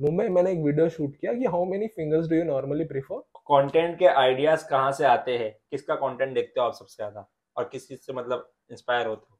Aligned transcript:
मुंबई 0.00 0.28
मैंने 0.28 0.52
एक 0.52 0.58
video 0.58 0.88
shoot 0.88 1.16
किया 1.16 1.32
कि 1.32 1.46
how 1.46 1.64
many 1.64 1.86
fingers 1.86 2.28
do 2.28 2.36
you 2.36 2.44
normally 2.44 2.84
prefer 2.84 3.18
content 3.48 3.98
के 3.98 4.06
आइडियाज़ 4.06 4.64
कहाँ 4.68 4.92
से 4.92 5.04
आते 5.04 5.36
हैं? 5.38 5.50
किसका 5.70 5.94
कंटेंट 5.94 6.32
देखते 6.34 6.60
हो 6.60 6.66
आप 6.66 6.74
सबसे 6.74 6.96
ज़्यादा? 6.96 7.26
और 7.56 7.68
किस 7.72 7.88
चीज़ 7.88 8.00
से 8.00 8.12
मतलब 8.12 8.48
इंस्पायर 8.70 9.06
होते 9.06 9.26
हो? 9.30 9.38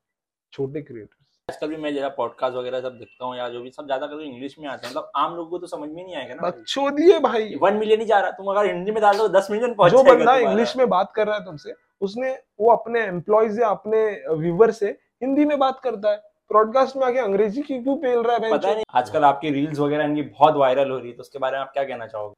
छोटे 0.52 0.82
क्रिएटर्स 0.82 1.38
आजकल 1.48 1.68
भी 1.68 1.76
मैं 1.76 1.94
जरा 1.94 2.08
पॉडकास्ट 2.18 2.56
वगैरह 2.56 2.80
सब 2.80 2.98
देखता 2.98 3.24
हूँ 3.24 3.36
या 3.36 3.48
जो 3.48 3.60
भी 3.62 3.70
सब 3.70 3.86
ज़्यादा 3.86 4.06
कर 4.06 4.20
इंग्लिश 4.22 4.58
में 4.58 4.68
आते 4.68 4.86
हैं। 4.86 4.92
मतलब 4.92 5.10
आम 5.16 5.36
लोगों 5.36 5.50
को 5.50 5.58
तो 5.58 5.66
समझ 5.66 5.88
में 5.90 6.04
नहीं 6.04 6.16
आएगा 6.16 6.34
ना 6.34 6.48
बकचोदी 6.48 7.11
है 7.13 7.21
भाई। 7.22 7.54
वन 7.63 7.77
मिलियन 7.77 8.01
ही 8.01 8.06
जा 8.06 8.21
रहा 8.21 8.31
तुम 8.33 8.51
अगर 8.53 8.67
हिंदी 8.67 8.90
में 8.90 9.01
डाल 9.03 9.19
दो 9.19 9.29
दस 9.31 9.49
मिलियन 9.51 9.74
पहुँच 9.74 9.92
जो 9.92 10.03
बंदा 10.04 10.37
इंग्लिश 10.38 10.77
में 10.77 10.88
बात 10.88 11.13
कर 11.17 11.27
रहा 11.27 11.37
है 11.37 11.45
तुमसे 11.45 11.74
उसने 12.03 12.38
वो 12.61 12.71
अपने 12.72 13.04
एम्प्लॉयज़ 13.04 13.61
या 13.61 13.69
अपने 13.69 14.08
व्यूवर 14.35 14.71
से 14.72 14.97
हिंदी 15.22 15.45
में 15.45 15.58
बात 15.58 15.81
करता 15.81 16.11
है। 16.11 16.23
ब्रॉडकास्ट 16.51 16.96
में 16.96 17.05
आके 17.06 17.19
अंग्रेज़ी 17.19 17.62
की 17.62 17.78
क्यों 17.82 17.96
पेल 17.96 18.23
रहा 18.23 18.37
है 18.37 18.50
पता 18.50 18.73
नहीं 18.73 18.84
आजकल 18.95 19.24
आपकी 19.24 19.50
रील्स 19.50 19.78
वगैरह 19.78 20.05
इनकी 20.05 20.23
बहुत 20.23 20.55
वायरल 20.56 20.91
हो 20.91 20.96
रही 20.98 21.09
है 21.09 21.16
तो 21.16 21.20
उसके 21.20 21.38
बारे 21.38 21.56
में 21.56 21.60
आप 21.60 21.73
क्या 21.73 21.84
कहना 21.84 22.06
चाहोगे? 22.06 22.34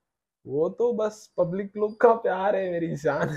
वो 0.46 0.68
तो 0.68 0.92
बस 0.92 1.32
पब्लिक 1.38 1.76
लोग 1.76 2.00
का 2.00 2.12
प्यार 2.16 2.56
है 2.56 2.70
मेरी 2.70 2.94
जान। 2.96 3.36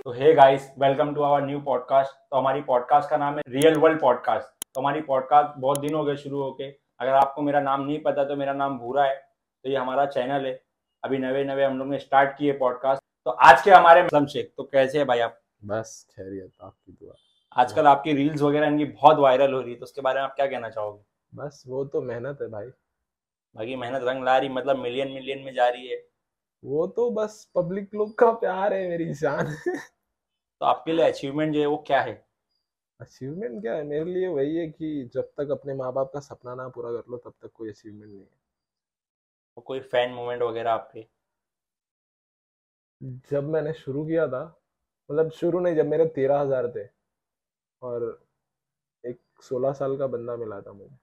तो 0.00 0.12
hey 0.12 0.32
guys 0.34 0.70
welcome 0.78 1.14
to 1.14 1.22
our 1.22 1.42
new 1.42 1.60
podcast 1.60 2.14
तो 2.30 2.36
हमारी 2.36 2.60
पॉडकास्ट 2.62 3.10
का 3.10 3.16
नाम 3.16 3.34
है 3.34 3.42
रियल 3.48 3.78
वर्ल्ड 3.80 4.00
पॉडकास्ट 4.00 4.48
तो 4.74 4.80
हमारी 4.80 5.00
पॉडकास्ट 5.02 5.58
बहुत 5.60 5.78
दिन 5.80 5.94
हो 5.94 6.04
गए 6.04 6.16
शुरू 6.16 6.42
होके। 6.42 6.68
अगर 6.70 7.12
आपको 7.14 7.42
मेरा 7.42 7.60
नाम 7.60 7.84
नहीं 7.84 7.98
पता 8.02 8.24
तो 8.24 8.36
मेरा 8.36 8.52
नाम 8.54 8.78
भूरा 8.78 9.04
है। 9.04 9.14
तो 9.14 9.70
ये 9.70 9.76
हमारा 9.76 10.06
चैनल 10.06 10.46
है। 10.46 10.60
अभी 11.04 11.18
नवे 11.18 11.44
नवे 11.44 11.64
हम 11.64 11.78
लोग 11.78 11.88
ने 11.88 11.98
स्टार्ट 11.98 12.36
किए 12.38 12.52
पॉडकास्ट 12.58 13.02
तो 13.26 13.30
आज 13.30 13.62
के 13.62 13.70
हमारे 13.70 14.26
शेख 14.26 14.52
तो 14.56 14.62
कैसे 14.64 14.98
है 14.98 15.04
भाई 15.04 15.20
आप? 15.20 15.40
बस 15.64 16.06
खैरियत 16.10 16.52
आपकी 16.62 16.92
दुआ। 16.92 17.14
आजकल 17.56 17.86
आपकी 17.86 18.12
रील्स 18.12 18.42
वगैरह 18.42 18.66
इनकी 18.66 18.84
बहुत 18.84 19.18
वायरल 19.18 19.52
हो 19.54 19.60
रही 19.60 19.72
है 19.72 19.78
तो 19.78 19.84
उसके 19.84 20.00
बारे 20.00 20.20
में 20.20 20.24
आप 20.24 20.34
क्या 20.36 20.46
कहना 20.46 20.68
चाहोगे? 20.70 21.02
बस 21.32 21.62
वो 21.66 21.84
तो 21.84 22.00
मेहनत 22.02 22.38
है 22.42 22.48
भाई। 22.48 22.66
बाकी 23.56 23.76
मेहनत 23.76 24.02
रंग 24.02 24.24
ला 24.24 24.36
रही 24.38 24.48
मतलब 24.48 24.76
मिलियन 24.78 25.12
मिलियन 25.12 25.44
में 25.44 25.52
जा 25.54 25.68
रही 25.68 25.88
है। 25.88 25.96
वो 26.62 26.86
तो 26.88 27.10
बस 27.10 27.44
पब्लिक 27.56 27.94
लोग 27.94 28.14
का 28.18 28.30
प्यार 28.34 28.72
है 28.74 28.88
मेरी 28.88 29.12
जान। 29.14 29.54
तो 29.66 30.66
आपके 30.66 30.92
लिए 30.92 31.06
अचीवमेंट 31.06 31.54
जो 31.54 31.60
है 31.60 31.66
वो 31.66 31.76
क्या 31.86 32.00
है? 32.00 32.14
अचीवमेंट 33.00 33.60
क्या 33.62 33.74
है? 33.74 33.84
मेरे 33.84 34.04
लिए 34.04 34.28
वही 34.28 34.56
है 34.56 34.66
कि 34.68 35.10
जब 35.14 35.30
तक 35.38 35.50
अपने 35.50 35.74
माँ 35.74 35.92
बाप 35.92 36.10
का 36.14 36.20
सपना 36.20 36.54
ना 36.54 36.68
पूरा 36.68 36.90
कर 36.92 37.10
लो 37.10 37.16
तब 37.16 37.34
तक 37.42 37.52
कोई 37.54 37.70
अचीवमेंट 37.70 38.10
नहीं 38.10 38.20
है। 38.20 38.26
वो 39.56 39.62
कोई 39.62 39.80
फ़ैन 39.82 40.12
मोमेंट 40.12 40.42
वगैरह 40.42 40.70
आपके? 40.70 41.06
जब 43.30 43.48
मैंने 43.48 43.72
शुरू 43.74 44.04
किया 44.06 44.26
था 44.28 44.44
मतलब 45.10 45.30
शुरू 45.32 45.60
नहीं 45.60 45.76
जब 45.76 45.86
मेरे 45.86 46.06
तेरह 46.08 46.40
हज़ार 46.40 46.68
थे 46.68 46.84
और 47.84 48.04
एक 49.04 49.18
सोलह 49.42 49.72
साल 49.74 49.96
का 49.98 50.06
बंदा 50.08 50.36
मिला 50.36 50.60
था 50.60 50.72
मुझे। 50.72 50.94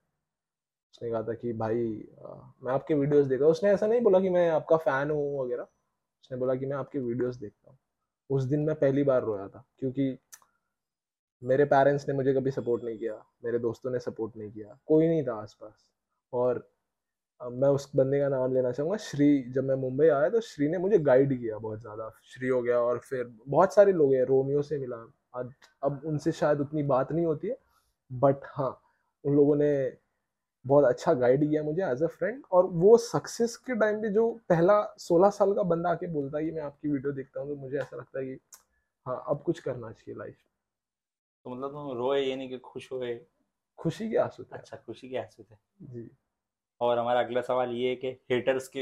उसने 0.94 1.10
कहा 1.10 1.22
था 1.24 1.34
कि 1.34 1.54
भाई 1.56 1.86
आ, 2.22 2.34
मैं 2.64 2.74
आपके 2.74 2.94
वीडियोस 2.96 3.26
देखा 3.28 3.46
उसने 3.48 3.70
ऐसा 3.72 3.88
नहीं 3.88 4.02
बोला 4.02 4.20
कि 4.20 4.30
मैं 4.30 4.50
आपका 4.52 4.78
फ़ैन 4.80 5.12
हूँ 5.12 5.40
वगैरह। 5.40 5.64
उसने 5.64 6.38
बोला 6.38 6.56
कि 6.56 6.66
मैं 6.66 6.76
आपके 6.78 7.00
वीडियोस 7.02 7.36
देखता 7.38 7.72
हूँ। 7.72 7.78
उस 8.30 8.44
दिन 8.46 8.60
मैं 8.60 8.76
पहली 8.78 9.04
बार 9.04 9.24
रोया 9.24 9.48
था 9.48 9.64
क्योंकि 9.80 10.18
मेरे 11.42 11.66
पेरेंट्स 11.66 12.08
ने 12.08 12.14
मुझे 12.16 12.34
कभी 12.34 12.52
सपोर्ट 12.52 12.84
नहीं 12.84 12.98
किया 12.98 13.14
मेरे 13.46 13.60
दोस्तों 13.60 13.92
ने 13.92 14.00
सपोर्ट 14.00 14.38
नहीं 14.38 14.52
किया 14.52 14.78
कोई 14.88 15.08
नहीं 15.08 15.24
था 15.24 15.36
आसपास। 15.36 15.86
और 16.34 16.68
मैं 17.42 17.70
उस 17.70 17.90
बंदे 17.96 18.20
का 18.20 18.28
नाम 18.30 18.54
लेना 18.54 18.72
चाहूँगा 18.72 18.98
श्री। 19.00 19.28
जब 19.52 19.64
मैं 19.64 19.76
मुंबई 19.78 20.08
आया 20.10 20.30
तो 20.30 20.42
श्री 20.42 20.68
ने 20.70 20.78
मुझे 20.78 21.00
गाइड 21.02 21.38
किया 21.40 21.58
बहुत 21.60 21.80
ज़्यादा। 21.82 22.10
श्री 22.26 22.48
हो 22.48 22.62
गया 22.62 22.80
और 22.80 23.00
फिर 23.00 23.26
बहुत 23.48 23.74
सारे 23.74 23.92
लोग 23.94 24.14
हैं 24.14 24.24
रोमियो 24.26 24.62
से 24.62 24.78
मिला 24.80 24.98
आज 25.34 25.52
अब 25.84 26.02
उनसे 26.06 26.32
शायद 26.32 26.60
उतनी 26.60 26.84
बात 26.84 27.12
नहीं 27.12 27.26
होती 27.26 27.48
है 27.48 27.58
बट 28.12 28.46
हाँ 28.46 28.70
उन 29.26 29.36
लोगों 29.36 29.56
ने 29.56 29.72
बहुत 30.66 30.86
अच्छा 30.86 31.14
गाइड 31.14 31.50
किया 31.50 31.64
मुझे 31.64 31.84
एज 31.86 32.04
अ 32.04 32.08
फ्रेंड 32.08 32.44
और 32.52 32.66
वो 32.66 32.98
सक्सेस 32.98 33.56
के 33.58 33.76
टाइम 33.76 34.02
पे 34.02 34.10
जो 34.10 34.30
पहला 34.50 34.82
सोलह 34.98 35.30
साल 35.30 35.54
का 35.54 35.64
बंदा 35.64 35.90
आके 35.90 36.08
बोलता 36.08 36.38
है 36.38 36.46
कि 36.46 36.52
मैं 36.52 36.62
आपकी 36.62 36.90
वीडियो 36.90 37.14
देखता 37.14 37.40
हूँ 37.40 37.50
तो 37.50 37.56
मुझे 37.56 37.78
ऐसा 37.78 37.98
लगता 37.98 38.20
है 38.20 38.26
कि 38.26 38.40
हाँ 39.06 39.24
अब 39.28 39.42
कुछ 39.44 39.60
करना 39.60 39.92
चाहिए 39.92 40.18
लाइफ 40.18 40.36
तो 41.46 41.50
मतलब 41.50 41.72
तुम 41.72 41.98
रोए 41.98 42.22
ये 42.22 42.36
नहीं 42.36 42.50
कि 42.50 42.58
खुश 42.58 42.92
हुए 42.92 43.20
खुशी 43.80 44.10
के 44.10 44.18
आँसू 44.18 44.44
थे। 44.44 44.56
अच्छा 44.58 44.78
खुशी 44.78 45.10
के 45.10 45.18
आँसू 45.18 45.44
थे। 45.44 45.56
जी। 45.82 46.10
और 46.82 47.00
हमारा 47.00 47.20
अगला 47.20 47.42
सवाल 47.42 47.72
ये 47.72 47.90
है 47.90 47.96
कि 47.96 48.08
हेटर्स 48.32 48.68
के 48.68 48.82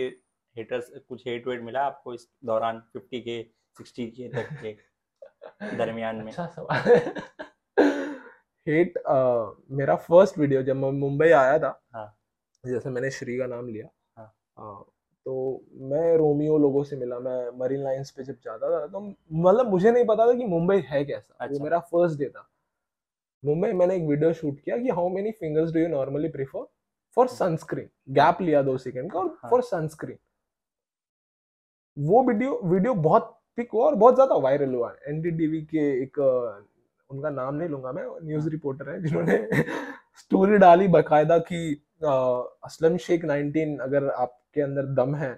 हेटर्स 0.56 0.92
कुछ 1.10 1.28
हेट 1.28 1.48
वेट 1.48 1.62
मिला 1.62 1.82
आपको 1.82 2.14
इस 2.14 2.28
दौरान 2.46 2.80
फिफ्टी 2.94 3.22
के 3.22 3.42
सिक्सटी 3.78 4.08
के 4.08 4.28
तक 4.30 4.50
के? 4.62 4.74
दरमियान 5.78 6.16
में 6.16 6.32
अच्छा 6.32 6.46
सवाल 6.48 7.02
हेट 8.68 8.98
मेरा 9.72 9.96
फ़र्स्ट 9.98 10.38
वीडियो 10.38 10.62
जब 10.64 10.76
मैं 10.76 10.92
मुंबई 10.92 11.30
आया 11.32 11.58
था 11.60 11.80
हाँ। 11.94 12.08
जैसे 12.64 12.90
मैंने 12.90 13.12
श्री 13.12 13.38
का 13.38 13.46
नाम 13.48 13.68
लिया 13.68 13.88
हाँ। 14.18 14.34
हाँ, 14.60 14.86
तो 15.26 15.64
मैं 15.90 16.16
रोमियो 16.18 16.58
लोगों 16.58 16.84
से 16.84 16.96
मिला 16.96 17.20
मैं 17.20 17.58
मरीन 17.60 17.84
लाइंस 17.84 18.12
पे 18.12 18.24
जब 18.24 18.38
जाता 18.44 18.72
था 18.72 18.86
तो 18.88 19.00
मतलब 19.00 19.70
मुझे 19.70 19.92
नहीं 19.92 20.06
पता 20.06 20.28
था 20.28 20.34
कि 20.34 20.46
मुंबई 20.46 20.84
है 20.88 21.04
कैसा 21.06 21.34
वो 21.36 21.48
अच्छा। 21.48 21.64
मेरा 21.64 21.80
फ़र्स्ट 21.80 22.20
डे 22.20 22.30
था 22.30 22.50
मुंबई 23.44 23.72
मैंने 23.74 23.96
एक 23.96 24.04
वीडियो 24.04 24.34
शूट 24.34 24.60
किया 24.60 24.78
कि 24.78 24.90
how 24.90 25.10
many 25.10 25.32
fingers 25.32 25.72
do 25.74 25.80
you 25.80 25.88
normally 25.88 26.30
prefer 26.30 26.66
for 27.18 27.28
sunscreen 27.28 27.90
gap 28.14 28.42
लिया 28.42 28.62
दो 28.62 28.78
सेकंड 28.78 29.12
का 29.12 29.20
और 29.20 29.28
हाँ। 29.28 29.50
फॉर 29.52 29.62
सनस्क्रीन 29.64 30.18
वो 31.98 32.24
वीडियो 32.24 32.60
वीडियो 32.64 32.94
बहुत 33.02 33.39
पिक 33.58 33.70
हुआ 33.74 33.86
और 33.86 33.96
बहुत 33.96 34.16
ज़्यादा 34.16 34.36
वायरल 34.38 34.74
हुआ 34.74 34.94
एनडीटीवी 35.10 35.62
के 35.66 35.90
एक 36.04 36.20
उनका 37.10 37.30
नाम 37.30 37.56
नहीं 37.56 37.70
लूँगा 37.70 37.92
मैं 37.92 38.04
न्यूज़ 38.24 38.50
रिपोर्टर 38.50 38.90
है 38.90 39.02
जिन्होंने 39.04 39.38
स्टोरी 40.20 40.58
डाली 40.58 40.88
बकायदा 40.88 41.38
कि 41.52 41.62
असलम 42.04 42.98
शेख 42.98 43.26
19 43.26 43.78
अगर 43.82 44.10
आपके 44.10 44.62
अंदर 44.62 44.86
दम 44.96 45.16
है 45.16 45.34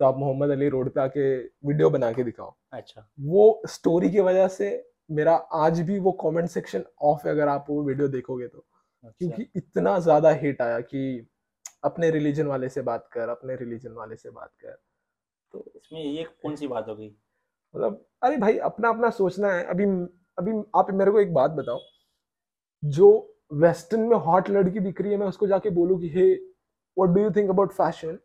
तो 0.00 0.04
आप 0.04 0.18
मोहम्मद 0.18 0.50
अली 0.50 0.68
रोड 0.68 0.90
पे 0.94 1.00
आके 1.00 1.24
वीडियो 1.66 1.90
बना 1.90 2.10
के 2.12 2.24
दिखाओ। 2.24 2.54
अच्छा। 2.72 3.08
वो 3.20 3.62
स्टोरी 3.68 4.10
की 4.10 4.20
वजह 4.20 4.48
से 4.48 4.68
मेरा 5.10 5.34
आज 5.58 5.80
भी 5.80 5.98
वो 5.98 6.12
कमेंट 6.22 6.48
सेक्शन 6.48 6.84
ऑफ़ 7.02 7.26
है 7.26 7.32
अगर 7.32 7.48
आप 7.48 7.66
वो 7.70 7.82
वीडियो 7.84 8.08
देखोगे 8.08 8.46
तो। 8.48 8.58
अच्छा। 8.58 9.10
क्योंकि 9.10 9.48
इतना 9.56 9.98
ज़्यादा 9.98 10.30
हिट 10.42 10.62
आया 10.62 10.80
कि 10.82 11.28
अपने 11.84 12.10
रिलीजन 12.10 12.46
वाले 12.46 12.68
से 12.68 12.82
बात 12.82 13.08
कर 13.12 13.28
अपने 13.28 13.56
रिलीजन 13.56 13.92
वाले 13.92 14.16
से 14.16 14.30
बात 14.30 14.50
कर। 14.62 14.78
तो 15.54 15.64
इसमें 15.76 16.00
ये 16.02 16.24
कौन 16.42 16.56
सी 16.56 16.66
बात 16.68 16.88
हो 16.88 16.96
गई? 16.96 17.14
मतलब 17.74 18.04
अरे 18.22 18.36
भाई 18.36 18.56
अपना 18.60 18.88
अपना 18.88 19.10
सोचना 19.10 19.52
है। 19.52 19.64
अभी 19.66 19.84
अभी 20.38 20.52
आप 20.76 20.90
मेरे 20.92 21.10
को 21.10 21.20
एक 21.20 21.32
बात 21.34 21.50
बताओ। 21.50 21.78
जो 22.82 23.08
वेस्टर्न 23.54 24.00
में 24.02 24.16
हॉट 24.18 24.50
लड़की 24.50 24.80
दिख 24.80 25.00
रही 25.00 25.12
है, 25.12 25.18
मैं 25.18 25.26
उसको 25.28 25.46
जाके 25.46 25.70
बोलूँ 25.70 26.00
कि, 26.00 26.08
hey 26.10 26.32
what 26.96 27.10
do 27.10 27.22
you 27.22 27.30
think 27.32 27.50
about 27.50 27.72
fashion 27.72 28.18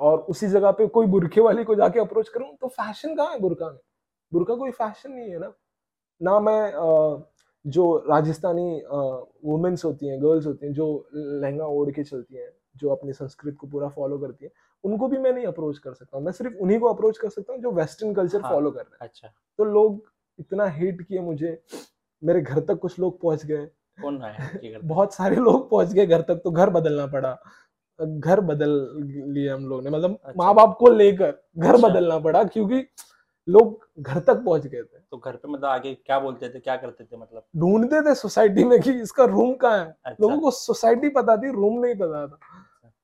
और 0.00 0.18
उसी 0.30 0.48
जगह 0.48 0.70
पे 0.72 0.86
कोई 0.88 1.06
बुरखे 1.08 1.40
वाली 1.40 1.64
को 1.64 1.74
जाके 1.74 2.00
अप्रोच 2.00 2.28
करूँ 2.28 2.48
तो 2.60 2.68
फ़ैशन 2.70 3.16
कहाँ 3.16 3.32
है 3.32 3.38
बुरका 3.40 3.70
में? 3.70 3.78
बुरका 4.32 4.54
कोई 4.56 4.70
फ़ैशन 4.72 5.12
नहीं 5.12 5.30
है 5.30 5.38
ना। 5.40 5.52
ना 6.20 6.38
मैं 6.40 7.24
जो 7.64 7.84
राजस्थानी 8.10 8.82
वुमेन्स 9.46 9.84
होती 9.84 10.08
हैं 10.08 10.22
गर्ल्स 10.22 10.46
होती 10.46 10.66
हैं, 10.66 10.72
जो 10.74 11.08
लहंगा 11.14 11.66
ओढ़ 11.68 11.90
के 11.92 12.04
चलती 12.04 12.36
हैं, 12.36 12.50
जो 12.76 12.90
अपनी 12.90 13.12
संस्कृति 13.12 13.56
को 13.56 13.66
पूरा 13.68 13.88
फॉलो 13.90 14.18
करती 14.18 14.44
हैं 14.44 14.52
उनको 14.84 15.08
भी 15.08 15.18
मैं 15.18 15.32
नहीं 15.32 15.46
अप्रोच 15.46 15.78
कर 15.78 15.94
सकता 15.94 16.16
हूँ। 16.16 16.24
मैं 16.24 16.32
सिर्फ़ 16.32 16.54
उन्हीं 16.54 16.78
को 16.80 16.86
अप्रोच 16.86 17.18
कर 17.18 17.28
सकता 17.28 17.52
हूँ 17.52 17.60
जो 17.62 17.70
वेस्टर्न 17.70 18.14
कल्चर 18.14 18.40
हाँ। 18.40 18.50
फॉलो 18.50 18.70
कर 18.70 18.80
रहे 18.80 18.94
हैं। 18.94 19.08
अच्छा। 19.08 19.28
तो 19.58 19.64
लोग 19.64 20.02
इतना 20.38 20.66
हेट 20.68 21.02
किए 21.02 21.20
मुझे 21.20 21.60
मेरे 22.22 22.40
घर 22.40 22.60
तक 22.60 22.78
कुछ 22.78 22.98
लोग 22.98 23.20
पहुँच 23.20 23.44
गए। 23.46 23.66
कौन 23.98 24.22
आया 24.22 24.78
बहुत 24.84 25.14
सारे 25.14 25.36
लोग 25.36 25.68
पहुँच 25.70 25.92
गए 25.92 26.06
घर 26.06 26.20
तक 26.20 26.40
तो 26.44 26.50
घर 26.50 26.70
बदलना 26.70 27.06
पड़ा। 27.06 27.36
घर 28.00 28.40
बदल 28.40 28.70
लिए 29.32 29.48
हम 29.50 29.66
लोग 29.66 29.84
ने 29.84 29.90
मतलब 29.90 30.18
अच्छा। 30.24 30.42
माँ 30.44 30.54
बाप 30.54 30.76
को 30.80 30.88
लेकर 30.88 31.32
घर 31.58 31.74
अच्छा। 31.74 31.88
बदलना 31.88 32.18
पड़ा 32.18 32.44
क्योंकि 32.44 32.86
लोग 33.48 33.86
घर 34.00 34.18
तक 34.18 34.42
पहुँच 34.44 34.66
गए 34.66 34.82
थे। 34.82 34.98
तो 35.10 35.16
घर 35.16 35.36
पे 35.36 35.48
मतलब 35.48 35.64
आगे 35.64 35.94
क्या 35.94 36.18
बोलते 36.20 36.48
थे 36.48 36.60
क्या 36.60 36.76
करते 36.76 37.04
थे 37.04 37.16
मतलब? 37.16 37.42
ढूंढते 37.56 38.00
थे 38.00 38.14
सोसाइटी 38.14 38.64
में 38.64 38.80
कि 38.80 38.92
इसका 38.92 39.24
रूम 39.24 39.54
कहाँ 39.54 39.78
है। 39.78 39.96
अच्छा। 40.04 40.16
लोगों 40.20 40.40
को 40.40 40.50
सोसाइटी 40.50 41.08
पता 41.08 41.36
थी 41.36 41.50
रूम 41.52 41.78
नहीं 41.80 41.94
पता 41.94 42.26
था। 42.26 42.38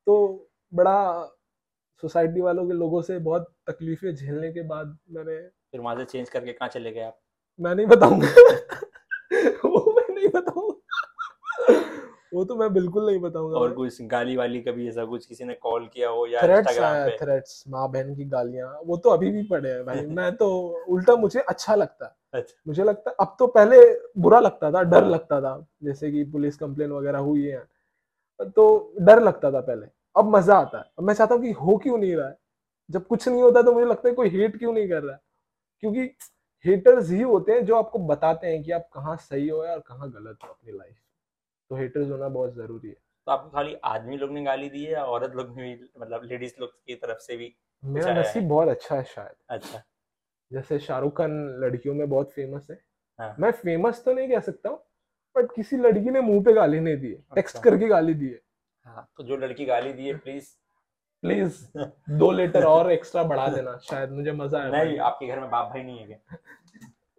तो 0.06 0.49
बड़ा 0.73 0.96
सोसाइटी 2.02 2.40
वालों 2.40 2.66
के 2.66 2.72
लोगों 2.72 3.02
से 3.02 3.19
बहुत 3.19 3.54
तकलीफें 3.66 4.14
झेलने 4.14 4.52
के 4.52 4.62
बाद 4.62 4.99
मैंने 5.10 5.37
फिर 5.49 5.81
वहाँ 5.81 5.96
से 5.96 6.04
चेंज 6.04 6.28
करके 6.28 6.52
कहाँ 6.52 6.69
चले 6.69 6.90
गए 6.93 7.00
आप? 7.00 7.19
मैं 7.60 7.75
नहीं 7.75 7.87
बताऊँगा। 7.87 8.26
वो 9.64 9.94
मैं 9.96 10.14
नहीं 10.14 10.28
बताऊँगा। 10.28 10.72
वो 12.34 12.44
तो 12.44 12.56
मैं 12.56 12.72
बिल्कुल 12.72 13.06
नहीं 13.06 13.19
बताऊँगा। 13.19 13.58
और 13.58 13.72
कुछ 13.72 14.02
गाली 14.02 14.37
वाली 14.37 14.60
कभी 14.60 14.88
ऐसा 14.88 15.04
कुछ 15.04 15.26
किसी 15.26 15.44
ने 15.44 15.54
कॉल 15.54 15.87
किया 15.87 16.08
हो 16.08 16.26
या 16.26 16.43
थ्रेट्स 16.43 16.78
आया 16.78 17.06
पे? 17.06 17.16
थ्रेट्स 17.16 17.64
माँ 17.69 17.90
बहन 17.90 18.14
की 18.14 18.25
गालियाँ 18.25 18.81
वो 18.84 18.96
तो 18.96 19.10
अभी 19.10 19.31
भी 19.31 19.43
पड़े 19.43 19.70
हैं 19.70 19.84
भाई। 19.84 20.06
मैं 20.06 20.37
तो 20.37 20.48
उल्टा 20.88 21.16
मुझे 21.16 21.40
अच्छा 21.40 21.75
लगता 21.75 22.05
है। 22.05 22.40
अच्छा। 22.40 22.55
मुझे 22.66 22.84
लगता 22.84 23.10
अब 23.10 23.37
तो 23.38 23.46
पहले 23.46 23.78
बुरा 24.19 24.40
लगता 24.40 24.70
था 24.72 24.82
डर। 24.82 25.05
लगता 25.05 25.40
था। 25.40 25.66
जैसे 25.82 26.10
कि 26.10 26.25
पुलिस 26.25 26.56
कंप्लेन 26.56 26.93
वगैरह 26.93 27.19
हुई 27.19 27.46
है। 27.46 27.64
तो 28.43 28.94
डर 29.00 29.22
लगता 29.22 29.52
था 29.52 29.60
पहले। 29.60 29.87
अब 30.17 30.37
मज़ा 30.37 30.56
आता 30.56 30.79
है। 30.79 30.85
अब 30.99 31.05
मैं 31.05 31.14
चाहता 31.14 31.35
हूँ 31.35 31.43
कि 31.43 31.50
हो 31.53 31.76
क्यों 31.76 31.99
नहीं 31.99 32.17
रहा 32.17 32.29
है? 32.29 32.38
जब 32.91 33.06
कुछ 33.06 33.29
नहीं 33.29 33.43
होता 33.43 33.62
तो 33.62 33.73
मुझे 33.73 33.87
लगता 33.87 34.09
है 34.09 34.14
कोई 34.14 34.29
हेट 34.29 34.59
क्यों 34.59 34.73
नहीं 34.73 34.88
कर 34.88 35.03
रहा 35.03 35.14
है? 35.14 35.20
क्योंकि 35.81 36.00
हेटर्स 36.64 37.11
ही 37.11 37.20
होते 37.23 37.53
हैं 37.53 37.64
जो 37.64 37.76
आपको 37.76 37.99
बताते 37.99 38.47
हैं 38.47 38.62
कि 38.62 38.73
आप 38.73 38.88
कहाँ 38.94 39.17
सही 39.17 39.49
हो 39.49 39.64
या 39.64 39.73
और 39.73 39.81
कहाँ 39.81 40.11
गलत 40.11 40.38
हो 40.44 40.49
अपनी 40.49 40.79
लाइफ 40.79 40.97
तो 41.70 41.76
हेटर्स 41.76 42.11
होना 42.11 42.29
बहुत 42.29 42.55
ज़रूरी 42.55 42.88
है। 42.88 42.94
तो 42.94 43.32
आपको 43.32 43.50
खाली 43.50 43.75
आदमी 43.85 44.17
लोग 44.17 44.31
ने 44.31 44.43
गाली 44.44 44.69
दी 44.70 44.85
है 44.85 44.93
या 44.93 45.05
औरत 45.05 45.32
लोग 45.37 45.56
ने 45.56 45.62
भी 45.62 45.91
मतलब 46.00 46.23
लेडीज़ 46.25 46.55
लोग 46.61 46.70
की 46.87 46.94
तरफ़ 46.94 47.19
से 47.19 47.37
भी 47.37 47.55
मेरा 47.85 48.12
नसीब 48.12 48.49
बहुत 48.49 48.69
अच्छा 48.69 48.97
है 48.97 49.05
शायद। 49.05 49.35
अच्छा। 49.49 49.82
जैसे 50.53 50.79
शाहरुख 50.79 51.17
खान 51.19 51.32
लड़कियों 51.61 51.94
में 51.94 52.08
बहुत 52.08 52.31
फ़ेमस 52.32 52.67
है। 52.70 52.79
हाँ। 53.19 53.37
मैं 53.41 53.50
फ़ेमस 53.53 54.03
तो 54.05 54.12
नहीं 54.12 54.29
कह 54.29 54.41
सकता 54.41 54.69
हूँ 54.69 54.79
बट 55.37 55.53
किसी 55.56 55.76
लड़की 55.76 56.11
ने 56.11 56.20
मुँह 56.20 56.43
पे 56.44 56.53
गाली 56.53 56.81
नहीं 56.81 56.97
दी 56.97 57.08
है। 57.08 57.23
टेक्स्ट 57.35 57.56
अच्छा। 57.56 57.70
करके 57.70 57.88
गाली 57.88 58.15
दी 58.15 58.29
है। 58.29 58.41
हाँ 58.87 59.08
तो 59.17 59.25
जो 59.25 59.37
लड़की 59.37 59.64
गाली 59.64 59.93
दी 59.93 60.06
है 60.06 60.17
प्लीज़ 60.17 60.44
प्लीज़ 61.23 61.67
दो 62.11 62.31
लेटर 62.31 62.64
और 62.64 62.90
एक्स्ट्रा 62.93 63.23
बढ़ा 63.23 63.49
देना 63.49 63.76
शायद 63.76 64.11
मुझे 64.11 64.32
मज़ा 64.32 64.58
आए। 64.62 64.70
नहीं 64.70 64.99
आपके 64.99 65.26
घर 65.26 65.40
में 65.40 65.50
बाप 65.50 65.69
भाई 65.69 65.82
नहीं 65.82 65.99
है 65.99 66.06
क्या? 66.06 66.37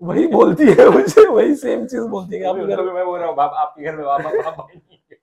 वही 0.01 0.27
बोलती 0.27 0.63
है 0.63 0.89
मुझे 0.89 1.25
वही 1.27 1.55
सेम 1.55 1.85
चीज़ 1.85 2.01
बोलती 2.01 2.33
है 2.35 2.39
कि 2.39 2.45
आप 2.45 2.55
अभी 2.55 2.65
घर 2.67 2.75
तो 2.75 2.93
मैं 2.93 3.05
बोल 3.05 3.19
रहा 3.19 3.27
हूँ 3.27 3.35
बाप 3.35 3.51
आपके 3.51 3.83
घर 3.83 3.95
में 3.95 4.05
बाप 4.05 4.21
बाप 4.21 4.57
भाई 4.57 4.75
नहीं 4.75 4.97
है। 5.11 5.17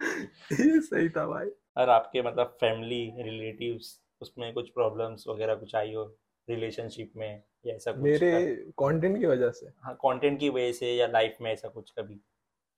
ये 0.66 0.80
सही 0.80 1.08
था 1.08 1.26
भाई। 1.26 1.46
और 1.76 1.88
आपके 1.88 2.22
मतलब 2.22 2.46
फैमिली 2.60 3.22
रिलेटिव्स 3.22 4.00
उसमें 4.20 4.52
कुछ 4.54 4.70
प्रॉब्लम्स 4.70 5.24
वगैरह 5.28 5.54
कुछ 5.54 5.74
आई 5.74 5.94
हो 5.94 6.04
रिलेशनशिप 6.48 7.12
में 7.16 7.42
या 7.66 7.74
ऐसा 7.74 7.92
कुछ 7.92 8.00
मेरे 8.02 8.32
कंटेंट 8.78 9.18
की 9.18 9.26
वजह 9.26 9.50
से। 9.50 9.66
हाँ 9.66 9.94
कंटेंट 9.94 10.40
की 10.40 10.48
वजह 10.48 10.72
से 10.72 10.92
या 10.92 11.06
लाइफ 11.06 11.36
में 11.40 11.52
ऐसा 11.52 11.68
कुछ 11.68 11.90
कभी? 11.90 12.20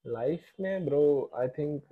लाइफ 0.06 0.53
में 0.61 0.85
ब्रो 0.87 1.31
आई 1.35 1.49
थिंक 1.49 1.83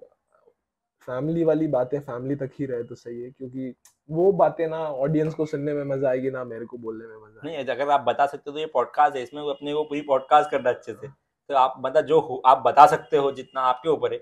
फैमिली 1.06 1.44
वाली 1.44 1.66
बातें 1.68 1.98
फैमिली 2.00 2.36
तक 2.36 2.50
ही 2.54 2.66
रहे 2.66 2.84
तो 2.84 2.94
सही 2.94 3.20
है 3.22 3.30
क्योंकि 3.30 3.74
वो 4.08 4.30
बातें 4.32 4.66
ना 4.68 4.78
ऑडियंस 4.78 5.34
को 5.34 5.46
सुनने 5.46 5.74
में 5.74 5.84
मज़ा 5.86 6.08
आएगी 6.10 6.30
ना 6.30 6.44
मेरे 6.44 6.66
को 6.66 6.78
बोलने 6.78 7.06
में 7.06 7.16
मज़ा 7.16 7.40
नहीं 7.44 7.64
अगर 7.66 7.90
आप 7.90 8.00
बता 8.00 8.26
सकते 8.26 8.50
हो 8.50 8.54
तो 8.54 8.60
ये 8.60 8.66
पॉडकास्ट 8.74 9.16
है 9.16 9.22
इसमें 9.22 9.42
वो 9.42 9.50
अपने 9.50 9.72
को 9.74 9.84
पूरी 9.84 10.00
पॉडकास्ट 10.02 10.50
करना 10.50 10.70
अच्छे 10.70 10.92
से। 10.92 11.08
तो 11.08 11.54
आप 11.54 11.74
मतलब 11.78 12.06
जो 12.06 12.42
आप 12.46 12.62
बता 12.66 12.86
सकते 12.86 13.16
हो 13.16 13.30
जितना 13.32 13.60
आपके 13.62 13.88
ऊपर 13.88 14.12
है। 14.12 14.18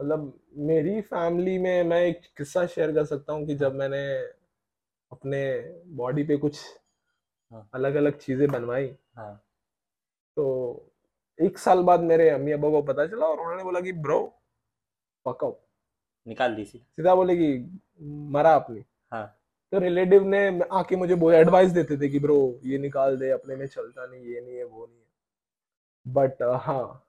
मतलब 0.00 0.32
मेरी 0.66 1.00
फैमिली 1.02 1.58
में 1.58 1.82
मैं 1.84 2.00
एक 2.02 2.20
किस्सा 2.38 2.66
शेयर 2.66 2.92
कर 2.92 3.04
सकता 3.04 3.32
हूँ 3.32 3.46
कि 3.46 3.54
जब 3.54 3.74
मैंने 3.74 4.02
अपने 5.12 5.42
बॉडी 5.96 6.22
पे 6.22 6.36
कुछ 6.36 6.60
हाँ। 7.52 7.68
अलग 7.74 7.94
अलग 7.94 8.18
चीज़ें 8.18 8.46
बनवाई 8.48 8.90
हाँ। 9.16 9.34
तो 10.36 10.44
एक 11.38 11.58
साल 11.58 11.82
बाद 11.82 12.00
मेरे 12.02 12.28
अम्मी 12.30 12.52
अब्बा 12.52 12.70
को 12.70 12.82
पता 12.84 13.06
चला 13.06 13.26
और 13.26 13.40
उन्होंने 13.40 13.62
बोला 13.64 13.80
कि 13.80 13.92
ब्रो 13.94 14.20
पकाओ। 15.26 15.58
निकाल 16.26 16.54
दी 16.54 16.64
सी 16.64 16.78
सीधा 16.78 17.14
बोले 17.14 17.36
कि 17.36 17.48
मरा 18.32 18.54
अपनी 18.54 18.84
हाँ। 19.12 19.26
तो 19.72 19.78
रिलेटिव 19.78 20.24
ने 20.24 20.60
आके 20.72 20.96
मुझे 20.96 21.14
वो 21.14 21.30
एडवाइस 21.32 21.70
देते 21.70 21.96
थे 21.96 22.08
कि 22.08 22.18
ब्रो 22.18 22.38
ये 22.64 22.78
निकाल 22.78 23.16
दे 23.16 23.30
अपने 23.30 23.56
में 23.56 23.66
चलता 23.66 24.06
नहीं 24.06 24.20
ये 24.24 24.40
नहीं 24.40 24.56
है 24.56 24.64
वो 24.64 24.86
नहीं 24.86 24.98
है। 24.98 26.14
बट 26.14 26.42
हाँ 26.62 27.06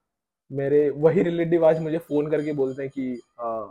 मेरे 0.52 0.90
वही 0.90 1.24
रिलेटिव 1.24 1.66
आज 1.66 1.80
मुझे 1.80 1.98
फ़ोन 1.98 2.30
करके 2.32 2.54
बोलते 2.54 2.82
हैं 2.84 2.92
कि 2.92 3.22
आ, 3.40 3.66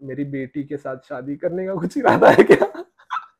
मेरी 0.00 0.24
बेटी 0.24 0.64
के 0.64 0.76
साथ 0.76 0.96
शादी 1.08 1.36
करने 1.36 1.66
का 1.66 1.74
कुछ 1.74 1.96
इरादा 1.98 2.30
है 2.30 2.44
क्या? 2.44 2.66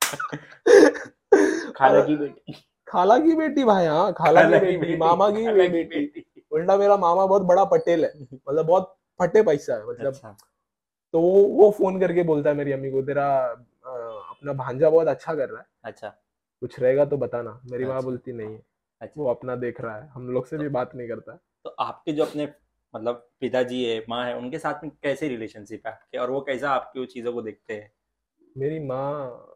खाला 1.77 2.01
की 2.05 2.17
बेटी। 2.17 2.53
खाला 2.89 3.19
की 3.19 3.35
बेटी 3.35 3.65
भाई 3.65 3.87
हाँ 3.87 4.13
खाला 4.13 4.43
खाला 4.43 4.59
की 4.59 4.77
बेटी 4.77 4.97
मामा 4.97 5.31
की 5.31 5.45
खाला 5.45 5.69
बेटी। 5.69 6.25
उल्टा 6.53 6.77
मेरा 6.77 6.97
मामा 6.97 7.27
बहुत 7.27 7.43
बड़ा 7.43 7.65
पटेल 7.65 8.05
है 8.05 8.13
मतलब 8.23 8.67
बहुत 8.67 8.95
फटे 9.21 9.43
पैसा 9.43 9.75
है 9.75 9.87
मतलब 9.89 10.07
अच्छा। 10.07 10.37
तो 11.15 11.21
वो 11.23 11.43
वो 11.55 11.71
फ़ोन 11.71 11.99
करके 12.01 12.23
बोलता 12.25 12.51
है 12.51 12.57
मेरी 12.57 12.73
अम्मी 12.73 12.91
को 12.91 13.03
तेरा 13.03 13.27
अ, 13.47 13.91
अपना 14.31 14.53
भांजा 14.55 14.91
बहुत 14.91 15.09
अच्छा 15.09 15.35
कर 15.35 15.49
रहा 15.49 15.61
है। 15.61 15.67
अच्छा। 15.85 16.13
कुछ 16.63 16.79
रहेगा 16.81 17.05
तो 17.07 17.17
बताना 17.19 17.61
मेरी 17.67 17.85
माँ 17.85 17.95
अच्छा। 17.95 18.05
बोलती 18.05 18.33
नहीं 18.33 18.55
है। 18.55 18.63
अच्छा। 19.01 19.17
वो 19.17 19.29
अपना 19.31 19.57
देख 19.59 19.81
रहा 19.81 19.97
है 19.97 20.09
हम 20.11 20.29
लोग 20.31 20.47
से 20.47 20.59
भी 20.59 20.69
बात 20.71 20.95
नहीं 20.97 21.09
करता। 21.09 21.39
तो 21.65 21.71
आपके 21.81 22.13
जो 22.13 22.25
अपने 22.25 22.45
मतलब 22.95 23.29
पिताजी 23.41 23.85
है 23.85 23.99
माँ 24.09 24.25
है 24.27 24.35
उनके 24.37 24.59
साथ 24.59 24.83
में 24.85 24.91
कैसे 25.03 25.29
रिलेशनशिप 25.29 25.87
है 25.87 25.93
आपके 25.93 26.19
और 26.19 26.31
वो 26.31 26.41
कैसा 26.43 26.71
आपकी 26.71 27.01
वो 27.01 27.07
चीज़ों 27.07 27.33
को 27.33 27.43
देखते 27.43 27.75
हैं? 27.75 27.93
मेरी 28.57 28.79
माँ 28.81 29.49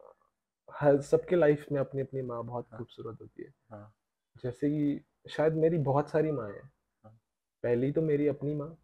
हर 0.69 1.01
सबके 1.03 1.37
लाइफ 1.37 1.67
में 1.73 1.81
अपनी 1.81 2.01
अपनी 2.03 2.23
माँ 2.23 2.43
बहुत 2.45 2.69
हाँ। 2.71 2.79
खूबसूरत 2.79 3.19
होती 3.21 3.43
है। 3.43 3.51
हाँ। 3.71 3.93
जैसे 4.37 4.71
कि 4.71 5.31
शायद 5.31 5.55
मेरी 5.57 5.79
बहुत 5.85 6.11
सारी 6.11 6.33
माँ 6.33 6.49
हैं। 6.49 6.71
हाँ। 7.05 7.19
पहली 7.65 7.91
तो 7.93 8.03
मेरी 8.03 8.27
अपनी 8.27 8.55
माँ 8.55 8.77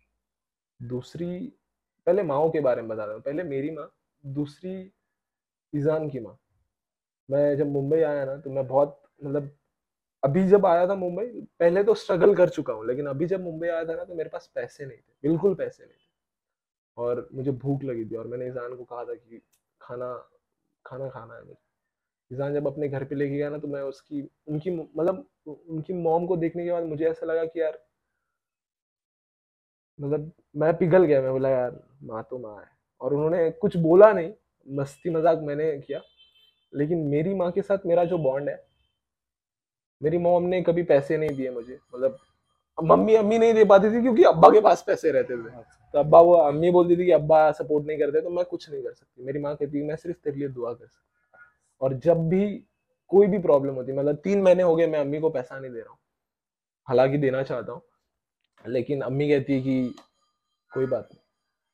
दूसरी 0.80 1.28
पहले 2.06 2.22
माओ 2.24 2.50
के 2.52 2.60
बारे 2.60 2.82
में 2.82 2.88
बता 2.88 3.04
रहा 3.04 3.14
हूँ। 3.14 3.22
पहले 3.22 3.42
मेरी 3.44 3.70
माँ, 3.70 3.90
दूसरी 4.24 4.72
ईजान 5.72 6.08
की 6.10 6.20
माँ। 6.20 6.36
मैं 7.28 7.56
जब 7.56 7.70
मुंबई 7.72 8.00
आया 8.02 8.24
ना 8.24 8.36
तो 8.36 8.50
मैं 8.50 8.66
बहुत 8.68 9.00
मतलब 9.24 9.50
अभी 10.22 10.46
जब 10.48 10.66
आया 10.66 10.86
था 10.88 10.94
मुंबई, 10.94 11.24
पहले 11.60 11.82
तो 11.84 11.94
स्ट्रगल 11.94 12.34
कर 12.34 12.48
चुका 12.48 12.72
हूँ, 12.72 12.86
लेकिन 12.86 13.06
अभी 13.06 13.26
जब 13.26 13.42
मुंबई 13.44 13.68
आया 13.68 13.84
था 13.84 13.94
ना 13.94 14.04
तो 14.04 14.14
मेरे 14.14 14.28
पास 14.30 14.50
पैसे 14.54 14.86
नहीं 14.86 14.98
थे। 14.98 15.28
बिल्कुल 15.28 15.54
पैसे 15.54 15.84
नहीं 15.84 15.94
थे। 15.94 16.10
और 16.98 17.28
मुझे 17.34 17.50
भूख 17.52 17.82
लगी 17.84 18.04
थी, 18.04 18.16
और 18.16 18.26
मैंने 18.26 18.46
ईजान 18.48 18.74
को 18.76 18.84
कहा 18.84 19.04
था 19.04 19.14
कि 19.14 19.40
खाना 19.80 20.12
खाना 20.84 21.08
खाना 21.08 21.34
है 21.34 21.42
मुझे। 21.42 21.60
ईजान 22.30 22.54
जब 22.54 22.66
अपने 22.66 22.88
घर 22.88 23.04
पे 23.04 23.14
लेके 23.14 23.36
गया 23.36 23.48
ना 23.50 23.58
तो 23.58 23.68
मैं 23.68 23.82
उसकी, 23.82 24.22
उनकी 24.48 24.70
मतलब 24.70 25.26
उनकी 25.46 25.92
मॉम 25.94 26.26
को 26.26 26.36
देखने 26.36 26.64
के 26.64 26.72
बाद 26.72 26.84
मुझे 26.84 27.08
ऐसा 27.10 27.26
लगा 27.26 27.44
कि 27.44 27.60
यार 27.60 27.78
मतलब 29.98 30.30
मैं 30.56 30.76
पिघल 30.76 31.04
गया, 31.04 31.20
मैं 31.22 31.32
बोला, 31.32 31.48
यार, 31.48 31.80
माँ 32.02 32.22
तो 32.30 32.38
माँ 32.38 32.56
है। 32.56 32.70
और 33.00 33.14
उन्होंने 33.14 33.50
कुछ 33.50 33.76
बोला 33.76 34.12
नहीं, 34.12 34.32
मस्ती 34.68 35.10
मज़ाक 35.10 35.38
मैंने 35.38 35.70
किया। 35.78 36.00
लेकिन 36.72 36.98
मेरी 37.06 37.34
माँ 37.34 37.50
के 37.52 37.62
साथ 37.62 37.86
मेरा 37.86 38.04
जो 38.04 38.18
बॉन्ड 38.18 38.48
है, 38.48 38.62
मेरी 40.00 40.18
मॉम 40.18 40.44
ने 40.44 40.60
कभी 40.62 40.82
पैसे 40.82 41.16
नहीं 41.16 41.36
दिए 41.36 41.50
मुझे। 41.50 41.78
मतलब 41.94 42.18
मम्मी 42.78 43.14
अम्मी 43.14 43.38
नहीं 43.38 43.54
दे 43.54 43.64
पाती 43.64 43.88
थी 43.88 44.00
क्योंकि 44.02 44.22
अब्बा 44.24 44.48
के 44.50 44.60
पास 44.60 44.82
पैसे 44.86 45.10
रहते 45.12 45.36
थे। 45.36 45.62
तो 45.94 45.98
अब्बा 45.98 46.20
वो 46.20 46.32
अम्मी 46.34 46.70
बोलती 46.70 46.96
थी 46.96 47.04
कि, 47.04 47.10
अब्बा 47.10 47.50
सपोर्ट 47.52 47.86
नहीं 47.86 47.98
करते 47.98 48.20
तो 48.20 48.30
मैं 48.30 48.44
कुछ 48.44 48.70
नहीं 48.70 48.82
कर 48.82 48.92
सकती। 48.92 49.24
मेरी 49.24 49.38
माँ 49.38 49.54
कहती 49.56 49.82
मैं 49.82 49.96
सिर्फ़ 49.96 50.18
तेरे 50.24 50.36
लिए 50.36 50.48
दुआ 50.48 50.72
कर 50.72 50.86
सकती 50.86 51.00
और 51.80 51.94
जब 51.94 52.28
भी 52.28 52.46
कोई 53.10 53.26
भी 53.26 53.38
प्रॉब्लम 53.38 53.74
होती 53.74 53.92
मतलब 53.92 54.16
तीन 54.16 54.42
महीने 54.42 54.62
हो 54.62 54.74
गए, 54.76 54.86
मैं 54.86 54.98
अम्मी 55.00 55.20
को 55.20 55.30
पैसा 55.30 55.58
नहीं 55.58 55.70
दे 55.72 55.78
रहा 55.78 55.90
हूँ। 55.90 55.98
हालाँकि 56.88 57.18
देना 57.18 57.42
चाहता 57.42 57.72
हूँ 57.72 57.82
लेकिन 58.64 59.00
अम्मी 59.02 59.28
कहती 59.28 59.52
है 59.52 59.60
कि 59.60 59.94
कोई 60.72 60.86
बात 60.86 61.08
नहीं। 61.12 61.20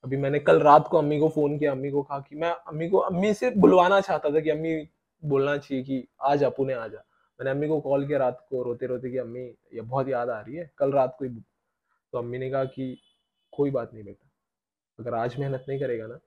अभी 0.03 0.17
मैंने 0.17 0.39
कल 0.39 0.59
रात 0.61 0.87
को 0.87 0.97
अम्मी 0.97 1.19
को 1.19 1.29
फ़ोन 1.29 1.57
किया, 1.59 1.71
अम्मी 1.71 1.91
को 1.91 2.01
कहा 2.03 2.19
कि 2.19 2.35
मैं 2.35 2.49
अम्मी 2.49 2.89
को, 2.89 2.97
अम्मी 2.97 3.33
से 3.33 3.49
बुलवाना 3.51 3.99
चाहता 4.01 4.29
था 4.29 4.39
कि 4.39 4.49
अम्मी 4.49 4.75
बोलना 5.23 5.57
चाहिए 5.57 5.83
कि 5.83 6.07
आ 6.21 6.35
जा, 6.35 6.49
पुणे 6.49 6.73
आ 6.73 6.87
जा। 6.87 7.03
मैंने 7.39 7.51
अम्मी 7.51 7.67
को 7.67 7.79
कॉल 7.81 8.05
किया 8.07 8.17
रात 8.19 8.45
को, 8.49 8.63
रोते 8.63 8.85
रोते 8.85 9.11
कि 9.11 9.17
अम्मी, 9.17 9.41
ये 9.73 9.81
बहुत 9.81 10.07
याद 10.09 10.29
आ 10.29 10.39
रही 10.39 10.55
है, 10.55 10.69
कल 10.77 10.91
रात 10.91 11.15
को 11.19 11.25
ही 11.25 11.29
तो 12.13 12.17
अम्मी 12.17 12.37
ने 12.37 12.49
कहा 12.49 12.63
कि 12.65 12.97
कोई 13.53 13.71
बात 13.71 13.93
नहीं 13.93 14.03
बेटा, 14.03 14.29
अगर 14.99 15.13
आज 15.15 15.35
मेहनत 15.39 15.65
नहीं 15.69 15.79
करेगा 15.79 16.07
ना 16.07 16.19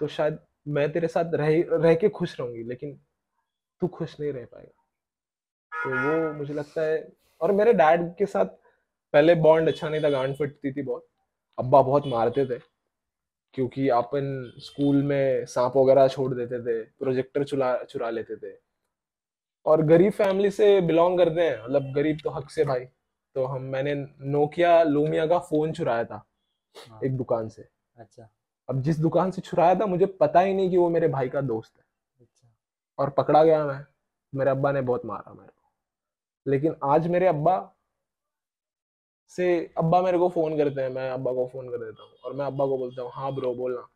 तो 0.00 0.06
शायद 0.08 0.38
मैं 0.68 0.90
तेरे 0.92 1.08
साथ 1.08 1.34
रह 1.34 1.48
रह 1.72 1.94
के 1.94 2.08
खुश 2.08 2.38
रहूँगी, 2.40 2.62
लेकिन 2.62 2.98
तू 3.82 3.86
खुश 3.88 4.18
नहीं 4.20 4.32
रह 4.32 4.44
पाएगा। 4.44 4.82
तो 5.72 5.90
वो 5.98 6.32
मुझे 6.34 6.54
लगता 6.54 6.82
है, 6.82 7.08
और 7.40 7.52
मेरे 7.52 7.72
डैड 7.72 8.14
के 8.16 8.26
साथ 8.26 8.46
पहले 9.14 9.34
बॉन्ड 9.34 9.68
अच्छा 9.68 9.88
नहीं 9.88 10.02
था 10.02 10.10
गांड 10.10 10.34
फटती 10.36 10.72
थी 10.72 10.82
बहुत। 10.82 11.06
अब्बा 11.58 11.82
बहुत 11.82 12.06
मारते 12.06 12.44
थे 12.46 12.58
क्योंकि 13.54 13.88
अपन 13.88 14.52
स्कूल 14.58 15.02
में 15.02 15.44
सांप 15.46 15.76
वगैरह 15.76 16.08
छोड़ 16.08 16.34
देते 16.34 16.60
थे 16.60 16.82
प्रोजेक्टर 16.98 17.44
चुरा 17.44 17.76
चुरा 17.82 18.10
लेते 18.10 18.36
थे। 18.36 18.54
और 19.66 19.82
गरीब 19.82 20.12
फैमिली 20.12 20.50
से 20.50 20.80
बिलोंग 20.80 21.18
करते 21.18 21.40
हैं 21.40 21.64
मतलब 21.64 21.92
गरीब 21.94 22.18
तो 22.24 22.30
हक 22.30 22.50
से 22.50 22.64
भाई। 22.64 22.84
तो 23.34 23.44
हम 23.44 23.62
मैंने 23.62 23.94
नोकिया 24.20 24.82
लूमिया 24.82 25.26
का 25.26 25.38
फ़ोन 25.38 25.72
चुराया 25.72 26.04
था 26.04 26.24
हाँ, 26.90 27.00
एक 27.04 27.16
दुकान 27.16 27.48
से। 27.48 27.68
अच्छा। 27.96 28.28
अब 28.68 28.82
जिस 28.82 28.98
दुकान 28.98 29.30
से 29.30 29.42
चुराया 29.42 29.74
था 29.74 29.86
मुझे 29.86 30.06
पता 30.06 30.40
ही 30.40 30.54
नहीं 30.54 30.70
कि 30.70 30.76
वो 30.76 30.88
मेरे 30.90 31.08
भाई 31.08 31.28
का 31.28 31.40
दोस्त 31.40 31.76
है। 31.78 31.84
अच्छा। 32.20 32.48
और 32.98 33.10
पकड़ा 33.10 33.44
गया 33.44 33.64
मैं 33.66 33.84
मेरे 34.34 34.50
अब्बा 34.50 34.72
ने 34.72 34.80
बहुत 34.80 35.04
मारा 35.04 35.32
मेरे 35.32 35.48
को। 35.48 36.50
लेकिन 36.50 36.76
आज 36.84 37.06
मेरे 37.06 37.26
अब्बा 37.26 37.75
से 39.30 39.72
अब्बा 39.78 40.02
मेरे 40.02 40.18
को 40.18 40.28
फ़ोन 40.28 40.56
करते 40.56 40.80
हैं 40.80 40.88
मैं 40.88 41.10
अब्बा 41.10 41.32
को 41.32 41.46
फ़ोन 41.46 41.68
कर 41.70 41.78
देता 41.78 42.02
हूँ 42.02 42.12
और 42.24 42.32
मैं 42.32 42.46
अब्बा 42.46 42.66
को 42.66 42.78
बोलता 42.78 43.02
हूँ 43.02 43.10
हाँ 43.14 43.34
ब्रो 43.34 43.54
बोलना। 43.54 43.88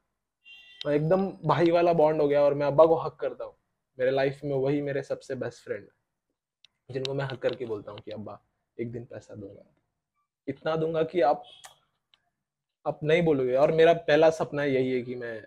तो 0.83 0.91
एकदम 0.91 1.27
भाई 1.45 1.71
वाला 1.71 1.93
बॉन्ड 1.93 2.21
हो 2.21 2.29
गया 2.29 2.43
और 2.43 2.55
मैं 2.55 2.67
अब्बा 2.67 2.87
को 2.87 2.97
हक 2.97 3.17
करता 3.21 3.45
हूँ। 3.45 3.55
मेरे 3.99 4.11
लाइफ 4.11 4.41
में 4.45 4.57
वही 4.57 4.81
मेरे 4.83 5.03
सबसे 5.03 5.35
बेस्ट 5.35 5.65
फ्रेंड 5.65 5.83
है 5.83 6.95
जिनको 6.95 7.15
मैं 7.15 7.25
हक 7.25 7.39
करके 7.39 7.67
बोलता 7.67 7.93
हूँ 7.93 8.01
कि 8.01 8.11
अब्बा 8.11 8.41
एक 8.81 8.93
दिन 8.93 9.05
पैसा 9.05 9.35
दूँगा। 9.35 9.65
इतना 10.49 10.77
दूँगा 10.77 11.03
कि 11.03 11.21
आप 11.21 11.43
आप 12.87 13.01
नहीं 13.03 13.23
बोलोगे। 13.23 13.55
और 13.55 13.73
मेरा 13.73 13.93
पहला 13.93 14.31
सपना 14.31 14.65
यही 14.65 14.93
है 14.93 15.03
कि 15.03 15.15
मैं 15.15 15.45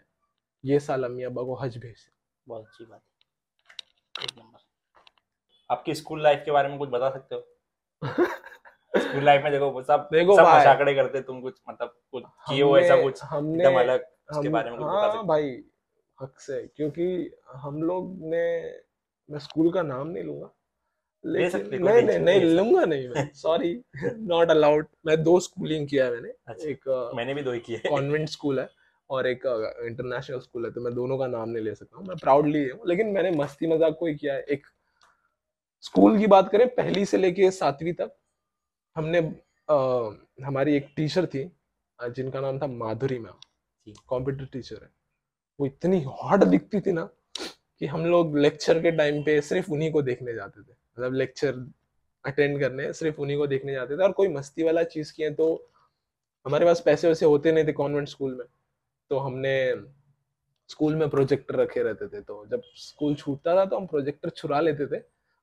ये 0.63 0.79
साल 0.79 1.03
अम्मी 1.03 1.23
अब्बा 1.23 1.43
को 1.43 1.55
हज 1.55 1.77
भेज 1.77 2.07
बहुत 2.47 2.65
अच्छी 2.65 2.85
बात 2.85 3.01
है। 3.01 4.23
एक 4.23 4.31
नंबर। 4.37 4.59
आपकी 5.69 5.95
स्कूल 5.95 6.23
लाइफ 6.23 6.41
के 6.45 6.51
बारे 6.51 6.69
में 6.69 6.77
कुछ 6.77 6.89
बता 6.89 7.09
सकते 7.09 7.35
हो? 7.35 7.47
स्कूल 8.93 9.23
लाइफ 9.23 9.43
में 9.43 9.51
देखो 9.51 9.69
वो 9.71 9.81
सब 9.83 10.07
देखो 10.11 10.35
सब 10.37 10.45
मजाकड़े 10.45 10.93
करते 10.95 11.21
तुम 11.21 11.41
कुछ 11.41 11.55
मतलब 11.69 11.95
कुछ 12.11 12.23
किए 12.49 12.61
हो 12.61 12.77
ऐसा 12.77 13.01
कुछ 13.01 13.23
हमने 13.23 13.63
एकदम 13.63 13.79
अलग 13.79 14.05
उसके 14.31 14.49
बारे 14.49 14.71
में 14.71 14.79
कुछ 14.79 14.87
बता 14.87 15.01
सकते 15.01 15.17
हाँ? 15.17 15.25
भाई 15.27 15.63
हक 16.17 16.39
से 16.39 16.61
क्योंकि 16.75 17.31
हम 17.55 17.81
लोग 17.83 18.17
ने 18.23 18.43
मैं 19.29 19.39
स्कूल 19.39 19.71
का 19.71 19.81
नाम 19.83 20.07
नहीं 20.07 20.23
लूँगा। 20.23 20.49
लेकिन 21.23 21.83
नहीं 21.83 22.01
नहीं 22.03 22.19
नहीं 22.19 22.41
लूँगा 22.45 22.83
नहीं 22.85 23.07
मैं। 23.09 23.29
सॉरी 23.35 23.73
नॉट 24.03 24.49
अलाउड 24.51 24.87
मैं 25.05 25.21
दो 25.23 25.39
स्कूलिंग 25.39 25.87
किया 25.87 26.05
है 26.05 26.11
मैंने। 26.11 26.29
अच्छा। 26.47 26.69
एक 26.69 27.11
मैंने 27.15 27.33
भी 27.33 27.41
दो 27.41 27.51
ही 27.51 27.59
किए 27.59 27.77
कॉन्वेंट 27.87 28.29
स्कूल 28.29 28.59
है 28.59 28.67
और 29.09 29.27
एक 29.27 29.45
इंटरनेशनल 29.85 30.39
स्कूल 30.39 30.65
है 30.65 30.71
तो 30.71 30.81
मैं 30.81 30.93
दोनों 30.95 31.17
का 31.17 31.27
नाम 31.27 31.49
नहीं 31.49 31.63
ले 31.63 31.75
सकता 31.75 31.97
हूँ। 31.97 32.05
मैं 32.07 32.17
प्राउडली 32.17 32.67
हूँ 32.69 32.87
लेकिन 32.87 33.07
मैंने 33.09 33.31
मस्ती 33.33 33.67
मज़ाक 33.67 33.95
कोई 33.99 34.15
किया 34.15 34.33
है। 34.33 34.41
एक 34.43 34.67
स्कूल 35.83 36.17
की 36.19 36.27
बात 36.27 36.49
करें 36.49 36.67
पहली 36.75 37.05
से 37.05 37.17
लेके 37.17 37.51
सातवीं 37.51 37.93
तक 37.93 38.15
हमने 38.95 39.19
आ, 39.69 39.75
हमारी 40.45 40.75
एक 40.75 40.87
टीचर 40.95 41.25
थी 41.25 41.43
जिनका 41.99 42.39
नाम 42.41 42.59
था 42.59 42.67
माधुरी 42.67 43.17
मैम। 43.19 43.91
कंप्यूटर 44.09 44.45
टीचर 44.45 44.79
है। 44.83 44.89
वो 45.59 45.65
इतनी 45.65 46.01
हॉट 46.03 46.43
दिखती 46.43 46.79
थी 46.81 46.91
ना 46.91 47.07
कि 47.79 47.85
हम 47.85 48.05
लोग 48.05 48.37
लेक्चर 48.37 48.81
के 48.81 48.91
टाइम 48.91 49.21
पे 49.23 49.39
सिर्फ़ 49.41 49.71
उन्हीं 49.71 49.91
को 49.91 50.01
देखने 50.01 50.33
जाते 50.33 50.61
थे। 50.61 50.71
मतलब 50.71 51.13
लेक्चर 51.13 51.65
अटेंड 52.25 52.59
करने 52.59 52.91
सिर्फ़ 52.93 53.21
उन्हीं 53.21 53.37
को 53.37 53.47
देखने 53.47 53.73
जाते 53.73 53.97
थे। 53.97 54.03
और 54.03 54.11
कोई 54.11 54.27
मस्ती 54.27 54.63
वाला 54.63 54.83
चीज़ 54.85 55.13
किए 55.13 55.29
तो 55.31 55.47
हमारे 56.45 56.65
पास 56.65 56.81
पैसे 56.85 57.07
वैसे 57.07 57.25
होते 57.25 57.51
नहीं 57.51 57.65
थे 57.67 57.73
कॉन्वेंट 57.73 58.07
स्कूल 58.07 58.35
में। 58.35 58.45
तो 59.09 59.17
हमने 59.19 59.55
स्कूल 60.69 60.95
में 60.95 61.09
प्रोजेक्टर 61.09 61.55
रखे 61.55 61.83
रहते 61.83 62.07
थे। 62.07 62.21
तो 62.21 62.45
जब 62.51 62.61
स्कूल 62.77 63.15
छूटता 63.15 63.55
था 63.55 63.65
तो 63.65 63.77
हम 63.77 63.87
प्रोजेक्टर 63.87 64.29
छुरा 64.29 64.59
लेते 64.59 64.87
थे 64.87 65.01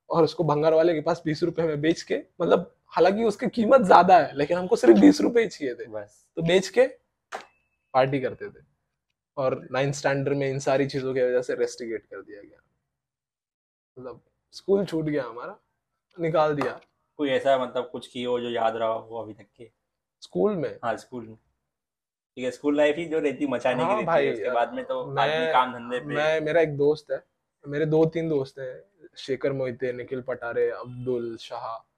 और 0.09 0.23
उसको 0.23 0.43
भंगार 0.43 0.73
वाले 0.73 0.93
के 0.93 1.01
पास 1.01 1.21
बीस 1.25 1.43
रुपए 1.43 1.63
में 1.63 1.81
बेच 1.81 2.01
के 2.01 2.21
मतलब 2.41 2.75
हालाँकि 2.91 3.23
उसकी 3.23 3.47
कीमत 3.47 3.81
ज़्यादा 3.81 4.19
है 4.19 4.35
लेकिन 4.35 4.57
हमको 4.57 4.75
सिर्फ़ 4.75 4.99
बीस 4.99 5.21
रुपए 5.21 5.41
ही 5.41 5.47
चाहिए 5.47 5.75
थे। 5.75 5.85
बस। 5.85 6.27
तो 6.35 6.41
बेच 6.41 6.69
के 6.69 6.87
पार्टी 7.93 8.19
करते 8.19 8.49
थे। 8.49 8.63
और 9.37 9.67
नाइन्थ 9.71 9.95
स्टैंडर्ड 9.95 10.37
में 10.37 10.49
इन 10.49 10.59
सारी 10.59 10.87
चीज़ों 10.87 11.13
की 11.13 11.21
वजह 11.21 11.41
से 11.41 11.55
रेस्टिगेट 11.55 12.05
कर 12.05 12.21
दिया 12.21 12.41
गया। 12.41 12.61
मतलब 13.99 14.21
स्कूल 14.51 14.85
छूट 14.85 15.05
गया 15.05 15.23
हमारा 15.23 15.59
निकाल 16.19 16.55
दिया। 16.55 16.81
कोई 17.17 17.29
ऐसा 17.29 17.57
मतलब 17.57 17.89
कुछ 17.91 18.07
किए 18.07 18.25
हो 18.25 18.39
जो 18.39 18.49
याद 18.49 18.75
रहा 18.75 18.89
हो 18.89 19.23
अभी 19.23 19.33
तक 19.33 19.45
के? 19.57 19.71
स्कूल 20.21 20.55
में? 20.55 20.79
हाँ 20.83 20.97
स्कूल 20.97 21.25
में। 21.25 21.35
ठीक 21.35 22.45
है 22.45 22.51
स्कूल 22.51 22.77
लाइफ 22.77 22.95
ही 22.97 23.05
जो 23.05 23.19
रहती 23.19 23.47
मचाने 23.47 23.77
की 23.77 23.83
हाँ 23.83 23.93
रहती 23.93 24.05
भाई, 24.05 24.25
है 24.25 24.33
उसके 24.33 24.51
बाद 24.51 24.73
में 24.73 24.85
तो 24.85 25.05
मैं- 25.05 25.53
काम 25.53 25.73
धंधे 25.73 25.99
पे 25.99 26.05
मैं 26.05 26.41
मेरा 26.41 26.61
एक 26.61 26.77
दोस्त 26.77 27.11
है 27.11 27.23
मेरे 27.67 27.85
दो 27.85 28.05
तीन 28.05 28.29
दोस्त 28.29 28.59
हैं 28.59 28.83
शेखर 29.17 29.51
मोहिते 29.53 29.93
निखिल 29.93 30.21
पटारे 30.21 30.69
अब्दुल 30.69 31.37
शाह। 31.37 31.90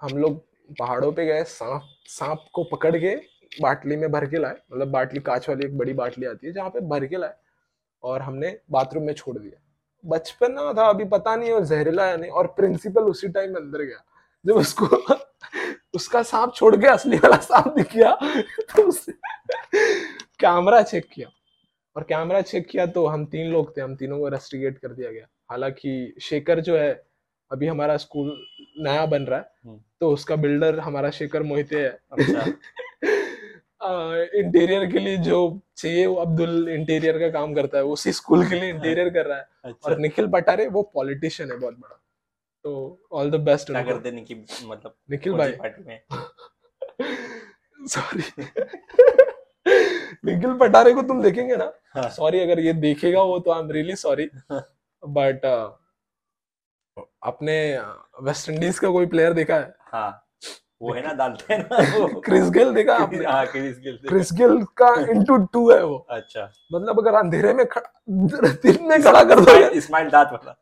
हम 0.00 0.18
लोग 0.18 0.38
पहाड़ों 0.78 1.12
पे 1.12 1.26
गए, 1.26 1.44
सांप 1.44 1.82
सांप 2.06 2.44
को 2.52 2.64
पकड़ 2.64 2.96
के 2.96 3.14
बाटली 3.62 3.96
में 3.96 4.10
भर 4.12 4.26
के 4.26 4.38
लाए। 4.38 4.56
मतलब 4.72 4.88
बाटली, 4.88 5.20
कांच 5.20 5.48
वाली 5.48 5.66
एक 5.66 5.76
बड़ी 5.78 5.92
बाटली 5.92 6.26
आती 6.26 6.46
है 6.46 6.52
जहाँ 6.52 6.70
पे 6.70 6.80
भर 6.80 7.06
के 7.06 7.16
लाए 7.16 7.34
और 8.02 8.22
हमने 8.22 8.58
बाथरूम 8.70 9.04
में 9.04 9.12
छोड़ 9.14 9.38
दिया। 9.38 9.60
बचपन 10.04 10.52
ना 10.52 10.72
था, 10.72 10.88
अभी 10.88 11.04
पता 11.04 11.34
नहीं 11.36 11.52
वो 11.52 11.60
जहरीला 11.60 12.06
या 12.06 12.16
नहीं। 12.16 12.30
और 12.30 12.46
प्रिंसिपल 12.46 13.02
उसी 13.02 13.28
टाइम 13.28 13.54
अंदर 13.56 13.82
गया। 13.82 14.04
जब 14.46 14.56
उसको, 14.56 14.86
उसका 15.94 16.22
सांप 16.22 16.52
छोड़ 16.54 16.74
के 16.76 16.86
असली 16.86 17.16
वाला 17.16 17.36
सांप 17.36 17.74
दिख 17.76 17.94
गया 17.96 18.14
तो 18.76 18.82
उसने 18.82 19.14
कैमरा 20.40 20.82
चेक 20.82 21.08
किया। 21.12 21.28
और 21.96 22.02
कैमरा 22.02 22.40
चेक 22.40 22.66
किया 22.68 22.86
तो 22.86 23.06
हम 23.06 23.24
तीन 23.26 23.50
लोग 23.52 23.76
थे, 23.76 23.80
हम 23.80 23.96
तीनों 23.96 24.18
को 24.18 24.28
रेस्टिगेट 24.28 24.78
कर 24.78 24.88
दिया 24.88 25.10
गया। 25.12 25.26
हालाँकि 25.50 26.14
शेखर 26.22 26.60
जो 26.60 26.76
है 26.78 27.07
अभी 27.50 27.66
हमारा 27.66 27.96
स्कूल 27.96 28.36
नया 28.78 29.06
बन 29.06 29.22
रहा 29.22 29.38
है 29.38 29.50
हम्म। 29.64 29.80
तो 30.00 30.10
उसका 30.10 30.36
बिल्डर 30.36 30.78
हमारा 30.78 31.10
शेखर 31.10 31.42
मोहिते 31.42 31.80
है। 31.82 31.98
अच्छा। 32.12 32.44
इंटीरियर 34.34 34.90
के 34.92 34.98
लिए 34.98 35.16
जो 35.16 35.38
चाहिए 35.76 36.06
वो 36.06 36.14
अब्दुल 36.14 36.68
इंटीरियर 36.68 37.18
का 37.18 37.28
काम 37.30 37.54
करता 37.54 37.78
है 37.78 37.84
उसी 37.84 38.12
स्कूल 38.12 38.48
के 38.48 38.54
लिए 38.54 38.70
इंटीरियर 38.70 39.10
कर 39.10 39.26
रहा 39.26 39.38
है। 39.38 39.48
अच्छा। 39.64 39.90
और 39.90 39.98
निखिल 39.98 40.28
पटारे 40.28 40.66
वो 40.68 40.82
पॉलिटिशियन 40.94 41.52
है 41.52 41.58
बहुत 41.58 41.74
बड़ा। 41.74 42.00
तो 42.64 43.00
ऑल 43.12 43.30
द 43.30 43.34
बेस्ट 43.34 43.70
क्या 43.70 43.82
करते 43.82 44.10
नहीं 44.10 44.36
मतलब 44.68 44.94
निखिल 45.10 45.32
भाई। 45.32 45.52
पार्टी 45.52 45.84
में? 45.84 46.00
सॉरी 47.88 48.22
निखिल 50.24 50.52
पटारे 50.52 50.92
को 50.92 51.02
तुम 51.02 51.22
देखेंगे 51.22 51.56
ना। 51.56 51.72
हाँ। 51.94 52.08
सॉरी 52.10 52.40
अगर 52.40 52.60
ये 52.60 52.72
देखेगा 52.72 53.22
वो 53.22 53.38
तो 53.38 53.52
I 53.52 53.60
am 53.60 53.70
really 53.70 53.96
sorry 53.96 54.28
but 55.02 55.46
अपने 57.22 57.56
वेस्ट 58.22 58.48
इंडीज 58.48 58.78
का 58.78 58.90
कोई 58.90 59.06
प्लेयर 59.06 59.32
देखा 59.32 59.54
है? 59.54 59.74
हाँ 59.92 60.24
वो 60.82 60.92
है 60.92 61.02
ना 61.06 61.12
डालते 61.12 61.54
हैं 61.54 61.60
ना 61.62 62.20
क्रिस 62.20 62.50
गेल 62.50 62.72
देखा 62.74 62.94
आपने? 62.94 63.24
हाँ 63.24 63.46
क्रिस 63.46 63.78
गेल। 63.78 63.98
क्रिस 64.08 64.32
गेल 64.32 64.62
का 64.76 64.94
इंटू 65.10 65.36
टू 65.36 65.70
है 65.70 65.84
वो। 65.84 66.06
अच्छा। 66.10 66.52
मतलब 66.74 66.98
अगर 66.98 67.14
अंधेरे 67.14 67.52
में 67.54 67.66
खड़ा 67.66 68.48
दिन 68.62 68.86
में 68.88 69.02
खड़ा 69.02 69.24
कर 69.24 69.40
दो 69.40 69.56
इस्माइल 69.68 70.10
दात 70.10 70.32
वाला। 70.32 70.56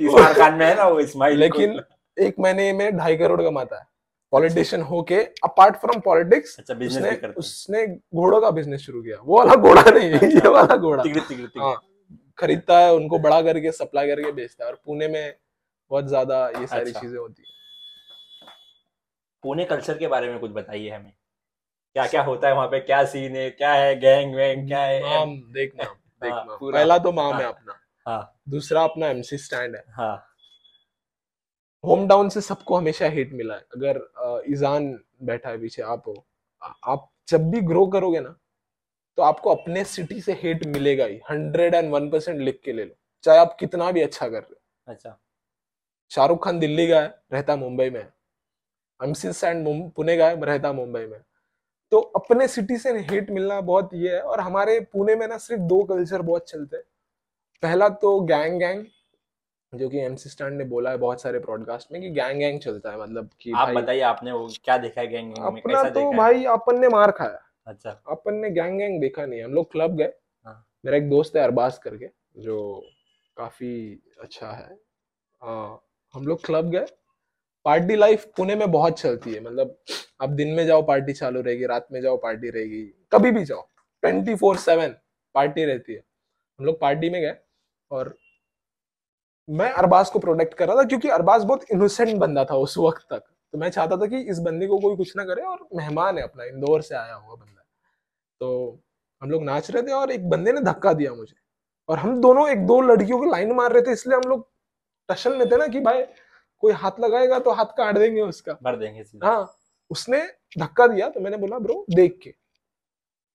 इस्माइल 0.00 0.34
खान 0.34 0.54
में 0.54 0.66
है 0.66 0.74
ना 0.76 0.88
वो 0.88 1.00
इस्माइल 1.00 1.38
लेकिन 1.38 1.80
एक 2.16 2.34
महीने 2.40 2.72
में 2.72 2.96
ढाई 2.96 3.16
करोड़ 3.16 3.42
कमाता 3.42 3.76
है। 3.76 3.86
पॉलिटिशियन 4.32 4.82
होके 4.82 5.20
अपार्ट 5.44 5.76
फ्रॉम 5.76 6.00
पॉलिटिक्स 6.00 6.58
अच्छा 6.58 6.74
उसने 6.74 7.28
उसने 7.28 7.86
घोड़ों 7.86 8.40
का 8.40 8.50
बिज़नेस 8.50 8.80
शुरू 8.80 9.02
किया। 9.02 9.16
वो 9.22 9.38
वाला 9.38 9.54
घोड़ा 9.54 9.82
नहीं 9.82 10.10
है 10.10 10.32
ये 10.32 10.48
वाला 10.48 10.76
घोड़ा। 10.76 11.04
हाँ। 11.58 11.74
खरीदता 12.38 12.78
है 12.78 12.92
उनको 12.94 13.18
बड़ा 13.18 13.40
करके 13.42 13.72
सप्लाई 13.72 14.06
करके 14.06 14.32
बेचता 14.32 14.64
है। 14.64 14.70
और 14.70 14.80
पुणे 14.86 15.08
में 15.08 15.34
बहुत 15.90 16.08
ज़्यादा 16.08 16.48
ये 16.50 16.66
सारी 16.66 16.90
अच्छा। 16.90 17.00
चीज़ें 17.00 17.18
होती 17.18 17.42
है। 17.42 17.56
पुणे 19.44 19.64
कल्चर 19.64 19.98
के 19.98 20.06
बारे 20.08 20.28
में 20.28 20.38
कुछ 20.38 20.50
बताइए 20.50 20.90
हमें। 20.90 21.12
क्या 21.96 22.06
क्या 22.06 22.22
होता 22.22 22.48
है 22.48 22.54
वहाँ 22.54 22.68
पे? 22.68 22.80
क्या 22.80 23.04
सीन 23.04 23.36
है? 23.36 23.50
क्या 23.50 23.72
है? 23.72 23.94
गैंग 24.00 24.34
वैंग 24.34 24.66
क्या 24.68 24.80
है? 24.82 25.00
माम 25.02 25.36
देख 25.52 25.74
माम 25.76 25.86
देख 26.22 26.32
हाँ, 26.32 26.44
माम 26.44 26.72
पहला 26.72 26.98
तो 26.98 27.12
माम 27.12 27.34
है 27.34 27.42
हाँ। 27.42 27.52
अपना। 27.52 27.78
हाँ। 28.06 28.40
दूसरा 28.48 28.82
अपना 28.84 29.08
एमसी 29.08 29.38
स्टैंड 29.38 29.76
है। 29.76 29.84
हाँ। 29.90 30.24
होम 31.84 32.08
टाउन 32.08 32.28
से 32.28 32.40
सबको 32.40 32.76
हमेशा 32.76 33.06
हिट 33.06 33.32
मिला 33.32 33.54
है। 33.54 33.60
अगर 33.76 34.42
ईजान 34.48 34.98
बैठा 35.22 35.50
है 35.50 35.60
पीछे 35.60 35.82
आप 35.82 36.04
हो। 36.08 36.24
आप 36.84 37.08
जब 37.28 37.50
भी 37.50 37.60
ग्रो 37.60 37.86
करोगे 37.86 38.20
ना 38.20 38.34
तो 39.18 39.22
आपको 39.22 39.54
अपने 39.54 39.84
सिटी 39.84 40.20
से 40.20 40.32
हिट 40.32 40.66
मिलेगा 40.66 41.04
ही 41.04 41.20
हंड्रेड 41.30 41.74
एंड 41.74 41.90
वन 41.90 42.10
परसेंट 42.10 42.40
लिख 42.40 42.60
के 42.64 42.72
ले 42.72 42.84
लो 42.84 42.94
चाहे 43.22 43.38
आप 43.38 43.56
कितना 43.60 43.90
भी 43.90 44.02
अच्छा 44.02 44.26
कर 44.26 44.42
रहे 44.42 44.52
हो। 44.52 44.92
अच्छा। 44.92 45.20
शाहरुख 46.10 46.44
खान 46.44 46.58
दिल्ली 46.58 46.88
का 46.88 47.00
है 47.00 47.22
रहता 47.32 47.56
मुंबई 47.56 47.90
में। 47.90 48.06
स्टैंड 49.16 49.68
मुं- 49.68 49.92
पुणे 49.92 50.16
का 50.16 50.28
है 50.28 50.44
रहता 50.44 50.72
मुंबई 50.72 51.06
में। 51.06 51.20
तो 51.90 51.98
अपने 51.98 52.48
सिटी 52.48 52.76
से 52.76 52.98
हिट 52.98 53.30
मिलना 53.30 53.60
बहुत 53.60 53.90
ये 53.94 54.14
है 54.14 54.20
और 54.20 54.40
हमारे 54.40 54.80
पुणे 54.80 55.16
में 55.16 55.28
ना 55.28 55.38
सिर्फ़ 55.38 55.62
दो 55.62 55.84
कल्चर 55.84 56.22
बहुत 56.22 56.50
चलते 56.50 56.76
हैं। 56.76 56.84
पहला 57.62 57.88
तो 57.88 58.20
गैंग 58.20 58.58
गैंग 58.58 58.86
जो 59.74 59.88
कि 59.88 59.98
एमसी 59.98 60.30
स्टैंड 60.30 60.58
ने 60.58 60.64
बोला 60.64 60.90
है 60.90 60.96
बहुत 60.96 61.22
सारे 61.22 61.38
ब्रॉडकास्ट 61.38 61.92
में 61.92 62.02
कि 62.02 62.10
गैंग 62.10 62.38
गैंग 62.38 62.60
चलता 62.60 62.90
है 62.90 63.00
मतलब 63.00 63.30
कि 63.40 63.52
आप 63.52 63.68
बताइए 63.68 64.00
आपने 64.00 64.32
वो 64.32 64.48
क्या 64.64 64.78
देखा 64.78 65.00
है 65.00 65.06
गैंग 65.06 65.34
गैंग 65.34 65.52
में? 65.52 65.62
कैसा 65.62 65.82
तो 65.82 66.00
देखा 66.00 66.18
भाई 66.18 66.44
अपन 66.44 66.78
ने 66.78 66.88
मार 66.88 67.10
खाया। 67.10 67.44
अच्छा। 67.68 67.90
अपन 67.90 68.34
ने 68.34 68.50
गैंग 68.50 68.78
गैंग 68.78 69.00
देखा 69.00 69.26
नहीं 69.26 69.42
हम 69.42 69.54
लोग 69.54 69.72
क्लब 69.72 69.96
गए। 69.96 70.12
हाँ। 70.46 70.66
मेरा 70.84 70.96
एक 70.96 71.08
दोस्त 71.10 71.36
है 71.36 71.42
अरबाज 71.42 71.78
करके 71.78 72.08
जो 72.38 72.84
काफ़ी 73.36 74.02
अच्छा 74.20 74.50
है। 74.50 74.78
आ, 75.42 75.76
हम 76.14 76.26
लोग 76.26 76.44
क्लब 76.44 76.70
गए। 76.70 76.86
पार्टी 77.64 77.96
लाइफ 77.96 78.24
पुणे 78.36 78.54
में 78.54 78.70
बहुत 78.70 79.00
चलती 79.00 79.34
है। 79.34 79.40
मतलब 79.40 79.76
आप 80.20 80.28
दिन 80.28 80.48
में 80.48 80.66
जाओ 80.66 80.82
पार्टी 80.82 81.12
चालू 81.12 81.40
रहेगी 81.40 81.66
रात 81.66 81.88
में 81.92 82.00
जाओ 82.00 82.16
पार्टी 82.16 82.50
रहेगी। 82.50 82.82
कभी 83.12 83.30
भी 83.30 83.44
जाओ 83.44 83.62
ट्वेंटी 84.02 84.34
फोर 84.34 84.56
सेवन 84.56 84.94
पार्टी 85.34 85.64
रहती 85.64 85.92
है। 85.92 86.02
हम 86.58 86.66
लोग 86.66 86.80
पार्टी 86.80 87.10
में 87.10 87.20
गए 87.22 87.34
और 87.90 88.16
मैं 89.48 89.70
अरबाज 89.70 90.10
को 90.10 90.18
प्रोटेक्ट 90.18 90.54
कर 90.54 90.68
रहा 90.68 90.76
था 90.76 90.84
क्योंकि 90.84 91.08
अरबाज 91.08 91.44
बहुत 91.44 91.64
इनोसेंट 91.72 92.16
बंदा 92.18 92.44
था 92.44 92.54
उस 92.54 92.78
वक्त 92.78 93.06
तक। 93.10 93.22
तो 93.52 93.58
मैं 93.58 93.70
चाहता 93.70 93.96
था 93.96 94.06
कि 94.06 94.20
इस 94.20 94.38
बंदे 94.38 94.66
को 94.66 94.78
कोई 94.78 94.96
कुछ 94.96 95.16
ना 95.16 95.24
करे 95.24 95.42
और 95.42 95.68
मेहमान 95.74 96.18
है 96.18 96.24
अपना 96.24 96.44
इंदौर 96.44 96.82
से 96.82 96.94
आया 96.94 97.14
हुआ 97.14 97.34
बंदा। 97.34 97.52
है 97.52 97.57
तो 98.40 98.78
हम 99.22 99.30
लोग 99.30 99.44
नाच 99.44 99.70
रहे 99.70 99.82
थे 99.82 99.92
और 99.92 100.10
एक 100.10 100.28
बंदे 100.30 100.52
ने 100.52 100.60
धक्का 100.62 100.92
दिया 100.92 101.14
मुझे। 101.14 101.34
और 101.88 101.98
हम 101.98 102.20
दोनों 102.20 102.48
एक 102.48 102.66
दो 102.66 102.80
लड़कियों 102.80 103.18
को 103.18 103.30
लाइन 103.30 103.52
मार 103.52 103.72
रहे 103.72 103.82
थे 103.82 103.92
इसलिए 103.92 104.16
हम 104.16 104.28
लोग 104.28 104.48
टशन 105.08 105.32
में 105.32 105.46
थे 105.50 105.56
ना 105.56 105.66
कि 105.66 105.80
भाई 105.80 106.02
कोई 106.62 106.72
हाथ 106.72 107.00
लगाएगा 107.00 107.38
तो 107.38 107.50
हाथ 107.50 107.76
काट 107.76 107.98
देंगे 107.98 108.20
उसका। 108.20 108.52
भर 108.62 108.76
देंगे 108.76 109.04
हाँ 109.24 109.54
उसने 109.90 110.20
धक्का 110.58 110.86
दिया 110.86 111.08
तो 111.08 111.20
मैंने 111.20 111.36
बोला 111.36 111.58
ब्रो 111.58 111.84
देख 111.90 112.18
के। 112.22 112.30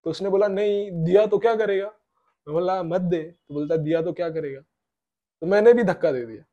तो 0.05 0.09
उसने 0.09 0.29
बोला 0.29 0.47
नहीं 0.47 0.91
दिया 1.03 1.25
तो 1.25 1.37
क्या 1.37 1.55
करेगा? 1.55 1.85
मैं 1.85 2.53
बोला 2.53 2.81
मत 2.83 3.01
दे। 3.01 3.21
तो 3.21 3.53
बोलता 3.53 3.75
दिया 3.77 4.01
तो 4.01 4.13
क्या 4.13 4.29
करेगा? 4.29 4.59
तो 4.59 5.47
मैंने 5.47 5.73
भी 5.73 5.83
धक्का 5.83 6.11
दे 6.11 6.25
दिया। 6.25 6.43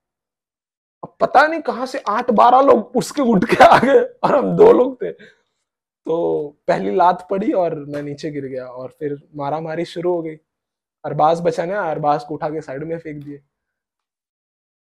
अब 1.02 1.16
पता 1.21 1.47
नहीं 1.47 1.61
कहाँ 1.61 1.87
से 1.87 1.99
आठ 2.09 2.30
बारह 2.30 2.61
लोग 2.62 2.97
उसके 2.97 3.23
उठ 3.23 3.45
के 3.45 3.64
आ 3.64 3.78
गए 3.78 4.00
और 4.25 4.35
हम 4.35 4.57
दो 4.57 4.73
लोग 4.73 4.97
थे। 5.02 5.11
तो 6.07 6.57
पहली 6.69 6.95
लात 6.97 7.26
पड़ी 7.30 7.52
और 7.54 7.75
मैं 7.87 8.02
नीचे 8.02 8.30
गिर 8.30 8.45
गया 8.47 8.66
और 8.66 8.95
फिर 9.00 9.19
मारा 9.37 9.61
मारी 9.61 9.85
शुरू 9.87 10.14
हो 10.14 10.23
गई। 10.23 10.35
अरबाज 11.04 11.40
बचाने 11.40 11.75
अरबाज 11.75 12.25
को 12.25 12.35
उठा 12.35 12.49
के 12.50 12.61
साइड 12.61 12.85
में 12.85 12.99
फेंक 12.99 13.23
दिए। 13.25 13.38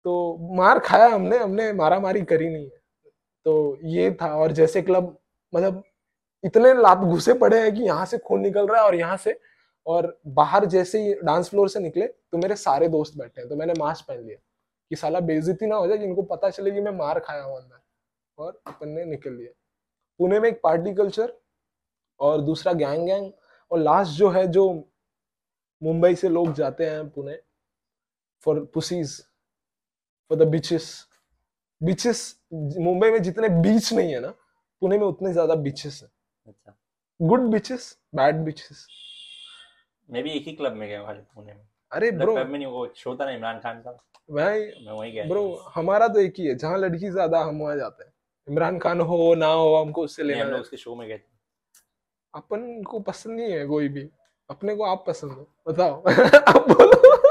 तो 0.05 0.37
मार 0.55 0.79
खाया 0.79 1.07
हमने 1.07 1.37
हमने 1.37 1.71
मारा 1.73 1.99
मारी 1.99 2.21
करी 2.23 2.49
नहीं 2.49 2.65
है। 2.65 2.79
तो 3.45 3.77
ये 3.85 4.11
था 4.21 4.33
और 4.35 4.51
जैसे 4.51 4.81
क्लब 4.81 5.17
मतलब 5.53 5.83
इतने 6.43 6.73
लात 6.73 6.97
घुसे 6.99 7.33
पड़े 7.35 7.59
हैं 7.61 7.73
कि 7.75 7.83
यहाँ 7.83 8.05
से 8.05 8.17
खून 8.17 8.41
निकल 8.41 8.67
रहा 8.67 8.81
है 8.81 8.87
और 8.87 8.95
यहाँ 8.95 9.17
से 9.17 9.39
और 9.85 10.19
बाहर 10.29 10.65
जैसे 10.67 11.01
ही 11.03 11.13
डांस 11.15 11.49
फ्लोर 11.49 11.69
से 11.69 11.79
निकले 11.79 12.07
तो 12.07 12.37
मेरे 12.37 12.55
सारे 12.57 12.87
दोस्त 12.89 13.17
बैठे 13.17 13.41
हैं। 13.41 13.49
तो 13.49 13.55
मैंने 13.55 13.73
मास्क 13.79 14.05
पहन 14.07 14.19
लिया 14.19 14.37
कि 14.91 14.95
साला 14.95 15.19
बेइज्जती 15.21 15.65
ना 15.65 15.75
हो 15.75 15.87
जाए, 15.87 15.97
जिनको 15.97 16.21
पता 16.23 16.49
चले 16.49 16.71
कि 16.71 16.81
मैं 16.81 16.91
मार 16.93 17.19
खाया 17.19 17.43
हूँ 17.43 17.57
अंदर 17.57 17.79
और 18.37 18.61
अपन 18.67 18.89
ने 18.89 19.05
निकल 19.05 19.33
लिया। 19.33 19.51
पुणे 20.19 20.39
में 20.39 20.49
एक 20.49 20.59
पार्टी 20.63 20.93
कल्चर 20.95 21.33
और 22.19 22.41
दूसरा 22.41 22.73
गैंग 22.73 23.05
गैंग 23.07 23.31
और 23.71 23.79
लास्ट 23.79 24.11
जो 24.11 24.29
है 24.29 24.45
जो 24.47 24.69
मुंबई 25.81 26.15
से 26.15 26.29
लोग 26.29 26.53
जाते 26.53 26.85
हैं 26.85 27.07
Pune 27.09 27.37
for 28.45 28.59
pussies 28.73 29.19
for 30.31 30.37
the 30.37 30.47
beaches 30.49 30.89
beaches 31.81 32.23
Mumbai 32.53 33.09
में 33.11 33.21
जितने 33.23 33.49
बीच 33.61 33.91
नहीं 33.93 34.13
है 34.13 34.19
ना 34.19 34.33
पुणे 34.81 34.97
में 34.97 35.05
उतने 35.05 35.31
ज़्यादा 35.33 35.55
बीचेस 35.57 35.99
है। 36.03 36.09
अच्छा। 36.47 36.75
गुड 37.19 37.49
बीचेस 37.51 37.97
बैड 38.15 38.43
बीचेस 38.45 38.85
मैं 40.09 40.23
भी 40.23 40.31
एक 40.31 40.47
ही 40.47 40.53
क्लब 40.53 40.73
में 40.73 40.87
गया 40.87 41.03
खाली 41.05 41.19
पुणे 41.35 41.53
में। 41.53 41.67
अरे 41.91 42.11
ब्रो 42.13 42.33
क्लब 42.35 42.47
में 42.47 42.57
नहीं 42.59 42.67
वो 42.67 42.87
शो 42.95 43.15
था 43.15 43.25
ना 43.25 43.31
इमरान 43.31 43.59
खान 43.59 43.81
का। 43.81 43.91
भाई 44.31 44.59
मैं 44.59 44.91
वहीं 44.91 45.11
गया 45.13 45.25
ब्रो 45.27 45.43
हमारा 45.75 46.07
तो 46.07 46.19
एक 46.19 46.33
ही 46.39 46.45
है 46.47 46.55
जहाँ 46.55 46.77
लड़की 46.77 47.09
ज़्यादा 47.09 47.39
हम 47.39 47.59
वहाँ 47.61 47.75
जाते 47.77 48.03
हैं। 48.03 48.06
इमरान 48.49 48.79
खान 48.79 49.01
हो 49.01 49.35
ना 49.35 49.47
हो 49.47 49.75
हमको 49.75 50.03
उससे 50.03 50.23
लेना 50.23 50.45
है। 50.45 50.61
उसके 50.61 50.77
शो 50.77 50.95
में 50.95 51.07
गए 51.07 51.21
अपन 52.33 52.83
को 52.83 52.99
पसंद 52.99 53.39
नहीं 53.39 53.51
है 53.51 53.65
कोई 53.67 53.87
भी। 53.87 54.09
अपने 54.49 54.75
को 54.75 54.83
आप 54.83 55.03
पसंद 55.07 55.31
हो। 55.31 55.53
बताओ। 55.67 56.03
आप 56.47 56.69
बोलो। 56.69 57.21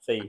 सही। 0.00 0.20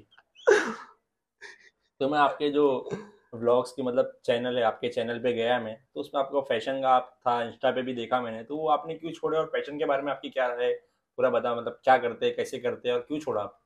तो 1.99 2.09
मैं 2.09 2.19
आपके 2.19 2.49
जो 2.49 2.89
व्लॉग्स 3.33 3.71
की 3.71 3.81
मतलब 3.81 4.19
चैनल 4.25 4.57
है 4.57 4.63
आपके 4.63 4.89
चैनल 4.89 5.19
पे 5.19 5.33
गया 5.33 5.59
मैं 5.59 5.85
तो 5.93 5.99
उसमें 5.99 6.21
आपका 6.21 6.41
फ़ैशन 6.41 6.81
का 6.81 6.89
आप 6.89 7.17
था 7.19 7.43
इंस्टा 7.43 7.71
पे 7.71 7.81
भी 7.81 7.93
देखा 7.93 8.21
मैंने 8.21 8.43
तो 8.43 8.57
वो 8.57 8.67
आपने 8.69 8.95
क्यों 8.95 9.11
छोड़े 9.11 9.37
और 9.37 9.45
फ़ैशन 9.45 9.77
के 9.77 9.85
बारे 9.85 10.01
में 10.01 10.11
आपकी 10.11 10.29
क्या 10.29 10.47
है? 10.47 10.73
पूरा 11.17 11.29
बता 11.29 11.55
मतलब 11.55 11.79
क्या 11.83 11.97
करते 11.97 12.25
हैं 12.25 12.35
कैसे 12.35 12.59
करते 12.59 12.89
हैं 12.89 12.95
और 12.95 13.01
क्यों 13.01 13.19
छोड़ा 13.19 13.41
आप? 13.41 13.61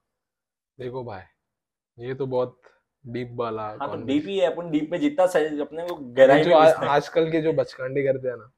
देखो 0.79 1.03
भाई 1.03 1.22
ये 2.08 2.13
तो 2.13 2.25
बहुत 2.25 2.62
डीप 3.12 3.32
वाला 3.32 3.63
हाँ 3.63 3.89
तो 3.92 4.06
डीप 4.06 4.24
ही 4.28 4.38
है 4.39 4.51
अपन 4.51 4.72
डीप 4.72 4.89
में 4.92 5.00
जितना 5.00 5.25
सही 5.28 5.60
अपने 5.62 5.88
को 5.88 5.96
गहराई 5.96 6.44
जो 6.44 6.56
आजकल 6.56 7.32
के 7.32 7.42
जो 7.42 7.54
बचकांडी 7.54 8.04
करते 8.04 8.28
हैं 8.28 8.36
ना 8.36 8.51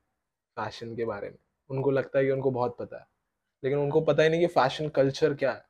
फ़ैशन 0.58 0.96
के 0.96 1.06
बारे 1.06 1.30
में 1.30 1.38
उनको 1.70 1.92
लगता 1.92 2.20
है 2.20 2.26
कि 2.26 2.32
उनको 2.32 2.52
बहुत 2.52 2.78
पता 2.80 2.98
है। 2.98 3.06
लेकिन 3.64 3.80
उनको 3.80 4.02
पता 4.02 4.24
ही 4.24 4.30
नहीं 4.30 4.40
कि 4.42 4.48
फ़ैशन 4.48 4.90
कल्चर 4.90 5.34
क्या 5.34 5.52
है। 5.52 5.64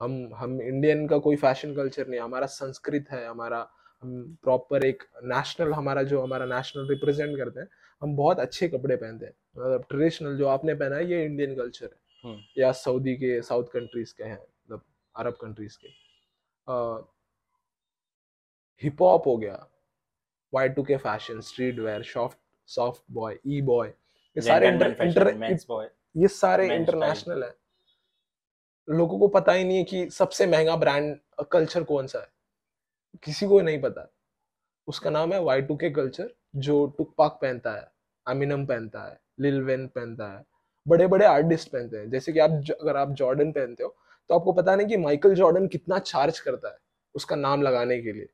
हम 0.00 0.30
हम 0.34 0.60
इंडियन 0.62 1.06
का 1.08 1.18
कोई 1.18 1.36
फ़ैशन 1.36 1.74
कल्चर 1.74 2.06
नहीं 2.08 2.20
हमारा 2.20 2.46
संस्कृत 2.46 3.06
है 3.10 3.26
हमारा 3.26 3.68
हम 4.02 4.36
प्रॉपर 4.42 4.84
एक 4.84 5.02
नेशनल 5.24 5.72
हमारा 5.72 6.02
जो 6.02 6.22
हमारा 6.22 6.46
नेशनल 6.46 6.88
रिप्रेजेंट 6.88 7.36
करते 7.38 7.60
हैं 7.60 7.68
हम 8.02 8.16
बहुत 8.16 8.40
अच्छे 8.40 8.68
कपड़े 8.68 8.96
पहनते 8.96 9.26
हैं। 9.26 9.32
मतलब 9.58 9.84
ट्रेडिशनल 9.90 10.36
जो 10.36 10.46
आपने 10.46 10.74
पहना 10.74 10.96
है 10.96 11.10
ये 11.10 11.24
इंडियन 11.24 11.54
कल्चर 11.56 11.86
है। 11.86 12.30
हम्म। 12.30 12.40
या 12.58 12.72
सऊदी 12.72 13.14
के 13.14 13.42
साउथ 13.42 13.64
कंट्रीज़ 13.64 14.14
के 14.14 14.24
हैं 14.24 14.38
मतलब 14.38 14.82
अरब 15.16 15.32
कंट्रीज़ 15.32 15.78
के। 15.78 15.88
हिप 18.82 19.02
हॉप 19.02 19.26
हो 19.26 19.36
गया 19.36 19.66
Y 20.52 20.68
two 20.68 20.82
K 20.82 20.96
fashion 20.96 21.40
streetwear 21.78 22.02
soft 22.04 22.38
soft 22.68 23.02
boy 23.12 23.38
E 23.46 23.60
boy 23.62 23.88
ये 23.88 24.42
सारे 24.42 24.68
इंटर. 24.68 24.88
ये 26.16 26.28
सारे 26.28 26.74
इंटरनेशनल 26.74 27.44
है। 27.44 27.54
लोगों 28.88 29.18
को 29.18 29.28
पता 29.28 29.52
ही 29.52 29.64
नहीं 29.64 29.76
है 29.78 29.84
कि 29.84 30.08
सबसे 30.10 30.46
महँगा 30.46 30.76
ब्रांड 30.76 31.16
कल्चर 31.52 31.82
कौन 31.84 32.06
सा 32.06 32.18
है। 32.18 32.28
किसी 33.24 33.46
को 33.46 33.60
नहीं 33.60 33.80
पता। 33.80 34.08
उसका 34.88 35.10
नाम 35.10 35.32
है 35.32 35.40
वाई 35.42 35.62
टू 35.62 35.76
के 35.76 35.90
कल्चर 35.90 36.30
जो 36.56 36.84
टुकपाक 36.98 37.38
पहनता 37.42 37.72
है 37.72 37.90
अमिनम 38.26 38.66
पहनता 38.66 39.02
है 39.02 39.18
लिल 39.40 39.60
वेन 39.62 39.86
पहनता 39.88 40.32
है 40.32 40.44
बड़े 40.86 41.06
बड़े 41.06 41.26
आर्टिस्ट 41.26 41.68
पहनते 41.68 41.96
हैं। 41.96 42.10
जैसे 42.10 42.32
कि 42.32 42.38
आप 42.38 42.50
अगर 42.72 42.96
आप 42.96 43.10
जॉर्डन 43.12 43.52
पहनते 43.52 43.84
हो 43.84 43.96
तो 44.30 44.34
आपको 44.34 44.52
पता 44.52 44.74
नहीं 44.76 44.86
कि 44.86 44.96
माइकल 44.96 45.34
जॉर्डन 45.34 45.66
कितना 45.68 45.98
चार्ज 45.98 46.38
करता 46.38 46.68
है 46.68 46.78
उसका 47.14 47.36
नाम 47.36 47.62
लगाने 47.62 48.00
के 48.02 48.12
लिए। 48.12 48.28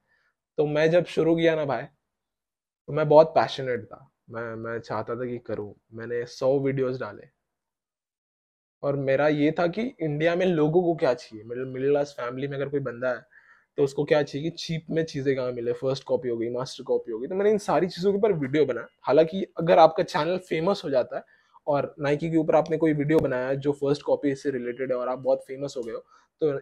तो 0.63 0.67
मैं 0.67 0.91
जब 0.91 1.05
शुरू 1.07 1.35
किया 1.37 1.55
ना 1.57 1.65
भाई 1.65 1.83
तो 1.83 2.93
मैं 2.93 3.09
बहुत 3.09 3.29
पैशनेट 3.29 3.85
था। 3.85 4.09
मैं 4.31 4.55
मैं 4.57 4.79
चाहता 4.81 5.15
था 5.17 5.27
कि 5.27 5.39
करूँ। 5.39 5.75
मैंने 5.95 6.25
सौ 6.27 6.59
वीडियोस 6.59 6.99
डाले। 7.01 7.29
और 8.83 8.97
मेरा 8.99 9.27
ये 9.29 9.51
था 9.59 9.67
कि 9.67 9.83
इंडिया 10.03 10.35
में 10.37 10.45
लोगों 10.47 10.83
को 10.83 10.95
क्या 10.95 11.13
चाहिए? 11.15 11.45
मिडिल 11.45 11.65
मिडिल 11.65 11.91
क्लास 11.91 12.15
फैमिली 12.21 12.49
में 12.49 12.57
अगर 12.57 12.69
कोई 12.69 12.81
बंदा 12.81 13.09
है 13.09 13.23
तो 13.79 13.85
उसको 13.85 14.05
क्या 14.05 14.23
चाहिए 14.23 14.51
कि 14.51 14.57
चीप 14.57 14.87
में 14.91 15.05
चीज़ें 15.05 15.35
कहाँ 15.37 15.53
मिले? 15.53 15.73
फ़र्स्ट 15.73 16.05
कॉपी 16.05 16.29
हो 16.29 16.37
गई 16.39 16.51
मास्टर 16.51 16.85
कॉपी 16.85 17.13
हो 17.13 17.19
गई। 17.19 17.29
तो 17.29 17.35
मैंने 17.35 17.51
इन 17.51 17.59
सारी 17.59 17.87
चीज़ों 17.89 18.13
के 18.13 18.19
ऊपर 18.19 18.33
वीडियो 18.33 18.65
बनाया। 18.67 18.87
हालाँकि 19.03 19.43
अगर 19.59 19.79
आपका 19.79 20.03
चैनल 20.05 20.39
फ़ेमस 20.39 20.83
हो 20.85 20.91
जाता 20.91 21.17
है 21.17 21.25
और 21.67 21.95
नाइकी 22.01 22.31
के 22.31 22.37
ऊपर 22.37 22.57
आपने 22.57 22.77
कोई 22.77 22.93
वीडियो 22.93 23.19
बनाया 23.19 23.55
जो 23.57 23.73
फ़र्स्ट 23.73 24.03
कॉपी 24.03 24.35
से 24.35 24.51
रिलेटेड 24.51 24.93
है 24.93 24.99
और 24.99 25.09
आप 25.09 25.19
बहुत 25.21 25.45
फ़ेमस 25.49 25.75
हो 25.79 25.83
गए 25.83 25.93
हो 25.93 26.05
तो 26.41 26.53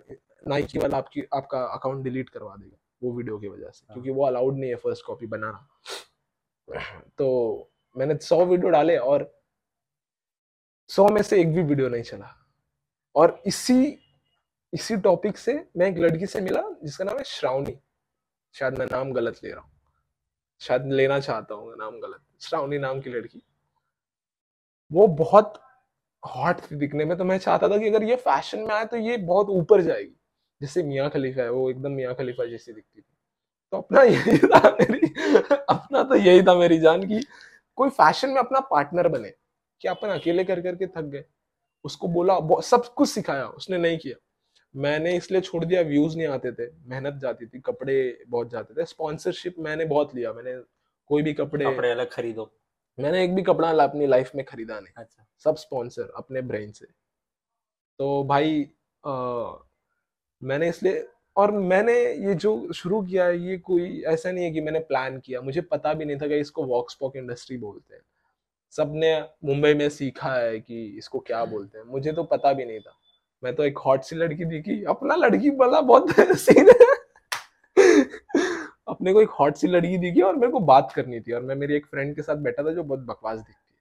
नाइकी 0.47 0.79
वाला 0.79 0.97
आपकी, 0.97 1.23
आपका 1.35 1.65
अकाउंट 1.65 2.05
डिलीट 2.05 2.29
करवा 2.29 2.57
देगा। 2.57 2.77
वो 3.03 3.13
वीडियो 3.13 3.39
की 3.39 3.49
वजह 3.49 3.71
से 3.71 3.93
क्योंकि 3.93 4.11
वो 4.11 4.27
अलाउड 4.27 4.59
नहीं 4.59 4.71
है 4.71 4.77
फ़र्स्ट 4.77 5.05
कॉपी 5.05 5.27
बनाना। 5.27 5.69
तो 7.19 7.71
मैंने 7.97 8.17
सौ 8.17 8.45
वीडियो 8.47 8.71
डाले 8.71 8.97
और 8.97 9.43
सौ 10.89 11.09
में 11.09 11.23
से 11.23 11.41
एक 11.41 11.55
भी 11.55 11.63
वीडियो 11.63 11.89
नहीं 11.89 12.03
चला। 12.03 12.37
और 13.17 13.43
इसी 13.47 13.99
इसी 14.73 14.97
टॉपिक 14.97 15.39
से 15.39 15.69
मैं 15.77 15.89
एक 15.89 15.99
लड़की 15.99 16.27
से 16.27 16.41
मिला 16.41 16.63
जिसका 16.85 17.05
नाम 17.05 17.19
है 17.19 17.25
श्रावणी। 17.25 17.81
शायद 18.53 18.79
मैं 18.79 18.87
नाम 18.87 19.13
गलत 19.13 19.41
ले 19.45 19.51
रहा 19.51 19.61
हूँ। 19.61 19.71
शायद 20.61 20.87
लेना 20.87 21.21
चाहता 21.21 21.55
हूँ 21.55 21.77
नाम 21.77 22.01
गलत। 22.01 22.23
श्रावणी 22.41 22.79
नाम 22.79 23.01
की 23.01 23.11
लड़की। 23.11 23.43
वो 24.93 25.07
बहुत 25.07 25.63
हॉट 26.37 26.61
थी 26.61 26.77
दिखने 26.77 27.05
में 27.05 27.19
तो 27.19 27.25
मैं 27.25 27.39
चाहता 27.39 27.69
था 27.69 27.79
कि 27.79 27.89
अगर 27.89 28.03
ये 28.03 28.17
फ़ैशन 28.17 28.61
में 28.61 28.75
आए 28.75 28.85
तो 28.85 28.97
ये 28.97 29.17
बहुत 29.17 29.47
ऊपर 29.49 29.81
जाएगी। 29.81 30.20
जैसे 30.61 30.83
मियाँ 30.83 31.09
खलीफा 31.11 31.43
है 31.43 31.51
वो 31.51 31.69
एकदम 31.71 31.93
मियाँ 31.93 32.15
खलीफा 32.15 32.45
जैसी 32.45 32.73
दिखती 32.73 33.01
थी। 33.01 33.05
तो 33.73 33.77
अपना 33.77 34.03
यही 34.03 34.39
था 34.39 34.71
मेरी 34.71 35.07
अपना 35.69 36.03
तो 36.03 36.15
यही 36.15 36.43
था 36.43 36.55
मेरी 36.55 36.79
जान 36.79 37.07
की 37.09 37.21
कोई 37.79 37.91
फ़ैशन 37.91 38.31
में 38.31 38.39
अपना 38.39 38.61
पार्टनर 38.61 39.09
बने 39.09 39.33
कि 39.81 39.89
अपन 39.89 40.09
अकेले 40.09 40.45
कर 40.45 40.61
करके 40.61 40.87
थक 40.87 41.05
गए। 41.05 41.25
उसको 41.85 42.09
बोला 42.09 42.39
सब 42.61 42.87
कुछ 42.95 43.09
सिखाया 43.09 43.47
उसने 43.47 43.79
नहीं 43.79 43.99
किया। 43.99 44.17
मैंने 44.75 45.17
इसलिए 45.17 45.41
छोड़ 45.41 45.65
दिया 45.65 45.81
व्यूज़ 45.83 46.17
नहीं 46.17 46.27
आते 46.27 46.53
थे 46.53 46.71
मेहनत 46.87 47.15
जाती 47.15 47.47
थी 47.47 47.61
कपड़े 47.61 48.25
बहुत 48.29 48.51
जाते 48.51 48.75
थे 48.75 48.85
स्पॉन्सरशिप 48.85 49.55
मैंने 49.59 49.85
बहुत 49.85 50.15
लिया 50.15 50.33
मैंने 50.33 50.55
कोई 51.11 51.23
भी 51.23 51.33
कपड़े 51.33 51.65
कपड़े 51.65 51.91
अलग 51.91 52.11
खरीदो। 52.11 52.51
मैंने 52.99 53.25
एक 53.25 53.35
भी 53.35 53.43
कपड़ा 53.43 53.71
अपनी 53.85 54.07
लाइफ 54.07 54.31
में 54.35 54.45
खरीदा 54.45 54.79
नहीं। 54.81 54.93
अच्छा। 54.97 55.27
सब 55.45 55.57
स्पॉन्सर 55.57 56.13
अपने 56.17 56.41
ब्रेन 56.43 56.73
से। 56.73 56.87
तो 57.99 58.25
भाई 58.25 58.63
आ, 59.07 59.11
मैंने 60.43 60.69
इसलिए 60.69 61.09
और 61.37 61.53
मैंने 61.53 61.93
ये 62.15 62.35
जो 62.35 62.73
शुरू 62.73 63.03
किया 63.03 63.25
है 63.25 63.39
ये 63.39 63.59
कोई 63.59 64.03
ऐसा 64.03 64.33
नहीं 64.33 64.45
है 64.45 64.51
कि 64.51 64.61
मैंने 64.61 64.79
प्लान 64.79 65.19
किया। 65.19 65.41
मुझे 65.41 65.61
पता 65.61 65.95
भी 65.95 66.05
नहीं 66.05 66.17
था 66.17 66.29
कि 66.29 66.37
इसको 66.37 66.65
वॉक्स 66.65 66.95
पॉक 66.95 67.17
इंडस्ट्री 67.17 67.57
बोलते 67.57 67.95
हैं। 67.95 68.03
सबने 68.71 69.21
मुंबई 69.45 69.75
में 69.75 69.89
सीखा 69.89 70.35
है 70.35 70.61
कि 70.61 70.85
इसको 70.99 71.19
क्या 71.19 71.45
बोलते 71.45 71.79
हैं। 71.79 71.85
मुझे 71.85 72.13
तो 72.13 72.25
पता 72.25 72.53
भी 72.53 72.65
नहीं 72.65 72.81
था। 72.81 72.99
मैं 73.45 73.55
तो 73.55 73.65
एक 73.65 73.79
हॉट 73.79 74.03
सी 74.03 74.17
लड़की 74.17 74.45
दिखी 74.45 74.85
अपना 74.85 75.15
लड़की 75.15 75.51
वाला 75.51 75.81
बहुत 75.81 76.07
सीन 76.21 76.69
है। 76.69 76.95
अपने 78.89 79.13
को 79.13 79.23
एक 79.23 79.29
हॉट 79.29 79.55
सी 79.55 79.69
लड़की 79.69 79.99
दिखी 79.99 80.21
और 80.21 80.37
मेरे 80.37 80.53
को 80.53 80.61
बात 80.61 80.93
करनी 80.97 81.21
थी। 81.21 81.33
और 81.33 81.43
मैं 81.43 81.55
मेरी 81.55 81.75
एक 81.75 81.87
फ्रेंड 81.87 82.17
के 82.17 82.23
साथ 82.23 82.37
बैठा 82.37 82.63
था 82.63 82.73
जो 82.73 82.83
बहुत 82.83 83.01
बकवास 83.01 83.39
दिखती 83.39 83.75
है। 83.75 83.81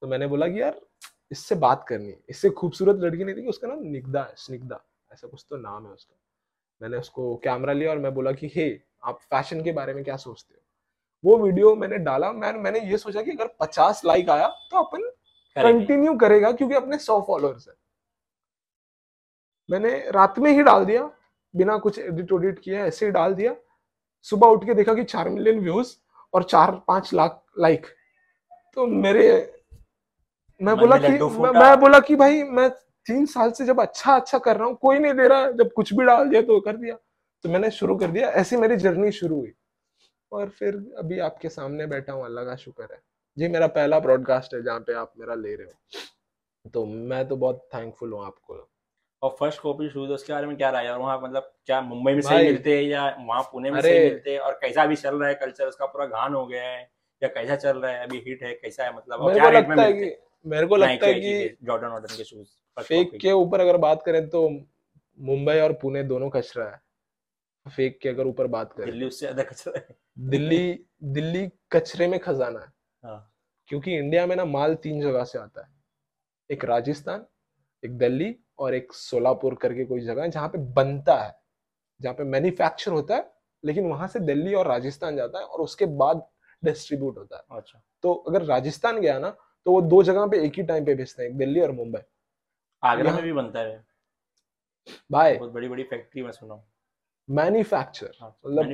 तो 0.00 0.06
मैंने 0.06 0.26
बोला 0.26 0.48
कि 0.48 0.60
यार 0.60 0.80
इससे 1.30 1.54
बात 1.54 1.84
करनी 1.88 2.10
है। 2.10 2.20
इससे 2.28 2.50
खूबसूरत 2.50 2.96
लड़की 2.96 3.24
नहीं 3.24 3.36
थी 3.36 3.46
उसका 3.46 3.68
नाम 3.68 3.84
है 4.16 4.34
स्निग्धा। 4.36 4.84
ऐसा 5.12 5.28
कुछ 5.28 5.44
तो 5.50 5.56
नाम 5.56 5.86
है 5.86 5.92
उसका। 5.92 6.18
मैंने 6.80 6.96
उसको 6.96 7.34
कैमरा 7.36 7.72
लिया 7.72 7.90
और 7.90 7.98
मैं 7.98 8.12
बोला 8.14 8.32
कि 8.32 8.50
हे 8.54 8.68
आप 9.04 9.18
फ़ैशन 9.20 9.62
के 9.64 9.72
बारे 9.72 9.94
में 9.94 10.02
क्या 10.04 10.16
सोचते 10.16 10.54
हो? 10.54 10.60
वो 11.24 11.36
वीडियो 11.38 11.74
मैंने 11.76 11.98
डाला। 11.98 12.30
मैं 12.32 12.52
मैंने 12.52 12.80
ये 12.80 12.98
सोचा 12.98 13.22
कि 13.22 13.30
अगर 13.30 13.46
50 13.60 14.04
लाइक 14.04 14.30
आया 14.30 14.48
तो 14.70 14.82
अपन 14.82 15.08
कंटिन्यू 15.56 16.16
करेगा 16.18 16.52
क्योंकि 16.52 16.74
अपने 16.74 16.98
100 16.98 17.20
फॉलोअर्स 17.20 17.68
है। 17.68 17.74
मैंने 19.68 19.98
रात 20.10 20.38
में 20.38 20.50
ही 20.50 20.62
डाल 20.62 20.84
दिया। 20.84 21.10
बिना 21.54 21.76
कुछ 21.78 21.98
एडिट 21.98 22.32
उडिट 22.32 22.58
किया 22.58 22.84
ऐसे 22.86 23.06
ही 23.06 23.12
डाल 23.12 23.34
दिया। 23.34 23.54
सुबह 24.26 24.48
उठ 24.48 24.64
के 24.66 24.74
देखा 24.74 24.94
कि 24.94 25.04
चार 25.04 25.28
मिलियन 25.28 25.60
व्यूज़ 25.60 25.96
और 26.34 26.42
चार 26.42 26.70
पाँच 26.88 27.12
लाख 27.14 27.42
लाइक 27.58 27.86
तो 28.76 28.86
मेरे 28.86 29.24
मैं 30.60 30.76
बोला 30.76 30.96
कि 30.98 31.08
मैं, 31.08 31.50
मैं 31.52 31.80
बोला 31.80 32.00
कि 32.00 32.16
भाई 32.16 32.42
मैं 32.42 32.68
तीन 33.06 33.26
साल 33.26 33.50
से 33.50 33.64
जब 33.64 33.80
अच्छा 33.80 34.14
अच्छा 34.16 34.38
कर 34.38 34.56
रहा 34.56 34.66
हूँ 34.66 34.76
कोई 34.82 34.98
नहीं 34.98 35.14
दे 35.14 35.28
रहा 35.28 35.50
जब 35.52 35.72
कुछ 35.72 35.92
भी 35.94 36.04
डाल 36.04 36.28
दिया 36.28 36.42
तो 36.42 36.60
कर 36.60 36.76
दिया। 36.76 36.94
तो 37.44 37.48
मैंने 37.48 37.70
शुरू 37.70 37.96
कर 37.96 38.10
दिया 38.10 38.28
ऐसी 38.40 38.56
मेरी 38.56 38.76
जर्नी 38.76 39.12
शुरू 39.12 39.36
हुई। 39.36 39.52
और 40.32 40.48
फिर 40.48 40.74
अभी 40.98 41.18
आपके 41.20 41.48
सामने 41.48 41.86
बैठा 41.86 42.12
हूँ 42.12 42.24
अल्लाह 42.24 42.44
का 42.44 42.56
शुक्र 42.56 42.88
है। 42.92 43.00
ये 43.36 43.48
मेरा 43.48 43.66
पहला 43.68 43.98
ब्रॉडकास्ट 44.00 44.54
है 44.54 44.62
जहाँ 44.62 44.80
पे 44.80 44.94
आप 44.94 45.12
मेरा 45.18 45.34
ले 45.34 45.54
रहे 45.54 45.66
हो। 45.66 46.70
तो 46.70 46.84
मैं 46.86 47.26
तो 47.28 47.36
बहुत 47.36 47.68
थैंकफुल 47.74 48.12
हूँ 48.12 48.24
आपको। 48.26 48.68
और 49.22 49.36
फ़र्स्ट 49.40 49.60
कॉपी 49.60 49.88
शूज़ 49.88 50.10
उसके 50.10 50.32
बारे 50.32 50.46
में 50.46 50.56
क्या 50.56 50.70
राय 50.70 50.84
है? 50.84 50.92
और 50.92 50.98
वहाँ 50.98 51.20
मतलब 51.22 51.52
क्या 51.66 51.80
मुंबई 51.80 52.12
में 52.12 52.20
सही 52.20 52.44
मिलते 52.44 52.76
हैं 52.76 52.82
या 52.84 53.04
वहाँ 53.18 53.42
पुणे 53.42 53.70
में 53.70 53.80
सही 53.80 53.98
मिलते 53.98 54.32
हैं? 54.32 54.38
और 54.38 54.58
कैसा 54.62 54.82
अभी 54.82 54.96
चल 54.96 55.16
रहा 55.16 55.28
है 55.28 55.34
कल्चर 55.34 55.66
उसका 55.66 55.86
पूरा 55.86 56.06
घान 56.06 56.34
हो 56.34 56.46
गया 56.46 56.62
है 56.62 56.80
या 57.22 57.28
कैसा 57.28 57.56
चल 57.56 57.78
रहा 57.78 57.92
है? 57.92 58.06
अभी 58.06 58.22
हिट 58.26 58.42
है 58.42 58.54
कैसा 58.54 58.84
है? 58.84 58.96
मतलब 58.96 59.26
मेरे 59.26 59.40
को 59.40 59.50
लगता 59.50 59.82
है 59.82 59.92
कि 59.92 60.16
मेरे 60.46 60.66
को 60.66 60.76
लगता 60.76 61.06
है 61.06 61.14
कि 61.14 61.56
जॉर्डन 61.62 61.88
वॉर्डन 61.88 62.16
के 62.16 62.24
शूज़ 62.24 62.48
फेक 62.76 63.18
के 63.20 63.32
ऊपर 63.32 63.60
अगर 63.60 63.76
बात 63.78 64.02
करें 64.02 64.28
तो 64.28 64.48
मुंबई 65.18 65.58
और 65.58 65.72
पुणे 65.72 66.02
दोनों 66.04 66.30
कचरा 66.30 66.64
है। 66.66 66.80
फेक 67.66 67.98
के 68.02 68.08
अगर 68.08 68.26
ऊपर 68.26 68.46
बात 68.48 68.72
करें। 68.72 68.86
दिल्ली 68.86 69.06
उससे 69.06 69.26
ज़्यादा 69.26 69.42
कचरा 69.42 69.78
है। 69.78 69.96
दिल्ली 70.20 70.78
दिल्ली 71.04 71.46
कचरे 71.72 72.06
में 72.08 72.18
खजाना 72.20 72.60
है। 72.60 72.72
हाँ। 73.04 73.32
क्योंकि 73.70 73.96
इंडिया 73.96 74.26
में 74.26 74.34
ना 74.36 74.44
माल 74.44 74.74
तीन 74.74 75.00
जगह 75.00 75.24
से 75.24 75.38
आता 75.38 75.62
है। 75.62 75.68
एक 76.50 76.64
राजस्थान 76.64 77.26
एक 77.82 77.96
दिल्ली 77.98 78.34
और 78.58 78.74
एक 78.74 78.92
सोलापुर 78.92 79.54
करके 79.54 79.84
कोई 79.84 80.00
जगह 80.00 80.22
है 80.22 80.30
जहाँ 80.30 80.48
पे 80.48 80.58
बनता 80.74 81.16
है। 81.16 81.34
जहाँ 82.00 82.14
पे 82.14 82.24
मैन्युफैक्चर 82.24 82.92
होता 82.92 83.16
है 83.16 83.30
लेकिन 83.64 83.86
वहाँ 83.86 84.08
से 84.08 84.20
दिल्ली 84.20 84.54
और 84.54 84.68
राजस्थान 84.68 85.16
जाता 85.16 85.38
है 85.38 85.44
और 85.44 85.60
उसके 85.60 85.86
बाद 85.96 86.26
डिस्ट्रीब्यूट 86.62 87.18
होता 87.18 87.36
है। 87.36 87.58
अच्छा। 87.58 87.82
तो 88.04 88.12
अगर 88.14 88.42
राजस्थान 88.44 89.00
गया 89.00 89.18
ना 89.18 89.30
तो 89.66 89.72
वो 89.72 89.80
दो 89.82 90.02
जगह 90.02 90.26
पे 90.26 90.44
एक 90.46 90.52
ही 90.56 90.62
टाइम 90.62 90.84
पे 90.84 90.94
बेचते 90.94 91.22
हैं 91.22 91.36
दिल्ली 91.36 91.60
और 91.60 91.72
मुंबई। 91.72 92.00
आगरा 92.82 93.12
में 93.12 93.22
भी 93.22 93.32
बनता 93.32 93.60
है। 93.60 93.84
बाय। 95.12 95.36
बहुत 95.36 95.50
बड़ी 95.52 95.68
बड़ी 95.68 95.82
फैक्ट्री 95.82 96.22
में 96.22 96.30
सुना 96.32 96.62
मैन्युफैक्चर 97.28 98.12
मतलब 98.22 98.72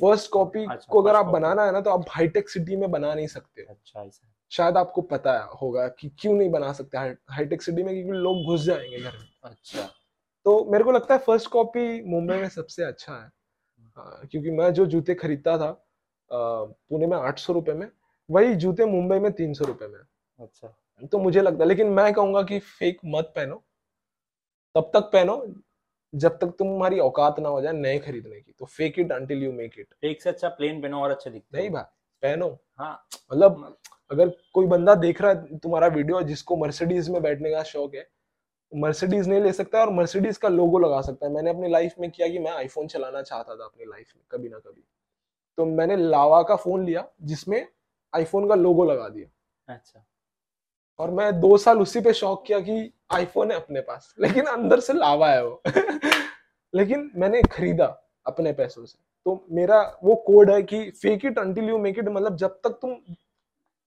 फ़र्स्ट 0.00 0.30
कॉपी 0.30 0.66
को 0.90 1.02
अगर 1.02 1.16
आप 1.16 1.26
बनाना 1.26 1.64
है 1.64 1.72
ना 1.72 1.80
तो 1.80 1.90
आप 1.90 2.04
हाईटेक 2.10 2.48
सिटी 2.48 2.76
में 2.76 2.90
बना 2.90 3.14
नहीं 3.14 3.26
सकते। 3.26 3.62
अच्छा 3.62 4.04
ऐसा 4.04 4.32
शायद 4.52 4.76
आपको 4.76 5.02
पता 5.02 5.38
होगा 5.62 5.86
कि 5.88 6.08
क्यों 6.18 6.34
नहीं 6.34 6.50
बना 6.50 6.72
सकते 6.72 6.98
हाईटेक 6.98 7.62
सिटी 7.62 7.82
में 7.82 7.94
क्योंकि 7.94 8.18
लोग 8.18 8.44
घुस 8.46 8.60
जाएँगे 8.60 8.98
घर 8.98 9.16
में। 9.18 9.26
अच्छा। 9.44 9.86
तो 10.46 10.64
मेरे 10.72 10.84
को 10.84 10.92
लगता 10.92 11.14
है 11.14 11.20
फ़र्स्ट 11.20 11.50
कॉपी 11.50 12.02
मुंबई 12.10 12.36
में 12.36 12.48
सबसे 12.48 12.84
अच्छा 12.84 13.12
है। 13.12 13.30
हाँ, 13.96 14.26
क्योंकि 14.30 14.50
मैं 14.50 14.72
जो 14.72 14.86
जूते 14.86 15.14
खरीदता 15.14 15.56
था 15.58 15.70
पुणे 16.30 17.06
में 17.06 17.16
आठ 17.16 17.38
सौ 17.38 17.52
रुपए 17.52 17.72
में 17.72 17.88
वही 18.30 18.54
जूते 18.54 18.84
मुंबई 18.84 19.18
में 19.18 19.32
तीन 19.32 19.54
सौ 19.54 19.64
रुपए 19.64 19.86
में। 19.86 20.00
अच्छा। 20.38 20.74
तो 21.02 21.18
मुझे 21.18 21.42
लगता 21.42 21.62
है 21.64 21.68
लेकिन 21.68 21.86
मैं 21.86 22.12
कहूँगा 22.12 22.42
कि 22.42 22.58
फेक 22.58 22.98
मत 23.04 23.32
पहनो। 23.36 23.62
तब 24.74 24.90
तक 24.94 25.10
पहनो 25.12 25.44
जब 26.12 26.38
तक 26.38 26.54
तुम्हारी 26.58 26.98
औकात 26.98 27.38
ना 27.40 27.48
हो 27.48 27.60
जाए 27.60 27.72
नए 27.72 27.98
खरीदने 27.98 28.40
की। 28.40 28.52
तो 28.58 28.64
fake 28.66 28.98
it 28.98 29.12
until 29.12 29.42
you 29.44 29.52
make 29.52 29.78
it 29.78 30.04
एक 30.04 30.22
से 30.22 30.30
अच्छा 30.30 30.48
प्लेन 30.48 30.80
पहनो 30.82 31.00
और 31.02 31.10
अच्छे 31.10 31.30
दिखते 31.30 31.58
नहीं 31.58 31.70
भाई 31.70 31.82
पहनो। 32.22 32.48
हाँ। 32.78 33.06
मतलब 33.32 33.76
अगर 34.10 34.28
कोई 34.54 34.66
बंदा 34.66 34.94
देख 34.94 35.20
रहा 35.22 35.32
है 35.32 35.58
तुम्हारा 35.58 35.86
वीडियो 35.86 36.22
जिसको 36.22 36.56
मर्सिडीज 36.56 37.08
में 37.10 37.22
बैठने 37.22 37.50
का 37.50 37.62
शौक 37.62 37.94
है 37.94 38.06
मर्सिडीज 38.72 39.28
नहीं 39.28 39.40
ले 39.40 39.52
सकता 39.52 39.80
और 39.80 39.90
मर्सिडीज 39.92 40.36
का 40.36 40.48
लोगो 40.48 40.78
लगा 40.78 41.00
सकता 41.00 41.26
है। 41.26 41.32
मैंने 41.32 41.50
अपनी 41.50 41.68
लाइफ 41.68 41.94
में 42.00 42.10
किया 42.10 42.28
कि 42.28 42.38
मैं 42.38 42.52
आईफोन 42.52 42.86
चलाना 42.86 43.22
चाहता 43.22 43.56
था 43.56 43.64
अपनी 43.64 43.84
लाइफ 43.84 44.12
में 44.16 44.24
कभी 44.30 44.48
ना 44.48 44.58
कभी। 44.58 44.82
तो 45.58 45.64
मैंने 45.66 45.96
लावा 45.96 46.42
का 46.42 46.56
फ़ोन 46.56 46.84
लिया 46.84 47.06
जिसमें 47.22 47.66
आईफोन 48.12 48.48
का 48.48 48.54
लोगो 48.54 48.84
लगा 48.84 49.08
दिया। 49.08 49.74
अच्छा। 49.74 50.04
और 50.98 51.10
मैं 51.10 51.40
दो 51.40 51.58
साल 51.58 51.80
उसी 51.80 52.00
पे 52.00 52.12
शौक 52.12 52.44
किया 52.46 52.60
कि 52.60 52.92
आईफोन 53.12 53.50
है 53.50 53.56
अपने 53.56 53.80
पास। 53.80 54.14
लेकिन 54.20 54.44
अंदर 54.44 54.80
से 54.80 54.92
लावा 54.92 55.28
है 55.28 55.46
वो। 55.46 55.62
लेकिन 56.74 57.10
मैंने 57.16 57.42
खरीदा 57.42 58.02
अपने 58.26 58.52
पैसों 58.52 58.84
से। 58.84 58.98
तो 59.24 59.46
मेरा 59.50 59.98
वो 60.04 60.14
कोड 60.14 60.50
है 60.50 60.62
कि 60.62 60.90
fake 60.90 61.24
it 61.24 61.38
until 61.38 61.64
you 61.64 61.78
make 61.78 61.98
it 61.98 62.08
मतलब 62.08 62.36
जब 62.36 62.48
तक 62.48 62.70
तुम 62.70 62.96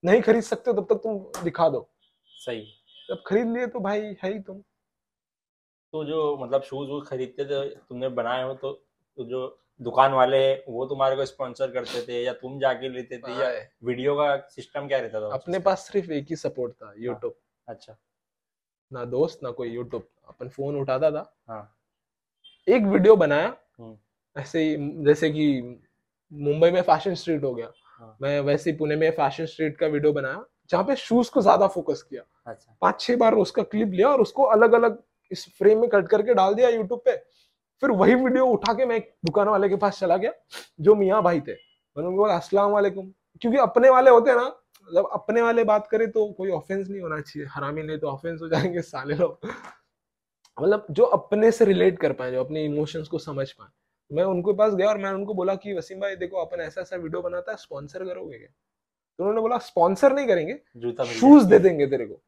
नहीं 0.04 0.22
खरीद 0.22 0.42
सकते 0.42 0.72
तब 0.72 0.86
तक 0.90 0.94
तुम 0.94 1.44
दिखा 1.44 1.68
दो। 1.68 1.88
सही। 2.26 2.66
जब 3.08 3.22
खरीद 3.26 3.46
लिए 3.46 3.66
तो 3.66 3.80
भाई 3.80 4.00
है 4.00 4.32
ही 4.32 4.38
तुम। 4.40 4.58
तो 5.92 6.04
जो 6.04 6.38
मतलब 6.38 6.62
शूज़ 6.62 6.90
वूज 6.90 7.06
खरीदते 7.06 7.44
थे 7.44 7.68
तुमने 7.68 8.08
बनाए 8.08 8.44
हो 8.44 8.54
तो, 8.54 8.72
तो 9.16 9.24
जो 9.24 9.59
दुकान 9.80 10.12
वाले 10.12 10.40
वो 10.68 10.84
तुम्हारे 10.86 11.16
को 11.16 11.24
स्पॉन्सर 11.24 11.70
करते 11.70 12.02
थे 12.08 12.22
या 12.24 12.32
तुम 12.32 12.58
जाके 12.60 12.88
लेते 12.88 13.18
थे 13.18 13.32
या 13.32 13.50
वीडियो 13.84 14.14
का 14.14 14.36
सिस्टम 14.50 14.88
क्या 14.88 14.98
रहता 14.98 15.20
था 15.20 15.34
अपने 15.34 15.58
पास 15.58 15.88
सिर्फ़ 15.92 16.10
एक 16.12 16.26
ही 16.30 16.36
सपोर्ट 16.36 16.72
था 16.72 16.92
यूट्यूब 16.98 17.34
अच्छा। 17.68 17.96
ना 18.92 19.04
दोस्त 19.04 19.40
ना 19.42 19.50
कोई 19.50 19.68
यूट्यूब 19.68 20.08
अपन 20.28 20.48
फ़ोन 20.48 20.76
उठाता 20.76 21.10
था। 21.10 21.32
हाँ। 21.48 21.76
एक 22.68 22.82
वीडियो 22.82 23.16
बनाया। 23.16 23.56
हम्म। 23.80 23.96
ऐसे 24.36 24.62
ही 24.62 24.76
जैसे 25.04 25.30
कि 25.30 25.46
मुंबई 26.32 26.70
में 26.70 26.80
फ़ैशन 26.82 27.14
स्ट्रीट 27.14 27.44
हो 27.44 27.54
गया। 27.54 27.72
हाँ। 27.98 28.16
मैं 28.22 28.40
वैसे 28.40 28.70
ही 28.70 28.76
पुणे 28.76 28.96
में 28.96 29.10
फ़ैशन 29.10 29.46
स्ट्रीट 29.46 29.76
का 29.76 29.86
वीडियो 29.86 30.12
बनाया 30.12 30.44
जहाँ 30.70 30.84
पे 30.84 30.96
शूज़ 30.96 31.30
को 31.30 31.42
ज़्यादा 31.42 31.66
फोकस 31.66 32.02
किया। 32.02 32.22
अच्छा। 32.46 32.76
पाँच 32.82 33.00
छह 33.00 33.16
बार 33.16 33.34
उसका 33.34 33.62
क्लिप 33.62 33.88
लिया 33.88 34.08
और 34.08 34.20
उसको 34.20 34.42
अलग 34.42 34.72
अलग 34.72 35.02
इस 35.30 35.46
फ्रेम 35.58 35.80
में 35.80 35.88
कट 35.90 36.08
करके 36.08 36.34
डाल 36.34 36.54
दिया 36.54 36.68
यूट्यूब 36.68 37.00
पे। 37.04 37.16
फिर 37.80 37.90
वही 37.90 38.14
वीडियो 38.14 38.46
उठा 38.46 38.72
के 38.74 38.86
मैं 38.86 38.96
एक 38.96 39.14
दुकान 39.24 39.48
वाले 39.48 39.68
के 39.68 39.76
पास 39.76 39.98
चला 40.00 40.16
गया 40.16 40.32
जो 40.80 40.94
मियाँ 40.94 41.22
भाई 41.22 41.40
थे। 41.40 41.52
मैंने 41.52 42.06
उनको 42.06 42.22
बोला 42.22 42.34
अस्सलाम 42.34 42.70
वालेकुम। 42.70 43.12
क्योंकि 43.40 43.58
अपने 43.58 43.90
वाले 43.90 44.10
होते 44.10 44.30
हैं 44.30 44.36
ना 44.36 44.56
जब 44.94 45.08
अपने 45.12 45.42
वाले 45.42 45.64
बात 45.64 45.86
करे 45.86 46.06
तो 46.06 46.32
कोई 46.32 46.50
ऑफेंस 46.50 46.88
नहीं 46.88 47.00
होना 47.00 47.20
चाहिए। 47.20 47.48
हरामी 47.50 47.82
नहीं 47.82 47.98
तो 47.98 48.08
ऑफेंस 48.08 48.40
हो 48.42 48.48
जाएँगे 48.48 48.80
साले 48.80 49.14
लोग। 49.14 49.48
मतलब 50.62 50.86
जो 50.90 51.04
अपने 51.04 51.50
से 51.50 51.64
रिलेट 51.64 51.98
कर 51.98 52.12
पाए 52.12 52.32
जो 52.32 52.44
अपने 52.44 52.64
इमोशंस 52.64 53.08
को 53.08 53.18
समझ 53.18 53.50
पाए। 53.52 53.68
मैं 54.12 54.24
उनके 54.24 54.52
पास 54.52 54.74
गया 54.74 54.88
और 54.88 54.98
मैं 54.98 55.10
उनको 55.10 55.34
बोला 55.34 55.54
कि 55.54 55.74
वसीम 55.74 56.00
भाई 56.00 56.16
देखो 56.16 56.36
अपन 56.36 56.60
ऐसा 56.60 56.80
ऐसा 56.80 56.96
वीडियो 56.96 57.22
बनाता 57.22 57.52
है 57.52 57.56
स्पॉन्सर 57.56 58.04
करोगे 58.04 58.38
क्या? 58.38 58.48
तो 58.48 59.24
उन्होंने 59.24 59.40
बोला 59.40 59.58
स्पॉन्सर 59.58 60.12
नहीं 60.12 60.26
करेंगे 60.26 60.60
जूता 60.76 61.04
शूज़ 61.04 61.46
दे 61.46 61.58
देंगे 61.58 61.86
तेरे 61.86 62.06
को। 62.06 62.22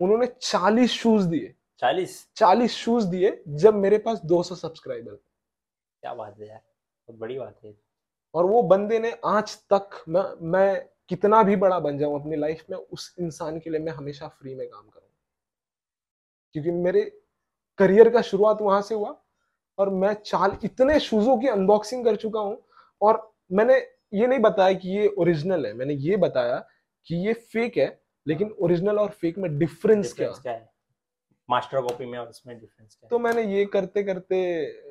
उन्होंने 0.00 0.26
चालीस 0.26 0.90
शूज़ 0.90 1.26
दिए। 1.28 1.54
चालीस। 1.82 2.28
चालीस 2.36 2.72
शूज़ 2.72 3.06
दिए 3.06 3.42
जब 3.48 3.74
मेरे 3.74 3.98
पास 3.98 4.20
200 4.24 4.54
सब्सक्राइबर 4.54 5.14
क्या 5.14 6.14
बात 6.14 6.38
है 6.40 6.48
यार 6.48 6.60
बहुत 7.08 7.20
बड़ी 7.20 7.38
बात 7.38 7.58
है। 7.64 7.74
और 8.34 8.44
वो 8.44 8.62
बंदे 8.62 8.98
ने 8.98 9.10
आज 9.24 9.56
तक 9.72 10.02
मैं 10.08 10.22
मैं 10.50 10.88
कितना 11.08 11.42
भी 11.42 11.56
बड़ा 11.56 11.78
बन 11.80 11.98
जाऊँ 11.98 12.20
अपनी 12.20 12.36
लाइफ 12.36 12.64
में 12.70 12.76
उस 12.76 13.14
इंसान 13.20 13.58
के 13.60 13.70
लिए 13.70 13.80
मैं 13.80 13.92
हमेशा 13.92 14.28
फ्री 14.28 14.54
में 14.54 14.66
काम 14.68 14.82
करूँगा 14.82 15.16
क्योंकि 16.54 16.70
मेरे 16.70 17.02
करियर 17.78 18.10
का 18.10 18.22
शुरुआत 18.22 18.62
वहाँ 18.62 18.82
से 18.82 18.94
हुआ 18.94 19.16
और 19.78 19.90
मैं 19.90 20.14
चाल 20.14 20.56
इतने 20.64 21.00
शूजों 21.00 21.38
की 21.38 21.48
अनबॉक्सिंग 21.48 22.04
कर 22.04 22.16
चुका 22.16 22.40
हूँ 22.40 22.62
और 23.00 23.34
मैंने 23.52 23.74
ये 24.14 24.26
नहीं 24.26 24.38
बताया 24.38 24.72
कि 24.72 24.88
ये 24.88 25.06
ओरिजिनल 25.08 25.66
है 25.66 25.72
मैंने 25.72 25.94
ये 25.94 26.16
बताया 26.16 26.56
कि 27.06 27.16
ये 27.16 27.32
फेक 27.32 27.76
है 27.76 28.02
लेकिन 28.26 28.50
ओरिजिनल 28.50 28.98
और 28.98 29.10
फेक 29.10 29.38
में 29.38 29.58
डिफरेंस 29.58 30.12
क्या? 30.12 30.26
डिफरेंस 30.26 30.42
क्या 30.42 30.52
है? 30.52 30.69
मास्टर 31.50 31.80
कॉपी 31.82 32.06
में 32.06 32.18
और 32.18 32.28
इसमें 32.30 32.58
डिफरेंस 32.58 32.94
क्या। 32.94 33.08
तो 33.10 33.18
मैंने 33.18 33.42
ये 33.54 33.64
करते 33.66 34.02
करते 34.02 34.36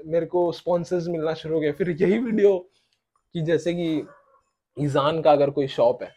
मेरे 0.06 0.26
को 0.26 0.52
स्पॉन्सर्स 0.52 1.08
मिलना 1.08 1.34
शुरू 1.34 1.56
हो 1.56 1.62
गया 1.62 1.72
फिर 1.74 1.90
यही 1.92 2.18
वीडियो 2.20 2.58
कि 3.36 3.42
जैसे 3.42 3.74
कि 3.74 4.08
ईजान 4.78 5.22
का 5.22 5.32
अगर 5.32 5.50
कोई 5.50 5.68
शॉप 5.70 6.04
है 6.04 6.14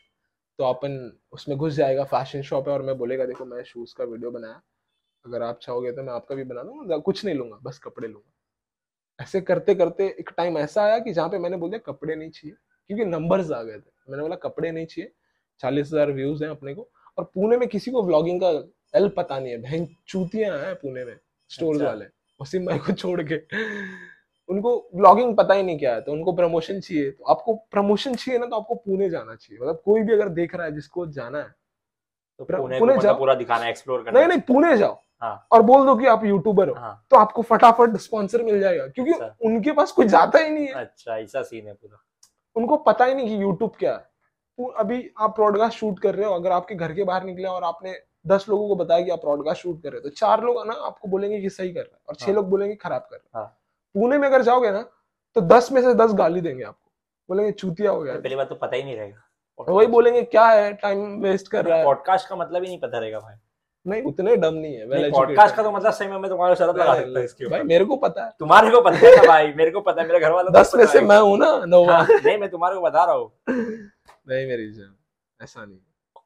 तो 0.58 0.64
अपन 0.64 0.92
उसमें 1.32 1.56
घुस 1.58 1.72
जाएगा 1.74 2.04
फ़ैशन 2.04 2.42
शॉप 2.42 2.68
है 2.68 2.74
और 2.74 2.82
मैं 2.82 2.96
बोलेगा, 2.98 3.24
देखो, 3.26 3.44
मैं 3.44 3.62
शूज़ 3.64 3.94
का 3.98 4.04
वीडियो 4.04 4.30
बनाया। 4.30 4.60
अगर 5.24 5.42
आप 5.42 5.58
चाहोगे 5.62 5.92
तो 5.92 6.02
मैं 6.02 6.12
आपका 6.12 6.34
भी 6.34 6.44
बना 6.44 6.62
दूँगा, 6.62 6.96
कुछ 6.98 7.24
नहीं 7.24 7.34
लूँगा, 7.34 7.58
बस 7.62 7.78
कपड़े 7.78 8.08
लूँगा। 8.08 9.22
ऐसे 9.22 9.40
करते 9.40 9.74
करते 9.74 10.06
एक 10.10 10.30
टाइम 10.36 10.58
ऐसा 10.58 10.82
आया 10.82 10.98
कि 10.98 11.12
जहाँ 11.12 11.28
पे 11.28 11.38
मैंने 11.38 11.56
बोल 11.56 11.70
दिया 11.70 11.78
कपड़े 11.86 12.14
नहीं 12.14 12.30
चाहिए, 12.30 12.54
क्योंकि 12.90 13.04
नंबर्स 13.06 13.50
आ 13.52 13.62
गए 13.62 13.78
थे। 13.78 13.90
मैंने 14.10 14.22
बोला, 14.22 14.36
कपड़े 14.38 14.70
नहीं 14.70 14.86
चाहिए, 14.86 15.12
चालीस 15.60 15.86
हज़ार 15.86 16.12
व्यूज़ 16.12 16.44
हैं 16.44 16.50
अपने 16.50 16.74
को। 16.74 16.88
और 17.18 17.30
पुणे 17.34 17.56
में 17.56 17.68
किसी 17.68 17.90
को 17.90 18.02
व्लॉगिंग 18.02 18.40
का 18.40 18.52
एल 18.94 19.08
पता 19.08 19.38
नहीं 19.38 19.52
है 19.52 19.58
बहन 19.58 19.86
चूतियाँ 20.08 20.58
हैं 20.58 20.74
पुणे 20.74 21.04
में 21.04 21.16
स्टोर्स 21.50 21.78
अच्छा। 21.80 21.90
वाले 21.90 22.04
वसीम 22.40 22.66
भाई 22.66 22.78
को 22.78 22.92
छोड़ 22.92 23.22
के 23.22 23.40
उनको 24.48 24.76
व्लॉगिंग 24.94 25.36
पता 25.36 25.54
ही 25.54 25.62
नहीं 25.62 25.78
क्या 25.78 25.94
है 25.94 26.00
तो 26.00 26.12
उनको 26.12 26.32
प्रमोशन 26.32 26.80
चाहिए 26.80 27.10
तो 27.10 27.24
आपको 27.24 27.54
प्रमोशन 27.70 28.14
चाहिए 28.14 28.38
ना 28.40 28.46
तो 28.46 28.56
आपको 28.56 28.74
पुणे 28.74 29.08
जाना 29.10 29.34
चाहिए 29.34 29.60
मतलब 29.62 29.82
कोई 29.84 30.02
भी 30.02 30.12
अगर 30.12 30.28
देख 30.28 30.54
रहा 30.54 30.66
है 30.66 30.72
जिसको 30.72 31.06
जाना 31.06 31.38
है 31.38 31.54
तो 32.40 32.44
पुणे 32.44 32.78
पुणे 32.78 32.92
जाओ। 32.92 32.98
मतलब 32.98 33.18
पूरा 33.18 33.34
दिखाना 33.34 33.68
एक्सप्लोर 33.68 34.02
करना 34.02 34.18
नहीं 34.18 34.28
नहीं 34.28 34.40
पुणे 34.40 34.76
जाओ 34.76 35.00
हाँ। 35.22 35.48
और 35.52 35.62
बोल 35.62 35.84
दो 35.86 35.94
कि 35.96 36.06
आप 36.06 36.24
यूट्यूबर 36.24 36.68
हो 36.68 36.74
हाँ 36.74 37.06
तो 37.10 37.16
आपको 37.16 37.42
फटाफट 37.42 37.96
स्पॉन्सर 37.96 38.42
मिल 38.42 38.60
जाएगा 38.60 38.86
क्योंकि 38.86 39.12
अच्छा। 39.12 39.34
उनके 39.44 39.72
पास 39.72 39.92
कोई 39.92 40.06
जाता 40.06 40.38
ही 40.38 40.50
नहीं 40.50 40.66
है 40.66 40.72
अच्छा 40.74 41.18
ऐसा 41.18 41.42
सीन 41.42 41.66
है 41.66 41.74
पूरा 41.74 42.02
उनको 42.56 42.76
पता 42.76 43.04
ही 43.04 43.14
नहीं 43.14 43.28
कि 43.28 43.42
यूट्यूब 43.42 43.72
क्या 43.78 43.92
है 43.92 44.10
तो 44.58 44.64
अभी 44.78 45.10
आप 45.18 45.30
ब्रॉडकास्ट 45.30 45.78
शूट 45.78 45.98
कर 45.98 46.14
रहे 46.14 46.26
हो 46.26 46.34
अगर 46.34 46.52
आपके 46.52 46.74
घर 46.74 46.92
के 46.92 47.04
बाहर 47.04 47.24
निकले 47.24 47.48
और 47.48 47.64
आपने 47.64 47.92
दस 48.26 48.46
लोगों 48.48 48.68
को 48.68 48.76
बताया 48.76 49.04
कि 49.04 49.10
आप 49.10 49.18
ब्रॉडकास्ट 49.18 49.62
शूट 49.62 49.82
कर 49.82 49.88
रहे 49.88 50.00
हो। 50.00 50.08
तो 50.08 50.14
चार 50.14 50.42
लोग 50.42 50.66
ना 50.66 50.72
आपको 50.72 51.08
बोलेंगे 51.08 51.40
कि 51.40 51.50
सही 51.50 51.72
कर 51.72 51.80
रहा 51.80 51.94
है 51.94 52.00
और 52.08 52.14
छह 52.14 52.26
हाँ। 52.26 52.34
लोग 52.34 52.50
बोलेंगे 52.50 52.74
खराब 52.74 53.00
कर 53.00 53.16
रहा 53.16 53.38
है। 53.38 53.44
हाँ। 53.44 53.58
पुणे 53.94 54.18
में 54.18 54.28
अगर 54.28 54.42
जाओगे 54.42 54.70
ना 54.70 54.82
तो 55.34 55.40
दस 55.40 55.72
में 55.72 55.82
से 55.82 55.94
दस 55.94 56.12
गाली 56.12 56.40
देंगे 56.40 56.64
आपको। 56.64 56.90
बोलेंगे 57.28 57.52
चूतिया 57.52 57.90
हो 57.90 58.02
गया। 58.02 58.14
पहली 58.14 58.36
बात 58.36 58.48
तो 58.48 58.54
पता 58.54 58.76
ही 58.76 58.82
नहीं 58.82 58.96
रहेगा। 58.96 59.64
वही 59.68 59.86
बोलेंगे 59.86 60.22
क्या 60.22 60.46
है? 60.46 60.72
टाइम 60.74 61.20
वेस्ट 61.20 61.48
कर 61.48 61.64
रहा 61.64 61.78
है। 61.78 61.84
पॉडकास्ट 61.84 62.28
का 62.28 62.36
मतलब 62.36 62.62
ही 62.62 62.68
नहीं 62.68 62.80
पता 62.80 62.98
रहेगा 62.98 63.18
भाई। 63.20 63.34
नहीं 63.86 64.02
उतने 64.02 64.36
डम 64.36 64.54
नहीं 64.54 64.74
है। 64.74 64.88
नहीं 64.88 65.12
पॉडकास्ट 65.12 65.56
का 65.56 65.62
तो 65.62 65.72
मतलब 65.72 65.92
सही 65.92 66.08
में 66.08 66.18
मैं 66.18 66.30
तुम्हारे 66.30 66.56
शरत 66.56 66.76
लगा 66.76 66.94
सकता 66.94 67.18
हूँ 67.18 67.24
इसके 67.24 67.46
भाई 67.46 67.62
मेरे 67.62 67.84
को 67.84 67.96
पता 67.96 68.24
है। 68.24 68.30
तुम्हारे 68.38 68.70
को 68.70 68.80
पता 68.80 68.96
है 68.96 69.26
भाई 69.26 69.52
मेरे 69.52 69.70
को 69.70 69.80
पता 69.80 70.02
है 70.02 70.08
मेरे 70.08 70.20
घर 70.20 70.30
वालों 70.30 70.52
को 70.52 70.58
दस 70.58 70.74
में 70.74 70.86
से 70.86 71.00
मैं 71.00 71.18
हूँ 71.18 71.38
ना 71.38 71.64
नोवा। 71.64 71.96
हाँ, 71.96 72.06
नहीं 72.10 72.38
मैं 72.38 72.50
तुम्हारे 72.50 72.74
को 72.74 72.80
बता 72.80 73.04
रहा 73.04 73.14
हूँ। 73.14 73.32
नहीं 73.48 74.46
मेरी 74.46 74.92
ऐसा 75.42 75.64
नहीं 75.64 75.78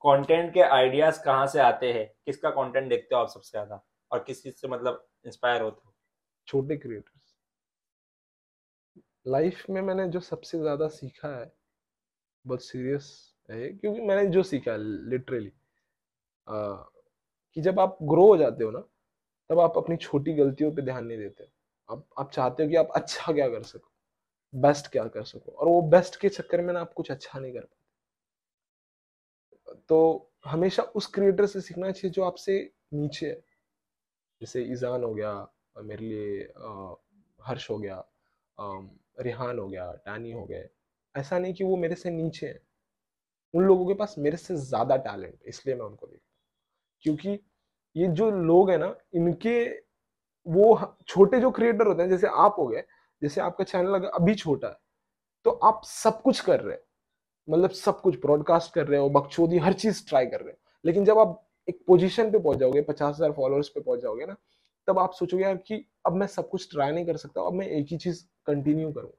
कंटेंट 0.06 0.52
के 0.54 0.60
आइडियाज़ 0.62 1.20
कहाँ 1.24 1.46
से 1.48 1.60
आते 1.60 1.92
हैं? 1.92 2.06
किसका 2.26 2.50
कंटेंट 2.52 2.88
देखते 2.88 3.14
हो 3.14 3.20
आप 3.20 3.28
सबसे 3.30 3.50
ज़्यादा? 3.50 3.82
और 4.10 4.24
किस 4.26 4.42
चीज़ 4.42 4.54
से 4.56 4.68
मतलब 4.68 5.06
इंस्पायर 5.26 5.62
होते 5.62 5.82
हो? 5.86 5.94
छोटे 6.48 6.76
क्रिएटर्स 6.76 7.12
लाइफ 9.26 9.64
में 9.70 9.80
मैंने 9.82 10.06
जो 10.08 10.20
सबसे 10.20 10.58
ज़्यादा 10.58 10.86
सीखा 10.88 11.28
है, 11.30 11.50
बहुत 12.44 12.64
सीरियस 12.64 13.08
है 13.48 13.68
क्योंकि 13.70 14.00
मैंने 14.02 14.26
जो 14.30 14.42
सीखा 14.44 14.72
है 14.72 14.78
लिटरली 15.10 15.52
कि 17.56 17.60
जब 17.62 17.80
आप 17.80 17.98
ग्रो 18.04 18.26
हो 18.26 18.36
जाते 18.36 18.64
हो 18.64 18.70
ना, 18.70 18.80
तब 19.50 19.60
आप 19.60 19.78
अपनी 19.78 19.96
छोटी 19.98 20.34
गलतियों 20.34 20.72
पे 20.74 20.82
ध्यान 20.82 21.06
नहीं 21.06 21.18
देते। 21.18 21.48
आप 21.88 22.06
आप 22.20 22.30
चाहते 22.32 22.62
हो 22.62 22.68
कि 22.70 22.76
आप 22.76 22.92
अच्छा 22.96 23.32
क्या 23.32 23.48
कर 23.50 23.62
सको 23.64 23.90
बेस्ट 24.52 24.92
क्या 24.92 25.04
कर 25.08 25.24
सको, 25.24 25.52
और 25.52 25.68
वो 25.68 25.82
बेस्ट 25.90 26.20
के 26.20 26.28
चक्कर 26.30 26.62
में 26.62 26.72
ना 26.74 26.80
आप 26.80 26.92
कुछ 26.94 27.10
अच्छा 27.12 27.38
नहीं 27.40 27.52
कर 27.54 27.60
पाते। 27.60 27.85
तो 29.90 30.30
हमेशा 30.46 30.82
उस 30.96 31.06
क्रिएटर 31.06 31.46
से 31.46 31.60
सीखना 31.60 31.90
चाहिए 31.90 32.12
जो 32.12 32.24
आपसे 32.24 32.58
नीचे 32.94 33.26
है। 33.26 33.40
जैसे 34.40 34.62
ईजान 34.64 35.04
हो 35.04 35.12
गया, 35.14 35.32
मेरे 35.76 36.04
लिए 36.04 36.40
हर्ष 37.40 37.70
हो 37.70 37.78
गया 37.78 38.04
रिहान 39.20 39.58
हो 39.58 39.68
गया, 39.68 39.92
टानी 39.96 40.32
हो 40.32 40.44
गए। 40.44 40.68
ऐसा 41.14 41.38
नहीं 41.38 41.54
कि 41.54 41.64
वो 41.64 41.76
मेरे 41.76 41.94
से 41.94 42.10
नीचे 42.12 42.46
हैं। 42.46 42.60
उन 43.54 43.64
लोगों 43.64 43.86
के 43.86 43.94
पास 43.94 44.14
मेरे 44.18 44.36
से 44.36 44.56
ज़्यादा 44.56 44.96
टैलेंट 44.98 45.32
है, 45.34 45.40
इसलिए 45.46 45.76
मैं 45.76 45.84
उनको 45.84 46.06
देखता 46.06 46.24
हूँ। 46.24 46.34
क्योंकि 47.04 47.38
ये 47.96 48.08
जो 48.10 48.30
लोग 48.32 48.70
हैं 48.70 48.78
ना, 48.78 48.94
इनके 49.14 49.64
वो 50.46 50.94
छोटे 51.08 51.40
जो 51.40 51.50
क्रिएटर 51.50 51.86
होते 51.86 52.02
हैं, 52.02 52.08
जैसे 52.10 52.26
आप 52.28 52.56
हो 52.58 52.66
गए, 52.66 52.82
जैसे 53.22 53.40
आपका 53.40 53.64
चैनल 53.64 53.94
अगर 53.94 54.08
अभी 54.10 54.34
छोटा 54.36 54.68
है 54.68 54.78
तो 55.46 55.50
आप 55.64 55.80
सब 55.86 56.20
कुछ 56.22 56.40
कर 56.40 56.60
रहे 56.60 56.74
हैं। 56.74 56.82
मतलब 57.48 57.70
सब 57.72 58.00
कुछ 58.00 58.20
ब्रॉडकास्ट 58.20 58.72
कर 58.74 58.86
रहे 58.86 59.00
हो 59.00 59.08
बकचोदी 59.10 59.58
हर 59.58 59.72
चीज़ 59.74 60.04
ट्राई 60.08 60.26
कर 60.26 60.40
रहे 60.40 60.50
हो। 60.50 60.58
लेकिन 60.84 61.04
जब 61.04 61.18
आप 61.18 61.42
एक 61.68 61.78
पोजीशन 61.86 62.30
पे 62.30 62.38
पहुँच 62.38 62.58
जाओगे 62.58 62.80
पचास 62.82 63.14
हज़ार 63.14 63.32
फॉलोअर्स 63.32 63.68
पे 63.68 63.80
पहुँच 63.80 64.00
जाओगे 64.00 64.26
ना 64.26 64.36
तब 64.88 64.98
आप 64.98 65.12
सोचोगे 65.12 65.44
यार 65.44 65.56
कि 65.58 65.84
अब 66.06 66.14
मैं 66.14 66.26
सब 66.26 66.48
कुछ 66.48 66.70
ट्राई 66.70 66.92
नहीं 66.92 67.06
कर 67.06 67.16
सकता 67.16 67.46
अब 67.46 67.52
मैं 67.52 67.66
एक 67.68 67.86
ही 67.90 67.96
चीज़ 67.98 68.24
कंटिन्यू 68.46 68.90
करूँ। 68.92 69.10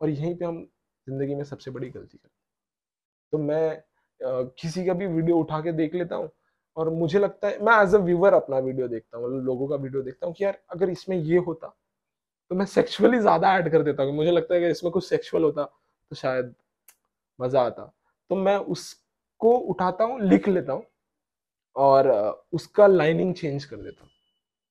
और 0.00 0.10
यहीं 0.10 0.34
पे 0.36 0.44
हम 0.44 0.62
ज़िंदगी 1.06 1.34
में 1.34 1.44
सबसे 1.44 1.70
बड़ी 1.70 1.88
गलती 1.90 2.18
करते 2.18 2.30
तो 3.32 3.38
मैं 3.40 3.70
अ, 3.70 4.42
किसी 4.60 4.84
का 4.86 4.92
भी 4.94 5.06
वीडियो 5.08 5.36
उठा 5.38 5.60
के 5.60 5.72
देख 5.72 5.94
लेता 5.94 6.16
हूँ 6.16 6.28
और 6.76 6.90
मुझे 6.90 7.18
लगता 7.18 7.48
है 7.48 7.64
मैं 7.64 7.72
एज 7.82 7.94
अ 7.94 7.98
व्यूवर 8.00 8.34
अपना 8.34 8.58
वीडियो 8.60 8.88
देखता 8.88 9.18
हूँ 9.18 9.26
मतलब 9.26 9.44
लोगों 9.44 9.68
का 9.68 9.76
वीडियो 9.76 10.02
देखता 10.02 10.26
हूँ 10.26 10.34
कि 10.34 10.44
यार 10.44 10.58
अगर 10.70 10.90
इसमें 10.90 11.16
ये 11.16 11.38
होता 11.46 11.74
तो 12.50 12.54
मैं 12.54 12.66
सेक्सुअली 12.66 13.18
ज़्यादा 13.18 13.54
ऐड 13.56 13.70
कर 13.72 13.82
देता 13.82 14.02
हूँ। 14.02 14.14
मुझे 14.14 14.30
लगता 14.30 14.54
है 14.54 14.60
कि 14.60 14.68
इसमें 14.68 14.92
कुछ 14.92 15.08
सेक्सुअल 15.08 15.44
होता 15.44 15.64
तो 15.64 16.16
शायद 16.16 16.54
मज़ा 17.38 17.62
आता। 17.62 17.92
तो 18.30 18.36
मैं 18.36 18.56
उसको 18.56 19.52
उठाता 19.52 20.04
हूँ, 20.04 20.20
लिख 20.20 20.48
लेता 20.48 20.72
हूँ 20.72 20.84
और 21.76 22.10
उसका 22.52 22.86
लाइनिंग 22.86 23.34
चेंज 23.34 23.64
कर 23.64 23.76
देता 23.76 24.02
हूँ। 24.02 24.10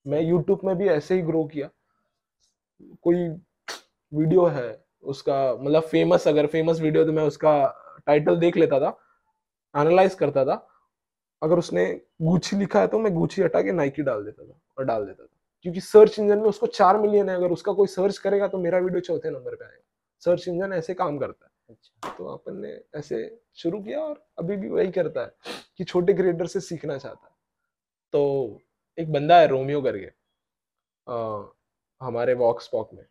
मैं 0.05 0.21
यूट्यूब 0.21 0.59
में 0.65 0.75
भी 0.77 0.87
ऐसे 0.89 1.15
ही 1.15 1.21
ग्रो 1.21 1.43
किया। 1.45 1.69
कोई 3.03 3.27
वीडियो 4.11 4.45
है 4.47 4.83
उसका 5.03 5.35
मतलब 5.55 5.83
फ़ेमस 5.83 6.27
अगर 6.27 6.47
फ़ेमस 6.47 6.79
वीडियो 6.81 7.05
तो 7.05 7.11
मैं 7.11 7.23
उसका 7.23 7.53
टाइटल 8.07 8.35
देख 8.39 8.57
लेता 8.57 8.79
था 8.79 8.97
एनालाइज 9.75 10.15
करता 10.15 10.45
था। 10.45 10.67
अगर 11.41 11.57
उसने 11.57 11.85
गुची 12.21 12.55
लिखा 12.55 12.79
है 12.79 12.87
तो 12.87 12.99
मैं 12.99 13.13
गुची 13.13 13.41
हटा 13.41 13.61
के 13.61 13.71
नाइकी 13.71 14.01
डाल 14.01 14.23
देता 14.25 14.43
था 14.43 14.59
और 14.77 14.85
डाल 14.85 15.05
देता 15.05 15.23
था। 15.23 15.27
क्योंकि 15.65 15.81
सर्च 15.81 16.19
इंजन 16.19 16.37
में 16.37 16.45
उसको 16.45 16.67
चार 16.67 16.97
मिलियन 16.97 17.29
है। 17.29 17.35
अगर 17.35 17.51
उसका 17.51 17.73
कोई 17.73 17.87
सर्च 17.87 18.17
करेगा 18.17 18.47
तो 18.47 18.57
मेरा 18.57 18.77
वीडियो 18.77 18.99
चौथे 19.01 19.29
नंबर 19.29 19.55
पे 19.55 19.65
आएगा। 19.65 19.83
सर्च 20.23 20.47
इंजन 20.47 20.73
ऐसे 20.73 20.93
काम 20.93 21.17
करता 21.17 21.45
है। 21.45 21.50
अच्छा। 21.71 22.15
तो 22.17 22.25
अपन 22.25 22.57
ने 22.57 22.81
ऐसे 22.95 23.41
शुरू 23.55 23.83
किया 23.83 23.99
और 23.99 24.25
अभी 24.39 24.57
भी 24.57 24.69
वही 24.69 24.91
करता 24.91 25.21
है 25.21 25.35
कि 25.77 25.83
छोटे 25.83 26.13
क्रिएटर 26.13 26.47
से 26.47 26.59
सीखना 26.59 26.97
चाहता 26.97 27.27
है। 27.27 27.33
तो 28.13 28.21
एक 28.99 29.11
बंदा 29.11 29.39
है 29.39 29.47
रोमियो 29.47 29.81
करके। 29.81 30.11
हमारे 32.05 32.33
वॉक्स 32.33 32.67
पॉक 32.67 32.93
में। 32.93 33.05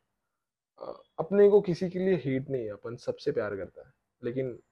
अ, 0.83 1.03
अपने 1.19 1.49
को 1.51 1.61
किसी 1.61 1.91
के 1.91 1.99
लिए 1.99 2.15
हेट 2.15 2.51
नहीं 2.51 2.63
है 2.63 2.71
अपन 2.71 2.97
सबसे 2.97 3.33
प्यार 3.33 3.57
करता 3.57 3.87
है। 3.87 3.93
लेकिन 4.25 4.63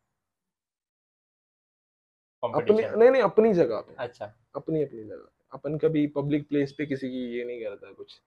अपनी 2.45 2.97
नहीं 2.97 3.11
नहीं 3.11 3.23
अपनी 3.23 3.55
जगह 3.55 3.81
पे। 3.81 3.95
अच्छा। 3.99 4.35
अपनी 4.55 4.83
अपनी 4.83 5.05
जगह 5.05 5.17
पे। 5.17 5.45
अपन 5.53 5.79
कभी 5.79 6.07
पब्लिक 6.07 6.49
प्लेस 6.49 6.73
पे 6.73 6.87
किसी 6.87 7.09
की 7.09 7.39
ये 7.39 7.45
नहीं 7.45 7.65
करता 7.65 7.93
कुछ। 7.93 8.21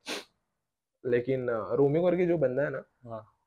लेकिन 1.05 1.49
रोमियो 1.49 2.03
करके 2.03 2.25
जो 2.25 2.37
बंदा 2.37 2.63
है 2.63 2.69
ना 2.69 2.83
हाँ। 3.05 3.40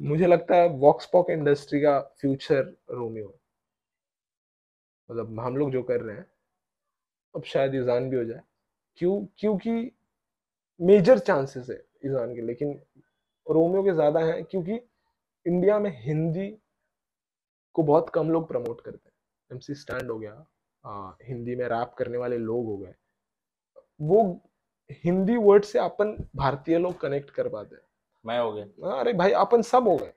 मुझे 0.00 0.26
लगता 0.26 0.56
है 0.56 0.68
वॉक्स 0.78 1.06
पॉक 1.12 1.30
इंडस्ट्री 1.30 1.80
का 1.80 1.98
फ्यूचर 2.20 2.62
रोमियो 2.90 3.34
मतलब 5.08 5.40
हम 5.40 5.56
लोग 5.56 5.70
जो 5.72 5.82
कर 5.82 6.00
रहे 6.00 6.16
हैं 6.16 6.26
अब 7.34 7.44
शायद 7.44 7.74
ईजान 7.74 8.08
भी 8.10 8.16
हो 8.16 8.24
जाए। 8.24 8.40
क्यों 8.98 9.24
क्योंकि 9.38 9.90
मेजर 10.80 11.18
चांसेस 11.18 11.70
है 11.70 11.76
ईजान 12.06 12.34
के 12.34 12.40
लेकिन 12.40 12.72
रोमियो 13.46 13.82
के 13.82 13.92
ज़्यादा 13.92 14.20
हैं 14.20 14.44
क्योंकि 14.44 14.80
इंडिया 15.46 15.78
में 15.78 15.90
हिंदी 16.04 16.48
को 17.76 17.82
बहुत 17.82 18.10
कम 18.14 18.30
लोग 18.30 18.48
प्रमोट 18.48 18.80
करते 18.80 19.08
हैं। 19.08 19.14
एमसी 19.50 19.74
स्टैंड 19.74 20.10
हो 20.10 20.18
गया 20.18 20.44
आ, 20.84 21.12
हिंदी 21.22 21.54
में 21.56 21.64
रैप 21.68 21.94
करने 21.98 22.18
वाले 22.18 22.38
लोग 22.38 22.66
हो 22.66 22.76
गए। 22.76 22.94
वो 24.00 24.22
हिंदी 25.04 25.36
वर्ड 25.36 25.64
से 25.64 25.78
अपन 25.78 26.16
भारतीय 26.36 26.78
लोग 26.78 27.00
कनेक्ट 27.00 27.30
कर 27.30 27.48
पाते 27.48 27.76
हैं। 27.76 27.82
मैं 28.24 28.38
हो 28.38 28.52
गया। 28.52 28.64
हाँ, 28.84 28.98
अरे 29.00 29.12
भाई 29.12 29.30
अपन 29.38 29.62
सब 29.62 29.88
हो 29.88 29.96
गए। 29.96 30.12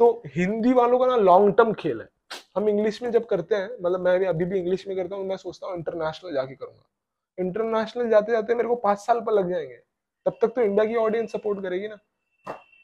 तो 0.00 0.22
हिंदी 0.28 0.72
वालों 0.72 0.98
का 0.98 1.06
ना 1.06 1.16
लॉन्ग 1.18 1.54
टर्म 1.56 1.72
खेल 1.74 2.00
है। 2.00 2.08
हम 2.56 2.68
इंग्लिश 2.68 3.02
में 3.02 3.10
जब 3.10 3.26
करते 3.26 3.54
हैं 3.54 3.68
मतलब 3.82 4.00
मैं 4.00 4.18
भी 4.20 4.26
अभी 4.26 4.44
भी 4.44 4.58
इंग्लिश 4.58 4.86
में 4.88 4.96
करता 4.96 5.16
हूँ 5.16 5.26
मैं 5.26 5.36
सोचता 5.36 5.66
हूँ 5.66 5.76
इंटरनेशनल 5.76 6.34
जाके 6.34 6.54
करूँगा। 6.54 6.88
इंटरनेशनल 7.38 8.08
जाते 8.10 8.32
जाते 8.32 8.54
मेरे 8.54 8.68
को 8.68 8.74
पाँच 8.78 8.98
साल 8.98 9.20
पर 9.20 9.32
लग 9.32 9.50
जाएँगे। 9.50 9.76
तब 10.26 10.38
तक 10.42 10.54
तो 10.56 10.62
इंडिया 10.62 10.84
की 10.84 10.96
ऑडियंस 10.98 11.32
सपोर्ट 11.32 11.62
करेगी 11.62 11.88
ना। 11.88 11.96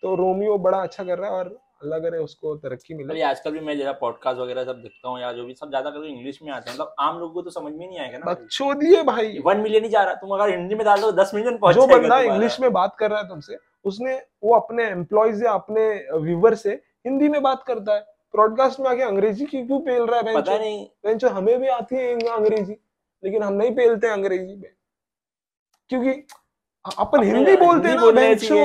तो 0.02 0.14
रोमियो 0.16 0.58
बड़ा 0.58 0.78
अच्छा 0.78 1.04
कर 1.04 1.18
रहा 1.18 1.30
है 1.30 1.36
और 1.36 1.46
अल्लाह 1.82 1.98
करे 1.98 2.18
उसको 2.18 2.54
तरक्की 2.56 2.94
मिले 2.94 3.22
आजकल 3.22 3.52
भी 3.52 3.60
मैं 3.60 3.76
जरा 3.78 3.92
पॉडकास्ट 3.94 4.40
वगैरह 4.40 4.64
सब 4.64 4.80
देखता 4.82 5.08
हूँ 5.08 5.20
या 5.20 5.32
जो 5.32 5.44
भी 5.44 5.54
सब 5.54 5.68
ज़्यादा 5.68 5.90
करके 5.90 6.08
इंग्लिश 6.08 6.38
में 6.42 6.50
आते 6.52 6.70
हैं। 6.70 6.76
मतलब 6.76 6.94
आम 7.00 7.18
लोगों 7.18 7.32
को 7.34 7.42
तो 7.42 7.50
समझ 7.50 7.72
में 7.72 7.86
नहीं 7.86 7.98
आएगा 7.98 8.18
ना। 8.18 8.32
बकचोदी 8.32 8.94
है 8.94 9.02
भाई। 9.04 9.38
वन 9.44 9.60
मिलियन 9.60 9.84
ही 9.84 9.90
जा 9.90 10.02
रहा 10.04 10.14
तुम 10.14 10.30
अगर 10.30 10.50
हिंदी 10.50 10.74
में 10.74 10.84
डाल 10.84 11.00
दो 11.00 11.12
दस 11.12 11.30
मिलियन 11.34 11.58
पहुँच 11.58 11.74
जो 11.74 11.86
बंदा 11.88 12.20
इंग्लिश 12.22 12.60
में 12.60 12.72
बात 12.72 12.96
कर 12.98 13.10
रहा 13.10 13.20
है 13.20 13.28
तुमसे 13.28 13.58
उसने 13.88 14.14
वो 14.44 14.54
अपने 14.54 14.84
एम्प्लॉयज़ 14.86 15.44
या 15.44 15.52
अपने 15.52 15.88
व्यूवर 16.18 16.54
से 16.54 16.70
हिंदी 17.06 17.28
में 17.28 17.42
बात 17.42 17.62
करता 17.66 17.94
है। 17.94 18.00
ब्रॉडकास्ट 18.34 18.80
में 18.80 18.88
आके 18.90 19.02
अंग्रेज़ी 19.02 19.46
की 19.46 19.62
क्यों 19.66 19.80
पेल 19.80 20.02
रहा 20.02 20.20
है 20.20 20.34
पता 20.34 20.58
नहीं। 20.58 20.84
बेंचो 21.04 21.28
हमें 21.28 21.58
भी 21.60 21.68
आती 21.68 21.96
है 21.96 22.14
अंग्रेज़ी 22.28 22.72
लेकिन 23.22 23.42
हम 23.42 23.52
नहीं 23.52 23.74
पेलते 23.76 24.08
अंग्रेज़ी 24.08 24.54
में। 24.54 24.70
क्योंकि 25.90 26.10
अपन 26.98 27.22
हिंदी 27.24 27.56
बोलते 27.56 27.88
हैं 27.88 27.96
ना 27.96 28.10
बेंचो 28.12 28.64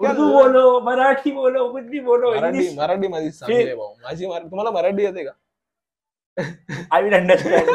उर्दू 0.00 0.28
बोलो? 0.32 0.80
मराठी 0.80 1.30
बोलो 1.32 1.68
कुछ 1.72 1.84
भी 1.84 2.00
बोलो 2.00 2.30
मराठी 2.34 2.68
मराठी 2.76 3.08
माझी 3.08 3.30
चांगली 3.30 3.56
आहे 3.56 3.74
भाऊ. 3.74 3.94
माझी 4.04 4.24
तुम्हाला 4.24 4.70
मराठी 4.70 5.02
येते 5.02 5.24
का? 5.24 5.32
आई 6.92 7.02
विल 7.02 7.14
अंडरस्टैंड 7.14 7.70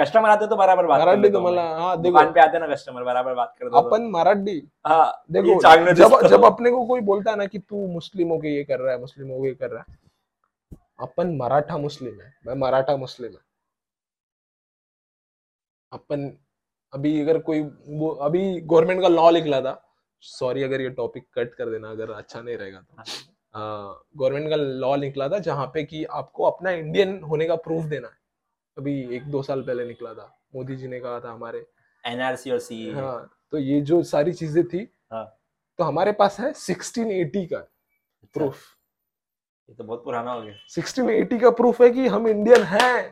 कस्टमर 0.00 0.28
आते 0.30 0.46
तो 0.46 0.56
बराबर 0.56 0.86
बात 0.86 1.00
मराठी 1.00 1.20
हूँ 1.20 1.32
तुम्हाला 1.32 1.62
मैं। 1.64 1.80
हा 1.80 1.94
दुकान 1.98 2.32
पे 2.32 2.40
आते 2.40 2.58
ना 2.58 2.66
कस्टमर 2.66 3.04
बराबर 3.04 3.34
बात 3.34 3.54
कर 3.58 3.68
दो 3.68 3.76
अपन 3.78 4.10
मराठी। 4.10 4.56
हाँ 4.86 5.24
देखो 5.32 5.60
जब 5.92 6.28
जब 6.28 6.44
अपने 6.44 6.70
को 6.70 6.84
कोई 6.86 7.00
बोलता 7.02 7.30
है 7.30 7.36
ना 7.36 7.46
कि 7.46 7.58
तू 7.60 7.86
मुस्लिमों 7.88 8.38
के 8.38 8.56
ये 8.56 8.64
कर 8.64 8.80
रहा 8.80 8.92
है 8.92 9.00
मुस्लिमों 9.00 9.40
के 9.42 9.48
ये 9.48 9.54
कर 9.54 9.70
रहा 9.70 9.84
है 9.88 9.98
अपन 11.00 11.36
मराठा 11.36 11.78
मुस्लिम 11.78 12.20
है 12.20 12.32
मैं 12.46 12.54
मराठा 12.60 12.96
मुस्लिम 12.96 13.30
है। 13.30 13.38
अपन 15.92 16.30
अभी 16.92 17.20
अगर 17.20 17.38
कोई 17.40 17.60
वो 17.60 18.08
अभी 18.24 18.60
गवर्नमेंट 18.62 19.00
का 19.02 19.08
लॉ 19.08 19.30
निकला 19.30 19.60
था 19.60 19.80
सॉरी 20.22 20.62
अगर 20.62 20.80
ये 20.80 20.88
टॉपिक 20.92 21.24
कट 21.34 21.54
कर 21.54 21.70
देना 21.70 21.90
अगर 21.90 22.10
अच्छा 22.12 22.40
नहीं 22.40 22.56
रहेगा 22.56 22.78
तो। 22.80 22.94
गवर्नमेंट 24.18 24.48
का 24.50 24.56
लॉ 24.56 24.94
निकला 24.96 25.28
था 25.28 25.38
जहाँ 25.40 25.66
पे 25.74 25.84
कि 25.84 26.04
आपको 26.04 26.44
अपना 26.44 26.70
इंडियन 26.72 27.20
होने 27.22 27.46
का 27.46 27.56
प्रूफ 27.58 27.84
देना 27.86 28.08
है। 28.08 28.18
अभी 28.80 28.92
एक 29.16 29.30
दो 29.30 29.42
साल 29.42 29.62
पहले 29.62 29.84
निकला 29.84 30.14
था। 30.14 30.26
मोदी 30.54 30.76
जी 30.76 30.88
ने 30.88 31.00
कहा 31.00 31.20
था 31.20 31.32
हमारे। 31.32 31.66
एनआरसी 32.04 32.50
और 32.50 32.58
सी 32.58 32.90
हाँ 32.90 33.30
तो 33.52 33.58
ये 33.58 33.80
जो 33.80 34.02
सारी 34.02 34.32
चीज़ें 34.32 34.64
थी 34.64 34.88
हाँ। 35.12 35.24
तो 35.78 35.84
हमारे 35.84 36.12
पास 36.12 36.38
है 36.40 36.52
1680 36.52 37.44
का 37.46 37.58
प्रूफ 38.34 38.62
ये 39.68 39.74
तो 39.74 39.84
बहुत 39.84 40.04
पुराना 40.04 40.32
हो 40.32 40.42
गया। 40.42 40.54
1680 40.68 41.40
का 41.40 41.50
प्रूफ 41.50 41.80
है 41.82 41.90
कि 41.90 42.06
हम 42.06 42.28
इंडियन 42.28 42.62
हैं। 42.62 43.10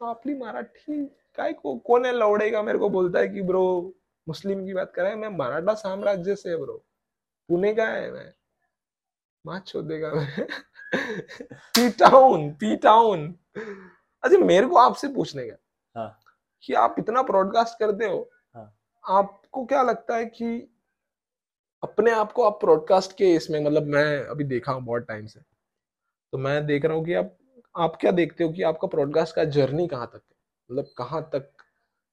तो 0.00 0.06
आपली 0.06 0.34
मराठी 0.34 1.04
काय 1.38 1.52
को 1.52 1.76
कोण 1.78 2.06
है 2.06 2.12
लवड़ेगा 2.12 2.62
मेरे 2.62 2.78
को 2.78 2.88
बोलता 2.90 3.18
है 3.18 3.28
कि 3.28 3.42
ब्रो 3.42 3.64
मुस्लिम 4.26 4.64
की 4.66 4.74
बात 4.74 4.92
कर 4.94 5.02
रहा 5.02 5.10
है 5.10 5.18
मैं 5.18 5.28
मराठा 5.28 5.74
साम्राज्य 5.74 6.36
से 6.36 6.50
है 6.50 6.56
ब्रो 6.56 6.82
पुणे 7.48 7.74
का 7.74 7.86
है 7.86 8.10
मैं। 8.12 8.32
माँ 9.44 9.60
छोदेगा 9.66 10.12
मैं। 10.12 10.46
पी 11.50 11.90
टाउन 11.90 12.50
पी 12.50 12.76
टाउन 12.76 13.34
अच्छा 14.22 14.38
मेरे 14.38 14.66
को 14.66 14.76
आपसे 14.76 15.08
पूछने 15.08 15.50
का 15.50 15.56
हाँ। 15.96 16.20
कि 16.62 16.74
आप 16.74 16.94
इतना 16.98 17.22
ब्रॉडकास्ट 17.22 17.78
करते 17.78 18.04
हो 18.04 18.30
हाँ। 18.54 18.78
आपको 19.04 19.64
क्या 19.64 19.82
लगता 19.82 20.16
है 20.16 20.26
कि 20.26 20.72
अपने 21.82 22.10
आप 22.10 22.32
को 22.32 22.42
आप 22.42 22.58
ब्रॉडकास्ट 22.64 23.12
के 23.12 23.34
इसमें 23.34 23.64
मतलब 23.64 23.82
मैं 23.82 24.20
अभी 24.20 24.44
देखा 24.44 24.72
हूँ 24.72 24.82
बहुत 24.84 25.02
टाइम 25.02 25.26
से 25.26 25.40
तो 26.32 26.38
मैं 26.38 26.66
देख 26.66 26.84
रहा 26.84 26.96
हूँ 26.96 27.04
कि 27.04 27.14
आप 27.14 27.36
आप 27.78 27.96
क्या 28.00 28.10
देखते 28.10 28.44
हो 28.44 28.52
कि 28.52 28.62
आपका 28.62 28.88
ब्रॉडकास्ट 28.88 29.36
का 29.36 29.44
जर्नी 29.44 29.88
कहाँ 29.88 30.06
तक 30.06 30.22
है 30.30 30.36
मतलब 30.70 30.84
कहाँ 30.98 31.30
तक 31.34 31.52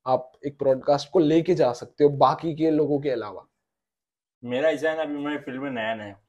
आप 0.07 0.31
एक 0.45 0.57
ब्रॉडकास्ट 0.59 1.09
को 1.11 1.19
लेके 1.19 1.55
जा 1.55 1.73
सकते 1.73 2.03
हो 2.03 2.09
बाकी 2.09 2.55
के 2.55 2.71
लोगों 2.71 2.99
के 2.99 3.09
अलावा 3.09 3.47
मेरा 4.43 4.69
ऐसा 4.69 4.89
है 4.89 4.95
ना 4.97 5.01
अभी 5.01 5.13
मैं 5.13 5.37
फ़ील्ड 5.37 5.61
में 5.61 5.71
नया 5.71 5.95
नया। 5.95 6.19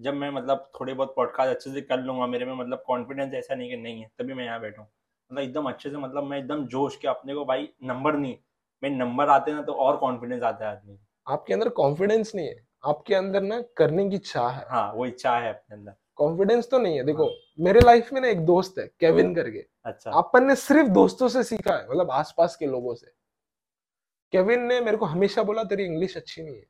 जब 0.00 0.14
मैं 0.14 0.30
मतलब 0.30 0.70
थोड़े 0.80 0.94
बहुत 0.94 1.12
पॉडकास्ट 1.16 1.50
अच्छे 1.50 1.70
से 1.70 1.80
कर 1.80 2.00
लूँगा 2.00 2.26
मेरे 2.26 2.44
में 2.44 2.54
मतलब 2.54 2.82
कॉन्फिडेंस 2.86 3.34
ऐसा 3.34 3.54
नहीं 3.54 3.70
कि 3.70 3.76
नहीं 3.76 4.00
है 4.00 4.10
तभी 4.18 4.34
मैं 4.34 4.44
यहाँ 4.44 4.60
बैठा 4.60 4.82
मतलब 4.82 5.42
एकदम 5.42 5.64
अच्छे 5.64 5.90
से 5.90 5.96
मतलब 5.96 6.24
मैं 6.24 6.38
एकदम 6.38 6.66
जोश 6.66 6.96
के 6.96 7.08
अपने 7.08 7.34
को 7.34 7.44
भाई 7.44 7.68
नंबर 7.84 8.16
नहीं 8.16 8.36
मैं 8.82 8.90
नंबर 8.90 9.28
आते 9.28 9.52
ना 9.52 9.62
तो 9.62 9.72
और 9.72 9.96
कॉन्फिडेंस 9.96 10.42
आता 10.42 10.68
है 10.68 10.76
आदमी 10.76 10.98
आपके 11.28 11.54
अंदर 11.54 11.68
कॉन्फिडेंस 11.68 12.34
नहीं 12.34 12.46
है 12.46 12.66
आपके 12.84 13.14
अंदर 13.14 13.42
ना 13.42 13.60
करने 13.76 14.08
की 14.10 14.18
चाह 14.18 14.50
है। 14.50 14.66
हाँ 14.68 14.92
वो 14.92 15.06
इच्छा 15.06 15.36
है 15.38 15.48
अपने 15.48 15.76
अंदर। 15.76 15.94
कॉन्फिडेंस 16.16 16.70
तो 16.70 16.78
नहीं 16.78 16.96
है 16.96 17.04
देखो 17.04 17.24
हाँ। 17.24 17.64
मेरे 17.64 17.80
लाइफ 17.80 18.12
में 18.12 18.20
ना 18.20 18.28
एक 18.28 18.40
दोस्त 18.40 18.78
है 18.78 18.86
केविन 19.00 19.34
करके। 19.34 19.64
अच्छा। 19.84 20.10
अपन 20.10 20.44
ने 20.44 20.54
सिर्फ़ 20.54 20.88
दोस्तों 20.88 21.28
से 21.28 21.42
सीखा 21.42 21.74
है 21.74 21.88
मतलब 21.90 22.10
आसपास 22.10 22.56
के 22.56 22.66
लोगों 22.66 22.94
से। 22.94 23.06
केविन 24.32 24.62
ने 24.62 24.80
मेरे 24.80 24.96
को 24.96 25.06
हमेशा 25.06 25.42
बोला 25.42 25.64
तेरी 25.64 25.84
इंग्लिश 25.84 26.16
अच्छी 26.16 26.42
नहीं 26.42 26.56
है। 26.56 26.66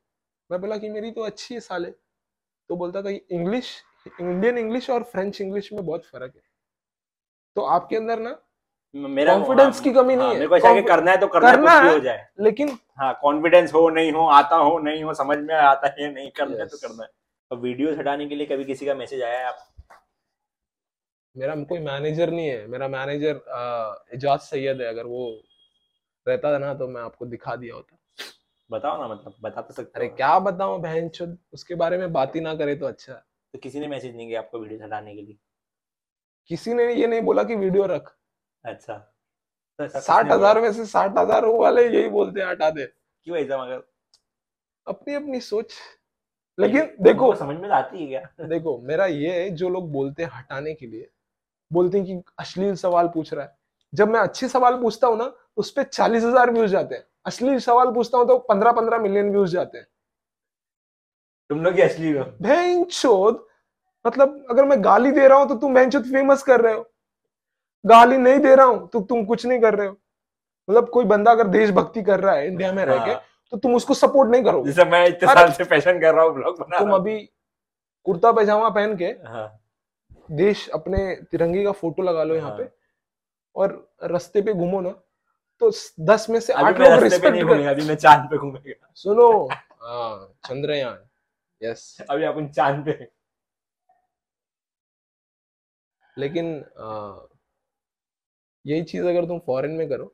मैं 0.50 0.60
बोला 0.60 0.76
कि 0.76 0.88
मेरी 0.88 1.10
तो 1.10 1.22
अच्छी 1.22 1.54
है 1.54 1.60
साले। 1.60 1.92
तो 2.70 2.76
बोलता 2.76 3.02
था 3.02 3.10
इंग्लिश 3.10 3.68
इंडियन 4.20 4.58
इंग्लिश 4.58 4.88
और 4.90 5.02
फ्रेंच 5.02 5.40
इंग्लिश 5.40 5.72
में 5.72 5.84
बहुत 5.86 6.04
फ़र्क 6.04 6.32
है। 6.36 6.42
तो 7.56 7.62
आपके 7.76 7.96
अंदर 7.96 8.18
ना 8.18 8.36
मेरा 8.94 9.34
कॉन्फिडेंस 9.34 9.74
हाँ, 9.74 9.82
की 9.84 9.92
कमी 9.92 10.14
नहीं 10.16 10.26
हाँ, 10.26 10.32
है। 10.32 10.38
मेरे 10.38 10.48
को 10.48 10.56
ऐसा 10.56 10.74
कि 10.74 10.82
करना 10.82 11.10
है 11.10 11.16
तो 11.16 11.26
करना, 11.26 11.50
करना 11.52 11.70
है 11.72 11.84
है। 11.86 11.92
हो 11.92 11.98
जाए। 12.00 12.26
लेकिन 12.40 12.68
हाँ 12.98 13.12
कॉन्फिडेंस 13.22 13.74
हो 13.74 13.88
नहीं 13.88 14.12
हो 14.12 14.26
आता 14.28 14.56
हो 14.56 14.78
नहीं 14.78 15.02
हो 15.04 15.14
समझ 15.14 15.38
में 15.38 15.54
आता 15.54 15.94
है 15.98 16.12
नहीं 16.14 16.30
करना 16.30 16.58
है 16.58 16.66
तो 16.66 16.76
करना 16.76 17.02
है। 17.02 17.08
तो 17.50 17.56
वीडियो 17.56 17.94
हटाने 17.96 18.26
के 18.26 18.34
लिए 18.34 18.46
कभी 18.46 18.64
किसी 18.64 18.86
का 18.86 18.94
मैसेज 18.94 19.22
आया 19.22 19.38
है 19.38 19.44
आप? 19.44 19.66
मेरा 21.36 21.54
कोई 21.64 21.78
मैनेजर 21.80 22.30
नहीं 22.30 22.48
है। 22.48 22.66
मेरा 22.66 22.88
मैनेजर 22.88 23.40
एजाज 24.14 24.38
सैयद 24.40 24.80
है। 24.80 24.86
अगर 24.86 25.06
वो 25.06 25.30
रहता 26.26 26.52
था 26.54 26.58
ना 26.58 26.74
तो 26.74 26.88
मैं 26.88 27.02
आपको 27.02 27.26
दिखा 27.26 27.56
दिया 27.56 27.74
होता। 27.74 27.96
बताओ 28.70 29.00
ना 29.00 29.08
मतलब 29.08 29.34
बता 29.42 29.62
तो 29.62 29.74
सकते 29.74 29.98
अरे 29.98 30.08
क्या 30.08 30.38
बताऊँ 30.38 30.80
बहन 30.80 31.08
चुद 31.08 31.36
उसके 31.52 31.74
बारे 31.74 31.98
में 31.98 32.12
बात 32.12 32.36
ही 32.36 32.40
ना 32.40 32.54
करे 32.54 32.74
तो 32.76 32.86
अच्छा। 32.86 33.12
तो 33.12 33.58
किसी 33.58 33.80
ने 33.80 33.88
मैसेज 33.88 34.16
नहीं 34.16 34.26
किया 34.28 34.40
आपको 34.40 34.58
वीडियो 34.58 34.84
हटाने 34.84 35.14
के 35.14 35.22
लिए? 35.22 35.36
किसी 36.50 36.74
ने 36.74 36.92
ये 36.94 37.06
नहीं 37.06 37.20
बोला 37.20 37.42
कि 37.42 37.54
वीडियो 37.54 37.86
रख। 37.86 38.14
अच्छा। 38.64 38.94
तो 39.78 39.88
साठ 40.00 40.30
हज़ार 40.32 40.60
में 40.60 40.72
से 40.72 40.86
साठ 40.86 41.18
हज़ार 41.18 41.46
वाले 41.46 41.86
यही 41.88 42.08
बोलते 42.08 42.40
हैं 42.40 42.46
हटा 42.46 42.70
दे। 42.70 42.84
क्यों 42.86 43.36
ऐसा 43.36 43.62
मगर? 43.64 43.82
अपनी 44.86 45.14
अपनी 45.14 45.40
सोच। 45.40 45.74
लेकिन 46.58 46.96
देखो 47.02 47.34
समझ 47.34 47.56
में 47.56 47.68
तो 47.68 47.74
आती 47.74 47.98
है 47.98 48.06
क्या? 48.06 48.46
देखो 48.48 48.78
मेरा 48.78 49.06
ये 49.06 49.40
है 49.40 49.50
जो 49.50 49.68
लोग 49.68 49.90
बोलते 49.92 50.22
हैं 50.22 50.30
हटाने 50.34 50.74
के 50.74 50.86
लिए 50.86 51.08
बोलते 51.70 51.98
हैं 51.98 52.06
कि 52.06 52.22
अश्लील 52.38 52.74
सवाल 52.76 53.08
पूछ 53.08 53.32
रहा 53.34 53.44
है। 53.44 53.56
जब 53.92 54.08
मैं 54.08 54.20
अच्छे 54.20 54.48
सवाल 54.48 54.80
पूछता 54.80 55.06
हूँ 55.06 55.16
ना 55.18 55.24
तो 55.24 55.52
उस 55.56 55.70
पर 55.70 55.82
चालीस 55.82 56.24
हज़ार 56.24 56.50
व्यूज़ 56.50 56.70
जाते 56.72 56.94
हैं। 56.94 57.04
अश्लील 57.26 57.58
सवाल 57.60 57.92
पूछता 57.94 58.18
हूँ 58.18 58.26
तो 58.28 58.38
पंद्रह 58.48 58.72
पंद्रह 58.72 58.98
मिलियन 58.98 59.30
व्यूज़ 59.30 59.52
जाते 59.52 59.78
हैं। 59.78 59.86
तुम 61.50 61.64
लोग 61.64 61.78
असली 61.80 62.12
मतलब 64.04 64.44
अगर 64.50 64.64
मैं 64.64 64.82
गाली 64.84 65.10
दे 65.12 65.26
रहा 65.28 65.38
हूँ 65.38 65.48
तो 65.48 65.54
तुम 65.56 65.74
बहन 65.74 65.90
फ़ेमस 65.90 66.42
कर 66.42 66.60
रहे 66.60 66.74
हो। 66.74 66.84
गाली 67.84 68.16
नहीं 68.18 68.38
दे 68.38 68.54
रहा 68.54 68.66
हूँ 68.66 68.88
तो 68.88 69.00
तुम 69.02 69.24
कुछ 69.24 69.44
नहीं 69.46 69.60
कर 69.60 69.74
रहे 69.74 69.86
हो। 69.86 69.92
मतलब 70.68 70.88
कोई 70.90 71.04
बंदा 71.04 71.30
अगर 71.30 71.48
देशभक्ति 71.48 72.02
कर 72.02 72.20
रहा 72.20 72.34
है 72.34 72.46
इंडिया 72.46 72.72
में 72.72 72.84
रह 72.84 73.04
के 73.04 73.10
हाँ, 73.10 73.20
तो 73.52 73.56
तुम 73.56 73.74
उसको 73.74 73.94
सपोर्ट 73.94 74.30
नहीं 74.30 74.42
करो 74.44 74.64
जैसे 74.66 74.84
मैं 74.84 75.06
इतने 75.08 75.34
साल 75.34 75.50
से 75.52 75.64
फ़ैशन 75.64 76.00
कर 76.00 76.14
रहा 76.14 76.24
हूँ 76.24 76.34
ब्लॉग 76.34 76.58
बना 76.60 76.78
तुम 76.78 76.94
अभी 76.94 77.18
कुर्ता 78.06 78.32
पैजामा 78.32 78.68
पहन 78.70 78.96
के 78.96 79.04
हाँ। 79.26 79.46
देश 80.32 80.68
अपने 80.74 80.98
तिरंगे 81.30 81.64
का 81.64 81.72
फ़ोटो 81.72 82.02
लगा 82.02 82.24
लो 82.24 82.34
यहाँ 82.34 82.50
हाँ। 82.50 82.58
पे 82.58 82.68
और 83.56 83.74
रस्ते 84.04 84.42
पे 84.42 84.52
घूमो 84.54 84.80
ना। 84.80 84.94
तो 85.60 85.70
दस 86.04 86.26
में 86.30 86.38
से 86.40 86.52
आठ 86.52 86.78
लोग 86.80 87.02
रिस्पेक्ट 87.02 87.38
कर 87.38 87.66
अभी 87.68 87.88
मैं 87.88 87.94
चाँद 87.96 88.28
पे 88.30 88.36
घूमेगा। 88.38 88.92
सुनो। 88.96 89.48
हाँ 89.82 90.34
चंद्रयान 90.46 90.98
यस 91.62 91.96
अभी 92.10 92.24
अपन 92.24 92.48
चाँद 92.50 92.84
पे। 92.86 93.08
लेकिन 96.16 96.46
यही 98.64 98.82
चीज़ 98.84 99.06
अगर 99.06 99.24
तुम 99.26 99.38
फॉरेन 99.46 99.70
में 99.72 99.88
करो 99.88 100.04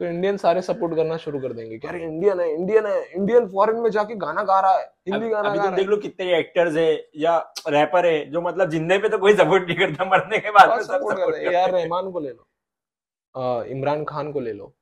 तो 0.00 0.04
इंडियन 0.04 0.36
सारे 0.36 0.62
सपोर्ट 0.62 0.94
करना 0.96 1.16
शुरू 1.16 1.40
कर 1.40 1.52
देंगे 1.52 1.78
कि 1.78 1.88
अरे 1.88 2.02
इंडियन 2.02 2.40
है 2.40 2.48
इंडियन 2.54 2.86
है। 2.86 3.02
इंडियन 3.06 3.46
फॉरेन 3.48 3.76
में 3.76 3.90
जाके 3.90 4.14
गाना 4.16 4.42
गा 4.42 4.58
रहा 4.60 4.78
है 4.78 4.84
हिंदी 5.08 5.28
गाना 5.28 5.48
अभी 5.48 5.58
गा 5.58 5.64
तुम 5.64 5.74
देख 5.76 5.86
लो 5.86 5.96
कितने 5.98 6.38
एक्टर्स 6.38 6.76
है 6.76 6.88
या 7.16 7.36
रैपर 7.68 8.06
है 8.06 8.24
जो 8.30 8.40
मतलब 8.40 8.70
जिंदे 8.70 8.98
पे 8.98 9.08
तो 9.08 9.18
कोई 9.18 9.34
सपोर्ट 9.36 9.68
नहीं 9.68 9.78
करता 9.78 10.04
मरने 10.04 10.38
के 10.38 10.50
बाद 10.50 10.80
सपोर्ट 10.82 11.34
हैं। 11.34 11.52
यार 11.52 11.70
रहमान 11.72 12.10
को 12.10 12.20
ले 12.20 12.30
लो। 12.30 12.46
इमरान 13.34 14.04
खान 14.04 14.32
को 14.32 14.40
ले 14.40 14.52
लो। 14.52 14.74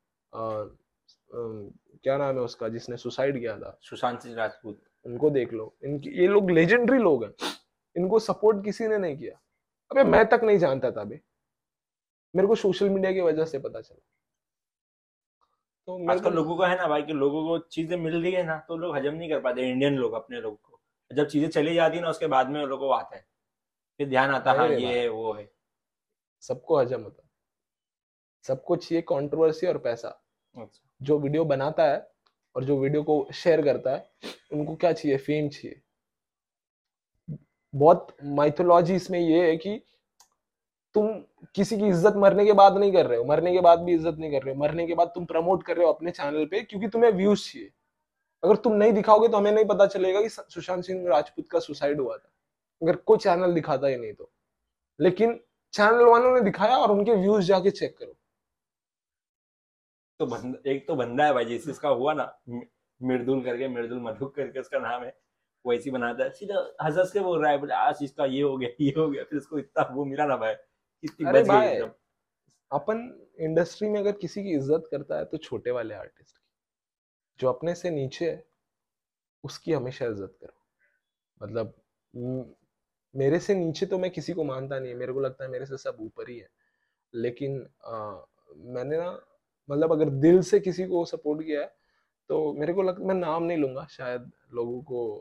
क्या 0.42 2.16
नाम 2.18 2.36
है 2.36 2.42
उसका 2.42 2.68
जिसने 2.68 2.96
सुसाइड 2.96 3.38
किया 3.40 3.56
था? 3.58 3.78
सुशांत 3.82 4.20
सिंह 4.20 4.34
राजपूत। 4.36 4.80
उनको 5.04 5.30
देख 5.30 5.52
लो। 5.52 5.74
इनकी 5.84 6.10
ये 6.20 6.26
लोग 6.28 6.50
लेजेंडरी 6.50 6.98
लोग 6.98 7.24
हैं। 7.24 7.32
इनको 7.96 8.18
सपोर्ट 8.20 8.64
किसी 8.64 8.88
ने 8.88 8.98
नहीं 8.98 9.16
किया। 9.16 9.38
अबे 9.90 10.04
मैं 10.04 10.24
तक 10.28 10.40
नहीं 10.44 10.58
जानता 10.58 10.90
था 10.90 11.00
अबे 11.00 11.20
मेरे 12.34 12.48
को 12.48 12.54
सोशल 12.56 12.90
मीडिया 12.90 13.12
की 13.12 13.20
वजह 13.20 13.44
से 13.44 13.58
पता 13.58 13.80
चला। 13.80 14.00
तो 15.88 16.10
आजकल 16.12 16.32
लोगों 16.34 16.56
को 16.56 16.62
है 16.62 16.76
ना 16.76 16.86
भाई 16.88 17.02
कि 17.02 17.12
लोगों 17.12 17.42
को 17.46 17.58
चीज़ें 17.68 17.96
मिल 17.96 18.22
रही 18.22 18.32
है 18.32 18.42
ना 18.44 18.56
तो 18.68 18.76
लोग 18.76 18.96
हजम 18.96 19.14
नहीं 19.14 19.28
कर 19.30 19.40
पाते 19.40 19.68
इंडियन 19.70 19.96
लोग 19.96 20.12
अपने 20.12 20.40
लोग 20.40 20.60
को। 20.60 20.80
जब 21.10 21.26
चीज़ें 21.26 21.48
चली 21.50 21.74
जाती 21.74 21.96
है 21.96 22.02
ना 22.02 22.10
उसके 22.10 22.26
बाद 22.26 22.50
में 22.50 22.60
लोगों 22.62 22.86
को 22.86 22.92
आता 22.92 23.16
है। 23.16 23.24
फिर 24.00 24.08
ध्यान 24.08 24.30
आता 24.30 24.52
है 24.52 24.58
हाँ 24.58 24.68
ये 24.68 25.00
है, 25.00 25.08
वो 25.08 25.32
है। 25.32 25.50
सबको 26.42 26.78
हजम 26.78 27.02
होता 27.02 27.22
है। 27.22 27.30
सबको 28.44 28.76
चाहिए 28.76 29.02
कंट्रोवर्सी 29.02 29.66
और 29.66 29.78
पैसा। 29.78 30.08
अच्छा। 30.56 30.82
जो 31.00 31.18
वीडियो 31.18 31.44
बनाता 31.44 31.84
है 31.84 32.06
और 32.56 32.64
जो 32.64 32.78
वीडियो 32.78 33.02
को 33.02 33.26
शेयर 33.34 33.62
करता 33.64 33.90
है 33.90 34.10
उनको 34.52 34.74
क्या 34.74 34.92
चाहिए? 34.92 35.16
फेम 35.18 35.48
चाहिए। 35.48 35.80
बहुत 37.74 38.16
माइथोलॉजी 38.24 38.94
इसमें 38.94 39.18
ये 39.20 39.46
है 39.46 39.56
कि 39.56 39.80
तुम 40.94 41.12
किसी 41.54 41.76
की 41.78 41.86
इज़्ज़त 41.88 42.16
मरने 42.16 42.44
के 42.44 42.52
बाद 42.52 42.76
नहीं 42.78 42.92
कर 42.92 43.06
रहे 43.06 43.18
हो। 43.18 43.24
मरने 43.24 43.52
के 43.52 43.60
बाद 43.60 43.78
भी 43.78 43.92
इज़्ज़त 43.94 44.16
नहीं 44.18 44.30
कर 44.32 44.42
रहे 44.42 44.54
हो। 44.54 44.60
मरने 44.60 44.86
के 44.86 44.94
बाद 44.94 45.12
तुम 45.14 45.24
प्रमोट 45.24 45.62
कर 45.62 45.76
रहे 45.76 45.86
हो 45.86 45.92
अपने 45.92 46.10
चैनल 46.10 46.44
पे 46.46 46.60
क्योंकि 46.62 46.88
तुम्हें 46.88 47.10
व्यूज़ 47.12 47.44
चाहिए। 47.44 47.70
अगर 48.42 48.56
तुम 48.56 48.72
नहीं 48.72 48.92
दिखाओगे 48.92 49.28
तो 49.28 49.36
हमें 49.36 49.50
नहीं 49.52 49.64
पता 49.64 49.86
चलेगा 49.86 50.22
कि 50.22 50.28
सुशांत 50.28 50.84
सिंह 50.84 51.08
राजपूत 51.08 51.48
का 51.50 51.58
सुसाइड 51.60 52.00
हुआ 52.00 52.16
था। 52.16 52.30
अगर 52.82 52.96
कोई 52.96 53.18
चैनल 53.18 53.54
दिखाता 53.54 53.86
ही 53.86 53.96
नहीं 53.96 54.12
तो। 54.12 54.30
लेकिन 55.00 55.38
चैनल 55.74 56.04
वालों 56.04 56.34
ने 56.34 56.40
दिखाया 56.40 56.76
और 56.76 56.90
उनके 56.90 57.14
व्यूज़ 57.14 57.46
जाके 57.46 57.70
चेक 57.70 57.96
करो। 57.98 58.16
तो 60.22 60.26
बंदा 60.26 60.70
एक 60.70 60.86
तो 60.88 60.94
बंदा 60.96 61.26
है 61.26 61.32
भाई 61.34 61.44
जिस 61.46 61.68
इसका 61.68 61.88
हुआ 61.90 62.12
ना 62.14 62.24
मिर्दुल 63.00 63.42
करके 63.44 63.68
मिर्दुल 63.68 64.00
मधुक 64.02 64.34
करके 64.34 64.60
उसका 64.60 64.78
नाम 64.80 65.04
है 65.04 65.16
वो 65.64 65.72
ऐसी 65.72 65.90
बनाता 65.90 66.24
है। 66.24 66.30
सीधा 66.32 66.60
हंस 66.82 67.10
के 67.12 67.20
बोल 67.20 67.42
रहा 67.42 67.50
है 67.50 67.58
बोले 67.58 67.74
आज 67.74 67.98
इसका 68.02 68.24
ये 68.26 68.42
हो 68.42 68.56
गया 68.58 68.68
ये 68.80 68.92
हो 68.96 69.08
गया। 69.10 69.24
फिर 69.24 69.38
उसको 69.38 69.58
इतना 69.58 69.88
वो 69.94 70.04
मिला 70.04 70.26
ना 70.26 70.36
भाई 70.36 70.54
इतनी 71.04 71.26
बच 71.26 71.48
गई 71.48 71.66
एकदम। 71.66 71.90
अपन 72.70 73.02
इंडस्ट्री 73.40 73.88
में 73.88 73.98
अगर 74.00 74.12
किसी 74.18 74.42
की 74.42 74.54
इज़्ज़त 74.54 74.88
करता 74.90 75.18
है 75.18 75.24
तो 75.24 75.36
छोटे 75.38 75.70
वाले 75.70 75.94
आर्टिस्ट 75.94 76.36
की। 76.36 76.42
जो 77.40 77.48
अपने 77.48 77.74
से 77.74 77.90
नीचे 77.90 78.30
है 78.30 78.44
उसकी 79.44 79.72
हमेशा 79.72 80.06
इज़्ज़त 80.06 80.36
करो। 80.40 80.56
मतलब 81.40 81.74
मेरे 83.14 83.38
से 83.40 83.54
नीचे 83.54 83.86
तो 83.86 83.98
मैं 83.98 84.10
किसी 84.10 84.32
को 84.32 84.44
मानता 84.44 84.78
नहीं 84.78 84.94
मेरे 84.94 85.12
को 85.12 85.20
लगता 85.20 85.44
है 85.44 85.50
मेरे 85.50 85.66
से 85.66 85.76
सब 85.78 85.96
ऊपर 86.00 86.30
ही 86.30 86.38
है। 86.38 86.48
लेकिन 87.14 87.60
आ, 87.86 88.20
मैंने 88.74 88.96
ना 88.98 89.10
मतलब 89.68 89.92
अगर 89.92 90.10
दिल 90.20 90.40
से 90.42 90.60
किसी 90.60 90.84
को 90.86 91.04
सपोर्ट 91.06 91.44
किया 91.46 91.60
है 91.60 91.74
तो 92.30 92.52
मेरे 92.54 92.72
को 92.72 92.82
लगता 92.82 93.04
मैं 93.04 93.14
नाम 93.14 93.42
नहीं 93.44 93.58
लूँगा, 93.58 93.86
शायद 93.90 94.30
लोगों 94.54 94.80
को 94.82 95.16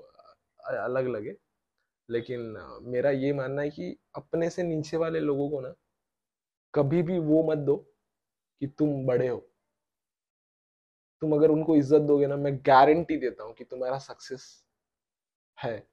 अलग 0.59 1.07
लगे। 1.07 1.35
लेकिन 2.09 2.55
मेरा 2.83 3.09
ये 3.11 3.31
मानना 3.33 3.61
है 3.61 3.69
कि 3.69 3.95
अपने 4.15 4.49
से 4.49 4.63
नीचे 4.63 4.97
वाले 4.97 5.19
लोगों 5.19 5.49
को 5.49 5.61
ना, 5.61 5.73
कभी 6.73 7.01
भी 7.03 7.19
वो 7.19 7.43
मत 7.43 7.57
दो 7.59 7.75
कि 8.61 8.67
तुम 8.69 9.05
बड़े 9.07 9.27
हो। 9.27 9.37
तुम 11.21 11.33
अगर 11.35 11.49
उनको 11.49 11.75
इज़्ज़त 11.75 12.01
दोगे 12.01 12.27
ना, 12.27 12.35
मैं 12.35 12.57
गारंटी 12.67 13.17
देता 13.17 13.43
हूँ 13.43 13.53
कि 13.53 13.63
तुम्हारा 13.63 13.97
सक्सेस 13.99 14.47
है। 15.57 15.87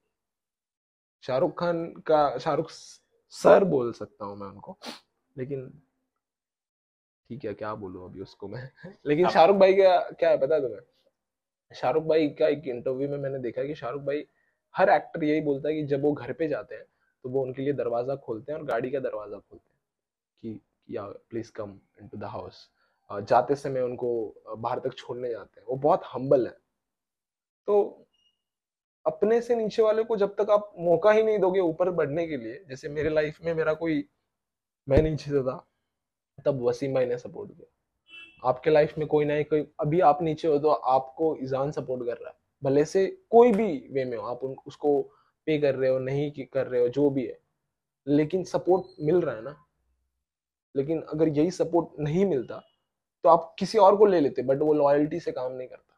शाहरुख 1.24 1.58
खान 1.60 1.86
का, 2.06 2.38
शाहरुख 2.38 2.70
सर 2.70 3.64
बोल 3.66 3.92
सकता 3.92 4.24
हूँ 4.24 4.36
मैं 4.36 4.46
उनको, 4.48 4.78
लेकिन 5.36 5.70
ठीक 7.30 7.44
है 7.44 7.54
क्या 7.54 7.74
बोलूँ 7.74 8.04
अभी 8.04 8.20
उसको 8.20 8.48
मैं? 8.48 8.70
लेकिन 9.06 9.28
शाहरुख 9.28 9.56
भाई 9.56 9.74
का 9.74 9.98
क्या 10.10 10.30
है 10.30 10.38
पता 10.38 10.54
है 10.54 10.60
तुम्हें? 10.60 10.80
शाहरुख 11.74 12.04
भाई 12.04 12.28
का 12.28 12.48
एक 12.48 12.66
इंटरव्यू 12.66 13.08
में 13.08 13.18
मैंने 13.18 13.38
देखा 13.38 13.60
है 13.60 13.68
कि 13.68 13.74
शाहरुख 13.74 14.02
भाई 14.02 14.26
हर 14.74 14.90
एक्टर 14.90 15.24
यही 15.24 15.40
बोलता 15.40 15.68
है 15.68 15.74
कि 15.74 15.82
जब 15.84 16.02
वो 16.02 16.12
घर 16.12 16.32
पे 16.32 16.48
जाते 16.48 16.74
हैं 16.74 16.84
तो 17.24 17.28
वो 17.28 17.42
उनके 17.42 17.62
लिए 17.62 17.72
दरवाज़ा 17.72 18.16
खोलते 18.16 18.52
हैं 18.52 18.58
और 18.58 18.64
गाड़ी 18.66 18.90
का 18.90 19.00
दरवाज़ा 19.00 19.38
खोलते 19.38 19.70
हैं 19.70 19.78
कि 20.42 20.60
या 20.96 21.02
please 21.02 21.52
come 21.52 21.78
into 22.02 22.16
the 22.18 22.24
house 22.24 22.70
जाते 23.10 23.54
समय 23.54 23.80
उनको 23.80 24.10
बाहर 24.58 24.78
तक 24.78 24.94
छोड़ने 24.94 25.30
जाते 25.30 25.60
हैं। 25.60 25.66
वो 25.68 25.76
बहुत 25.76 26.02
हम्बल 26.14 26.46
है। 26.46 26.56
तो 27.66 28.06
अपने 29.06 29.40
से 29.40 29.54
नीचे 29.56 29.82
वाले 29.82 30.04
को 30.04 30.16
जब 30.16 30.34
तक 30.34 30.50
आप 30.50 30.72
मौका 30.78 31.10
ही 31.12 31.22
नहीं 31.22 31.38
दोगे 31.38 31.60
ऊपर 31.60 31.90
बढ़ने 31.90 32.26
के 32.26 32.36
लिए 32.36 32.64
जैसे 32.68 32.88
मेरे 32.88 33.10
लाइफ 33.10 33.38
में 33.44 33.54
मेरा 33.54 33.74
कोई 33.74 34.04
मैं 34.88 35.02
नीचे 35.02 35.30
से 35.30 35.42
था 35.42 35.67
तब 36.46 36.62
वसीम 36.62 36.94
भाई 36.94 37.06
ने 37.06 37.18
सपोर्ट 37.18 37.50
किया। 37.50 38.48
आपके 38.48 38.70
लाइफ 38.70 38.98
में 38.98 39.06
कोई 39.08 39.24
ना 39.24 39.40
कोई 39.42 39.66
अभी 39.80 40.00
आप 40.00 40.22
नीचे 40.22 40.48
हो 40.48 40.58
तो 40.58 40.68
आपको 40.68 41.36
ईजान 41.42 41.70
सपोर्ट 41.70 42.06
कर 42.06 42.16
रहा 42.16 42.28
है। 42.28 42.36
भले 42.62 42.84
से 42.84 43.06
कोई 43.30 43.52
भी 43.52 43.66
वे 43.92 44.04
में 44.04 44.16
हो 44.16 44.26
आप 44.26 44.44
उन, 44.44 44.56
उसको 44.66 45.00
पे 45.46 45.58
कर 45.58 45.74
रहे 45.74 45.90
हो 45.90 45.98
नहीं 45.98 46.30
कर 46.44 46.66
रहे 46.66 46.80
हो 46.80 46.88
जो 46.88 47.10
भी 47.10 47.26
है। 47.26 47.38
लेकिन 48.06 48.44
सपोर्ट 48.44 48.86
मिल 49.00 49.20
रहा 49.20 49.34
है 49.34 49.42
ना। 49.42 49.56
लेकिन 50.74 51.00
अगर 51.02 51.28
यही 51.28 51.50
सपोर्ट 51.50 52.00
नहीं 52.00 52.24
मिलता 52.26 52.62
तो 53.24 53.28
आप 53.28 53.54
किसी 53.58 53.78
और 53.78 53.96
को 53.96 54.06
ले 54.06 54.20
लेते 54.20 54.42
बट 54.42 54.58
वो 54.58 54.74
लॉयल्टी 54.74 55.20
से 55.20 55.32
काम 55.32 55.52
नहीं 55.52 55.68
करता। 55.68 55.94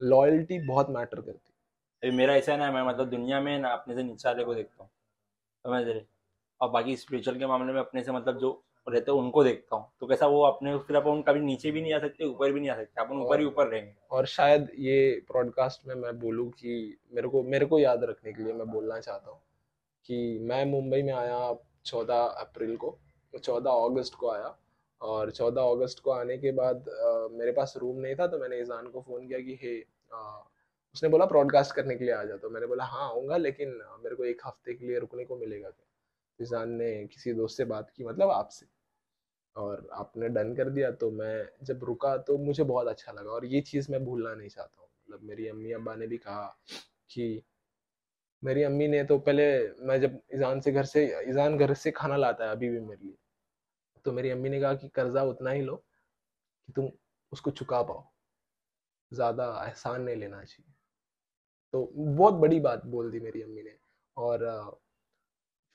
लॉयल्टी 0.00 0.58
बहुत 0.66 0.90
मैटर 0.90 1.20
करती। 1.20 1.52
अभी 2.02 2.16
मेरा 2.16 2.34
ऐसा 2.34 2.56
ना 2.56 2.70
मैं 2.72 2.82
मतलब 2.82 3.10
दुनिया 3.10 3.40
में 3.40 3.58
ना 3.58 3.68
अपने 3.68 3.94
से 3.94 4.02
नीचे 4.02 4.28
वाले 4.28 4.44
को 4.44 4.54
देखता 4.54 4.82
हूँ। 4.82 4.90
समझ 5.64 5.82
रहे? 5.84 6.02
और 6.60 6.70
बाकी 6.70 6.96
स्पिरिचुअल 6.96 7.38
के 7.38 7.46
मामले 7.46 7.72
में 7.72 7.80
अपने 7.80 8.02
से 8.02 8.12
मतलब 8.12 8.38
जो 8.38 8.50
रहते 8.86 9.10
हैं 9.12 9.18
उनको 9.18 9.42
देखता 9.44 9.76
हूँ। 9.76 9.86
तो 10.00 10.06
कैसा 10.06 10.26
वो 10.26 10.42
अपने 10.42 10.76
फिर 10.78 10.96
अपन 10.96 11.22
कभी 11.22 11.40
नीचे 11.40 11.70
भी 11.70 11.82
नहीं 11.82 11.92
आ 11.94 11.98
सकते 11.98 12.24
ऊपर 12.24 12.52
भी 12.52 12.60
नहीं 12.60 12.70
आ 12.70 12.74
सकते 12.76 13.00
अपन 13.02 13.22
ऊपर 13.22 13.40
ही 13.40 13.46
ऊपर 13.46 13.66
रहेंगे। 13.68 13.94
और 14.10 14.26
शायद 14.26 14.70
ये 14.78 15.10
ब्रॉडकास्ट 15.30 15.86
में 15.88 15.94
मैं 15.94 16.18
बोलूँ 16.20 16.48
कि 16.50 16.96
मेरे 17.14 17.28
को 17.28 17.42
मेरे 17.44 17.66
को 17.66 17.78
याद 17.78 18.04
रखने 18.04 18.32
के 18.32 18.42
लिए 18.42 18.52
मैं 18.52 18.66
बोलना 18.70 19.00
चाहता 19.00 19.30
हूँ 19.30 19.40
कि 20.08 20.38
मैं 20.42 20.64
मुंबई 20.66 21.02
में 21.02 21.12
आया 21.14 21.54
चौदह 21.86 22.22
अप्रैल 22.40 22.76
को 22.76 22.98
चौदह 23.34 23.70
अगस्त 23.86 24.14
को 24.14 24.30
आया 24.30 24.56
और 25.00 25.30
चौदह 25.30 25.62
अगस्त 25.62 25.98
को 26.00 26.10
आने 26.10 26.36
के 26.38 26.52
बाद 26.52 26.88
अ, 26.88 27.28
मेरे 27.32 27.52
पास 27.52 27.74
रूम 27.78 27.98
नहीं 28.00 28.14
था 28.14 28.26
तो 28.26 28.38
मैंने 28.38 28.60
ईजान 28.60 28.86
को 28.88 29.00
फ़ोन 29.00 29.26
किया 29.28 29.38
कि 29.40 29.58
हे 29.62 29.76
अ, 30.12 30.44
उसने 30.94 31.08
बोला 31.08 31.26
ब्रॉडकास्ट 31.26 31.74
करने 31.74 31.94
के 31.96 32.04
लिए 32.04 32.14
आ 32.14 32.22
जा। 32.24 32.36
तो 32.36 32.50
मैंने 32.50 32.66
बोला 32.66 32.84
हाँ 32.84 33.08
आऊँगा 33.08 33.36
लेकिन 33.36 33.68
मेरे 34.04 34.16
को 34.16 34.24
एक 34.24 34.40
हफ़्ते 34.46 34.74
के 34.74 34.86
लिए 34.86 34.98
रुकने 34.98 35.24
को 35.24 35.36
मिलेगा 35.36 35.70
क्या? 35.70 35.86
ईजान 36.40 36.70
ने 36.72 36.90
किसी 37.06 37.32
दोस्त 37.32 37.56
से 37.56 37.64
बात 37.64 37.90
की 37.90 38.04
मतलब 38.04 38.30
आपसे। 38.30 38.66
और 39.56 39.88
आपने 39.94 40.28
डन 40.28 40.54
कर 40.54 40.70
दिया 40.70 40.90
तो 40.92 41.10
मैं 41.10 41.48
जब 41.64 41.84
रुका 41.84 42.16
तो 42.18 42.36
मुझे 42.38 42.64
बहुत 42.64 42.88
अच्छा 42.88 43.12
लगा। 43.12 43.30
और 43.30 43.44
ये 43.46 43.60
चीज़ 43.62 43.90
मैं 43.92 44.04
भूलना 44.04 44.34
नहीं 44.34 44.48
चाहता 44.48 44.80
हूँ। 44.80 44.88
मतलब 45.08 45.28
मेरी 45.28 45.48
अम्मी 45.48 45.72
अब्बा 45.72 45.94
ने 45.94 46.06
भी 46.06 46.16
कहा 46.18 46.46
कि 47.10 47.42
मेरी 48.42 48.62
अम्मी 48.62 48.88
ने 48.88 49.02
तो 49.04 49.18
पहले 49.18 49.46
मैं 49.86 50.00
जब 50.00 50.20
ईजान 50.34 50.60
से 50.60 50.72
घर 50.72 50.84
से 50.84 51.04
ईजान 51.30 51.56
घर 51.58 51.74
से 51.74 51.90
खाना 51.90 52.16
लाता 52.16 52.44
है 52.44 52.50
अभी 52.50 52.68
भी 52.68 52.80
मेरे 52.80 53.06
लिए 53.06 53.16
तो 54.06 54.12
मेरी 54.12 54.30
अम्मी 54.30 54.48
ने 54.48 54.60
कहा 54.60 54.74
कि 54.74 54.88
कर्जा 54.88 55.22
उतना 55.24 55.50
ही 55.50 55.62
लो 55.62 55.76
कि 56.68 56.72
तुम 56.72 56.90
उसको 57.32 57.50
चुका 57.52 57.82
पाओ। 57.82 58.04
ज़्यादा 59.12 59.44
एहसान 59.66 60.02
नहीं 60.02 60.16
लेना 60.16 60.42
चाहिए। 60.44 60.72
तो 61.74 61.92
बहुत 61.96 62.34
बड़ी 62.34 62.60
बात 62.60 62.84
बोल 62.86 63.10
दी 63.10 63.20
मेरी 63.20 63.42
अम्मी 63.42 63.62
ने। 63.62 63.76
और, 64.16 64.44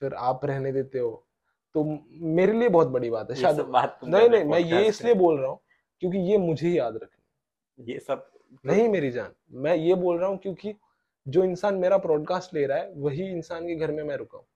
फिर 0.02 0.14
आप 0.14 0.44
रहने 0.44 0.72
देते 0.72 0.98
हो 0.98 1.10
तो 1.74 1.84
मेरे 2.36 2.52
लिए 2.52 2.68
बहुत 2.68 2.88
बड़ी 2.88 3.10
बात 3.10 3.30
है 3.30 3.36
शायद 3.36 3.60
बात 3.70 3.98
नहीं 4.04 4.28
नहीं 4.28 4.44
मैं 4.44 4.58
ये 4.60 4.86
इसलिए 4.88 5.14
बोल 5.14 5.38
रहा 5.40 5.50
हूँ 5.50 5.58
क्योंकि 6.02 6.18
ये 6.30 6.38
मुझे 6.38 6.68
ही 6.68 6.78
याद 6.78 6.94
रखनी। 6.94 7.92
ये 7.92 7.98
सब 7.98 8.28
नहीं 8.66 8.88
मेरी 8.88 9.10
जान 9.10 9.32
मैं 9.62 9.74
ये 9.76 9.94
बोल 9.94 10.18
रहा 10.18 10.28
हूँ 10.28 10.38
क्योंकि 10.38 10.74
जो 11.26 11.44
इंसान 11.44 11.74
मेरा 11.74 11.98
ब्रॉडकास्ट 11.98 12.54
ले 12.54 12.66
रहा 12.66 12.78
है 12.78 12.92
वही 12.96 13.30
इंसान 13.30 13.66
के 13.66 13.74
घर 13.74 13.92
में 13.92 14.02
मैं 14.02 14.16
रुका 14.16 14.38
हूँ। 14.38 14.46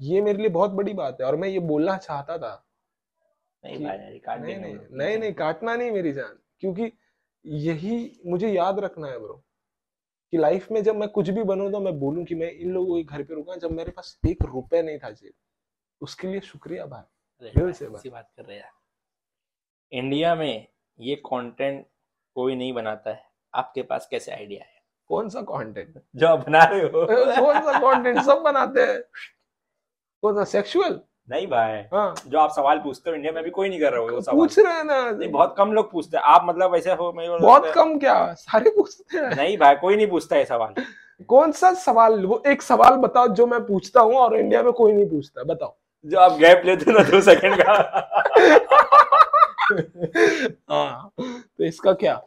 ये 0.00 0.20
मेरे 0.22 0.38
लिए 0.38 0.48
बहुत 0.48 0.70
बड़ी 0.70 0.92
बात 0.94 1.20
है 1.20 1.26
और 1.26 1.36
मैं 1.36 1.48
ये 1.48 1.58
बोलना 1.58 1.96
चाहता 1.96 2.38
था 2.38 2.54
नहीं 3.64 3.78
नहीं 3.78 4.56
नहीं 4.58 4.74
नहीं 4.92 5.18
नहीं 5.18 5.32
काटना 5.32 5.76
नहीं 5.76 5.90
मेरी 5.90 6.12
जान 6.12 6.38
क्योंकि 6.60 6.92
यही 7.44 8.20
मुझे 8.26 8.48
याद 8.48 8.78
रखना 8.80 9.08
है 9.08 9.18
ब्रो 9.18 9.42
कि 10.32 10.38
लाइफ 10.38 10.70
में 10.72 10.82
जब 10.82 10.96
मैं 10.96 11.08
कुछ 11.08 11.28
भी 11.30 11.42
बनू 11.42 11.70
तो 11.70 11.80
मैं 11.80 11.98
बोलूँ 12.00 12.24
कि 12.24 12.34
मैं 12.34 12.50
इन 12.52 12.72
लोगों 12.72 12.96
के 12.96 13.02
घर 13.02 13.22
पे 13.22 13.34
रुका 13.34 13.56
जब 13.56 13.72
मेरे 13.72 13.90
पास 13.90 14.18
एक 14.28 14.42
रुपए 14.44 14.82
नहीं 14.82 14.98
था 14.98 15.10
जेब। 15.10 15.32
उसके 16.00 16.28
लिए 16.28 16.40
शुक्रिया 16.40 16.86
भाई। 16.86 17.50
दिल 17.56 17.72
से 17.72 17.88
बात। 17.88 18.06
बात 18.06 18.28
कर 18.36 18.44
रहे 18.44 18.56
हैं 18.56 18.70
इंडिया 19.92 20.34
में 20.34 20.66
ये 20.98 21.14
कंटेंट 21.26 21.84
कोई 22.36 22.56
नहीं 22.56 22.72
बनाता 22.72 23.10
है। 23.10 23.22
आपके 23.54 23.82
पास 23.82 24.08
कैसे 24.10 24.32
आइडिया 24.32 24.64
है? 24.64 24.76
कौन 25.10 25.28
सा 25.28 25.40
कंटेंट 25.42 26.00
जो 26.16 26.26
आप 26.26 26.44
बना 26.46 26.64
रहे 26.64 26.80
हो। 26.80 27.06
कौन 27.40 27.60
सा 27.60 27.78
कंटेंट 27.78 28.20
सब 28.22 28.42
बनाते 28.42 28.82
हैं। 28.82 29.00
कौन 30.22 30.34
सा 30.34 30.44
सेक्सुअल 30.44 31.00
नहीं 31.30 31.46
भाई। 31.46 31.80
हाँ। 31.92 32.14
जो 32.26 32.38
आप 32.38 32.50
सवाल 32.50 32.78
पूछते 32.78 33.10
हो 33.10 33.16
इंडिया 33.16 33.32
में 33.32 33.42
भी 33.44 33.50
कोई 33.50 33.68
नहीं 33.68 33.80
कर 33.80 33.92
रहा 33.92 34.00
होगा 34.00 34.20
सवाल। 34.20 34.36
पूछ 34.36 34.58
रहे 34.58 34.72
हैं 34.72 34.84
ना। 34.84 35.10
नहीं 35.10 35.30
बहुत 35.30 35.54
कम 35.58 35.72
लोग 35.72 35.90
पूछते 35.92 36.16
हैं। 36.16 36.24
आप 36.24 36.44
मतलब 36.44 36.72
वैसे 36.72 36.92
हो 36.92 37.12
मैं 37.12 37.28
बहुत 37.40 37.72
कम 37.74 37.98
क्या? 37.98 38.32
सारे 38.34 38.70
पूछते 38.70 39.18
हैं। 39.18 39.34
नहीं 39.36 39.58
भाई 39.58 39.76
कोई 39.76 39.96
नहीं 39.96 40.06
पूछता 40.06 40.36
है 40.36 40.44
सवाल। 40.44 40.74
कौन 41.28 41.52
सा 41.52 41.72
सवाल? 41.74 42.24
वो 42.26 42.42
एक 42.46 42.62
सवाल 42.62 42.96
बताओ 42.96 43.28
जो 43.28 43.46
मैं 43.46 43.60
पूछता 43.66 44.00
हूँ 44.00 44.14
और 44.14 44.36
इंडिया 44.36 44.62
में 44.62 44.72
कोई 44.72 44.92
नहीं 44.92 45.08
पूछता। 45.10 45.44
बताओ। 45.44 45.76
जो 46.04 46.18
आप 46.18 46.38
गैप 46.38 46.62
लेते 46.66 46.90
हो 46.90 46.98
ना 46.98 47.02
दो 47.10 47.20
सेकंड 47.20 47.62
का। 47.62 47.72
हाँ 50.72 51.10
तो 51.18 51.64
इसका 51.64 51.92
क्या? 51.92 52.20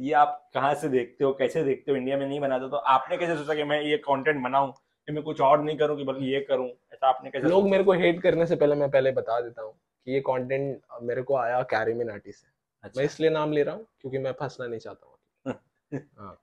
ये 0.00 0.12
आप 0.14 0.50
कहाँ 0.54 0.74
से 0.74 0.88
देखते 0.88 1.24
हो 1.24 1.32
कैसे 1.32 1.62
देखते 1.64 1.90
हो? 1.92 1.96
इंडिया 1.96 2.16
में 2.16 2.26
नहीं 2.26 2.40
बनाते 2.40 2.68
तो 2.70 2.76
आपने 2.76 3.16
कैसे 3.16 3.36
सोचा 3.36 3.54
कि 3.54 3.64
मैं 3.64 3.80
ये 3.82 3.96
कंटेंट 4.06 4.42
बनाऊँ 4.44 4.72
कि 4.72 5.12
मैं 5.12 5.22
कुछ 5.24 5.40
और 5.40 5.62
नहीं 5.64 5.76
करूँ 5.78 5.96
कि 5.96 6.04
बल्कि 6.04 6.32
ये 6.34 6.40
करूँ? 6.40 6.68
ऐसा 6.68 7.08
आपने 7.08 7.30
कैसे 7.30 7.48
लोग 7.48 7.68
मेरे 7.70 7.84
को 7.84 7.92
हेट 7.92 8.22
करने 8.22 8.46
से 8.46 8.56
पहले 8.56 8.74
मैं 8.74 8.90
पहले 8.90 9.12
बता 9.12 9.40
देता 9.40 9.62
हूँ 9.62 9.72
कि 9.72 10.12
ये 10.12 10.20
कंटेंट 10.20 10.80
मेरे 11.02 11.22
को 11.22 11.36
आया 11.36 11.62
कैरी 11.72 11.94
मिनाटी 11.94 12.32
से। 12.32 12.46
अच्छा। 12.84 12.98
मैं 13.00 13.04
इसलिए 13.06 13.30
नाम 13.30 13.52
ले 13.52 13.62
रहा 13.62 13.74
हूँ 13.74 13.86
क्योंकि 14.00 14.18
मैं 14.18 14.32
फंसना 14.32 14.66
नहीं 14.66 14.80
चाहता 14.80 15.06
हूँ। 15.06 15.54
हाँ। 16.18 16.34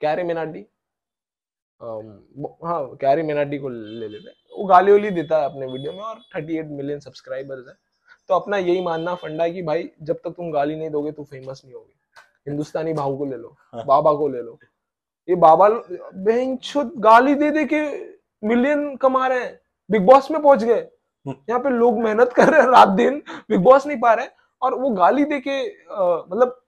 कैरी 0.00 0.22
मिनाटी 0.22 0.66
हाँ 1.80 2.96
कैरी 3.00 3.22
मिनाटी 3.22 3.58
को 3.58 3.68
ले 3.68 4.08
लेते 4.08 4.28
हैं। 4.28 4.36
वो 4.58 4.64
गाली 4.64 4.92
वाली 4.92 5.10
देता 5.10 5.38
है 5.38 5.44
अपने 5.44 5.66
वीडियो 5.66 5.92
में 5.92 6.00
और 6.00 6.20
38 6.36 6.70
मिलियन 6.70 7.00
सब्सक्राइबर्स 7.00 7.68
है। 7.68 7.74
तो 8.28 8.34
अपना 8.34 8.56
यही 8.56 8.80
मानना 8.82 9.14
फंडा 9.14 9.44
है 9.44 9.50
कि 9.50 9.62
भाई 9.62 9.88
जब 10.02 10.16
तक 10.24 10.30
तुम 10.30 10.50
गाली 10.52 10.76
नहीं 10.76 10.90
दोगे 10.90 11.12
तो 11.12 11.24
फ़ेमस 11.24 11.62
नहीं 11.64 11.74
होगे। 11.74 11.92
हिंदुस्तानी 12.48 12.92
भाव 12.92 13.16
को 13.16 13.24
ले 13.24 13.36
लो 13.36 13.56
हाँ। 13.74 13.84
बाबा 13.86 14.12
को 14.14 14.28
ले 14.28 14.42
लो। 14.42 14.58
ये 15.28 15.34
बाबा 15.36 15.68
बेंचुद 16.24 16.92
गाली 16.98 17.34
दे 17.34 17.50
दे 17.50 17.64
के 17.64 17.82
मिलियन 18.42 18.94
कमा 18.96 19.26
रहे 19.26 19.40
हैं। 19.40 19.58
बिग 19.90 20.06
बॉस 20.06 20.30
में 20.30 20.40
पहुँच 20.42 20.64
गए। 20.64 20.80
हम्म। 21.26 21.36
यहाँ 21.48 21.60
पे 21.60 21.70
लोग 21.70 21.98
मेहनत 22.00 22.32
कर 22.32 22.48
रहे 22.48 22.60
हैं 22.60 22.68
रात 22.68 22.88
दिन 22.88 23.22
बिग 23.50 23.60
बॉस 23.60 23.86
नहीं 23.86 23.98
पा 24.00 24.12
रहे 24.14 24.26
और 24.62 24.74
वो 24.74 24.90
गाली 24.92 25.24
दे 25.24 25.40
के 25.40 25.60
मतलब 25.86 26.60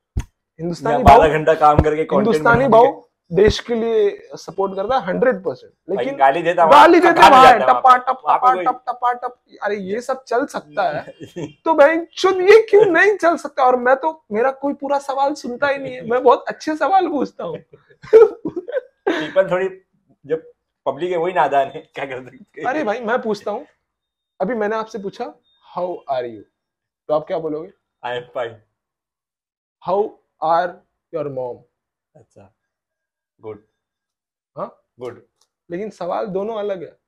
हिंदुस्तानी 0.60 1.04
बारह 1.04 1.38
घंटा 1.38 1.54
काम 1.54 1.78
करके 1.78 2.02
हिंदुस्तानी 2.14 2.68
भाव 2.68 2.86
देश 3.30 3.58
के 3.60 3.74
लिए 3.74 4.10
सपोर्ट 4.36 4.74
करता 4.76 4.96
है 4.98 5.04
हंड्रेड 5.06 5.42
परसेंट 5.44 5.72
लेकिन 5.88 6.16
गाली 6.16 6.42
देता 6.42 6.66
गाली 6.66 6.98
वहाँ- 7.00 7.12
देते 7.12 7.22
टप 7.62 7.82
टपा 8.08 8.52
टप 8.62 8.82
टपा 8.88 9.12
टप 9.12 9.38
अरे 9.62 9.76
ये 9.76 10.00
सब 10.00 10.22
चल 10.24 10.44
सकता 10.46 10.82
है। 10.90 11.12
तो 11.64 11.74
भाई 11.74 11.98
चुन 12.18 12.40
ये 12.42 12.60
क्यों 12.70 12.84
नहीं 12.84 13.16
चल 13.16 13.36
सकता? 13.36 13.64
और 13.64 13.76
मैं 13.76 13.96
तो 13.96 14.12
मेरा 14.32 14.50
कोई 14.50 14.74
पूरा 14.74 14.98
सवाल 14.98 15.34
सुनता 15.34 15.68
ही 15.68 15.78
नहीं 15.78 15.94
है। 15.94 16.06
मैं 16.10 16.22
बहुत 16.22 16.44
अच्छे 16.48 16.76
सवाल 16.76 17.08
पूछता 17.08 17.44
हूँ। 17.44 17.58
पीपल 18.14 19.50
थोड़ी 19.50 19.68
जब 20.24 20.42
पब्लिक 20.86 21.10
है 21.10 21.16
वही 21.18 21.32
नादान 21.32 21.68
है। 21.68 21.80
क्या 21.94 22.04
कर 22.06 22.24
सकते 22.24 22.62
अरे 22.68 22.84
भाई 22.84 23.00
मैं 23.00 23.20
पूछता 23.22 23.50
हूँ। 23.50 23.66
अभी 24.40 24.54
मैंने 24.54 24.76
आपसे 24.76 24.98
पूछा 24.98 25.32
हाउ 25.74 25.96
आर 26.10 26.24
यू 26.24 26.42
तो 27.08 27.14
आप 27.14 27.26
क्या 27.26 27.38
बोलोगे? 27.38 27.70
I 28.02 28.16
am 28.16 28.22
fine 28.34 28.56
how 29.82 30.08
are 30.42 30.76
your 31.12 31.28
mom 31.28 31.56
अच्छा। 32.14 32.52
गुड 33.40 33.64
हाँ? 34.56 34.84
गुड 35.00 35.26
लेकिन 35.70 35.90
सवाल 35.90 36.26
दोनों 36.26 36.56
अलग 36.56 36.82
है। 36.82 36.98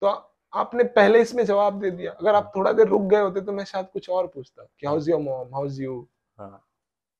तो 0.00 0.06
आ- 0.06 0.28
आपने 0.52 0.84
पहले 0.84 1.20
इसमें 1.20 1.46
जवाब 1.46 1.80
दे 1.80 1.90
दिया। 1.90 2.12
अगर 2.12 2.34
आप 2.34 2.52
थोड़ा 2.56 2.72
देर 2.72 2.86
रुक 2.86 3.02
गए 3.02 3.20
होते 3.20 3.40
तो 3.40 3.52
मैं 3.52 3.64
शायद 3.64 3.86
कुछ 3.86 4.10
और 4.10 4.26
पूछता। 4.26 4.64
कि 4.80 4.86
how's 4.86 5.08
your 5.08 5.20
mom 5.20 5.54
how's 5.54 5.80
you 5.80 6.08
हाँ। 6.38 6.64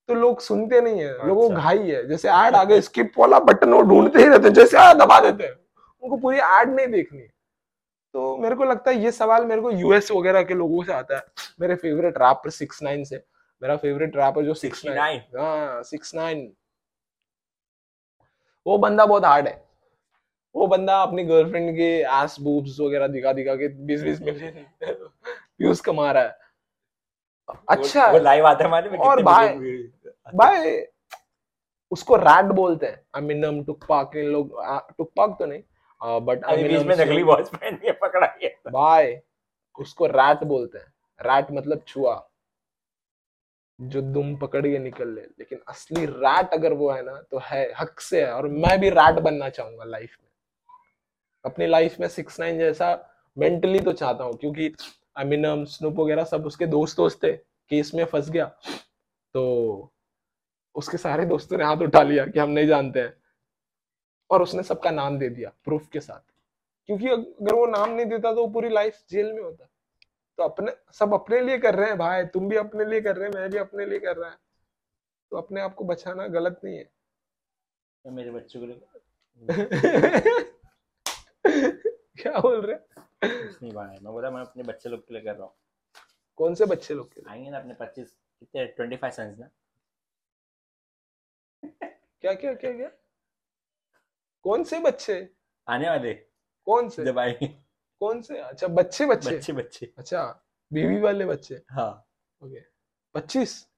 तो 0.08 0.14
लोग 0.14 0.40
सुनते 0.40 0.80
नहीं 0.80 1.00
है। 1.00 1.26
लोगों 1.26 1.50
अच्छा। 1.50 1.62
घाई 1.62 1.90
है। 1.90 2.08
जैसे 2.08 2.28
ऐड 2.28 2.54
आ 2.54 2.64
गए 2.64 2.80
स्किप 2.80 3.12
वाला 3.18 3.38
बटन 3.38 3.72
वो 3.72 3.82
ढूंढते 3.82 4.18
ही 4.18 4.28
रहते 4.28 4.48
हैं। 4.48 4.54
जैसे 4.54 4.78
आ 4.78 4.94
दबा 4.94 5.20
देते 5.20 5.44
हैं। 5.44 5.82
उनको 6.02 6.16
पूरी 6.16 6.38
ऐड 6.38 6.68
नहीं 6.68 6.86
देखनी। 6.86 7.20
है 7.20 7.32
तो 8.12 8.36
मेरे 8.36 8.54
को 8.54 8.64
लगता 8.64 8.90
है 8.90 8.96
ये 8.96 9.12
सवाल 9.12 9.44
मेरे 9.44 9.60
को 9.60 9.70
यूएस 9.70 10.10
वगैरह 10.10 10.42
के 10.42 10.54
लोगों 10.54 10.84
से 10.84 10.92
आता 10.92 11.16
है। 11.16 11.22
मेरे 11.60 11.74
फेवरेट 11.74 12.18
रैपर 12.18 12.50
सिक्स 12.50 12.82
नाइन 12.82 13.04
से। 13.04 13.24
मेरा 13.62 13.76
फेवरेट 13.76 14.16
रैपर 14.16 14.44
जो 14.44 14.54
सिक्स 14.54 14.86
नाइन 14.86 15.20
हाँ 15.38 15.82
सिक्स 15.82 16.14
नाइन 16.14 16.52
वो 18.68 18.78
बंदा 18.78 19.06
बहुत 19.06 19.24
हार्ड 19.24 19.48
है। 19.48 19.64
वो 20.56 20.66
बंदा 20.66 21.02
अपनी 21.02 21.24
गर्लफ्रेंड 21.24 21.76
के 21.76 22.02
एस 22.02 22.36
बूब्स 22.40 22.80
वगैरह 22.80 23.06
दिखा 23.06 23.32
दिखा 23.32 23.54
के 23.54 23.68
बीस 23.68 24.02
बीस 24.02 24.20
मिलियन 24.22 24.66
व्यूज़ 25.60 25.82
कमा 25.86 26.12
रहा 26.12 26.22
है। 26.22 26.38
अच्छा। 27.68 28.06
वो 28.06 28.16
है 28.16 28.22
लाइव 28.22 28.46
आता 28.46 28.64
है 28.64 28.70
और 28.98 29.22
भाई- 29.22 29.60
भाई 30.34 30.84
उसको 31.90 32.16
रैट 32.16 32.44
बोलते 32.44 32.86
हैं। 32.86 33.06
अमिनम 33.14 33.64
टुकपाक 33.64 34.16
इन 34.16 34.24
लोग 34.24 34.62
टुकपाक 34.98 35.36
तो 35.38 35.46
नहीं 35.46 35.62
बट 36.20 36.44
अभी 36.44 36.62
बीच 36.62 36.82
में 36.82 36.96
नकली 36.96 37.22
वॉच 37.22 37.48
पहन 37.48 37.76
के 37.76 37.92
पकड़ा 37.92 38.26
गया 38.26 38.70
भाई 38.70 39.16
उसको 39.78 40.06
रैट 40.06 40.44
बोलते 40.44 40.78
हैं। 40.78 40.86
रैट 41.20 41.46
मतलब 41.52 41.78
चूहा 41.78 42.27
जो 43.78 44.00
दुम 44.02 44.36
पकड़ 44.36 44.66
के 44.66 44.78
निकल 44.78 45.08
ले। 45.08 45.20
लेकिन 45.20 45.58
असली 45.68 46.06
रैट 46.06 46.54
अगर 46.54 46.72
वो 46.72 46.90
है 46.90 47.02
ना 47.02 47.20
तो 47.22 47.40
है, 47.44 47.72
हक 47.80 48.00
से 48.00 48.24
है। 48.24 48.32
और 48.32 48.48
मैं 48.48 48.78
भी 48.80 48.90
रैट 48.90 49.18
बनना 49.18 49.48
चाहूँगा 49.48 49.84
लाइफ 49.84 50.16
में। 50.22 50.28
अपनी 51.44 51.66
लाइफ 51.66 52.00
में 52.00 52.08
सिक्स 52.08 52.40
नाइन 52.40 52.58
जैसा 52.58 52.94
मेंटली 53.36 53.80
तो 53.80 53.92
चाहता 53.92 54.24
हूँ, 54.24 54.36
क्योंकि 54.36 54.72
अमिनम 55.16 55.64
स्नूप 55.64 55.98
वगैरह 55.98 56.24
सब 56.24 56.46
उसके 56.46 56.66
दोस्त 56.66 56.96
दोस्त 56.96 57.22
थे। 57.24 57.32
केस 57.70 57.94
में 57.94 58.04
फंस 58.04 58.30
गया। 58.30 58.44
तो 59.34 59.92
उसके 60.74 60.96
सारे 60.96 61.24
दोस्तों 61.26 61.58
ने 61.58 61.64
हाथ 61.64 61.76
उठा 61.76 62.02
लिया 62.02 62.26
कि 62.26 62.38
हम 62.38 62.50
नहीं 62.50 62.66
जानते 62.66 63.00
हैं। 63.00 63.14
और 64.30 64.42
उसने 64.42 64.62
सबका 64.62 64.90
नाम 64.90 65.18
दे 65.18 65.28
दिया 65.28 65.52
प्रूफ 65.64 65.88
के 65.88 66.00
साथ। 66.00 66.20
क्योंकि 66.88 67.08
अगर 67.08 67.54
वो 67.54 67.66
नाम 67.66 67.90
नहीं 67.90 68.06
देता 68.06 68.32
तो 68.34 68.40
वो 68.40 68.48
पूरी 68.48 68.68
लाइफ 68.68 68.98
जेल 69.10 69.32
में 69.32 69.42
होता। 69.42 69.68
तो 70.38 70.44
अपने 70.44 70.72
सब 70.92 71.14
अपने 71.14 71.40
लिए 71.40 71.58
कर 71.58 71.74
रहे 71.74 71.88
हैं 71.88 71.98
भाई 71.98 72.24
तुम 72.24 72.48
भी 72.48 72.56
अपने 72.56 72.84
लिए 72.84 73.00
कर 73.00 73.16
रहे 73.16 73.28
हैं 73.28 73.34
मैं 73.34 73.50
भी 73.50 73.58
अपने 73.58 73.86
लिए 73.86 73.98
कर 73.98 74.16
रहा 74.16 74.30
है। 74.30 74.36
तो 75.30 75.36
अपने 75.36 75.60
आप 75.60 75.74
को 75.74 75.84
बचाना 75.84 76.26
गलत 76.26 76.60
नहीं 76.64 76.78
है। 76.78 76.90
मैं 78.06 78.12
मेरे 78.12 78.30
बच्चों 78.30 78.60
को 78.60 78.66
लेकर 78.66 78.98
क्या 82.22 82.40
बोल 82.40 82.66
रहे 82.66 82.76
नहीं 83.24 83.72
भाई 83.72 83.88
मैं 83.88 84.12
बोला 84.12 84.30
मैं 84.30 84.40
अपने 84.40 84.62
बच्चे 84.62 84.88
लोग 84.88 85.00
के 85.00 85.14
लिए 85.14 85.22
कर 85.22 85.36
रहा 85.36 85.44
हूँ। 85.44 85.54
कौन 86.36 86.54
से 86.54 86.66
बच्चे 86.66 86.94
लोग 86.94 87.14
के 87.14 87.30
आएँगे 87.30 87.50
ना 87.50 87.58
अपने 87.58 87.74
पच्चीस 87.74 88.16
कितने 88.40 88.66
ट्वेंटी 88.66 88.96
फाइव 88.96 89.12
सन्स 89.12 89.38
ना। 89.38 89.48
क्या 92.20 92.34
क्या 92.34 92.54
क्या 92.54 92.72
क्या? 92.72 92.90
कौन 94.42 94.64
से 94.64 94.80
बच्चे? 94.80 95.28
आने 95.68 95.90
वाले। 95.90 96.14
कौन 96.66 96.88
से? 96.88 97.04
जब 97.04 97.18
आएँगे। 97.18 97.67
कौन 98.00 98.20
से? 98.22 98.38
अच्छा 98.38 98.66
बच्चे 98.68 99.06
बच्चे 99.06 99.30
बच्चे 99.36 99.52
बच्चे 99.52 99.92
अच्छा 99.98 100.44
बीवी 100.72 101.00
वाले 101.00 101.24
बच्चे। 101.26 101.62
हाँ। 101.70 101.90
ओके। 102.42 102.60
पच्चीस? 103.14 103.68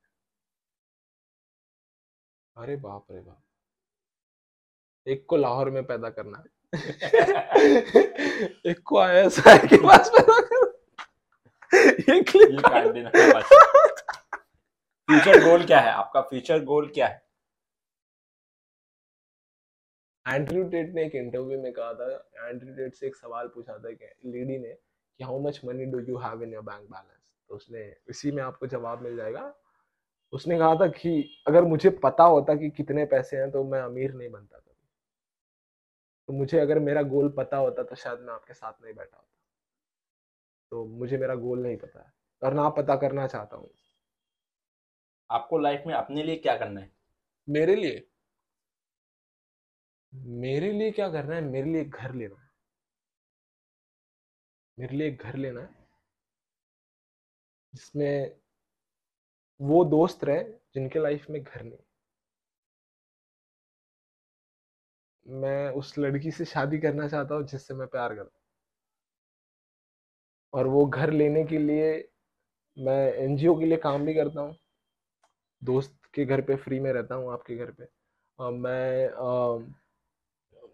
अरे 2.57 2.77
बाप 2.77 3.07
रे 3.11 3.21
बाप। 3.21 3.43
एक 5.07 5.27
को 5.27 5.37
लाहौर 5.37 5.71
में 5.71 5.85
पैदा 5.85 6.11
करना 6.11 6.39
है। 6.39 6.45
एक 8.67 8.81
को 8.85 8.99
आईएसआई 8.99 9.59
के 9.59 9.77
पास 9.77 10.11
पैदा 10.11 10.41
करना 10.41 10.67
ये 11.75 12.23
क्लिप 12.23 12.61
काट 12.61 12.87
देना 12.87 13.11
फ्यूचर 15.09 15.45
गोल 15.45 15.65
क्या 15.67 15.81
है? 15.81 15.91
आपका 15.91 16.21
फ्यूचर 16.21 16.65
गोल 16.65 16.89
क्या 16.89 17.07
है? 17.07 17.30
एंड्रयू 20.27 20.65
टेट 20.69 20.95
ने 20.95 21.05
एक 21.05 21.15
इंटरव्यू 21.15 21.61
में 21.63 21.73
कहा 21.73 21.93
था 21.95 22.49
एंड्रयू 22.49 22.75
टेट 22.77 22.95
से 22.95 23.07
एक 23.07 23.17
सवाल 23.17 23.49
पूछा 23.49 23.79
था 23.79 23.93
कि 23.93 24.13
लेडी 24.27 24.59
ने 24.59 24.73
कि 25.21 25.25
how 25.25 25.41
much 25.43 25.61
money 25.65 25.85
do 25.87 26.01
you 26.01 26.19
have 26.19 26.43
in 26.43 26.53
your 26.55 26.63
bank 26.63 26.91
balance 26.91 27.19
तो 27.51 27.57
उसने 27.57 27.83
इसी 28.09 28.31
में 28.33 28.43
आपको 28.43 28.67
जवाब 28.67 29.03
मिल 29.03 29.17
जाएगा। 29.17 29.53
उसने 30.33 30.59
कहा 30.59 30.75
था 30.75 30.87
कि 30.89 31.43
अगर 31.49 31.65
मुझे 31.65 31.91
पता 32.03 32.25
होता 32.25 32.55
कि 32.55 32.71
कितने 32.71 33.05
पैसे 33.07 33.37
हैं 33.37 33.51
तो 33.51 33.63
मैं 33.65 33.81
अमीर 33.81 34.13
नहीं 34.15 34.31
बनता 34.31 34.59
कभी। 34.59 34.89
तो 36.29 36.33
मुझे 36.33 36.59
अगर 36.59 36.79
मेरा 36.79 37.03
गोल 37.05 37.29
पता 37.39 37.57
होता 37.57 37.83
तो 37.83 37.95
शायद 37.95 38.21
मैं 38.21 38.33
आपके 38.35 38.55
साथ 38.55 38.73
नहीं 38.83 38.95
बैठा 38.95 39.17
होता। 39.17 39.27
तो 40.73 40.85
मुझे 40.99 41.19
मेरा 41.19 41.35
गोल 41.37 41.63
नहीं 41.63 41.77
पता 41.77 42.01
है 42.01 42.13
और 42.43 42.55
ना 42.55 42.69
पता 42.69 42.97
करना 42.97 43.27
चाहता 43.27 43.57
हूँ। 43.57 43.71
आपको 45.31 45.59
लाइफ 45.59 45.83
में 45.87 45.95
अपने 45.95 46.23
लिए 46.23 46.37
क्या 46.37 46.57
करना 46.57 46.81
है? 46.81 46.91
मेरे 47.49 47.75
लिए? 47.77 48.07
मेरे 50.13 50.73
लिए 50.73 50.91
क्या 50.91 51.09
करना 51.11 51.35
है? 51.35 51.41
मेरे 51.43 51.71
लिए 51.73 51.85
घर 51.85 52.15
लेना 52.15 52.41
है। 52.43 52.49
मेरे 54.79 54.97
लिए 54.97 55.11
घर 55.13 55.37
लेना 55.37 55.61
है, 55.61 55.69
जिसमें 57.75 58.37
वो 59.61 59.85
दोस्त 59.85 60.25
रहे 60.25 60.43
जिनके 60.75 60.99
लाइफ 60.99 61.27
में 61.31 61.43
घर 61.43 61.63
नहीं। 61.63 61.79
मैं 65.27 65.71
उस 65.71 65.95
लड़की 65.99 66.31
से 66.31 66.45
शादी 66.45 66.79
करना 66.79 67.09
चाहता 67.09 67.35
हूँ 67.35 67.45
जिससे 67.47 67.75
मैं 67.75 67.87
प्यार 67.89 68.15
करता 68.15 68.39
और 70.53 70.67
वो 70.67 70.85
घर 70.87 71.11
लेने 71.13 71.45
के 71.45 71.59
लिए 71.59 71.93
मैं 72.77 73.13
एनजीओ 73.15 73.59
के 73.61 73.67
लिए 73.67 73.79
काम 73.79 74.05
भी 74.07 74.15
करता 74.15 74.41
हूँ। 74.41 74.57
दोस्त 75.63 75.99
के 76.15 76.25
घर 76.25 76.41
पे 76.41 76.57
फ्री 76.57 76.81
में 76.81 76.93
रहता 76.93 77.15
हूँ, 77.15 77.33
आपके 77.33 77.57
घर 77.57 77.71
पे। 77.71 77.85
मैं 78.39 79.09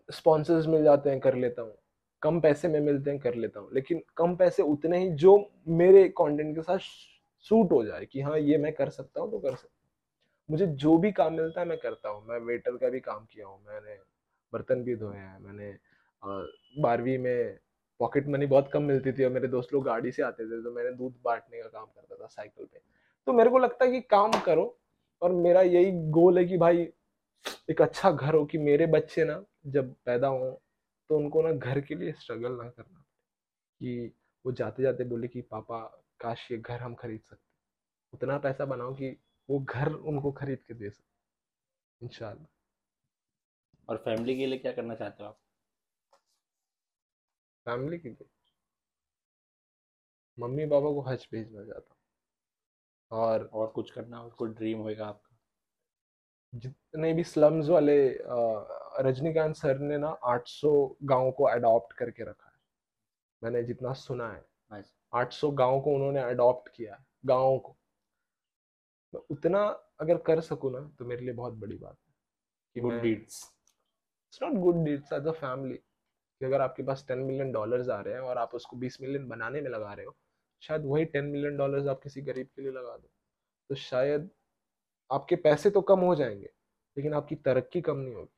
स्पॉन्सर्स 0.09 0.67
मिल 0.67 0.85
जाते 0.85 1.11
हैं, 1.11 1.21
कर 1.21 1.35
लेता 1.35 1.63
हूँ। 1.63 1.75
कम 2.23 2.41
पैसे 2.41 2.69
में 2.69 2.81
मिलते 2.81 3.11
हैं, 3.11 3.19
कर 3.21 3.35
लेता 3.35 3.61
हूँ। 3.61 3.69
लेकिन 3.73 4.03
कम 4.17 4.37
पैसे 4.37 4.63
उतने 4.63 4.99
ही 4.99 5.11
जो 5.11 5.39
मेरे 5.69 6.09
कंटेंट 6.09 6.55
के 6.57 6.63
साथ 6.63 6.79
सूट 7.47 7.73
हो 7.73 7.85
जाए 7.85 8.07
कि 8.07 8.21
हाँ 8.21 8.39
ये 8.39 8.59
मैं 8.59 8.73
कर 8.73 8.91
सकता 8.91 9.21
हूँ 9.21 9.31
तो 9.31 9.39
कर 9.39 9.51
सकता 9.51 9.69
हूँ। 9.69 9.75
मुझे 10.49 10.67
जो 10.67 10.97
भी 10.99 11.13
काम 11.13 11.33
मिलता 11.33 11.61
है, 11.61 11.67
मैं 11.67 11.79
करता 11.79 12.09
हूँ। 12.09 12.27
मैं 12.27 12.39
वेटर 12.39 12.77
का 12.77 12.89
भी 12.89 13.01
काम 13.01 13.27
किया 13.33 13.47
हूँ। 13.47 13.59
मैंने 13.69 13.99
बर्तन 14.53 14.83
भी 14.83 14.97
धोए 14.97 15.17
हैं। 15.17 15.39
मैंने 15.39 15.75
बारहवीं 16.83 17.19
में 17.19 17.59
पॉकेट 18.01 18.29
मनी 18.29 18.47
बहुत 18.47 18.71
कम 18.73 18.83
मिलती 18.83 19.13
थी 19.13 19.25
और 19.25 19.31
मेरे 19.31 19.49
दोस्त 19.49 19.73
लोग 19.73 19.85
गाड़ी 19.85 20.13
से 20.13 20.23
आते 20.23 20.45
थे 20.45 20.63
तो 20.63 20.73
मैंने 20.73 20.91
दूध 20.91 21.15
बांटने 21.25 21.63
का 21.63 21.69
काम 21.69 21.85
करता 21.87 22.15
था 22.15 22.27
साइकिल 22.27 22.65
पे। 22.65 22.79
तो 23.27 23.33
मेरे 23.33 23.51
को 23.51 23.59
लगता 23.59 23.85
है 23.85 23.91
कि 23.91 24.01
काम 24.01 24.33
करो 24.41 24.77
और 25.23 25.33
मेरा 25.33 25.61
यही 25.63 25.93
गोल 26.11 26.39
है 26.39 26.45
कि 26.45 26.57
भाई 26.59 26.85
एक 27.71 27.83
अच्छा 27.83 28.11
घर 28.11 28.35
हो 28.35 28.45
कि 28.45 28.59
मेरे 28.59 28.87
बच्चे 28.87 29.25
ना 29.25 29.45
जब 29.67 29.95
पैदा 30.05 30.29
हो 30.29 30.51
तो 31.11 31.17
उनको 31.17 31.43
ना 31.43 31.53
घर 31.53 31.81
के 31.81 31.95
लिए 31.95 32.13
स्ट्रगल 32.13 32.53
ना 32.53 32.69
करना 32.69 33.05
कि 33.81 34.13
वो 34.45 34.53
जाते 34.53 34.83
जाते 34.83 35.05
बोले 35.05 35.29
कि 35.29 35.41
पापा 35.41 35.79
काश 36.21 36.51
ये 36.53 36.59
घर 36.59 36.81
हम 36.81 36.95
खरीद 36.95 37.21
सकते। 37.21 37.45
उतना 38.13 38.39
पैसा 38.39 38.65
बनाओ 38.65 38.95
कि 38.95 39.17
वो 39.49 39.59
घर 39.61 39.93
उनको 39.93 40.33
खरीद 40.33 40.63
के 40.63 40.75
दे 40.75 40.91
सकते 40.91 42.07
इंशाल्लाह। 42.07 42.47
और 43.89 43.97
फैमिली 43.97 44.37
के 44.37 44.47
लिए 44.47 44.59
क्या 44.59 44.73
करना 44.73 44.95
चाहते 44.95 45.23
हो 45.23 45.29
आप? 45.29 45.39
फैमिली 47.67 47.99
के 47.99 48.09
लिए? 48.09 48.29
मम्मी 50.39 50.67
पापा 50.67 50.93
को 50.93 51.01
हज 51.01 51.29
भेजना 51.33 51.65
चाहता 51.65 51.95
हूँ। 51.95 53.21
और 53.21 53.45
और 53.45 53.67
कुछ 53.67 53.91
करना 53.91 54.19
हो? 54.19 54.31
कोई 54.31 54.51
ड्रीम 54.51 54.79
होएगा 54.79 55.07
आपका? 55.07 55.26
जितने 56.57 57.13
भी 57.13 57.25
स्लम्स 57.25 57.69
वाले 57.69 57.97
रजनीकांत 59.01 59.55
सर 59.57 59.79
ने 59.79 59.99
ना 59.99 60.09
800 60.25 60.73
गाँव 61.05 61.31
को 61.31 61.45
अडॉप्ट 61.45 61.93
करके 61.93 62.25
रखा 62.25 62.47
है। 62.47 62.55
मैंने 63.43 63.63
जितना 63.63 63.93
सुना 63.93 64.29
है। 64.29 64.45
Nice. 64.71 64.89
800 65.13 65.51
गाँव 65.55 65.81
को 65.81 65.95
उन्होंने 65.95 66.21
अडॉप्ट 66.21 66.69
किया 66.77 66.95
है 66.95 67.05
गाँवों 67.27 67.59
को। 67.59 67.77
मैं 69.15 69.23
उतना 69.31 69.65
अगर 70.01 70.17
कर 70.27 70.41
सकूँ 70.41 70.73
ना 70.73 70.81
तो 70.99 71.05
मेरे 71.05 71.25
लिए 71.25 71.35
बहुत 71.35 71.55
बड़ी 71.55 71.77
बात 71.77 71.97
है 71.97 72.83
good 72.83 73.01
deeds 73.03 73.43
it's 74.25 74.43
not 74.43 74.53
good 74.63 74.85
deeds 74.85 75.13
as 75.13 75.27
a 75.27 75.33
family 75.33 75.77
कि 75.77 76.47
अगर 76.47 76.61
आपके 76.61 76.83
पास 76.83 77.05
टेन 77.09 77.19
मिलियन 77.19 77.53
डॉलर्स 77.53 77.89
आ 77.89 78.01
रहे 78.01 78.15
हैं 78.15 78.21
और 78.21 78.39
आप 78.39 78.55
उसको 78.55 78.77
बीस 78.77 79.01
मिलियन 79.01 79.29
बनाने 79.29 79.61
में 79.61 79.71
लगा 79.71 79.93
रहे 79.93 80.07
हो 80.07 80.17
शायद 80.63 80.83
वही 80.87 81.05
टेन 81.05 81.25
मिलियन 81.27 81.57
डॉलर्स 81.57 81.87
आप 81.87 82.01
किसी 82.03 82.23
गरीब 82.23 82.47
के 82.47 82.63
लिए 82.63 82.73
लगा 82.73 82.97
दो। 82.97 83.09
तो 83.71 83.75
शायद 83.75 84.31
आपके 85.11 85.37
पैसे 85.37 85.71
तो 85.71 85.81
कम 85.81 86.01
हो 86.01 86.15
जाएँगे 86.15 86.51
लेकिन 86.97 87.15
आपकी 87.15 87.35
तरक्की 87.35 87.81
कम 87.81 87.97
नहीं 87.97 88.15
होगी। 88.15 88.29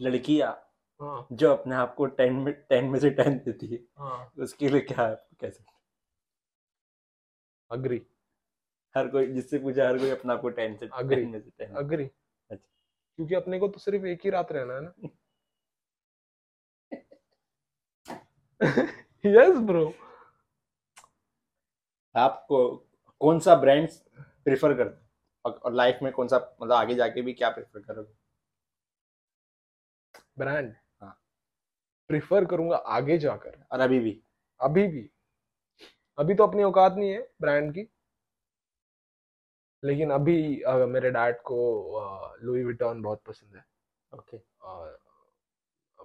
लड़कियाँ 0.00 0.50
हाँ। 1.00 1.26
जो 1.32 1.52
अपने 1.52 1.74
आप 1.76 1.94
को 1.94 2.06
टेन 2.06 2.32
में 2.34 2.52
टेन 2.68 2.84
में 2.84 2.98
से 3.00 3.10
टेन 3.10 3.38
देती 3.38 3.66
है 3.66 3.78
हाँ। 3.98 4.32
उसके 4.38 4.68
लिए 4.68 4.80
क्या 4.80 5.06
है 5.06 5.12
आपको 5.12 5.36
कैसे 5.40 5.64
अग्री। 7.70 8.00
हर 8.94 9.08
कोई 9.08 9.26
जिससे 9.26 9.58
पूछा 9.58 9.88
हर 9.88 9.98
कोई 9.98 10.10
अपना 10.10 10.32
आपको 10.34 10.48
टेन 10.50 10.76
से. 10.76 10.86
टेन 10.86 11.28
में 11.28 11.40
से 11.40 11.50
टेन। 11.58 11.74
अग्री। 11.76 12.04
अच्छा। 12.04 12.56
क्योंकि 13.18 13.34
अपने 13.34 13.58
को 13.58 13.68
तो 13.68 13.80
सिर्फ़ 13.80 14.06
एक 14.06 14.20
ही 14.24 14.30
रात 14.30 14.52
रहना 14.52 14.74
है 14.74 14.80
ना? 14.80 15.08
यस 19.26 19.58
ब्रो 19.60 19.84
आपको 22.14 22.68
कौन 23.20 23.38
सा 23.40 23.54
ब्रांड 23.54 23.88
प्रेफर 24.44 24.74
करते 24.76 25.00
हो? 25.00 25.06
और, 25.44 25.52
और 25.52 25.72
लाइफ 25.74 25.98
में 26.02 26.12
कौन 26.12 26.28
सा 26.28 26.36
मतलब 26.62 26.72
आगे 26.72 26.94
जाके 26.94 27.22
भी 27.22 27.32
क्या 27.32 27.50
प्रेफर 27.50 27.80
करोगे? 27.80 28.12
ब्रांड 30.38 30.74
हाँ। 31.00 31.16
प्रिफर 32.08 32.44
करूँगा 32.44 32.76
आगे 32.76 33.18
जाकर। 33.18 33.64
और 33.72 33.80
अभी 33.80 33.98
भी? 33.98 34.22
अभी 34.60 34.86
भी। 34.88 35.10
अभी 36.18 36.34
तो 36.34 36.46
अपनी 36.46 36.62
औकात 36.62 36.94
नहीं 36.94 37.10
है 37.10 37.28
ब्रांड 37.40 37.72
की। 37.74 37.88
लेकिन 39.84 40.10
अभी 40.10 40.60
अ, 40.60 40.72
मेरे 40.76 41.10
डैड 41.10 41.36
को 41.42 41.58
लुई 42.42 42.64
विटॉन 42.64 43.02
बहुत 43.02 43.22
पसंद 43.22 43.56
है। 43.56 43.64
ओके 44.12 44.38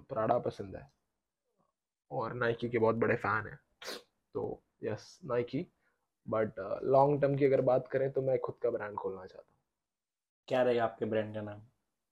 प्राडा 0.09 0.37
पसंद 0.39 0.75
है। 0.75 0.91
और 2.11 2.33
नाइकी 2.33 2.69
के 2.69 2.77
बहुत 2.77 2.95
बड़े 2.95 3.15
फ़ैन 3.15 3.47
हैं। 3.47 3.59
तो 4.33 4.63
yes 4.83 5.19
Nike 5.25 5.67
but 6.27 6.59
long 6.85 7.21
term 7.21 7.35
की 7.37 7.45
अगर 7.45 7.61
बात 7.63 7.87
करें 7.87 8.11
तो 8.11 8.21
मैं 8.21 8.37
खुद 8.39 8.55
का 8.63 8.69
ब्रांड 8.69 8.95
खोलना 8.95 9.25
चाहता 9.25 9.41
हूँ। 9.41 9.53
क्या 10.47 10.61
रहेगा 10.63 10.83
आपके 10.83 11.05
ब्रांड 11.05 11.33
का 11.35 11.41
नाम? 11.41 11.61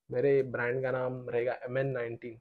मेरे 0.10 0.42
ब्रांड 0.44 0.82
का 0.84 0.92
नाम 0.92 1.30
रहेगा 1.30 1.54
एम 1.66 1.78
एन 1.78 1.88
नाइनटीन 1.92 2.40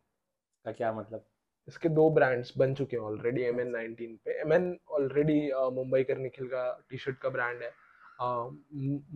का 0.64 0.72
क्या 0.72 0.92
मतलब? 0.92 1.24
इसके 1.68 1.88
दो 1.90 2.08
ब्रांड्स 2.10 2.52
बन 2.58 2.74
चुके 2.74 2.96
हैं 2.96 3.02
ऑलरेडी 3.04 3.42
एम 3.42 3.60
एन 3.60 3.70
नाइनटीन 3.70 4.16
पे। 4.24 4.40
एम 4.40 4.52
एन 4.52 4.76
ऑलरेडी 4.90 5.40
मुंबई 5.74 6.02
कर 6.04 6.18
निखिल 6.18 6.46
का 6.48 6.70
टी 6.90 6.98
शर्ट 6.98 7.18
का 7.18 7.28
ब्रांड 7.30 7.62
है। 7.62 7.70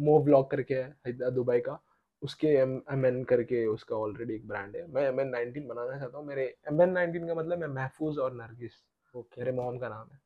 मो 0.05 0.19
ब्लॉक 0.25 0.51
करके 0.51 0.75
है 0.75 1.31
दुबई 1.31 1.59
का। 1.61 1.79
उसके 2.23 2.49
एम 2.59 2.81
एम 2.93 3.07
एन 3.07 3.23
करके 3.25 3.65
उसका 3.67 3.97
ऑलरेडी 3.97 4.35
एक 4.35 4.47
ब्रांड 4.49 4.77
है। 4.77 4.87
मैं 4.93 5.03
एम 5.03 5.21
एन 5.21 5.29
नाइनटीन 5.29 5.67
बनाना 5.69 5.99
चाहता 5.99 6.19
हूँ। 6.19 6.27
मेरे 6.27 6.45
एम 6.69 6.83
एन 6.83 6.91
नाइनटीन 6.91 7.27
का 7.29 7.35
मतलब 7.35 7.63
है 7.63 7.69
महफूज 7.71 8.19
और 8.19 8.35
नरगिस। 8.35 8.83
ओके 9.15 9.41
मेरे 9.41 9.53
मॉम 9.53 9.79
का 9.79 9.89
नाम 9.89 10.09
है। 10.13 10.21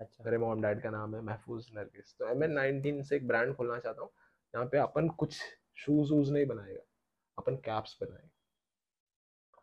अच्छा। 0.00 0.24
मेरे 0.24 0.38
मॉम 0.38 0.62
डैड 0.62 0.82
का 0.82 0.90
नाम 0.90 1.14
है 1.14 1.20
महफूज 1.22 1.66
नरगिस। 1.74 2.14
तो 2.18 2.28
एम 2.28 2.44
एन 2.44 2.52
नाइनटीन 2.52 3.02
से 3.02 3.16
एक 3.16 3.26
ब्रांड 3.28 3.54
खोलना 3.56 3.78
चाहता 3.78 4.02
हूँ 4.02 4.10
यहाँ 4.54 4.66
पे 4.66 4.78
अपन 4.78 5.08
कुछ 5.18 5.38
शूज़ 5.76 6.12
वूज 6.12 6.30
नहीं 6.30 6.46
बनाएगा 6.46 6.82
अपन 7.38 7.56
कैप्स 7.64 7.96
बनाएगा। 8.02 8.28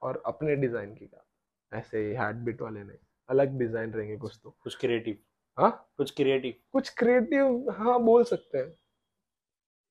और 0.02 0.22
अपने 0.26 0.56
डिज़ाइन 0.56 0.94
की 0.96 1.06
कैप 1.06 1.76
ऐसे 1.76 2.00
हैट 2.18 2.36
बिट 2.46 2.62
वाले 2.62 2.84
नहीं 2.84 2.98
अलग 3.30 3.58
डिज़ाइन 3.60 3.94
रहेंगे 3.94 4.18
कुछ 4.18 4.40
तो। 4.44 4.50
कुछ 4.64 4.76
क्रिएटिव। 4.76 5.18
हाँ? 5.58 5.92
कुछ 5.98 6.12
क्रिएटिव। 6.12 6.54
कुछ 6.74 6.90
क्रिएटिव 6.98 7.70
हाँ 7.78 8.00
बोल 8.04 8.24
सकते 8.24 8.58
हैं। 8.58 8.70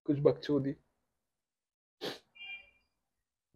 कुछ 0.07 0.19
बकचोदी। 0.21 0.75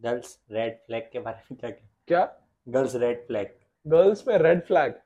गर्ल्स 0.00 0.38
रेड 0.50 0.78
फ्लैग 0.86 1.08
के 1.12 1.18
बारे 1.20 1.42
में 1.50 1.58
क्या 1.60 1.70
क्या? 1.70 2.24
गर्ल्स 2.66 2.94
रेड 2.96 3.26
फ्लैग 3.26 3.54
गर्ल्स 3.86 4.26
में 4.28 4.36
रेड 4.38 4.62
फ्लैग 4.66 5.00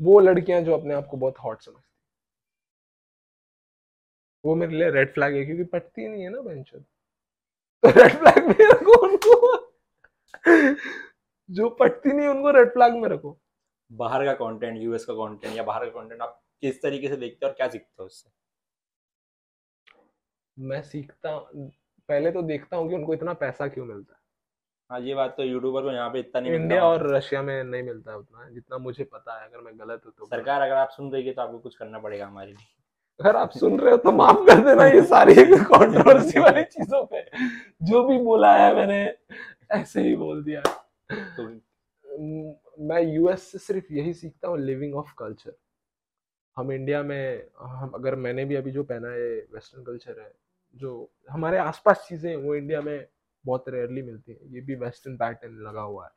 वो 0.00 0.20
लड़कियाँ 0.20 0.60
जो 0.62 0.74
अपने 0.74 0.94
आप 0.94 1.06
को 1.06 1.16
बहुत 1.16 1.38
हॉट 1.44 1.62
समझती 1.62 1.82
वो 4.44 4.54
मेरे 4.54 4.76
लिए 4.76 4.90
रेड 4.90 5.12
फ्लैग 5.14 5.34
है 5.34 5.44
क्योंकि 5.44 5.64
पटती 5.64 6.08
नहीं 6.08 6.22
है 6.22 6.30
ना 6.30 6.40
बेंचर 6.40 6.78
तो 7.82 7.90
रेड 7.90 8.12
फ्लैग 8.18 8.48
में 8.48 8.66
रखो 8.70 9.00
उनको। 9.06 9.56
जो 11.50 11.68
पटती 11.70 12.12
नहीं 12.12 12.28
उनको 12.28 12.50
रेड 12.50 12.72
फ्लैग 12.72 12.94
में 12.94 13.08
रखो 13.08 13.38
बाहर 13.90 14.24
का 14.24 14.32
कंटेंट 14.34 14.78
यूएस 14.82 15.04
का 15.04 15.14
कंटेंट 15.14 15.56
या 15.56 15.62
बाहर 15.62 15.84
का 15.84 16.00
कंटेंट 16.00 16.20
आप 16.22 16.40
किस 16.62 16.82
तरीके 16.82 17.08
से 17.08 17.16
देखते 17.16 17.46
हो 17.46 17.50
और 17.50 17.54
क्या 17.56 17.68
सीखते 17.68 18.02
हो 18.02 18.06
उससे? 18.06 18.30
मैं 20.56 20.82
सीखता 20.82 21.36
पहले 22.08 22.30
तो 22.32 22.42
देखता 22.42 22.76
हूँ 22.76 22.88
कि 22.88 22.94
उनको 22.94 23.14
इतना 23.14 23.32
पैसा 23.34 23.68
क्यों 23.68 23.86
मिलता 23.86 24.14
है। 24.14 24.22
हाँ 24.90 25.00
ये 25.00 25.14
बात 25.14 25.34
तो 25.36 25.42
यूट्यूबर 25.42 25.82
को 25.82 25.90
यहाँ 25.90 26.10
पे 26.10 26.18
इतना 26.18 26.40
नहीं 26.40 26.52
इंडिया 26.52 26.84
और 26.84 27.16
रशिया 27.16 27.42
में 27.42 27.64
नहीं 27.64 27.82
मिलता 27.82 28.16
उतना 28.16 28.48
जितना 28.50 28.78
मुझे 28.78 29.04
पता 29.04 29.40
है 29.40 29.48
अगर 29.48 29.60
मैं 29.60 29.78
गलत 29.78 30.02
हूँ 30.06 30.12
तो। 30.18 30.26
सरकार 30.26 30.60
अगर 30.60 30.74
आप 30.74 30.88
सुन 30.90 31.12
रही 31.12 31.26
है 31.26 31.32
तो 31.32 31.42
आपको 31.42 31.58
कुछ 31.58 31.76
करना 31.76 31.98
पड़ेगा 31.98 32.26
हमारे 32.26 32.50
लिए। 32.50 32.66
अगर 33.20 33.36
आप 33.36 33.50
सुन 33.50 33.80
रहे 33.80 33.90
हो 33.90 33.96
तो 33.96 34.12
माफ़ 34.12 34.46
कर 34.46 34.64
देना 34.64 34.86
ये 34.86 35.02
सारी 35.02 35.34
कंट्रोवर्सी 35.44 36.40
वाली 36.40 36.62
चीज़ों 36.74 37.04
पे। 37.04 37.22
जो 37.82 38.02
भी 38.08 38.18
बोला 38.18 38.54
है 38.56 38.74
मैंने 38.76 39.02
ऐसे 39.70 40.02
ही 40.02 40.16
बोल 40.16 40.44
दिया। 40.44 40.60
तो 41.10 41.48
मैं 42.86 43.02
यूएस 43.02 43.50
से 43.52 43.58
सिर्फ़ 43.58 43.92
यही 43.92 44.12
सीखता 44.14 44.48
हूँ 44.48 44.58
लिविंग 44.58 44.94
ऑफ़ 44.94 45.14
कल्चर 45.18 45.56
हम 46.56 46.72
इंडिया 46.72 47.02
में 47.02 47.46
हम 47.60 47.90
अगर 47.94 48.14
मैंने 48.16 48.44
भी 48.44 48.54
अभी 48.54 48.70
जो 48.70 48.82
पहना 48.82 49.08
है 49.08 49.30
वेस्टर्न 49.54 49.84
कल्चर 49.84 50.20
है 50.20 50.32
जो 50.74 51.10
हमारे 51.30 51.58
आसपास 51.58 52.06
चीज़ें 52.08 52.30
हैं, 52.30 52.36
वो 52.36 52.54
इंडिया 52.54 52.80
में 52.80 53.06
बहुत 53.44 53.68
रेयरली 53.68 54.02
मिलती 54.02 54.32
है। 54.32 54.54
ये 54.54 54.60
भी 54.60 54.74
वेस्टर्न 54.76 55.16
पैटर्न 55.16 55.58
लगा 55.62 55.80
हुआ 55.82 56.04
है। 56.06 56.12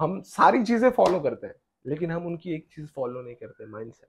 हम 0.00 0.20
सारी 0.28 0.62
चीज़ें 0.64 0.90
फॉलो 0.92 1.20
करते 1.20 1.46
हैं, 1.46 1.54
लेकिन 1.84 2.10
हम 2.12 2.26
उनकी 2.26 2.54
एक 2.54 2.66
चीज़ 2.72 2.86
फॉलो 2.88 3.22
नहीं 3.22 3.34
करते 3.36 3.66
माइंडसेट 3.68 4.08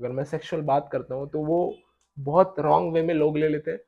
अगर 0.00 0.12
मैं 0.12 0.24
सेक्सुअल 0.24 0.62
बात 0.64 0.88
करता 0.92 1.14
हूँ 1.14 1.28
तो 1.30 1.44
वो 1.44 1.58
बहुत 2.16 2.54
रॉन्ग 2.60 2.92
वे 2.94 3.02
में 3.02 3.14
लोग 3.14 3.36
ले 3.38 3.48
लेते 3.48 3.70
हैं। 3.70 3.78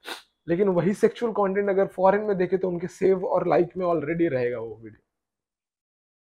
लेकिन 0.48 0.68
वही 0.70 0.92
सेक्सुअल 0.94 1.32
कंटेंट 1.32 1.68
अगर 1.70 1.86
फॉरेन 1.88 2.22
में 2.22 2.36
देखे 2.38 2.58
तो 2.58 2.68
उनके 2.68 2.86
सेव 2.88 3.24
और 3.26 3.48
लाइक 3.48 3.76
में 3.76 3.84
ऑलरेडी 3.86 4.28
रहेगा 4.28 4.58
वो 4.58 4.74
वीडियो 4.76 5.00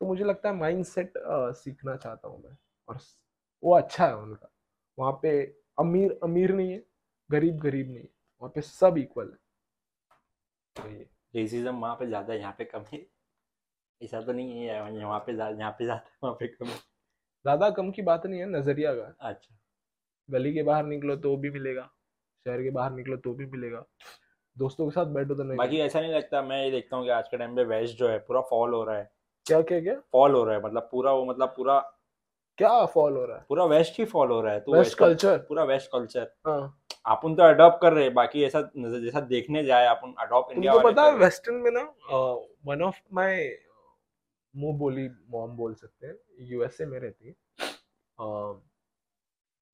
तो 0.01 0.05
मुझे 0.05 0.23
लगता 0.23 0.49
है 0.49 0.55
माइंड 0.55 0.83
सेट 0.85 1.13
सीखना 1.17 1.95
चाहता 1.95 2.27
हूँ 2.27 2.41
मैं, 2.43 2.55
और 2.89 2.97
वो 3.63 3.75
अच्छा 3.75 4.07
है 4.07 4.15
उनका। 4.17 4.49
वहाँ 4.97 5.11
पे 5.21 5.41
अमीर 5.79 6.19
अमीर 6.23 6.53
नहीं 6.53 6.71
है 6.71 6.81
गरीब 7.29 7.57
गरीब 7.59 7.87
नहीं 7.87 7.97
है। 7.97 8.09
वहाँ 8.41 8.51
पे 8.55 8.61
सब 8.61 8.97
इक्वल 8.97 9.25
है। 9.25 9.37
तो 10.75 10.89
ये 10.89 11.05
रेसिज्म 11.35 11.75
वहाँ 11.77 11.95
पे 11.95 12.07
ज़्यादा 12.07 12.33
है 12.33 12.39
यहाँ 12.39 12.55
पे 12.57 12.65
कम 12.65 12.83
है। 12.93 13.05
ऐसा 14.01 14.21
तो 14.21 14.33
नहीं 14.33 14.59
है 14.59 14.65
यहाँ 14.65 14.89
पे 14.91 14.97
यहाँ 14.99 15.19
पे 15.19 15.83
ज़्यादा 15.85 16.01
वहाँ 16.23 16.35
पे 16.39 16.47
कम 16.47 16.65
है। 16.65 16.75
ज़्यादा 16.75 17.69
कम 17.71 17.91
की 17.91 18.01
बात 18.01 18.25
नहीं 18.25 18.39
है 18.39 18.49
नज़रिया 18.49 18.93
का 18.93 19.13
अच्छा। 19.29 19.55
गली 20.29 20.53
के 20.53 20.63
बाहर 20.63 20.85
निकलो 20.85 21.15
तो 21.17 21.35
भी 21.37 21.49
मिलेगा 21.51 21.89
शहर 22.45 22.61
के 22.63 22.69
बाहर 22.71 22.91
निकलो 22.91 23.17
तो 23.17 23.33
भी 23.33 23.45
मिलेगा। 23.47 23.83
दोस्तों 24.57 24.85
के 24.85 24.91
साथ 24.91 25.05
बैठो 25.13 25.35
तो 25.35 25.43
नहीं। 25.43 25.57
बाकी 25.57 25.79
ऐसा 25.79 26.01
नहीं 26.01 26.13
लगता 26.13 26.41
मैं 26.41 26.63
ये 26.63 26.71
देखता 26.71 26.95
हूँ 26.97 27.05
कि 27.05 27.11
आज 27.11 27.27
के 27.27 27.37
टाइम 27.37 27.55
पे 27.55 27.63
वेस्ट 27.65 27.97
जो 27.97 28.07
है 28.09 28.17
पूरा 28.19 28.41
फॉल 28.49 28.73
हो 28.73 28.83
रहा 28.83 28.97
है। 28.97 29.11
क्या 29.45 29.61
क्या 29.61 29.79
क्या? 29.81 29.95
फॉल 30.11 30.33
हो 30.33 30.43
रहा 30.43 30.55
है 30.55 30.63
मतलब 30.63 30.87
पूरा 30.91 31.11
वो 31.13 31.25
मतलब 31.25 31.53
पूरा 31.55 31.79
क्या 32.57 32.85
फॉल 32.85 33.15
हो 33.17 33.25
रहा 33.25 33.37
है? 33.37 33.45
पूरा 33.49 33.63
वेस्ट 33.65 33.99
ही 33.99 34.05
फॉल 34.05 34.31
हो 34.31 34.41
रहा 34.41 34.53
है 34.53 34.59
तो 34.59 34.73
वेस्ट 34.73 34.97
कल्चर 34.97 35.37
पूरा 35.47 35.63
वेस्ट 35.63 35.89
कल्चर 35.91 36.31
हाँ। 36.47 36.82
अपन 37.05 37.35
तो 37.35 37.43
अडॉप्ट 37.43 37.81
कर 37.81 37.93
रहे 37.93 38.03
हैं 38.03 38.13
बाकी 38.13 38.43
ऐसा 38.43 38.61
जैसा 38.77 39.19
देखने 39.29 39.63
जाए 39.63 39.85
अपन 39.87 40.13
अडॉप्ट 40.19 40.51
इंडिया 40.53 40.73
तुमको 40.73 40.89
पता 40.89 41.03
है। 41.03 41.15
वेस्टर्न 41.17 41.55
में 41.55 41.71
ना 41.71 41.81
वन 42.65 42.81
ऑफ़ 42.81 42.99
माय 43.13 43.57
मुँह 44.53 44.77
बोली 44.77 45.07
मॉम 45.29 45.55
बोल 45.57 45.73
सकते 45.73 46.07
हैं 46.07 46.15
यूएसए 46.51 46.85
में 46.85 46.99
रहती 46.99 47.27
है। 47.27 47.33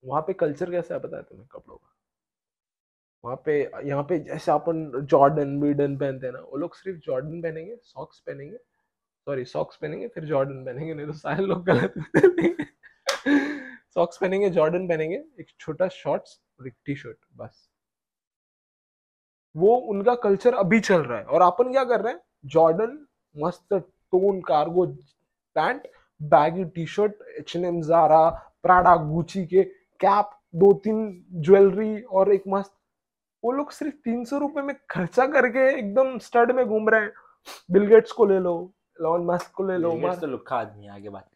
वहाँ 0.03 0.21
पे 0.21 0.33
कल्चर 0.33 0.71
कैसा 0.71 0.93
है 0.93 0.99
पता 0.99 1.17
है 1.17 1.23
तुम्हें 1.23 1.47
कपड़ों 1.51 1.75
का? 1.77 1.85
वहाँ 3.23 3.35
पे 3.45 3.59
यहाँ 3.87 4.03
पे 4.03 4.19
जैसे 4.19 4.51
अपन 4.51 4.91
जॉर्डन 5.11 5.59
बीडन 5.59 5.97
पहनते 5.97 6.27
हैं 6.27 6.33
ना 6.33 6.39
वो 6.39 6.57
लोग 6.57 6.75
सिर्फ़ 6.75 6.99
जॉर्डन 6.99 7.41
पहनेंगे 7.41 7.75
सॉक्स 7.75 8.19
पहनेंगे। 8.19 8.57
सॉरी 9.27 9.43
सॉक्स 9.45 9.77
पहनेंगे 9.77 10.07
फिर 10.07 10.25
जॉर्डन 10.25 10.63
पहनेंगे 10.65 10.93
नहीं 10.93 11.05
तो 11.07 11.13
सारे 11.13 11.45
लोग 11.45 11.63
गलत 11.65 11.93
सॉक्स 13.93 14.17
पहनेंगे 14.17 14.49
जॉर्डन 14.59 14.87
पहनेंगे 14.87 15.15
एक 15.39 15.47
छोटा 15.59 15.87
शॉर्ट्स 15.87 16.39
और 16.59 16.67
एक 16.67 16.73
टी 16.85 16.95
शर्ट 16.95 17.17
बस। 17.37 17.67
वो 19.55 19.75
उनका 19.91 20.15
कल्चर 20.15 20.53
अभी 20.53 20.79
चल 20.79 21.01
रहा 21.01 21.17
है। 21.19 21.25
और 21.25 21.41
अपन 21.41 21.71
क्या 21.71 21.83
कर 21.83 22.01
रहे 22.01 22.13
हैं? 22.13 22.21
जॉर्डन 22.45 22.97
मस्त 23.35 23.73
tone 23.73 24.41
cargo 24.41 24.85
pant 25.55 25.87
baggy 26.21 26.65
T 26.65 26.85
shirt 26.85 27.21
H 27.39 27.55
N 27.55 27.65
M 27.65 27.81
Zara 27.81 28.29
Prada 28.63 28.95
Gucci 28.95 29.45
के 29.45 29.63
कैप 29.99 30.29
दो 30.55 30.71
तीन 30.73 31.25
ज्वेलरी 31.33 32.01
और 32.01 32.33
एक 32.33 32.43
मस्त। 32.47 32.73
वो 33.43 33.51
लोग 33.51 33.71
सिर्फ़ 33.71 33.95
तीन 33.95 34.23
सौ 34.25 34.37
रुपए 34.37 34.61
में 34.61 34.75
खर्चा 34.89 35.25
करके 35.27 35.67
एकदम 35.77 36.17
स्टड 36.19 36.51
में 36.51 36.65
घूम 36.65 36.89
रहे 36.89 37.01
हैं। 37.01 37.11
बिल 37.71 37.85
गेट्स 37.85 38.11
को 38.11 38.25
ले 38.25 38.39
लो 38.39 38.53
लॉन 39.01 39.25
मस्क 39.25 39.51
को 39.51 39.63
ले 39.63 39.77
लो 39.77 39.93
मस्त। 39.97 40.21
तो 40.21 40.55
आगे 40.55 41.09
बात 41.09 41.29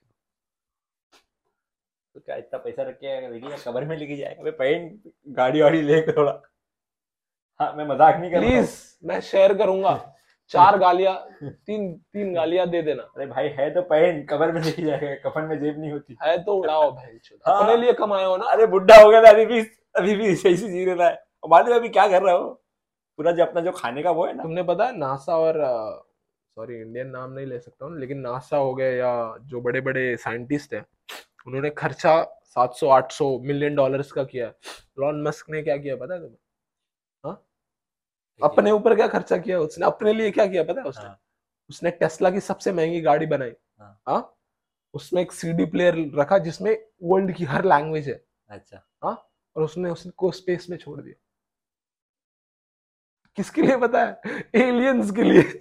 तो 2.16 2.20
क्या 2.20 2.36
इतना 2.36 2.57
पैसा 2.59 2.84
रख 2.84 2.95
के 2.95 3.30
लेके 3.30 3.57
कबर 3.64 3.86
में 3.86 3.97
लेके 3.97 4.16
जाएगा। 4.16 4.41
अबे 4.41 4.51
पहन 4.51 4.89
गाड़ी 5.36 5.61
वाड़ी 5.61 5.82
लेके 5.82 6.11
थोड़ा। 6.11 6.41
हाँ 7.59 7.74
मैं 7.76 7.86
मज़ाक 7.88 8.20
नहीं 8.20 8.32
कर 8.32 8.38
रहा 8.38 8.49
प्लीज़ 8.49 8.76
मैं 9.03 9.20
शेयर 9.22 9.53
करूँगा। 9.53 9.93
चार 10.51 10.78
गालियाँ 10.78 11.16
तीन 11.43 11.93
तीन 12.14 12.34
गालियाँ 12.36 12.68
दे 12.70 12.82
देना। 12.82 13.03
अरे 13.03 13.26
भाई 13.26 13.47
है 13.47 13.70
तो 13.74 13.82
पहन 13.82 14.24
कबर 14.30 14.51
में 14.51 14.61
लेके 14.61 14.82
जाएगा। 14.82 15.30
कफन 15.30 15.43
में 15.43 15.59
जेब 15.59 15.80
नहीं 15.80 15.91
होती। 15.91 16.18
है 16.24 16.38
तो 16.43 16.55
उड़ाओ 16.55 16.91
भाई 16.91 17.20
हाँ। 17.47 17.59
अपने 17.64 17.78
लिए 17.78 17.93
कमाए 17.93 18.26
हो 18.26 18.38
ना। 18.38 18.45
अरे 18.45 18.66
बुढ़ा 18.66 19.01
हो 19.01 19.09
गया 19.09 19.22
था 19.24 19.30
अभी 19.30 19.45
भी 19.45 19.61
अभी 19.95 20.16
भी 20.16 20.36
सही 20.36 20.57
से 20.57 20.70
जी 20.70 20.86
रहा 20.86 21.07
है। 21.07 21.24
और 21.43 21.49
बाद 21.49 21.70
में 21.70 21.76
अभी 21.76 21.89
क्या 21.89 22.07
कर 22.07 22.22
रहा 22.22 22.36
हो? 22.36 22.49
पूरा 23.20 23.32
जो 23.32 23.45
अपना 23.45 23.61
जो 23.61 23.72
खाने 23.72 24.03
का 24.03 24.11
वो 24.11 24.26
है 24.26 24.36
ना। 24.36 24.43
तुमने 24.43 24.64
पता 24.64 24.86
है 24.86 24.97
नासा 24.97 25.38
और 25.38 25.61
सॉरी 26.57 26.82
इंडियन 26.82 27.07
नाम 27.07 27.32
नहीं 27.34 27.45
ले 27.45 27.59
सकता 27.59 27.86
हूँ 27.86 27.99
लेकिन 27.99 28.20
नासा 28.20 28.57
हो 28.57 28.74
गया 28.76 28.89
या 28.89 29.38
जो 29.41 29.61
बड़े 29.61 29.82
बड़े 29.82 30.16
साइंटिस्ट 30.18 30.74
हैं 30.74 30.86
उन्होंने 31.48 31.70
खर्चा 31.70 32.39
700 32.44 32.88
800 32.88 33.41
मिलियन 33.41 33.76
डॉलर्स 33.76 34.12
का 34.12 34.24
किया। 34.24 34.54
लॉन 35.00 35.24
मस्क 35.24 35.50
ने 35.50 35.64
क्या 35.64 35.78
किया 35.78 35.96
पता 35.96 36.14
है 36.14 36.20
तुम्हें? 36.20 36.38
अपने 38.44 38.72
ऊपर 38.72 38.96
क्या 38.96 39.08
खर्चा 39.08 39.38
किया? 39.38 39.60
उसने 39.60 39.86
अपने 39.86 40.14
लिए 40.14 40.32
क्या 40.32 40.48
किया 40.48 40.64
पता 40.64 40.82
है 40.82 40.88
उसने? 40.88 41.04
हाँ। 41.04 41.22
उसने 41.70 41.91
टेस्ला 41.91 42.30
की 42.30 42.39
सबसे 42.39 42.72
महँगी 42.72 43.02
गाड़ी 43.02 43.26
बनाई। 43.26 43.52
हाँ। 43.80 44.02
हाँ? 44.08 44.39
उसमें 44.94 45.22
एक 45.22 45.32
सीडी 45.32 45.66
प्लेयर 45.66 46.12
रखा 46.16 46.38
जिसमें 46.38 46.86
वर्ल्ड 47.04 47.36
की 47.36 47.44
हर 47.44 47.66
लैंग्वेज 47.66 48.10
है। 48.10 48.26
अच्छा। 48.50 48.88
हाँ? 49.04 49.30
और 49.56 49.64
उसने 49.64 49.89
उसको 49.89 50.32
स्पेस 50.32 50.68
में 50.70 50.78
छोड़ 50.78 51.02
दिया। 51.02 51.16
किसके 53.36 53.62
लिए 53.62 53.78
पता 53.78 54.06
है? 54.06 54.22
एलियंस 54.56 55.12
के 55.12 55.24
लिए। 55.24 55.60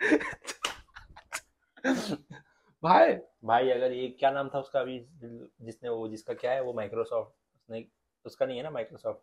भाई। 2.84 3.12
भाई 3.44 3.70
अगर 3.70 3.92
ये 3.92 4.08
क्या 4.08 4.30
नाम 4.30 4.48
था 4.48 4.58
उसका 4.58 4.80
अभी 4.80 4.98
जिसने 5.60 5.88
वो 5.88 6.08
जिसका 6.08 6.34
क्या 6.34 6.52
है 6.52 6.62
वो 6.62 6.72
माइक्रोसॉफ्ट 6.72 7.28
उसने 7.56 7.84
उसका 8.24 8.46
नहीं 8.46 8.56
है 8.56 8.62
ना 8.62 8.70
माइक्रोसॉफ्ट 8.70 9.18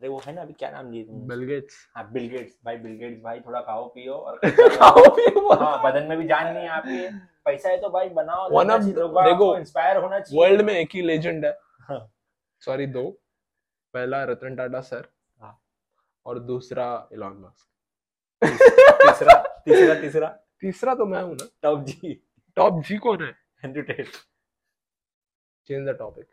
अरे 0.00 0.08
वो 0.08 0.20
है 0.26 0.34
ना 0.34 0.42
अभी 0.42 0.52
क्या 0.52 0.70
नाम 0.70 0.90
दिए 0.90 1.04
तुमने? 1.04 1.26
बिल 1.26 1.44
गेट्स 1.44 1.76
हाँ 1.96 2.10
बिल 2.12 2.28
गेट्स 2.28 2.58
भाई 2.64 2.76
बिल 2.76 2.96
गेट्स 2.96 3.22
भाई 3.22 3.40
थोड़ा 3.40 3.60
खाओ 3.60 3.86
पियो 3.88 4.14
और 4.14 4.38
खाओ। 4.44 5.04
पियो। 5.16 5.52
हाँ 5.54 5.80
बदन 5.84 6.06
में 6.08 6.18
भी 6.18 6.24
जान 6.28 6.52
नहीं 6.54 6.62
है 6.62 6.68
आपके। 6.68 7.08
पैसा 7.44 7.68
है 7.68 7.80
तो 7.80 7.88
भाई 7.90 8.08
बनाओ 8.08 8.48
of 8.48 8.82
the- 8.82 9.24
देखो, 9.24 9.56
इंस्पायर 9.58 9.96
होना 9.96 10.20
चाहिए। 10.20 10.40
वर्ल्ड 10.42 10.62
में 10.62 10.72
एक 10.74 10.88
ही 10.94 11.02
लेजेंड 11.02 11.44
है। 11.46 11.58
हाँ। 11.88 12.00
सॉरी 12.62 12.86
दो। 12.86 13.08
पहला 13.94 14.22
रतन 14.24 14.56
टाटा 14.56 14.80
सर। 14.80 15.08
हाँ। 15.40 15.58
और 16.26 16.38
दूसरा 16.38 16.86
इलॉन 17.12 17.36
मस्क 17.38 17.68
तीसरा 18.42 19.34
तीसरा 19.66 19.94
तीसरा। 20.00 20.28
तीसरा 20.60 20.94
तो 20.94 21.06
मैं 21.06 21.22
हूँ 21.22 21.34
ना। 21.34 21.48
टॉप 21.62 21.84
जी। 21.84 22.20
टॉप 22.56 22.82
जी 22.84 22.96
कौन 22.96 23.24
है? 23.24 23.38
Andrew 23.64 23.82
Tate 23.82 24.08
change 25.66 25.88
the 25.88 25.96
topic 25.98 26.26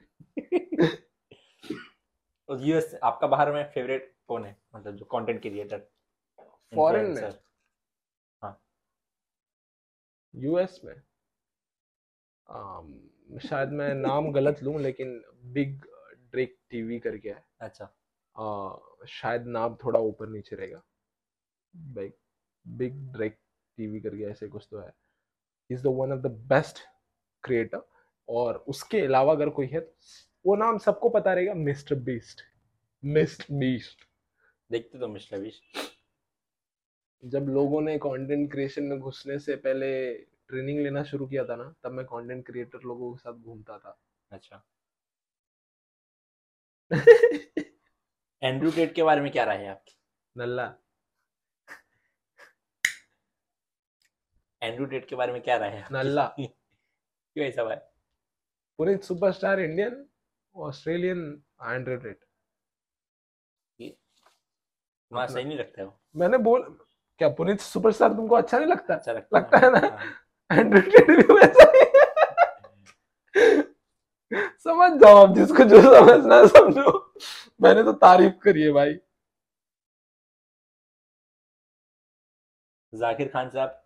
और 2.49 2.61
यूएस 2.61 2.99
आपका 3.03 3.27
बाहर 3.27 3.51
में 3.51 3.71
फेवरेट 3.71 4.15
कौन 4.27 4.45
है? 4.45 4.57
मतलब 4.75 4.95
जो 4.95 5.05
कंटेंट 5.05 5.41
क्रिएटर 5.41 5.89
Foreign 6.73 7.15
में? 7.15 7.33
यूएस 10.35 10.81
में? 10.83 11.01
Um, 12.51 13.39
शायद 13.39 13.69
मैं 13.69 13.93
नाम 13.93 14.31
गलत 14.31 14.63
लूँ 14.63 14.81
लेकिन 14.81 15.23
बिग 15.45 15.85
ड्रेक 16.31 16.59
टीवी 16.69 16.99
करके 16.99 17.29
है। 17.29 17.45
अच्छा। 17.59 17.93
Uh, 18.39 19.07
शायद 19.07 19.45
नाम 19.45 19.75
थोड़ा 19.75 19.99
ऊपर 19.99 20.27
नीचे 20.27 20.55
रहेगा। 20.55 20.83
बिग 21.75 22.13
बिग 22.67 23.13
ड्रेक 23.13 23.39
टीवी 23.77 24.01
करके 24.01 24.23
ऐसे 24.23 24.47
कुछ 24.47 24.67
तो 24.71 24.79
है। 24.79 25.02
Is 25.71 25.83
the 25.83 25.87
one 25.87 26.11
of 26.11 26.19
the 26.19 26.27
best 26.27 26.79
creator 27.43 27.87
और 28.29 28.55
उसके 28.67 28.99
अलावा 29.01 29.33
अगर 29.33 29.49
कोई 29.49 29.67
है 29.67 29.79
तो 29.79 29.95
वो 30.45 30.55
नाम 30.55 30.77
सबको 30.77 31.09
पता 31.09 31.33
रहेगा 31.33 31.53
मिस्टर 31.53 31.95
बीस्ट। 31.95 32.41
Mister 33.05 33.53
beast. 33.53 33.97
देखते 34.71 34.99
तो 34.99 35.07
मिस्टर 35.07 35.39
बीस्ट। 35.39 35.63
जब 37.25 37.45
लोगों 37.49 37.81
ने 37.81 37.97
कंटेंट 37.97 38.51
क्रिएशन 38.51 38.83
में 38.83 38.99
घुसने 38.99 39.39
से 39.39 39.55
पहले 39.55 40.13
ट्रेनिंग 40.49 40.79
लेना 40.79 41.03
शुरू 41.03 41.27
किया 41.27 41.45
था 41.45 41.55
ना 41.55 41.73
तब 41.83 41.91
मैं 41.91 42.05
कंटेंट 42.05 42.45
क्रिएटर 42.45 42.79
लोगों 42.85 43.13
के 43.13 43.17
साथ 43.17 43.33
घूमता 43.33 43.77
था। 43.77 43.99
अच्छा। 44.31 44.63
एंड्रू 48.43 48.71
टेट 48.71 48.95
के 48.95 49.03
बारे 49.03 49.21
में 49.21 49.31
क्या 49.31 49.43
राय 49.43 49.57
है 49.57 49.67
आपकी? 49.67 49.95
नल्ला। 50.37 50.82
एंड्रू 54.63 54.85
टेट 54.85 55.07
के 55.09 55.15
बारे 55.15 55.31
में 55.33 55.41
क्या 55.41 55.57
राय 55.57 55.69
है 55.69 55.85
नल्ला। 55.91 56.25
क्यों 56.39 57.45
ऐसा 57.47 57.63
भाई 57.63 57.75
Puneet 58.79 59.03
superstar 59.03 59.59
Indian 59.59 60.05
Australian 60.55 61.19
Andrew 61.63 61.95
Tate 61.97 62.19
तुम्हारा 63.79 65.33
सही 65.33 65.43
नहीं 65.43 65.57
लगता 65.57 65.81
है 65.81 65.85
वो। 65.87 65.99
मैंने 66.15 66.37
बोल 66.37 66.61
क्या 67.19 67.29
पुनीत 67.29 67.59
सुपरस्टार 67.61 68.13
तुमको 68.13 68.35
अच्छा 68.35 68.57
नहीं 68.59 68.67
लगता? 68.69 68.93
अच्छा 68.95 69.11
लगता, 69.13 69.37
लगता 69.37 69.57
है 69.57 69.71
ना? 69.71 69.79
हाँ। 69.87 70.59
एंड्रू 70.59 70.81
टेट 70.81 71.07
भी 71.09 71.33
वैसा 71.33 71.71
ही। 71.75 71.81
समझ 74.63 74.91
जाओ 75.01 75.15
आप 75.25 75.35
जिसको 75.35 75.63
जो 75.63 75.81
समझना 75.81 76.35
है 76.35 76.47
समझो। 76.47 76.91
मैंने 77.61 77.83
तो 77.83 77.91
तारीफ़ 78.05 78.33
करी 78.43 78.61
है 78.61 78.71
भाई। 78.71 78.93
जाकिर 82.93 83.27
खान 83.27 83.49
साहब 83.49 83.82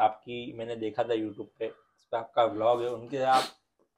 आपकी 0.00 0.52
मैंने 0.58 0.76
देखा 0.76 1.02
था 1.04 1.14
यूट्यूब 1.14 1.50
पे 1.58 1.66
इस 1.66 2.04
पे 2.04 2.16
आपका 2.16 2.44
व्लॉग 2.44 2.82
है 2.82 2.88
उनके 2.88 3.18
आप 3.18 3.42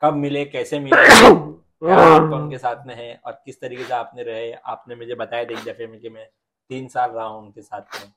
कब 0.02 0.14
मिले 0.14 0.44
कैसे 0.44 0.80
मिले 0.80 0.96
आप 1.90 2.32
उनके 2.32 2.58
साथ 2.58 2.86
में 2.86 2.94
है 2.94 3.20
और 3.24 3.42
किस 3.44 3.60
तरीके 3.60 3.84
से 3.84 3.94
आपने 3.94 4.22
रहे 4.22 4.52
आपने 4.52 4.94
मुझे 4.94 5.14
बताया 5.14 5.44
था 5.44 5.52
एक 5.52 5.64
दफे 5.64 5.86
में 5.86 6.00
कि 6.00 6.08
मैं 6.08 6.28
तीन 6.68 6.88
साल 6.88 7.10
रहा 7.10 7.26
हूँ 7.26 7.42
उनके 7.42 7.62
साथ 7.62 7.80
में 7.80 8.10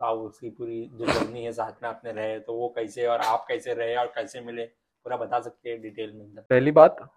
तो 0.00 0.06
आप 0.06 0.16
उसकी 0.16 0.50
पूरी 0.50 0.90
जो 0.94 1.06
जर्नी 1.06 1.44
है 1.44 1.52
साथ 1.52 1.82
में 1.82 1.88
आपने 1.90 2.12
रहे 2.12 2.40
तो 2.40 2.54
वो 2.54 2.68
कैसे 2.68 3.06
और 3.06 3.20
आप 3.20 3.44
कैसे 3.48 3.74
रहे 3.74 3.96
और 3.96 4.06
कैसे 4.06 4.40
मिले 4.40 4.64
पूरा 5.04 5.16
बता 5.16 5.40
सकते 5.40 5.70
हैं 5.70 5.82
डिटेल 5.82 6.12
में 6.12 6.36
पहली 6.36 6.70
बात 6.70 7.10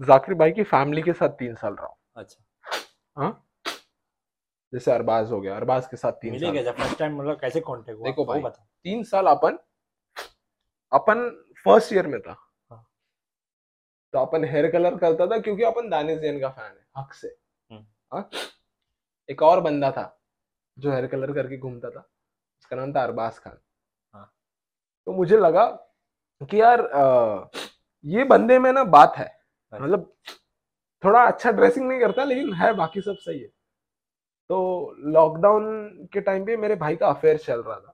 जाकिर 0.00 0.34
भाई 0.34 0.52
की 0.52 0.62
फैमिली 0.62 1.02
के 1.02 1.12
साथ 1.12 1.28
तीन 1.28 1.54
साल 1.54 1.74
रहा 1.74 1.86
हूँ। 1.86 1.96
अच्छा। 2.16 2.44
हाँ? 3.16 3.46
जैसे 4.72 4.92
अरबाज 4.92 5.30
हो 5.30 5.40
गया 5.40 5.56
अरबाज 5.56 5.86
के 5.86 5.96
साथ 5.96 6.12
तीन 6.12 6.32
मिले 6.32 6.46
साल। 6.46 6.54
कैसे? 6.56 6.70
फ़र्स्ट 6.70 6.98
टाइम 6.98 7.16
मतलब 7.16 7.40
कैसे 7.40 7.60
कांटेक्ट 7.60 7.98
हुआ? 7.98 8.08
देखो 8.08 8.24
भाई, 8.24 8.40
बता। 8.40 8.66
तीन 8.84 9.02
साल 9.04 9.26
अपन 9.26 9.58
अपन 10.92 11.28
फ़र्स्ट 11.66 11.92
ईयर 11.92 12.06
में 12.06 12.20
था 12.20 12.36
हाँ। 12.70 12.84
तो 14.14 14.18
अपन 14.18 14.44
हेयर 14.44 14.70
कलर 14.70 14.96
करता 14.98 15.26
था 15.26 15.38
क्योंकि 15.40 15.62
अपन 15.62 15.88
दानिश 15.90 16.18
जैन 16.18 16.40
का 16.40 16.48
फ़ैन 16.48 16.72
है 16.72 16.86
हक 16.98 17.12
से 17.12 17.28
हम्म। 17.70 17.84
हाँ? 18.12 18.28
एक 19.28 19.42
और 19.42 19.60
बंदा 19.60 19.90
था 19.90 20.04
जो 20.78 20.90
हेयर 20.90 21.06
कलर 21.06 21.32
करके 21.32 21.58
घूमता 21.58 21.90
था 21.90 22.00
उसका 22.60 22.76
नाम 22.76 22.92
था 22.94 23.02
अरबाज 23.02 23.38
खान 23.38 23.58
हाँ। 24.14 24.30
तो 25.06 25.12
मुझे 25.12 25.36
लगा 25.36 25.66
कि 26.40 26.60
यार 26.60 26.80
ये 28.04 28.24
बंदे 28.24 28.58
में 28.58 28.72
ना 28.72 28.84
बात 28.84 29.14
है। 29.16 29.26
मतलब 29.72 30.12
थोड़ा 31.02 31.24
अच्छा 31.24 31.50
ड्रेसिंग 31.50 31.88
नहीं 31.88 32.00
करता 32.00 32.24
लेकिन 32.24 32.52
है 32.54 32.72
बाकी 32.74 33.00
सब 33.00 33.16
सही 33.16 33.38
है 33.40 33.48
तो 34.50 34.56
लॉकडाउन 35.06 36.08
के 36.12 36.20
टाइम 36.20 36.44
पे 36.46 36.56
मेरे 36.56 36.74
भाई 36.76 36.96
का 36.96 37.08
अफेयर 37.08 37.38
चल 37.38 37.62
रहा 37.62 37.78
था 37.80 37.93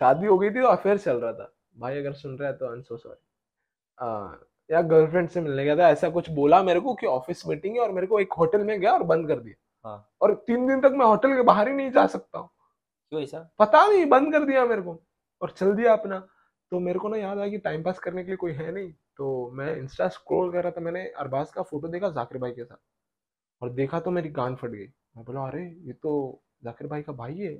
शादी 0.00 0.26
हो 0.26 0.38
गई 0.38 0.50
थी 0.50 0.60
तो 0.60 0.66
अफेयर 0.66 0.98
चल 0.98 1.16
रहा 1.16 1.32
था। 1.32 1.52
भाई 1.76 1.98
अगर 1.98 2.12
सुन 2.14 2.36
रहा 2.38 2.48
है 2.48 2.56
तो 2.56 2.72
आई 2.72 2.80
सो 2.82 2.96
सॉरी 2.96 4.42
या 4.70 4.80
गर्लफ्रेंड 4.82 5.28
से 5.28 5.40
मिलने 5.40 5.64
गया 5.64 5.76
था 5.76 5.88
ऐसा 5.88 6.08
कुछ 6.10 6.30
बोला 6.30 6.62
मेरे 6.62 6.80
को 6.80 6.94
कि 6.94 7.06
ऑफ़िस 7.06 7.46
मीटिंग 7.46 7.74
है 7.74 7.80
और 7.80 7.90
मेरे 7.92 8.06
को 8.06 8.20
एक 8.20 8.32
होटल 8.32 8.64
में 8.64 8.80
गया 8.80 8.92
और 8.92 9.02
बंद 9.02 9.28
कर 9.28 9.40
दिया। 9.40 9.88
हाँ। 9.88 10.14
और 10.20 10.34
तीन 10.46 10.66
दिन 10.66 10.80
तक 10.80 10.94
मैं 10.96 11.06
होटल 11.06 11.34
के 11.36 11.42
बाहर 11.42 11.68
ही 11.68 11.74
नहीं 11.74 11.90
जा 11.90 12.06
सकता 12.06 12.38
हूँ। 12.38 12.48
क्यों 13.12 13.22
ऐसा? 13.22 13.38
पता 13.58 13.86
नहीं 13.86 14.06
बंद 14.06 14.32
कर 14.32 14.44
दिया 14.44 14.64
मेरे 14.66 14.82
को। 14.82 14.98
और 15.42 15.50
चल 15.50 15.74
दिया 15.74 15.92
अपना। 15.92 16.18
तो 16.72 16.78
मेरे 16.80 16.98
को 16.98 17.08
ना 17.08 17.16
याद 17.16 17.38
आया 17.38 17.48
कि 17.48 17.58
टाइम 17.58 17.82
पास 17.82 17.98
करने 17.98 18.22
के 18.22 18.28
लिए 18.28 18.36
कोई 18.36 18.52
है 18.52 18.70
नहीं। 18.72 18.92
तो 19.16 19.50
मैं 19.54 19.76
इंस्टा 19.76 20.08
स्क्रॉल 20.08 20.52
कर 20.52 20.62
रहा 20.62 20.72
था 20.72 20.80
मैंने 20.80 21.04
अरबाज 21.18 21.50
का 21.50 21.62
फ़ोटो 21.62 21.88
देखा 21.88 22.08
जाकिर 22.10 22.38
भाई 22.38 22.52
के 22.52 22.64
साथ। 22.64 22.76
और 23.62 23.70
देखा 23.72 24.00
तो 24.00 24.10
मेरी 24.10 24.28
गान 24.30 24.56
फट 24.56 24.70
गई। 24.70 24.86
मैं 25.16 25.24
बोला 25.24 25.46
अरे 25.48 25.62
ये 25.82 25.92
तो 25.92 26.42
जाकिर 26.64 26.86
भाई 26.86 27.02
का 27.02 27.12
भाई 27.12 27.36
है। 27.36 27.54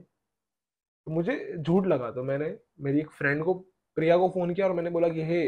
तो 1.07 1.13
मुझे 1.13 1.37
झूठ 1.59 1.87
लगा 1.87 2.11
तो 2.11 2.23
मैंने 2.23 2.57
मेरी 2.81 3.01
एक 3.01 3.11
फ्रेंड 3.11 3.45
को 3.45 3.55
प्रिया 3.97 4.17
को 4.19 4.29
फ़ोन 4.29 4.55
किया 4.55 4.67
और 4.67 4.73
मैंने 4.73 4.91
बोला 4.91 5.09
कि 5.09 5.23
हे 5.25 5.47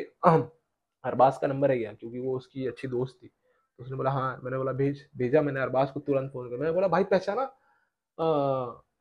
अरबाज 1.05 1.39
का 1.39 1.47
नंबर 1.47 1.71
है 1.71 1.79
क्या 1.79 1.93
क्योंकि 1.93 2.19
वो 2.19 2.37
उसकी 2.37 2.67
अच्छी 2.67 2.89
दोस्त 2.89 3.19
थी। 3.23 3.27
तो 3.27 3.85
उसने 3.85 3.97
बोला 3.97 4.11
हाँ 4.11 4.41
मैंने 4.45 4.59
बोला 4.59 4.73
भेज 4.73 5.07
भेजा 5.17 5.43
मैंने 5.43 5.61
अरबाज 5.61 5.91
को 5.91 6.01
तुरंत 6.01 6.33
फ़ोन 6.33 6.49
किया 6.49 6.59
मैंने 6.59 6.73
बोला 6.73 6.89
भाई 6.89 7.05
पहचाना 7.05 7.43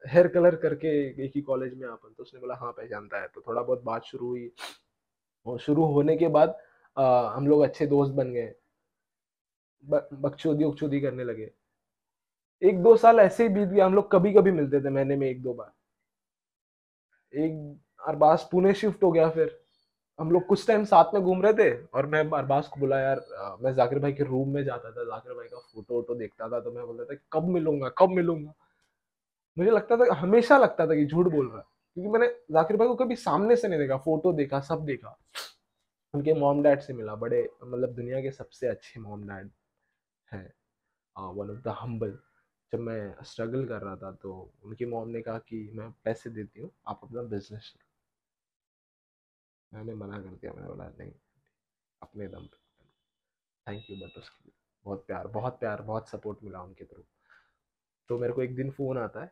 हेयर 0.03 0.27
कलर 0.27 0.55
करके 0.55 0.87
एक 1.25 1.31
ही 1.35 1.41
कॉलेज 1.41 1.73
में 1.73 1.87
अपन। 1.87 2.13
तो 2.17 2.23
उसने 2.23 2.39
बोला 2.39 2.55
हाँ 2.55 2.71
पहचानता 2.71 3.21
है। 3.21 3.27
तो 3.27 3.41
थोड़ा 3.47 3.61
बहुत 3.61 3.83
बात 3.83 4.03
शुरू 4.05 4.27
हुई। 4.27 4.51
और 5.45 5.59
शुरू 5.59 5.85
होने 5.85 6.15
के 6.17 6.27
बाद 6.27 6.55
आ, 6.97 7.29
हम 7.29 7.47
लोग 7.47 7.61
अच्छे 7.61 7.85
दोस्त 7.87 8.13
बन 8.13 8.33
गए। 8.33 8.53
बकचोदी 9.83 10.63
उकचोदी 10.63 10.99
करने 11.01 11.23
लगे। 11.23 11.51
एक 12.61 12.81
दो 12.83 12.95
साल 12.97 13.19
ऐसे 13.19 13.43
ही 13.43 13.49
बीत 13.49 13.67
गया 13.69 13.85
हम 13.85 13.95
लोग 13.95 14.11
कभी 14.11 14.33
कभी 14.33 14.51
मिलते 14.51 14.81
थे 14.81 14.89
महीने 14.89 15.15
में 15.15 15.27
एक 15.29 15.41
दो 15.43 15.53
बार। 15.53 15.71
एक 17.35 18.07
अरबाज 18.07 18.43
पुणे 18.49 18.73
शिफ्ट 18.73 19.03
हो 19.03 19.11
गया 19.11 19.29
फिर। 19.29 19.57
हम 20.19 20.31
लोग 20.31 20.45
कुछ 20.47 20.65
टाइम 20.67 20.83
साथ 20.85 21.13
में 21.13 21.21
घूम 21.23 21.41
रहे 21.41 21.53
थे 21.53 21.71
और 21.87 22.05
मैं 22.07 22.19
अरबाज 22.31 22.67
को 22.67 22.79
बोला, 22.79 22.99
यार 22.99 23.57
मैं 23.61 23.73
जाकिर 23.75 23.99
भाई 23.99 24.13
के 24.13 24.23
रूम 24.23 24.53
में 24.53 24.63
जाता 24.63 24.91
था, 24.91 25.03
जाकिर 25.05 25.33
भाई 25.33 25.47
का 25.47 25.57
फ़ोटो 25.57 25.95
वोटो 25.95 26.15
देखता 26.15 26.49
था 26.49 26.59
तो 26.59 26.71
मैं 26.71 26.85
बोलता 26.87 27.03
था 27.05 27.17
कब 27.33 27.47
मिलूँगा 27.49 27.89
कब 27.97 28.09
मिलूँगा? 28.11 28.53
मुझे 29.57 29.71
लगता 29.71 29.97
था, 29.97 30.13
हमेशा 30.15 30.57
लगता 30.57 30.87
था 30.87 30.95
कि 30.95 31.05
झूठ 31.05 31.27
बोल 31.27 31.47
रहा 31.47 31.57
है, 31.57 31.63
क्योंकि 31.97 32.09
मैंने 32.11 32.27
जाकिर 32.51 32.77
भाई 32.77 32.87
को 32.87 32.95
कभी 32.95 33.15
सामने 33.17 33.55
से 33.55 33.67
नहीं 33.67 33.79
देखा 33.79 33.97
फ़ोटो 33.97 34.33
देखा, 34.33 34.59
सब 34.61 34.85
देखा। 34.85 35.17
उनके 36.13 36.33
मॉम 36.33 36.61
डैड 36.63 36.79
से 36.81 36.93
मिला, 36.93 37.15
बड़े 37.15 37.47
मतलब 37.63 37.93
दुनिया 37.95 38.21
के 38.21 38.31
सबसे 38.31 38.67
अच्छे 38.67 38.99
मॉम 38.99 39.27
डैड 39.27 39.49
हैं 40.27 40.47
वन 41.15 41.49
ऑफ़ 41.49 41.61
द 41.63 41.75
हम्बल 41.79 42.17
जब 42.73 42.79
मैं 42.79 43.23
स्ट्रगल 43.23 43.65
कर 43.65 43.81
रहा 43.81 43.95
था 43.95 44.11
तो 44.11 44.53
उनकी 44.63 44.85
मॉम 44.85 45.09
ने 45.09 45.21
कहा 45.21 45.37
कि 45.37 45.71
मैं 45.73 45.91
पैसे 46.03 46.29
देती 46.29 46.61
हूँ, 46.61 46.71
आप 46.87 46.99
अपना 47.03 47.21
बिज़नेस 47.21 47.73
मैंने 49.73 49.93
मना 49.93 50.17
कर 50.17 50.29
दिया, 50.29 50.53
मैंने 50.53 50.67
बोला, 50.67 50.85
नहीं, 50.99 51.11
अपने 52.01 52.27
दम 52.27 52.45
पे 52.45 52.57
थैंक 53.67 53.85
यू 53.89 53.97
बट 53.97 54.17
उसके 54.17 54.43
लिए 54.45 54.53
बहुत 54.85 55.05
प्यार 55.07 55.27
बहुत 55.27 55.59
प्यार, 55.59 55.81
बहुत 55.81 56.09
सपोर्ट 56.09 56.43
मिला 56.43 56.61
उनके 56.61 56.85
थ्रू 56.85 57.03
तो 58.09 58.17
मेरे 58.17 58.33
को 58.33 58.41
एक 58.43 58.55
दिन 58.55 58.71
फ़ोन 58.71 58.97
आता 58.97 59.23
है 59.23 59.31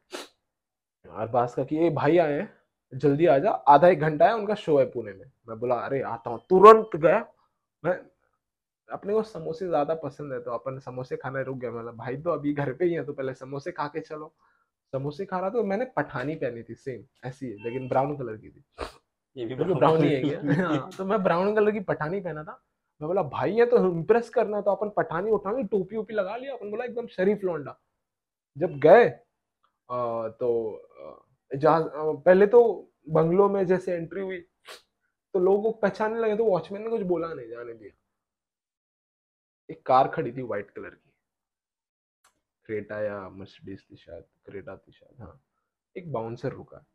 अरबाज 1.06 1.54
का 1.54 1.64
कि 1.64 1.76
ये 1.76 1.90
भाई 1.90 2.18
आए 2.18 2.34
हैं, 2.34 2.54
जल्दी 2.94 3.26
आ 3.26 3.38
जा, 3.40 3.50
आधा 3.50 3.88
एक 3.88 4.00
घंटा 4.00 4.28
है, 4.28 4.36
उनका 4.36 4.56
शो 4.56 4.80
है 4.80 4.86
पुणे 4.86 5.14
में। 5.14 5.32
मैं 5.48 5.60
बोला, 5.60 5.76
अरे, 5.76 6.02
आता 6.02 6.30
हूँ, 6.30 6.40
तुरंत 6.50 6.96
गया। 6.96 7.20
मैं 7.84 8.13
अपने 8.94 9.14
को 9.14 9.24
समोसे 9.24 9.68
ज़्यादा 9.68 9.94
पसंद 9.96 10.34
है 10.34 10.40
तो 10.40 10.52
अपन 10.52 10.80
समोसे 10.80 11.16
खाने 11.18 11.44
रुक 11.44 11.58
गए। 11.58 11.70
मतलब 11.70 11.96
भाई 11.98 12.18
तो 12.18 12.30
अभी 12.32 12.54
घर 12.54 12.72
पे 12.74 12.86
ही 12.86 12.94
है 12.94 13.04
तो 13.06 13.14
पहले 13.14 13.34
समोसे 13.36 13.72
खा 13.72 13.88
के 13.88 14.00
चलो। 14.02 14.34
समोसे 14.94 15.26
खा 15.26 15.40
रहा 15.40 15.50
तो 15.50 15.64
मैंने 15.64 15.86
पठानी 15.96 16.36
पहनी 16.36 16.64
थी 16.64 16.76
सेम 16.76 17.04
ऐसी 17.28 17.48
है 17.48 17.64
लेकिन 17.64 17.88
ब्राउन 17.90 18.16
कलर 18.18 18.36
की 18.38 18.50
थी। 18.50 18.64
ये 19.38 19.46
भी 19.46 19.56
ब्राउन 19.66 20.04
ही 20.04 20.12
है 20.14 20.56
हाँ, 20.58 20.90
तो 20.92 21.06
मैं 21.06 21.22
ब्राउन 21.24 21.56
कलर 21.56 21.72
की 21.72 21.80
पठानी 21.82 22.20
पहना 22.22 22.44
था। 22.44 22.62
मैं 23.02 23.08
बोला 23.08 23.22
भाई 23.30 23.54
है 23.56 23.66
तो 23.66 23.78
इम्प्रेस 23.86 24.30
करना 24.30 24.60
तो 24.62 24.72
अपन 24.72 24.90
पठानी 24.98 25.32
उठानी 25.32 25.64
टोपी 25.64 25.98
ओपी 25.98 26.14
लगा 26.14 26.36
लिया। 26.38 26.54
अपन 26.54 26.72
बोला 26.72 26.86
एकदम 26.86 27.08
शरीफ 27.10 27.44
लौंडा। 27.44 27.78
जब 28.58 28.78
गए 28.80 29.10
तो 29.90 30.50
जहाँ 31.52 31.82
अ, 31.82 31.90
पहले 32.26 32.48
तो 32.48 32.62
बंगलों 33.10 33.50
में 33.50 33.66
जैसे 33.68 33.94
एंट्री 33.94 34.22
हुई 34.22 34.38
तो 35.34 35.40
लोगों 35.40 35.62
को 35.64 35.72
पहचानने 35.80 36.20
लगे 36.20 36.36
तो 36.38 36.46
वॉचमैन 36.46 36.82
ने 36.84 36.90
कुछ 36.90 37.02
बोला 37.08 37.34
नहीं 37.34 37.50
जाने 37.50 37.74
दिया। 37.74 37.92
एक 39.72 39.86
कार 39.86 40.08
खड़ी 40.08 40.32
थी 40.32 40.42
व्हाइट 40.42 40.72
कलर 40.72 40.90
की। 40.90 41.14
क्रेटा 42.66 43.02
या 43.02 43.30
मर्सिडीज 43.30 43.86
थी 43.92 43.96
शायद, 43.96 44.24
क्रेटा 44.46 44.76
थी 44.78 44.92
शायद 44.92 45.22
हाँ। 45.22 45.42
एक 45.98 46.12
बाउंसर 46.12 46.50
रुका। 46.50 46.86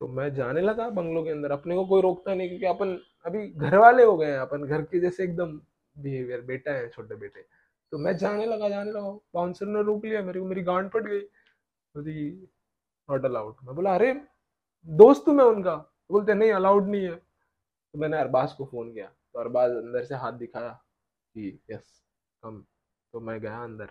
तो 0.00 0.08
मैं 0.08 0.34
जाने 0.34 0.60
लगा 0.60 0.90
बंगलो 0.90 1.24
के 1.24 1.30
अंदर। 1.30 1.50
अपने 1.50 1.74
को 1.74 1.86
कोई 1.86 2.02
रोकता 2.02 2.34
नहीं 2.34 2.48
क्योंकि 2.48 2.66
अपन 2.66 3.00
अभी 3.26 3.48
घर 3.48 3.78
वाले 3.78 4.04
हो 4.04 4.16
गए 4.16 4.30
हैं। 4.30 4.38
अपन 4.38 4.62
घर 4.62 4.82
के 4.82 5.00
जैसे 5.00 5.24
एकदम 5.24 5.60
बिहेवियर 5.98 6.40
बेटा 6.40 6.72
है, 6.72 6.88
छोटे 6.88 7.14
बेटे। 7.14 7.46
तो 7.90 7.98
मैं 7.98 8.16
जाने 8.16 8.46
लगा 8.46 8.68
जाने 8.68 8.90
लगा। 8.90 9.10
बाउंसर 9.10 9.66
ने 9.66 9.82
रोक 9.82 10.04
लिया, 10.04 10.22
मेरे 10.22 10.40
को, 10.40 10.46
मेरी 10.46 10.62
गांड 10.62 10.90
फट 10.90 11.02
गई। 11.02 11.20
बोली 11.20 12.48
नॉट 13.10 13.24
अलाउड 13.24 13.56
मैं 13.64 13.74
बोला, 13.76 13.94
अरे, 13.94 14.24
दोस्त 14.86 15.28
मैं 15.28 15.44
उनका। 15.44 15.76
तो 15.76 16.14
बोलते, 16.14 16.34
नहीं 16.34 16.52
अलाउड 16.52 16.88
नहीं 16.88 17.04
है। 17.04 17.14
तो 17.92 17.98
मैंने 17.98 18.18
अरबाज 18.18 18.52
को 18.52 18.64
फ़ोन 18.64 18.92
किया। 18.92 19.06
तो 19.06 19.40
अरबाज 19.40 19.70
अंदर 19.70 20.04
से 20.04 20.14
हाथ 20.14 20.32
दिखाया। 20.32 20.83
कि, 21.34 21.58
यस, 21.70 22.02
कम 22.42 22.64
तो 23.14 23.20
मैं 23.20 23.40
गया 23.40 23.62
अंदर। 23.64 23.88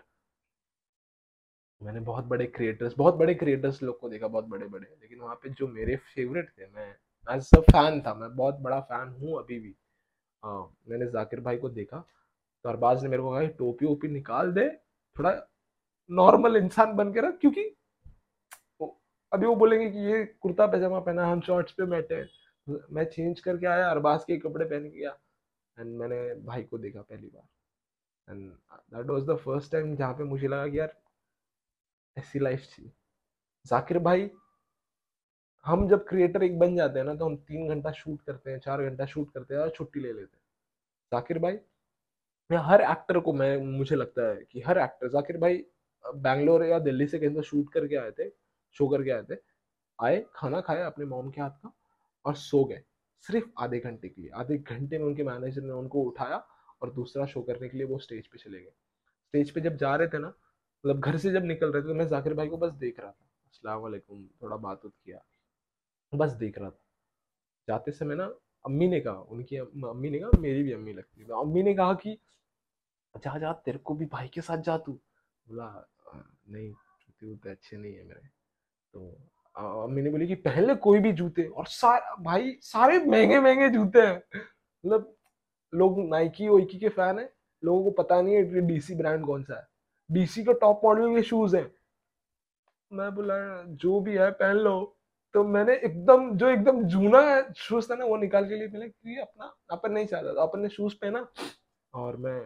मैंने 1.80 2.00
बहुत 2.00 2.24
बड़े 2.24 2.46
क्रिएटर्स 2.46 2.94
बहुत 2.98 3.14
बड़े 3.14 3.34
क्रिएटर्स 3.34 3.82
लोग 3.82 3.98
को 4.00 4.08
देखा, 4.08 4.28
बहुत 4.28 4.44
बड़े 4.44 4.66
बड़े 4.66 4.86
लेकिन 4.92 5.20
वहाँ 5.20 5.34
पे 5.42 5.50
जो 5.50 5.68
मेरे 5.68 5.96
फेवरेट 5.96 6.48
थे, 6.50 6.66
मैं 6.66 6.88
एज 7.28 7.50
अ 7.56 7.60
फ़ैन 7.62 8.00
था, 8.00 8.14
मैं 8.14 8.34
बहुत 8.36 8.58
बड़ा 8.60 8.80
फ़ैन 8.82 9.08
हूँ 9.14 9.38
अभी 9.38 9.58
भी। 9.60 9.74
हाँ 10.42 10.76
मैंने 10.88 11.06
जाकिर 11.10 11.40
भाई 11.40 11.56
को 11.58 11.68
देखा 11.70 11.98
तो 12.64 12.68
अरबाज 12.70 13.02
ने 13.02 13.08
मेरे 13.08 13.22
को 13.22 13.30
कहा 13.30 13.46
टोपी 13.58 13.86
ओपी 13.86 14.08
निकाल 14.08 14.52
दे, 14.52 14.68
थोड़ा 15.16 15.32
नॉर्मल 16.10 16.56
इंसान 16.56 16.94
बन 16.96 17.12
के 17.12 17.20
रह 17.20 17.30
क्योंकि 17.40 17.62
अभी 19.32 19.46
वो 19.46 19.54
बोलेंगे 19.56 19.90
कि, 19.90 19.98
ये 20.00 20.24
कुर्ता 20.40 20.66
पैजामा 20.66 20.98
पहना, 21.00 21.26
हम 21.26 21.40
शॉर्ट्स 21.40 21.72
पे 21.72 21.84
बैठे 21.86 22.14
हैं। 22.14 22.78
मैं 22.92 23.04
चेंज 23.06 23.40
करके 23.40 23.66
आया, 23.66 23.90
अरबाज 23.90 24.24
के 24.24 24.36
कपड़े 24.38 24.64
पहन 24.64 24.84
के 24.84 24.98
गया। 25.00 25.16
एंड 25.78 25.96
मैंने 25.98 26.18
भाई 26.46 26.62
को 26.62 26.78
देखा 26.78 27.02
पहली 27.02 27.28
बार। 27.28 27.48
And 28.28 28.50
that 28.94 29.06
was 29.06 29.22
the 29.24 29.36
first 29.36 29.72
time 29.72 29.94
जहाँ 29.96 30.14
पे 30.14 30.24
मुझे 30.24 30.48
लगा 30.48 30.68
कि 30.68 30.78
यार, 30.78 30.96
ऐसी 32.16 32.38
लाइफ 32.38 32.66
थी। 32.68 32.90
जाकिर 33.66 33.98
भाई, 33.98 34.30
हम 35.66 35.86
जब 35.88 36.06
क्रिएटर 36.08 36.42
एक 36.42 36.58
बन 36.58 36.76
जाते 36.76 36.98
हैं 36.98 37.06
ना 37.06 37.14
तो 37.14 37.26
हम 37.26 37.36
तीन 37.38 37.68
घंटा 37.68 37.92
शूट 37.92 38.22
करते 38.22 38.50
हैं, 38.50 38.58
चार 38.58 38.82
घंटा 38.82 39.06
शूट 39.06 39.32
करते 39.32 39.54
हैं 39.54 39.60
और 39.62 39.70
छुट्टी 39.70 40.00
ले 40.00 40.12
लेते 40.12 40.36
हैं। 40.36 40.42
जाकिर 41.12 41.38
भाई 41.38 41.58
मैं 42.50 42.58
हर 42.60 42.82
एक्टर 42.82 43.18
को 43.18 43.32
मैं, 43.32 43.56
मुझे 43.58 43.96
लगता 43.96 44.28
है 44.28 44.44
कि 44.44 44.60
हर 44.60 44.78
एक्टर 44.78 45.08
जाकिर 45.08 45.38
भाई, 45.38 45.64
बैंगलोर 46.04 46.64
या 46.64 46.78
दिल्ली 46.78 47.06
से 47.06 47.18
कहीं 47.18 47.34
तो 47.34 47.42
शूट 47.42 47.72
करके 47.72 47.96
आए 47.96 48.10
थे 48.10 48.28
शो 48.76 48.88
करके 48.88 49.10
आए 49.10 49.22
थे, 49.22 49.36
आए, 49.98 50.24
खाना 50.34 50.60
खाया 50.60 50.86
अपने 50.86 51.04
मॉम 51.04 51.30
के 51.30 51.40
हाथ 51.40 51.50
का 51.62 51.72
और 52.24 52.34
सो 52.36 52.64
गए। 52.64 52.82
सिर्फ़ 53.26 53.48
आधे 53.58 53.78
घंटे 53.80 54.08
के 54.08 54.22
लिए। 54.22 54.30
आधे 54.30 54.58
घंटे 54.58 54.98
में 54.98 55.06
उनके 55.06 55.24
मैनेजर 55.24 55.62
ने 55.62 55.72
उनको 55.72 56.02
उठाया 56.02 56.46
और 56.82 56.92
दूसरा 56.92 57.26
शो 57.26 57.42
करने 57.42 57.68
के 57.68 57.78
लिए 57.78 57.86
वो 57.86 57.98
स्टेज 57.98 58.26
पे 58.26 58.38
चले 58.38 58.60
गए। 58.60 58.70
स्टेज 59.26 59.50
पे 59.50 59.60
जब 59.60 59.76
जा 59.76 59.96
रहे 59.96 60.08
थे 60.08 60.18
ना 60.18 60.28
मतलब 60.28 61.00
घर 61.00 61.16
से 61.16 61.32
जब 61.32 61.44
निकल 61.44 61.72
रहे 61.72 61.82
थे 61.82 61.86
तो 61.86 61.94
मैं 61.94 62.08
जाकिर 62.08 62.34
भाई 62.34 62.48
को 62.48 62.56
बस 62.56 62.72
देख 62.72 63.00
रहा 63.00 63.10
था। 63.10 63.30
असलाकुम 63.46 64.28
थोड़ा 64.42 64.56
बात 64.56 64.84
उत 64.84 64.92
किया। 65.04 65.24
बस 66.14 66.30
देख 66.30 66.58
रहा 66.58 66.70
था। 66.70 66.84
जाते 67.68 67.92
समय 67.92 68.14
ना, 68.14 68.24
अम्मी 68.66 68.88
ने 68.88 69.00
कहा, 69.00 69.14
उनकी 69.14 69.56
अम्मी 69.56 70.10
ने 70.10 70.18
कहा, 70.18 70.30
मेरी 70.38 70.62
भी 70.62 70.72
अम्मी 70.72 70.92
लगती 70.92 71.20
है। 71.20 71.26
तो 71.26 71.34
अम्मी 71.34 71.62
ने 71.62 71.74
कहा 71.74 71.94
कि, 71.94 72.18
जा 73.16 73.38
जा, 73.38 73.52
तेरे 73.52 73.78
को 73.78 73.94
भी 73.94 74.06
भाई 74.06 74.28
के 74.28 74.40
साथ 74.40 74.58
जा 74.58 74.78
तू। 74.78 74.92
बोला, 75.48 75.88
नहीं 76.48 76.72
जूते 76.72 77.26
वूते 77.26 77.50
अच्छे 77.50 77.76
नहीं 77.76 77.94
है 77.94 78.04
मेरे। 78.04 78.28
तो 78.92 79.18
अम्मी 79.56 80.02
ने 80.02 80.10
बोली 80.10 80.26
कि 80.26 80.34
पहले 80.34 80.74
कोई 80.74 80.98
भी 80.98 81.12
जूते, 81.12 81.44
और 81.44 81.66
सारे 81.66 82.22
भाई, 82.24 82.56
सारे 82.62 82.98
महँगे 82.98 83.40
महँगे 83.40 83.68
जूते 83.68 84.00
हैं। 84.00 84.16
मतलब 84.36 85.14
लोग 85.72 85.98
नाइकी 86.08 86.48
ओइकी 86.48 86.78
के 86.78 86.88
फ़ैन 86.88 87.18
है, 87.18 87.32
लोगों 87.62 87.84
को 87.84 87.90
पता 88.02 88.20
नहीं 88.22 88.34
है 88.34 88.60
डीसी 88.66 88.94
ब्रांड 88.94 89.24
कौन 89.26 89.42
सा 89.42 89.56
है। 89.56 89.66
डीसी 90.10 90.44
का 90.44 90.52
टॉप 90.52 90.80
मॉडल 90.84 91.14
के 91.14 91.22
शूज़ 91.22 91.56
हैं। 91.56 91.70
मैं 92.92 93.14
बोला, 93.14 93.36
जो 93.62 94.00
भी 94.00 94.16
है, 94.16 94.30
पहन 94.30 94.56
लो। 94.56 94.96
तो 95.34 95.44
मैंने 95.44 95.74
एकदम, 95.76 96.30
जो 96.36 96.48
एकदम 96.48 96.82
जूना 96.84 97.20
है 97.20 97.52
शूज़ 97.56 97.90
था 97.90 97.94
ना, 97.94 98.04
वो 98.04 98.16
निकाल 98.16 98.48
के 98.48 98.54
लिए 98.54 98.68
मैंने 98.68 98.88
कि 98.88 99.16
अपना, 99.20 99.54
अपन 99.70 99.92
नहीं 99.92 100.06
चाहता 100.06 100.34
था। 100.34 100.42
अपन 100.42 100.60
ने 100.60 100.68
शूज़ 100.68 100.94
पहना। 100.94 101.26
और 101.94 102.16
मैं 102.16 102.40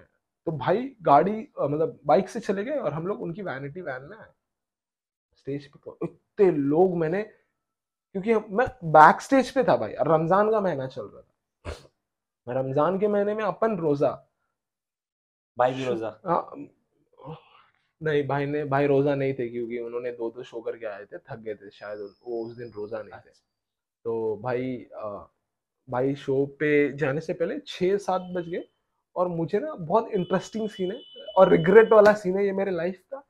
तो 0.47 0.53
भाई, 0.53 0.97
गाड़ी 1.03 1.49
मतलब 1.61 1.99
बाइक 2.07 2.29
से 2.29 2.41
चले 2.41 2.65
गए, 2.65 2.77
और 2.77 2.93
हम 2.93 3.07
लोग 3.07 3.23
उनकी 3.23 3.43
वैनिटी 3.43 3.81
वैन 3.81 4.03
में 4.03 4.17
आए। 4.19 4.31
स्टेज 5.37 5.67
पे 5.67 6.07
इतने 6.41 6.51
लोग 6.59 6.97
मैंने 6.97 7.23
क्योंकि 7.23 8.35
मैं 8.55 8.67
बैक 8.93 9.21
स्टेज 9.21 9.51
पे 9.51 9.63
था 9.65 9.77
भाई 9.77 9.95
रमज़ान 10.01 10.51
का 10.51 10.61
महीना 10.61 10.87
चल 10.87 11.03
रहा 11.05 11.23
था। 11.23 12.53
रमज़ान 12.53 12.99
के 12.99 13.09
महीने 13.09 13.35
में 13.35 13.43
अपन 13.45 13.77
रोजा। 13.77 14.11
भाई 15.59 15.73
भी 15.73 15.85
रोजा। 15.85 16.09
हाँ 16.27 16.51
नहीं 18.01 18.27
भाई 18.27 18.47
ने 18.47 18.65
भाई 18.65 18.87
रोजा 18.87 19.15
नहीं 19.15 19.35
थे 19.35 19.49
क्योंकि 19.49 19.79
उन्होंने 19.79 20.11
दो 20.13 20.31
दो 20.31 20.43
शो 20.43 20.61
करके 20.61 20.87
आए 20.87 21.05
थे 21.05 21.19
थक 21.19 21.39
गए 21.39 21.55
थे 21.55 21.71
शायद 21.71 22.01
वो 22.27 22.45
उस 22.45 22.57
दिन 22.57 22.73
रोजा 22.77 23.03
नहीं 23.03 23.21
थे। 23.21 23.31
तो 24.05 24.37
भाई 24.43 24.87
आ, 24.97 25.19
भाई 25.89 26.15
शो 26.15 26.45
पे 26.61 26.93
जाने 26.97 27.21
से 27.21 27.33
पहले 27.33 27.59
छः 27.67 27.97
सात 27.99 28.31
बज 28.35 28.49
गए 28.49 28.65
और 29.17 29.29
मुझे 29.29 29.59
ना 29.59 29.75
बहुत 29.75 30.11
इंटरेस्टिंग 30.11 30.69
सीन 30.69 30.93
है 30.93 31.01
और 31.37 31.49
रिग्रेट 31.49 31.93
वाला 31.93 32.13
सीन 32.15 32.37
है 32.37 32.45
ये 32.47 32.53
मेरे 32.53 32.71
लाइफ 32.71 33.03
का। 33.11 33.23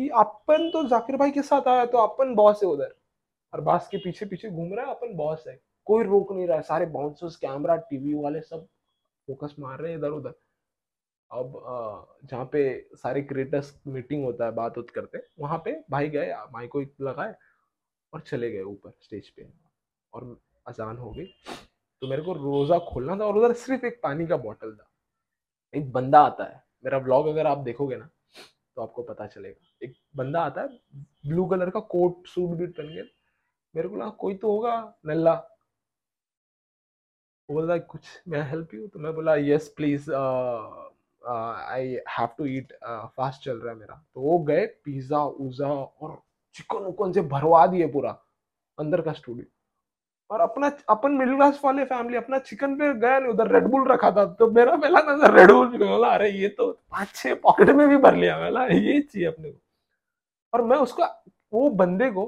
कि 0.00 0.08
अपन 0.08 0.70
तो 0.72 0.82
जाकिर 0.88 1.16
भाई 1.16 1.30
के 1.30 1.42
साथ 1.42 1.66
आया 1.68 1.84
तो 1.86 1.98
अपन 1.98 2.34
बॉस 2.34 2.62
है 2.62 2.68
उधर। 2.68 2.94
और 3.52 3.60
बास 3.60 3.88
के 3.88 3.98
पीछे 3.98 4.26
पीछे 4.26 4.50
घूम 4.50 4.72
रहा 4.74 4.84
है, 4.84 4.90
अपन 4.90 5.14
बॉस 5.16 5.44
है। 5.48 5.58
कोई 5.86 6.04
रोक 6.04 6.32
नहीं 6.32 6.46
रहा 6.46 6.56
है, 6.56 6.62
सारे 6.62 6.86
बाउंसर्स 6.86 7.36
कैमरा 7.36 7.76
टीवी 7.90 8.14
वाले 8.14 8.40
सब 8.40 8.66
फोकस 9.28 9.54
मार 9.60 9.78
रहे 9.78 9.92
हैं 9.92 9.98
इधर 9.98 10.10
उधर 10.10 10.34
अब 11.30 11.52
जहाँ 12.24 12.44
पे 12.52 12.62
सारे 12.94 13.22
क्रिएटर्स 13.22 13.72
मीटिंग 13.86 14.24
होता 14.24 14.44
है 14.44 14.52
बात 14.52 14.78
उत 14.78 14.90
करते 14.90 15.22
वहाँ 15.40 15.58
पे 15.64 15.72
भाई 15.90 16.08
गए 16.08 16.32
माइक 16.52 16.70
को 16.70 16.80
लगाए 17.04 17.34
और 18.12 18.20
चले 18.20 18.50
गए 18.50 18.62
ऊपर 18.62 18.92
स्टेज 19.02 19.28
पे। 19.28 19.48
और 20.12 20.36
अजान 20.66 20.96
हो 20.96 21.10
गई। 21.10 21.26
तो 22.02 22.08
मेरे 22.08 22.22
को 22.22 22.32
रोज़ा 22.34 22.78
खोलना 22.88 23.16
था 23.16 23.26
और 23.26 23.36
उधर 23.38 23.52
सिर्फ़ 23.56 23.86
एक 23.86 24.00
पानी 24.02 24.26
का 24.26 24.36
बॉटल 24.38 24.74
था। 24.74 24.90
एक 25.74 25.92
बंदा 25.92 26.20
आता 26.20 26.44
है। 26.44 26.62
मेरा 26.84 26.98
ब्लॉग 26.98 27.26
अगर 27.28 27.46
आप 27.46 27.58
देखोगे 27.60 27.96
ना 27.96 28.08
तो 28.80 28.84
आपको 28.84 29.02
पता 29.04 29.26
चलेगा। 29.26 29.86
एक 29.86 29.94
बंदा 30.16 30.40
आता 30.42 30.60
है 30.62 30.68
ब्लू 31.26 31.44
कलर 31.46 31.70
का 31.70 31.80
कोट 31.86 32.26
सूट 32.26 32.50
भी 32.58 32.66
पहन 32.68 32.88
के, 32.88 33.02
मेरे 33.74 33.88
को 33.88 33.96
लगा, 33.96 34.08
कोई 34.10 34.34
तो 34.34 34.50
होगा, 34.50 34.94
नल्ला। 35.06 35.34
बोला 37.48 37.76
कुछ, 37.78 38.06
मैं 38.28 38.42
हेल्प 38.50 38.74
यू 38.74 38.86
तो 38.86 38.98
मैं 38.98 39.14
बोला 39.14 39.34
yes 39.36 39.68
please 39.76 40.10
I 41.22 41.96
have 42.08 42.28
to 42.38 42.46
eat 42.46 42.72
fast 42.82 43.44
चल 43.44 43.56
रहा 43.56 43.72
है 43.72 43.78
मेरा। 43.78 44.02
तो 44.14 44.20
वो 44.20 44.38
गए 44.44 44.66
पिज़्ज़ा 44.84 45.22
उज़ा 45.22 45.68
और 45.68 46.20
चिकन 46.54 46.86
उकन 46.86 47.12
से 47.12 47.22
भरवा 47.28 47.66
दिए 47.66 47.86
पूरा, 47.88 48.10
अंदर 48.78 49.00
का 49.02 49.12
स्टूडियो 49.12 49.46
और 50.30 50.40
अपना 50.40 50.70
अपन 50.88 51.12
मिडिल 51.12 51.34
क्लास 51.36 51.60
वाले 51.64 51.84
फैमिली 51.84 52.16
अपना 52.16 52.38
चिकन 52.40 52.74
पे 52.78 52.92
गया 52.94 53.18
नहीं, 53.18 53.30
उधर 53.30 53.50
रेडबुल 53.52 53.88
रखा 53.88 54.10
था 54.10 54.24
तो 54.34 54.50
मेरा 54.50 54.76
पहला 54.76 55.00
नज़र 55.02 55.38
रेडबुल 55.38 55.78
बोला, 55.78 56.08
अरे, 56.08 56.30
ये 56.30 56.48
तो 56.48 56.70
पाँच 56.90 57.14
छह 57.14 57.34
पॉकेट 57.42 57.70
में 57.70 57.88
भी 57.88 57.96
भर 57.98 58.16
लिया 58.16 58.38
मेला 58.38 58.64
ये 58.66 59.00
चाहिए 59.00 59.26
अपने 59.28 59.50
को। 59.50 59.60
और 60.52 60.62
मैं 60.64 60.76
उसको, 60.78 61.04
वो 61.52 61.68
बंदे 61.70 62.10
को 62.10 62.26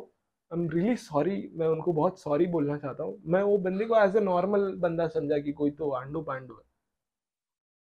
आई 0.51 0.61
एम 0.61 0.69
रियली 0.71 0.97
सॉरी 0.97 1.37
मैं 1.55 1.67
उनको 1.67 1.93
बहुत 1.93 2.21
सॉरी 2.21 2.47
बोलना 2.47 2.77
चाहता 2.79 3.03
हूँ। 3.05 3.21
मैं 3.27 3.43
वो 3.43 3.57
बंदे 3.59 3.85
को 3.85 3.97
एज 3.97 4.17
ए 4.17 4.21
नॉर्मल 4.21 4.75
बंदा 4.79 5.07
समझा 5.09 5.39
कि 5.39 5.53
कोई 5.53 5.71
तो 5.71 5.91
आंडू 5.93 6.23
पांडू 6.23 6.55
है। 6.55 6.65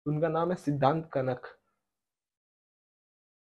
उनका 0.06 0.28
नाम 0.30 0.50
है 0.50 0.56
सिद्धांत 0.56 1.10
कनक। 1.14 1.48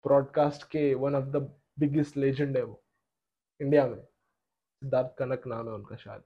ब्रॉडकास्ट 0.06 0.64
के 0.64 0.94
one 0.96 1.16
of 1.16 1.26
the 1.28 1.50
biggest 1.80 2.18
legend 2.18 2.58
है 2.58 2.64
वो 2.64 2.82
इंडिया 3.60 3.88
में। 3.88 4.02
सिद्धार्थ 4.02 5.16
कनक 5.18 5.48
नाम 5.48 5.68
है 5.68 5.74
उनका 5.74 5.96
शायद। 5.96 6.22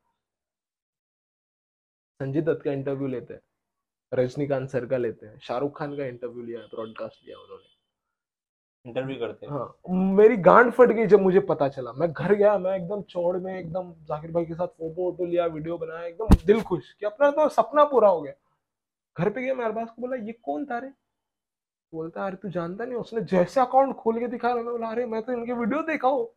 संजय 2.19 2.41
दत्त 2.41 2.61
का 2.63 2.71
इंटरव्यू 2.71 3.07
लेते 3.07 3.33
हैं 3.33 3.41
रजनीकांत 4.11 4.69
सर 4.69 4.85
का 4.85 4.97
लेते 4.97 5.25
हैं 5.25 5.37
शाहरुख 5.39 5.77
खान 5.77 5.95
का 5.97 6.05
इंटरव्यू 6.05 6.43
लिया 6.43 6.59
है 6.59 6.67
ब्रॉडकास्ट 6.67 7.25
लिया 7.25 7.37
उन्होंने। 7.37 7.75
इंटरव्यू 8.85 9.17
करते 9.19 9.45
हैं। 9.45 9.53
हाँ 9.53 10.13
मेरी 10.15 10.37
गांड 10.37 10.71
फट 10.73 10.89
गई 10.89 11.05
जब 11.07 11.21
मुझे 11.21 11.39
पता 11.49 11.67
चला। 11.69 11.91
मैं 11.93 12.11
घर 12.11 12.33
गया 12.33 12.57
मैं 12.57 12.75
एकदम 12.75 13.01
चौड़ 13.09 13.37
में 13.37 13.53
एकदम 13.53 13.91
जाकिर 14.07 14.31
भाई 14.31 14.45
के 14.45 14.53
साथ 14.53 14.67
फ़ोटो 14.67 15.01
वोटो 15.01 15.25
लिया 15.25 15.45
वीडियो 15.47 15.77
बनाया 15.77 16.05
एकदम 16.05 16.35
दिल 16.45 16.61
खुश 16.61 16.91
कि 16.93 17.05
अपना 17.05 17.29
तो 17.31 17.47
सपना 17.49 17.83
पूरा 17.85 18.09
हो 18.09 18.21
गया। 18.21 18.33
घर 19.17 19.29
पे 19.29 19.41
गया 19.41 19.53
मैं 19.53 19.65
अरबाज 19.65 19.87
को 19.87 20.01
बोला 20.01 20.15
ये 20.17 20.31
कौन 20.43 20.65
था 20.65 20.77
रे 20.79 20.89
बोलता 21.93 22.25
अरे 22.25 22.35
तू 22.35 22.49
जानता 22.49 22.85
नहीं 22.85 22.97
उसने 22.97 23.21
जैसे 23.27 23.61
अकाउंट 23.61 23.95
खोल 23.95 24.19
के 24.19 24.27
दिखाया 24.27 24.55
मैं 24.55 24.65
बोला 24.65 24.87
अरे 24.87 25.05
मैं 25.05 25.21
तो 25.21 25.33
इनके 25.33 25.53
वीडियो 25.53 25.81
देखा 25.83 26.07
हो। 26.07 26.33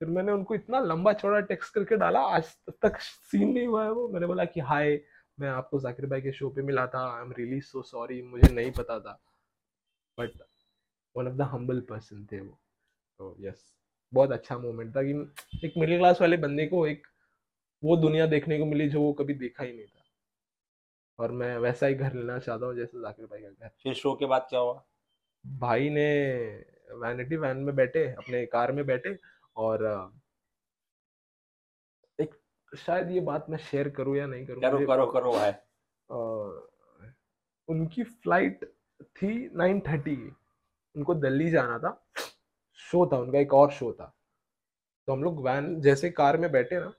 फिर 0.00 0.08
मैंने 0.08 0.32
उनको 0.32 0.54
इतना 0.54 0.80
लंबा 0.80 1.12
चौड़ा 1.12 1.40
टेक्स्ट 1.40 1.74
करके 1.74 1.96
डाला 1.96 2.20
आज 2.20 2.54
तक 2.82 2.98
सीन 3.00 3.48
नहीं 3.48 3.66
हुआ 3.66 3.84
है 3.84 3.90
वो। 3.90 4.08
मैंने 4.08 4.26
बोला 4.26 4.44
कि 4.44 4.60
हाय 4.60 5.00
मैं 5.40 5.48
आपको 5.48 5.80
जाकिर 5.80 6.06
भाई 6.06 6.20
के 6.20 6.32
शो 6.32 6.48
पे 6.50 6.62
मिला 6.62 6.86
था। 6.86 7.00
I 7.16 7.22
am 7.22 7.32
really 7.32 7.60
so 7.60 7.82
sorry 7.82 8.22
मुझे 8.22 8.52
नहीं 8.54 8.70
पता 8.70 8.98
था। 9.00 9.20
But 10.18 10.30
one 11.16 11.28
of 11.28 11.34
the 11.34 11.42
humble 11.42 11.80
person 11.80 12.26
थे 12.32 12.40
वो। 12.40 12.58
तो 13.20 13.36
यस 13.40 13.64
बहुत 14.12 14.32
अच्छा 14.32 14.58
मोमेंट 14.58 14.96
था 14.96 15.02
कि 15.02 15.12
एक 15.64 15.74
मिडिल 15.78 15.98
क्लास 15.98 16.20
वाले 16.20 16.36
बंदे 16.36 16.66
को 16.66 16.86
एक 16.86 17.06
वो 17.82 17.96
दुनिया 17.96 18.26
देखने 18.26 18.58
को 18.58 18.64
मिली 18.64 18.88
जो 18.88 19.00
वो 19.00 19.12
कभी 19.12 19.34
देखा 19.34 19.64
ही 19.64 19.72
नहीं 19.72 19.86
था। 19.86 20.04
और 21.18 21.32
मैं 21.32 21.56
वैसा 21.58 21.86
ही 21.86 21.94
घर 21.94 22.14
लेना 22.14 22.38
चाहता 22.38 22.66
हूँ 22.66 22.74
जैसे 22.76 23.00
जाकिर 23.00 23.26
भाई 23.26 23.40
का 23.40 23.48
घर। 23.48 23.70
फिर 23.82 23.94
शो 23.94 24.14
के 24.14 24.26
बाद 24.26 24.46
क्या 24.50 24.60
हुआ? 24.60 24.84
भाई 25.46 25.90
ने 25.90 26.08
वैनिटी 26.92 27.36
वैन 27.36 27.56
में 27.56 27.74
बैठे 27.76 28.04
अपने 28.12 28.44
कार 28.46 28.72
में 28.72 28.86
बैठे। 28.86 29.14
और 29.58 29.84
एक 32.18 32.34
शायद 32.72 33.10
ये 33.10 33.20
बात 33.22 33.46
मैं 33.50 33.58
शेयर 33.60 33.88
करूँ 33.90 34.16
या 34.16 34.26
नहीं 34.26 34.46
करूँ 34.46 34.62
करो 34.62 34.86
करो 34.86 35.06
करो 35.12 35.32
भाई 35.32 35.52
उनकी 37.68 38.02
फ़्लाइट 38.02 38.64
थी 39.16 39.28
नाइन 39.56 39.80
थर्टी 39.88 40.14
की 40.16 40.30
उनको 40.94 41.14
दिल्ली 41.16 41.50
जाना 41.50 41.78
था। 41.78 41.90
शो 42.80 43.06
था 43.06 43.18
उनका 43.18 43.38
एक 43.38 43.54
और 43.54 43.70
शो 43.72 43.92
था। 43.92 44.14
तो 45.08 45.12
हम 45.12 45.22
लोग 45.24 45.42
वैन 45.46 45.80
जैसे 45.80 46.10
कार 46.10 46.36
में 46.36 46.50
बैठे 46.52 46.80
ना 46.80 46.92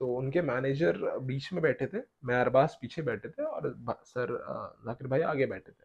तो 0.00 0.14
उनके 0.16 0.42
मैनेजर 0.42 0.98
बीच 1.20 1.52
में 1.52 1.62
बैठे 1.62 1.86
थे 1.86 1.98
मैं 2.24 2.40
अरबाज 2.40 2.74
पीछे 2.80 3.02
बैठे 3.02 3.28
थे 3.28 3.42
और 3.42 3.74
सर 4.04 4.32
जाकिर 4.86 5.06
भाई 5.06 5.20
आगे 5.22 5.46
बैठे 5.46 5.72
थे। 5.72 5.84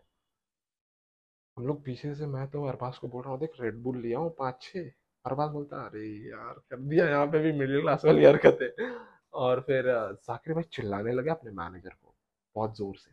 हम 1.58 1.68
लोग 1.68 1.84
पीछे 1.86 2.14
से 2.16 2.26
मैं 2.28 2.48
तो 2.52 2.64
अरबाज 2.68 2.98
को 2.98 3.08
बोल 3.08 3.24
रहा 3.24 3.32
हूँ 3.32 3.40
देख 3.40 3.62
रेड 3.62 3.82
बुल 3.84 3.98
लिया 4.02 4.20
हूँ 4.20 4.36
पाँच 4.40 4.62
छः 4.62 4.92
अरबाज 5.26 5.50
बोलता, 5.50 5.78
अरे 5.78 6.08
यार 6.30 6.54
कर 6.70 6.78
दिया 6.80 7.06
यहाँ 7.10 7.26
पे 7.28 7.40
भी 7.40 7.52
मिडिल 7.52 7.82
क्लास 7.82 8.06
वाली 8.06 8.26
हरकत 8.26 8.60
है? 8.62 8.90
और 9.34 9.60
फिर 9.62 9.84
जाकिर 10.28 10.54
भाई 10.54 10.64
चिल्लाने 10.74 11.12
लगे 11.14 11.30
अपने 11.30 11.52
मैनेजर 11.52 11.90
को, 11.90 12.14
बहुत 12.56 12.78
ज़ोर 12.78 12.96
से। 12.96 13.12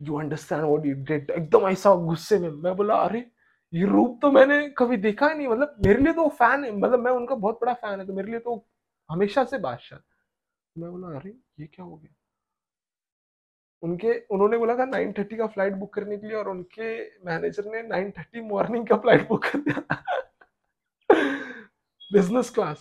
You 0.00 0.18
understand 0.20 0.62
what 0.62 0.86
you 0.86 0.94
did 1.04 1.30
एकदम 1.30 1.68
ऐसा 1.68 1.94
गुस्से 1.94 2.38
में, 2.38 2.48
मैं 2.50 2.74
बोला, 2.76 2.94
अरे, 2.94 3.24
ये 3.72 3.84
रूप 3.86 4.18
तो 4.22 4.30
मैंने 4.32 4.68
कभी 4.78 4.96
देखा 4.96 5.28
ही 5.28 5.34
नहीं 5.34 5.48
मतलब 5.48 5.76
मेरे 5.86 6.02
लिए 6.02 6.12
तो 6.12 6.28
फ़ैन 6.28 6.64
है 6.64 6.70
मतलब 6.76 7.00
मैं 7.00 7.12
उनका 7.12 7.34
बहुत 7.34 7.58
बड़ा 7.60 7.74
फ़ैन 7.74 8.00
है 8.00 8.06
तो 8.06 8.12
मेरे 8.12 8.30
लिए 8.30 8.40
तो 8.40 8.64
हमेशा 9.10 9.44
से 9.44 9.58
बादशाह। 9.58 9.98
मैं 10.76 10.90
बोला, 10.90 11.08
अरे, 11.18 11.30
ये 11.60 11.66
क्या 11.66 11.84
हो 11.84 11.96
गया? 11.96 12.14
उनके, 13.82 14.12
उन्होंने 14.30 14.58
बोला 14.58 14.74
था 14.76 14.84
नाइन 14.84 15.12
थर्टी 15.12 15.36
का 15.36 15.46
फ़्लाइट 15.46 15.74
बुक 15.74 15.92
करने 15.94 16.16
के 16.16 16.26
लिए 16.26 16.36
और 16.36 16.48
उनके 16.48 16.88
मैनेजर 17.26 17.64
ने 17.66 17.82
नाइन 17.82 18.10
थर्टी 18.10 18.40
मॉर्निंग 18.40 18.86
का 18.86 18.96
फ़्लाइट 18.96 19.28
बुक 19.28 19.44
कर 19.44 19.58
दिया। 19.58 20.02
बिज़नेस 22.12 22.50
क्लास 22.50 22.78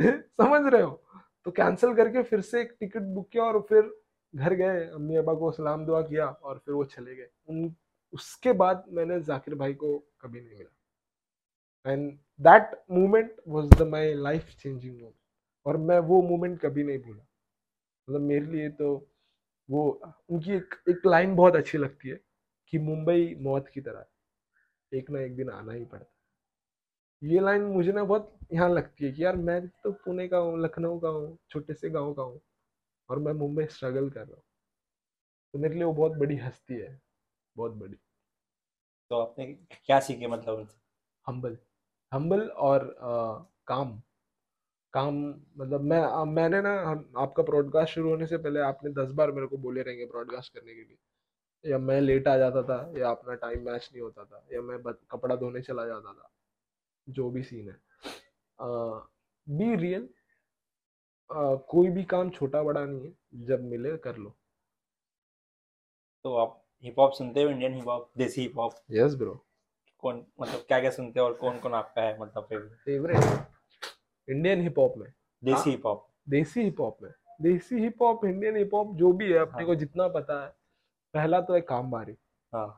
समझ 0.00 0.72
रहे 0.72 0.82
हो? 0.82 1.04
तो 1.44 1.50
कैंसिल 1.50 1.94
करके 1.94 2.22
फिर 2.22 2.40
से 2.40 2.60
एक 2.60 2.76
टिकट 2.80 3.02
बुक 3.02 3.28
किया 3.30 3.44
और 3.44 3.60
फिर 3.68 4.02
घर 4.34 4.54
गए, 4.54 4.84
अम्मी 4.86 5.16
अब्बा 5.16 5.34
को 5.34 5.52
सलाम 5.52 5.86
दुआ 5.86 6.02
किया 6.02 6.26
और 6.26 6.58
फिर 6.58 6.74
वो 6.74 6.84
चले 6.84 7.16
गए। 7.16 7.28
उन, 7.48 7.74
उसके 8.12 8.52
बाद 8.52 8.84
मैंने 8.88 9.20
जाकिर 9.20 9.54
भाई 9.54 9.74
को 9.74 9.98
कभी 10.20 10.40
नहीं 10.40 10.58
मिला। 10.58 11.92
And 11.92 12.18
that 12.40 12.84
moment 12.90 13.36
was 13.48 13.70
the 13.70 13.82
my 13.82 14.14
life 14.14 14.56
changing 14.58 14.94
moment 14.94 15.14
और 15.66 15.76
मैं 15.76 15.98
वो 15.98 16.22
मोमेंट 16.22 16.60
कभी 16.60 16.84
नहीं 16.84 16.98
भूला। 16.98 17.26
मतलब 18.08 18.20
मेरे 18.20 18.46
लिए 18.46 18.68
तो 18.70 19.08
वो, 19.70 20.00
उनकी 20.30 20.52
एक 20.52 20.74
एक 20.88 21.06
लाइन 21.06 21.36
बहुत 21.36 21.56
अच्छी 21.56 21.78
लगती 21.78 22.08
है 22.08 22.20
कि 22.68 22.78
मुंबई 22.78 23.36
मौत 23.40 23.68
की 23.68 23.80
तरह 23.80 24.06
एक 24.92 25.10
ना 25.10 25.20
एक 25.20 25.36
दिन 25.36 25.50
आना 25.50 25.72
ही 25.72 25.84
पड़ता 25.84 26.17
ये 27.22 27.40
लाइन 27.40 27.62
मुझे 27.62 27.92
ना 27.92 28.04
बहुत 28.04 28.38
यहाँ 28.52 28.68
लगती 28.70 29.04
है 29.04 29.12
कि 29.12 29.24
यार 29.24 29.36
मैं 29.36 29.60
तो 29.68 29.92
पुणे 30.04 30.28
का 30.28 30.38
हूँ 30.38 30.58
लखनऊ 30.60 30.98
का 31.00 31.08
हूँ 31.08 31.38
छोटे 31.50 31.74
से 31.74 31.90
गाँव 31.90 32.12
का 32.14 32.22
हूँ 32.22 32.40
और 33.08 33.18
मैं 33.18 33.32
मुंबई 33.32 33.64
स्ट्रगल 33.66 34.10
कर 34.10 34.20
रहा 34.20 34.34
हूँ। 34.34 34.42
तो 35.54 35.58
मेरे 35.58 35.74
लिए 35.74 35.84
वो 35.84 35.92
बहुत 35.92 36.12
बड़ी 36.12 36.36
हस्ती 36.36 36.74
है 36.74 37.00
बहुत 37.56 37.72
बड़ी। 37.72 37.96
तो 39.10 39.20
आपने 39.20 39.46
क्या 39.86 40.00
सीखे 40.00 40.26
मतलब 40.26 40.68
हम्बल 41.26 41.56
हम्बल 42.12 42.48
और 42.48 42.84
आ, 43.00 43.44
काम। 43.66 44.00
काम 44.94 45.16
मतलब 45.58 45.80
मैं 45.80 46.00
आ, 46.00 46.24
मैंने 46.24 46.60
ना 46.62 46.72
आपका 47.22 47.42
ब्रॉडकास्ट 47.42 47.94
शुरू 47.94 48.10
होने 48.10 48.26
से 48.26 48.36
पहले 48.38 48.60
आपने 48.60 48.90
दस 48.92 49.12
बार 49.12 49.32
मेरे 49.32 49.46
को 49.46 49.56
बोले 49.58 49.82
रहेंगे 49.82 50.06
ब्रॉडकास्ट 50.06 50.54
करने 50.54 50.74
के 50.74 50.80
लिए। 50.80 50.98
या 51.64 51.78
मैं 51.78 52.00
लेट 52.00 52.28
आ 52.28 52.36
जाता 52.38 52.62
था 52.62 52.80
या 52.98 53.10
अपना 53.10 53.34
टाइम 53.34 53.64
मैच 53.66 53.88
नहीं 53.92 54.02
होता 54.02 54.24
था 54.24 54.46
या 54.52 54.60
मैं 54.62 54.82
बत, 54.82 55.00
कपड़ा 55.10 55.36
धोने 55.36 55.60
चला 55.62 55.86
जाता 55.86 56.12
था। 56.12 56.30
जो 57.08 57.30
भी 57.30 57.42
सीन 57.42 57.68
है। 57.68 57.76
बी 59.46 59.74
रियल 59.76 60.08
कोई 61.70 61.88
भी 61.90 62.04
काम 62.04 62.30
छोटा 62.30 62.62
बड़ा 62.62 62.84
नहीं 62.84 63.06
है 63.06 63.46
जब 63.46 63.64
मिले 63.64 63.96
कर 63.98 64.16
लो। 64.16 64.34
तो 66.24 66.34
आप 66.36 66.62
हिप 66.84 66.98
हॉप 66.98 67.12
सुनते 67.12 67.42
हो 67.42 67.50
Indian 67.50 67.74
hip 67.74 67.88
hop 67.88 68.10
desi 68.18 68.40
hip 68.42 68.58
hop 68.58 68.74
yes 68.90 69.14
bro 69.14 69.34
कौन 70.02 70.24
मतलब 70.40 70.60
क्या 70.60 70.80
क्या 70.80 70.90
सुनते 70.90 71.20
हो 71.20 71.26
और 71.26 71.32
कौन 71.34 71.58
कौन 71.60 71.74
आपका 71.74 72.02
है 72.02 72.18
मतलब 72.20 72.44
favourite 72.44 72.78
favourite 72.78 74.28
Indian 74.28 74.60
hip 74.62 74.78
hop 74.78 74.94
में। 74.98 75.12
Desi 75.42 75.70
hip 75.70 75.86
hop 75.86 76.06
desi 76.28 76.62
hip 76.62 76.80
hop 76.80 76.98
में। 77.02 77.10
Desi 77.42 77.80
hip 77.80 78.02
hop 78.02 78.24
Indian 78.24 78.56
hip 78.56 78.74
hop 78.74 78.94
जो 78.96 79.12
भी 79.12 79.32
है 79.32 79.38
अपने 79.38 79.56
हाँ। 79.56 79.66
को 79.66 79.74
जितना 79.74 80.08
पता 80.08 80.42
है। 80.44 80.48
पहला 81.14 81.40
तो 81.40 81.54
है 81.54 81.60
काम 81.60 81.90
बारी 81.90 82.16
हाँ। 82.52 82.68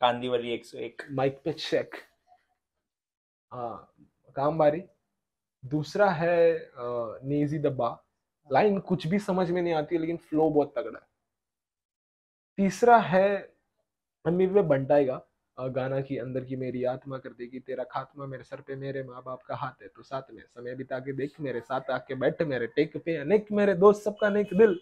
कांदीवली 0.00 0.52
एक 0.52 0.64
सौ 0.66 0.78
एक। 0.78 1.02
माइक 1.10 1.40
पे 1.44 1.52
चेक 1.52 1.94
हाँ 3.52 3.94
काम 4.36 4.58
बारी 4.58 4.82
दूसरा 5.64 6.10
है 6.10 6.70
नेजी 7.24 7.58
दब्बा 7.58 7.88
लाइन 8.50 8.78
कुछ 8.80 9.06
भी 9.06 9.18
समझ 9.18 9.50
में 9.50 9.60
नहीं 9.62 9.74
आती 9.74 9.94
है, 9.94 10.00
लेकिन 10.00 10.16
फ्लो 10.18 10.48
बहुत 10.50 10.72
तगड़ा 10.76 10.98
है। 10.98 11.06
तीसरा 12.58 12.96
है 12.98 13.36
अमीर 14.24 14.50
में 14.50 14.68
बंटाएगा 14.68 15.20
गाना 15.58 16.00
की 16.00 16.16
अंदर 16.18 16.44
की 16.44 16.56
मेरी 16.56 16.82
आत्मा 16.84 17.18
कर 17.18 17.30
देगी, 17.30 17.58
तेरा 17.60 17.84
खात्मा 17.84 18.26
मेरे 18.26 18.42
सर 18.44 18.60
पे, 18.60 18.76
मेरे 18.76 19.02
माँ 19.02 19.22
बाप 19.26 19.42
का 19.42 19.54
हाथ 19.56 19.82
है 19.82 19.88
तो 19.88 20.02
साथ 20.02 20.30
में, 20.32 20.42
समय 20.44 20.74
बिता 20.74 20.98
के 20.98 21.12
देख, 21.12 21.40
मेरे 21.40 21.60
साथ 21.60 21.90
आके 21.90 22.14
बैठ, 22.14 22.42
मेरे 22.42 22.66
टेक 22.68 22.96
पे 23.04 23.16
अनेक, 23.16 23.46
मेरे 23.52 23.74
दोस्त 23.76 24.02
सबका 24.02 24.28
नेक 24.30 24.54
दिल। 24.54 24.78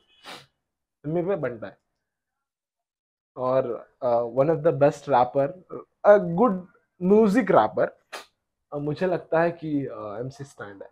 अमीर 1.04 1.24
में 1.24 1.40
बनता 1.40 1.66
है 1.66 1.78
और 3.36 3.68
one 4.34 4.50
of 4.50 4.58
the 4.60 4.74
best 4.76 5.08
rapper 5.08 5.52
good 6.34 6.66
music 7.00 7.50
rapper 7.50 7.96
मुझे 8.72 9.06
लगता 9.06 9.40
है 9.40 9.50
कि 9.52 9.70
एम 10.20 10.28
सी 10.28 10.44
स्टैंड 10.44 10.82
है। 10.82 10.88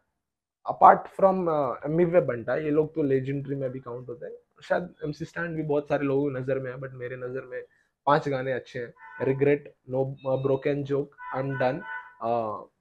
अपार्ट 0.66 1.08
फ्रॉम 1.16 1.48
एम 1.86 2.04
वे 2.10 2.20
बंटा 2.22 2.54
ये 2.56 2.70
लोग 2.70 2.94
तो 2.94 3.02
लेजेंडरी 3.02 3.56
में 3.56 3.70
भी 3.70 3.80
काउंट 3.80 4.08
होते 4.08 4.26
हैं। 4.26 4.32
शायद 4.62 4.94
एम 5.04 5.12
सी 5.12 5.24
स्टैंड 5.24 5.56
भी 5.56 5.62
बहुत 5.62 5.88
सारे 5.88 6.04
लोगों 6.06 6.24
की 6.24 6.38
नज़र 6.38 6.58
में 6.58 6.70
है 6.70 6.76
बट 6.80 6.92
मेरे 6.94 7.16
नज़र 7.16 7.44
में 7.46 7.62
पाँच 8.06 8.28
गाने 8.28 8.52
अच्छे 8.52 8.78
हैं। 8.78 9.26
Regret 9.26 9.72
no 9.90 10.04
broken 10.42 10.82
joke 10.84 11.16
I 11.34 11.40
am 11.40 11.56
done 11.58 11.82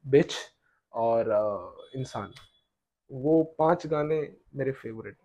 bitch 0.08 0.34
और 0.94 1.30
uh, 1.34 2.00
इंसान 2.00 2.34
वो 3.12 3.44
पाँच 3.60 3.86
गाने 3.88 4.22
मेरे 4.56 4.72
फेवरेट 4.74 5.18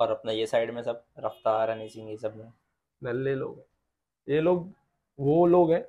और 0.00 0.10
अपना 0.10 0.32
ये 0.32 0.46
साइड 0.46 0.70
में 0.74 0.82
सब 0.82 1.04
रफ्तार 1.18 1.70
हनी 1.70 1.88
सिंह 1.88 2.10
ये 2.10 2.16
सब 2.16 2.36
में। 2.36 2.52
नल्ले 3.02 3.34
लोग 3.34 3.58
हैं। 3.58 3.64
ये 4.28 4.40
लोग 4.40 4.70
वो 5.18 5.46
लोग 5.46 5.72
हैं 5.72 5.84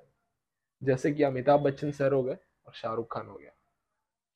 जैसे 0.83 1.11
कि 1.11 1.23
अमिताभ 1.23 1.59
बच्चन 1.59 1.91
सर 1.91 2.13
हो 2.13 2.23
गए 2.23 2.37
और 2.65 2.73
शाहरुख 2.73 3.13
खान 3.13 3.27
हो 3.27 3.37
गया। 3.37 3.51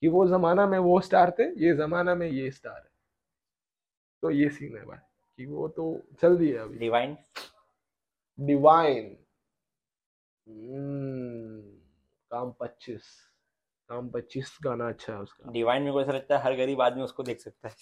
कि 0.01 0.07
वो 0.07 0.27
जमाना 0.27 0.67
में 0.67 0.79
वो 0.79 1.01
स्टार 1.01 1.31
थे 1.39 1.43
ये 1.43 1.75
जमाना 1.75 2.15
में 2.15 2.27
ये 2.27 2.51
स्टार 2.51 2.77
है। 2.77 2.89
तो 4.21 4.29
ये 4.29 4.49
सीन 4.49 4.77
है 4.77 4.85
भाई 4.85 4.97
कि 5.37 5.45
वो 5.45 5.67
तो 5.67 6.07
चल 6.21 6.37
दिए 6.37 6.57
अभी। 6.57 6.77
डिवाइन 6.77 7.17
डिवाइन 8.39 9.17
हम्म, 10.47 11.61
काम 12.31 12.51
पच्चीस 12.51 13.03
काम 13.89 14.09
पच्चीस 14.09 14.57
गाना 14.63 14.87
अच्छा 14.87 15.13
है 15.13 15.19
उसका। 15.19 15.51
डिवाइन 15.51 15.81
मेरे 15.81 15.93
को 15.93 16.01
ऐसा 16.01 16.11
लगता 16.11 16.37
है 16.37 16.43
हर 16.43 16.55
गरीब 16.55 16.81
आदमी 16.81 17.03
उसको 17.03 17.23
देख 17.23 17.39
सकता 17.39 17.67
है। 17.67 17.75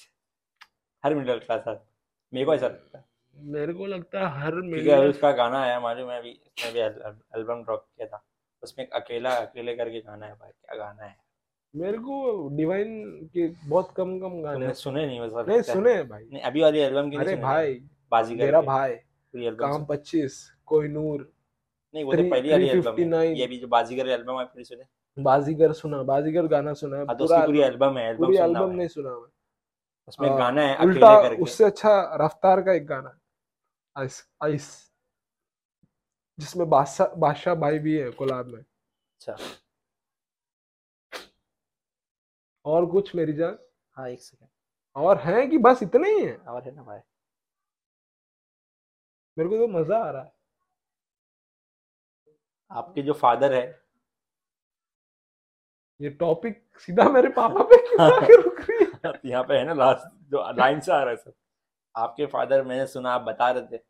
हर 1.05 1.15
मिडिल 1.15 1.39
क्लास 1.39 1.63
आदमी। 1.67 1.91
मेरे 2.33 2.45
को 2.45 2.53
ऐसा 2.53 2.65
लगता 2.65 2.97
है। 2.97 3.05
मेरे 3.35 3.73
को 3.73 3.85
लगता 3.85 4.19
है 4.19 4.41
हर 4.41 4.53
अभी 4.53 5.09
उसका 5.09 5.31
गाना 5.31 5.61
आया 5.61 5.79
मालूम 5.79 6.11
है 6.11 6.19
अभी 6.19 6.31
उसने 6.31 6.71
भी 6.71 6.79
एल्बम 6.79 7.63
ड्रॉप 7.63 7.87
किया 7.97 8.07
था। 8.07 8.25
उसमें 8.63 8.87
अकेला 8.89 9.31
अकेले 9.37 9.75
करके 9.75 9.99
गाना 10.01 10.25
है 10.25 10.33
भाई 10.33 10.51
क्या 10.51 10.77
गाना 10.77 11.03
है? 11.03 11.15
मेरे 11.73 11.97
को 11.97 12.47
डिवाइन 12.57 12.89
के 13.33 13.47
बहुत 13.69 13.93
कम 13.97 14.17
कम 14.19 14.41
गाने 14.41 14.73
सुने 14.73 15.05
नहीं 15.07 15.19
वैसा 15.19 15.41
नहीं 15.43 15.61
सुने 15.63 16.01
भाई। 16.03 16.23
नहीं 16.23 16.41
अभी 16.41 16.61
वाली 16.61 16.79
एल्बम 16.79 17.09
की 17.09 17.17
अरे 17.17 17.35
भाई 17.37 17.73
बाजीगर 18.11 18.45
मेरा 18.45 18.61
भाई 18.63 18.93
पूरी 18.93 19.45
एल्बम 19.45 19.71
काम 19.71 19.85
पच्चीस 19.85 20.39
कोई 20.67 20.87
नूर 20.87 21.31
नहीं 21.93 22.03
वो 22.03 22.13
तो 22.13 22.23
पहली 22.29 22.51
वाली 22.51 22.67
एल्बम 22.69 22.95
359 22.95 23.35
ये 23.39 23.47
भी 23.47 23.57
जो 23.59 23.67
बाजीगर 23.67 24.09
एल्बम 24.09 24.39
है 24.39 24.45
पूरी 24.45 24.63
सुने? 24.63 24.83
बाजीगर 25.17 25.71
सुना 25.73 26.01
बाजीगर 26.03 26.47
गाना 26.47 26.73
सुना 26.73 26.97
है 26.97 27.05
हाँ 27.05 27.15
तो 27.17 27.25
पूरा 27.25 27.45
पूरी 27.45 27.59
एल्बम 27.61 27.97
है 27.97 28.07
एल्बम 28.09 28.25
पूरी 28.25 28.37
एल्बम 28.37 28.71
नहीं 28.71 28.87
सुना 28.87 29.09
मैं। 29.11 29.29
उसमें 30.07 30.27
हाँ, 30.29 30.37
गाना 30.37 30.61
है 30.61 30.75
अकेले 30.75 30.99
करके। 30.99 31.41
उससे 31.43 31.63
अच्छा 31.63 31.91
रफ्तार 32.21 32.61
का 32.61 32.73
एक 32.73 32.85
गाना 32.87 33.09
है 33.09 34.01
आइस 34.03 34.23
आइस 34.43 34.67
जिसमें 36.39 36.69
बादशाह 36.69 37.15
बादशाह 37.17 37.55
भाई 37.55 37.79
भी 37.79 37.97
है 37.97 38.09
कोलाब 38.11 38.47
में। 38.47 38.59
अच्छा। 38.59 39.37
और 42.65 42.85
कुछ 42.85 43.15
मेरी 43.15 43.33
जान? 43.33 43.57
हाँ 43.95 44.09
एक 44.09 44.21
सेकंड 44.21 44.49
और 44.95 45.17
हैं 45.17 45.49
कि 45.49 45.57
बस 45.57 45.83
इतने 45.83 46.09
ही 46.11 46.25
हैं? 46.25 46.37
और 46.37 46.63
है 46.63 46.75
ना 46.75 46.83
भाई। 46.83 46.99
मेरे 49.37 49.49
को 49.49 49.57
तो 49.57 49.67
मज़ा 49.67 49.97
आ 49.97 50.09
रहा 50.11 50.21
है। 50.23 50.31
आपके 52.71 53.01
जो 53.01 53.13
फादर 53.13 53.53
है। 53.53 53.63
ये 55.99 56.09
टॉपिक 56.09 56.63
सीधा 56.79 57.03
मेरे 57.09 57.29
पापा 57.29 57.63
पे 57.63 57.77
क्यों 57.87 58.01
आके 58.01 58.41
रुक 58.41 58.59
रही 58.61 58.85
है? 58.85 59.13
यहाँ 59.25 59.43
पे 59.43 59.57
है 59.57 59.65
ना 59.65 59.73
लास्ट 59.73 60.07
जो 60.31 60.51
लाइन 60.57 60.79
से 60.79 60.91
आ 60.91 60.99
रहा 60.99 61.09
है 61.09 61.15
सर 61.15 61.33
आपके 61.95 62.25
फादर 62.25 62.63
मैंने 62.63 62.87
सुना 62.87 63.11
आप 63.11 63.21
बता 63.21 63.49
रहे 63.51 63.77
थे। 63.77 63.81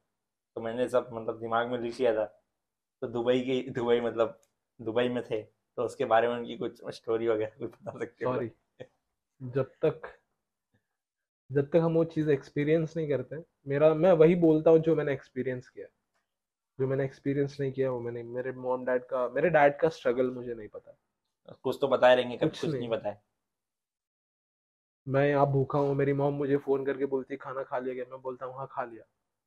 तो 0.56 0.62
मैंने 0.62 0.88
सब 0.90 1.10
मतलब 1.14 1.40
दिमाग 1.40 1.68
में 1.68 1.80
लिख 1.80 2.00
लिया 2.00 2.14
था। 2.14 2.26
तो 3.02 3.08
दुबई 3.08 3.42
की 3.42 3.62
दुबई 3.72 4.02
मतलब 4.02 4.40
दुबई 4.82 5.10
में 5.10 5.24
थे 5.24 5.42
तो 5.42 5.84
उसके 5.84 6.06
बारे 6.06 6.28
में 6.28 6.36
उनकी 6.36 6.58
कुछ 6.58 6.82
स्टोरी 6.90 7.28
वगैरह 7.28 7.58
कुछ 7.60 7.72
बता 7.72 8.00
सकते 8.00 8.26
हो। 8.26 8.34
सॉरी 8.34 8.52
जब 9.42 9.72
तक 9.86 10.14
जब 11.52 11.70
तक 11.70 11.76
हम 11.76 11.94
वो 11.94 12.04
चीज़ 12.04 12.30
एक्सपीरियंस 12.30 12.98
नहीं 12.98 13.10
करते 13.10 13.44
मेरा 13.68 13.94
मैं 13.94 14.12
वही 14.12 14.36
बोलता 14.36 14.72
हूँ 14.72 14.80
जो 14.80 14.96
मैंने 14.96 15.14
एक्सपीरियंस 15.14 15.70
किया। 15.70 15.88
जो 16.80 16.88
मैंने 16.88 17.06
एक्सपीरियंस 17.06 17.58
नहीं 17.60 17.72
किया 17.72 17.92
वो 17.92 18.00
मैंने 18.00 18.24
मेरे 18.24 18.52
मॉम 18.52 18.86
डैड 18.86 19.04
का 19.04 19.30
मेरे 19.30 19.50
डैड 19.50 19.78
का 19.80 19.90
स्ट्रगल 19.90 20.32
मुझे 20.32 20.54
नहीं 20.54 20.68
पता। 20.68 20.98
कुछ 21.64 21.78
तो 21.82 21.88
बताए 21.88 22.16
रहेंगे 22.16 22.38
कुछ 22.38 22.60
कुछ 22.62 22.70
नहीं। 22.70 22.80
नहीं 22.80 22.90
बताए। 22.90 23.18
मैं 25.08 25.30
यहाँ 25.30 25.46
भूखा 25.46 25.80
हूँ 25.80 25.96
मेरी 25.96 26.14
मॉम 26.14 26.34
मुझे 26.34 26.58
फ़ोन 26.58 26.86
करके 26.86 27.06
बोलती 27.06 27.38
खाना 27.38 27.64
खा 27.64 27.80
लिया 27.80 27.96
गया 27.96 28.06
मैं 28.12 28.22
बोलता 28.22 28.46
हूँ 28.46 28.56
हाँ 28.56 28.68
खा 28.72 28.84
लिया। 28.84 29.04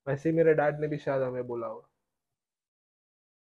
वैसे 0.07 0.29
ही 0.29 0.35
मेरे 0.37 0.55
डैड 0.55 0.81
ने 0.81 0.89
भी 0.89 0.99
शायद 0.99 1.23
हमें 1.23 1.47
बोला 1.47 1.67
होगा 1.67 1.89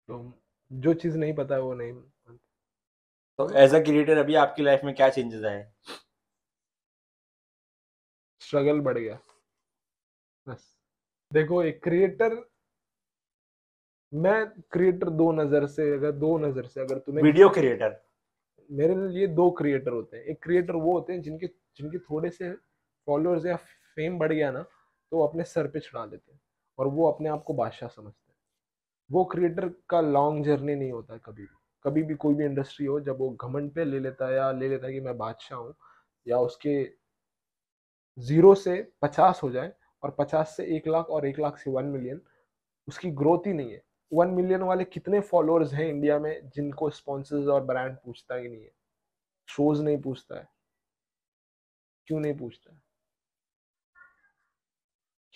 तो 0.09 0.32
जो 0.70 0.94
चीज़ 0.94 1.16
नहीं 1.18 1.34
पता 1.34 1.55
है 1.55 1.61
वो 1.61 1.74
नहीं। 1.74 1.92
तो 3.38 3.49
एज 3.59 3.74
अ 3.74 3.78
क्रिएटर 3.84 4.18
अभी 4.18 4.34
आपकी 4.36 4.62
लाइफ 4.62 4.80
में 4.84 4.94
क्या 4.94 5.09
चेंजेस 5.09 5.44
आए? 5.44 5.66
स्ट्रगल 8.42 8.80
बढ़ 8.80 8.99
गया। 8.99 9.18
बस। 10.47 10.76
देखो 11.32 11.62
एक 11.62 11.82
क्रिएटर 11.84 12.36
मैं 14.12 14.47
क्रिएटर 14.72 15.11
दो 15.12 15.30
नज़र 15.32 15.66
से 15.66 15.92
अगर 15.94 16.12
दो 16.14 16.36
नज़र 16.38 16.66
से 16.66 16.80
अगर 16.80 16.99
तुम्हें 16.99 17.22
वीडियो 17.24 17.49
क्रिएटर 17.49 18.01
मेरे 18.70 18.94
लिए 19.09 19.26
दो 19.28 19.51
क्रिएटर 19.59 19.92
होते 19.92 20.16
हैं। 20.16 20.24
एक 20.24 20.42
क्रिएटर 20.42 20.74
वो 20.74 20.92
होते 20.92 21.12
हैं 21.12 21.20
जिनके 21.22 21.47
जिनके 21.47 21.99
थोड़े 22.01 22.30
से 22.30 22.53
फॉलोअर्स 22.53 23.47
या 23.47 23.57
फेम 23.57 24.18
बढ़ 24.18 24.32
गया 24.32 24.51
ना 24.51 24.64
तो 25.12 25.16
वो 25.16 25.26
अपने 25.26 25.44
सर 25.44 25.66
पे 25.66 25.80
चढ़ा 25.80 26.07
देते 26.07 26.32
हैं 26.32 26.40
और 26.78 26.86
वो 26.88 27.11
अपने 27.12 27.28
आप 27.28 27.42
को 27.42 27.54
बादशाह 27.54 27.88
समझते 27.88 28.32
हैं। 28.32 28.36
वो 29.11 29.24
क्रिएटर 29.24 29.68
का 29.90 30.00
लॉन्ग 30.00 30.44
जर्नी 30.44 30.74
नहीं 30.74 30.92
होता 30.92 31.14
है 31.14 31.20
कभी 31.24 31.42
भी। 31.42 31.57
कभी 31.84 32.02
भी 32.02 32.14
कोई 32.14 32.34
भी 32.34 32.44
इंडस्ट्री 32.44 32.86
हो, 32.86 33.00
जब 33.00 33.18
वो 33.18 33.30
घमंड 33.30 33.72
पे 33.72 33.84
ले 33.84 34.00
लेता 34.00 34.28
है 34.28 34.34
या 34.34 34.52
ले 34.52 34.68
लेता 34.68 34.86
है 34.86 34.92
कि 34.92 35.00
मैं 35.00 35.18
बादशाह 35.18 35.59
हूँ 35.59 35.74
या 36.26 36.38
उसके 36.38 37.07
ज़ीरो 38.18 38.54
से 38.54 38.92
पचास 39.02 39.40
हो 39.42 39.50
जाए 39.50 39.72
और 40.02 40.16
पचास 40.18 40.54
से 40.57 40.64
एक 40.76 40.88
लाख 40.88 41.11
और 41.11 41.26
एक 41.26 41.38
लाख 41.38 41.59
से 41.59 41.70
वन 41.70 41.84
मिलियन 41.84 42.20
उसकी 42.88 43.11
ग्रोथ 43.11 43.46
ही 43.46 43.52
नहीं 43.52 43.72
है। 43.72 43.82
वन 44.12 44.28
मिलियन 44.28 44.62
वाले 44.62 44.84
कितने 44.84 45.20
फॉलोअर्स 45.20 45.72
हैं 45.74 45.88
इंडिया 45.88 46.18
में 46.18 46.50
जिनको 46.50 46.90
स्पॉन्सर्स 46.90 47.48
और 47.48 47.64
ब्रांड 47.64 47.96
पूछता 47.96 48.34
ही 48.34 48.48
नहीं 48.48 48.62
है। 48.62 48.72
शोज़ 49.48 49.82
नहीं 49.82 50.02
पूछता 50.02 50.38
है। 50.38 50.48
क्यों 52.09 52.20
नहीं 52.20 52.34
पूछता 52.34 52.72
है? 52.74 52.80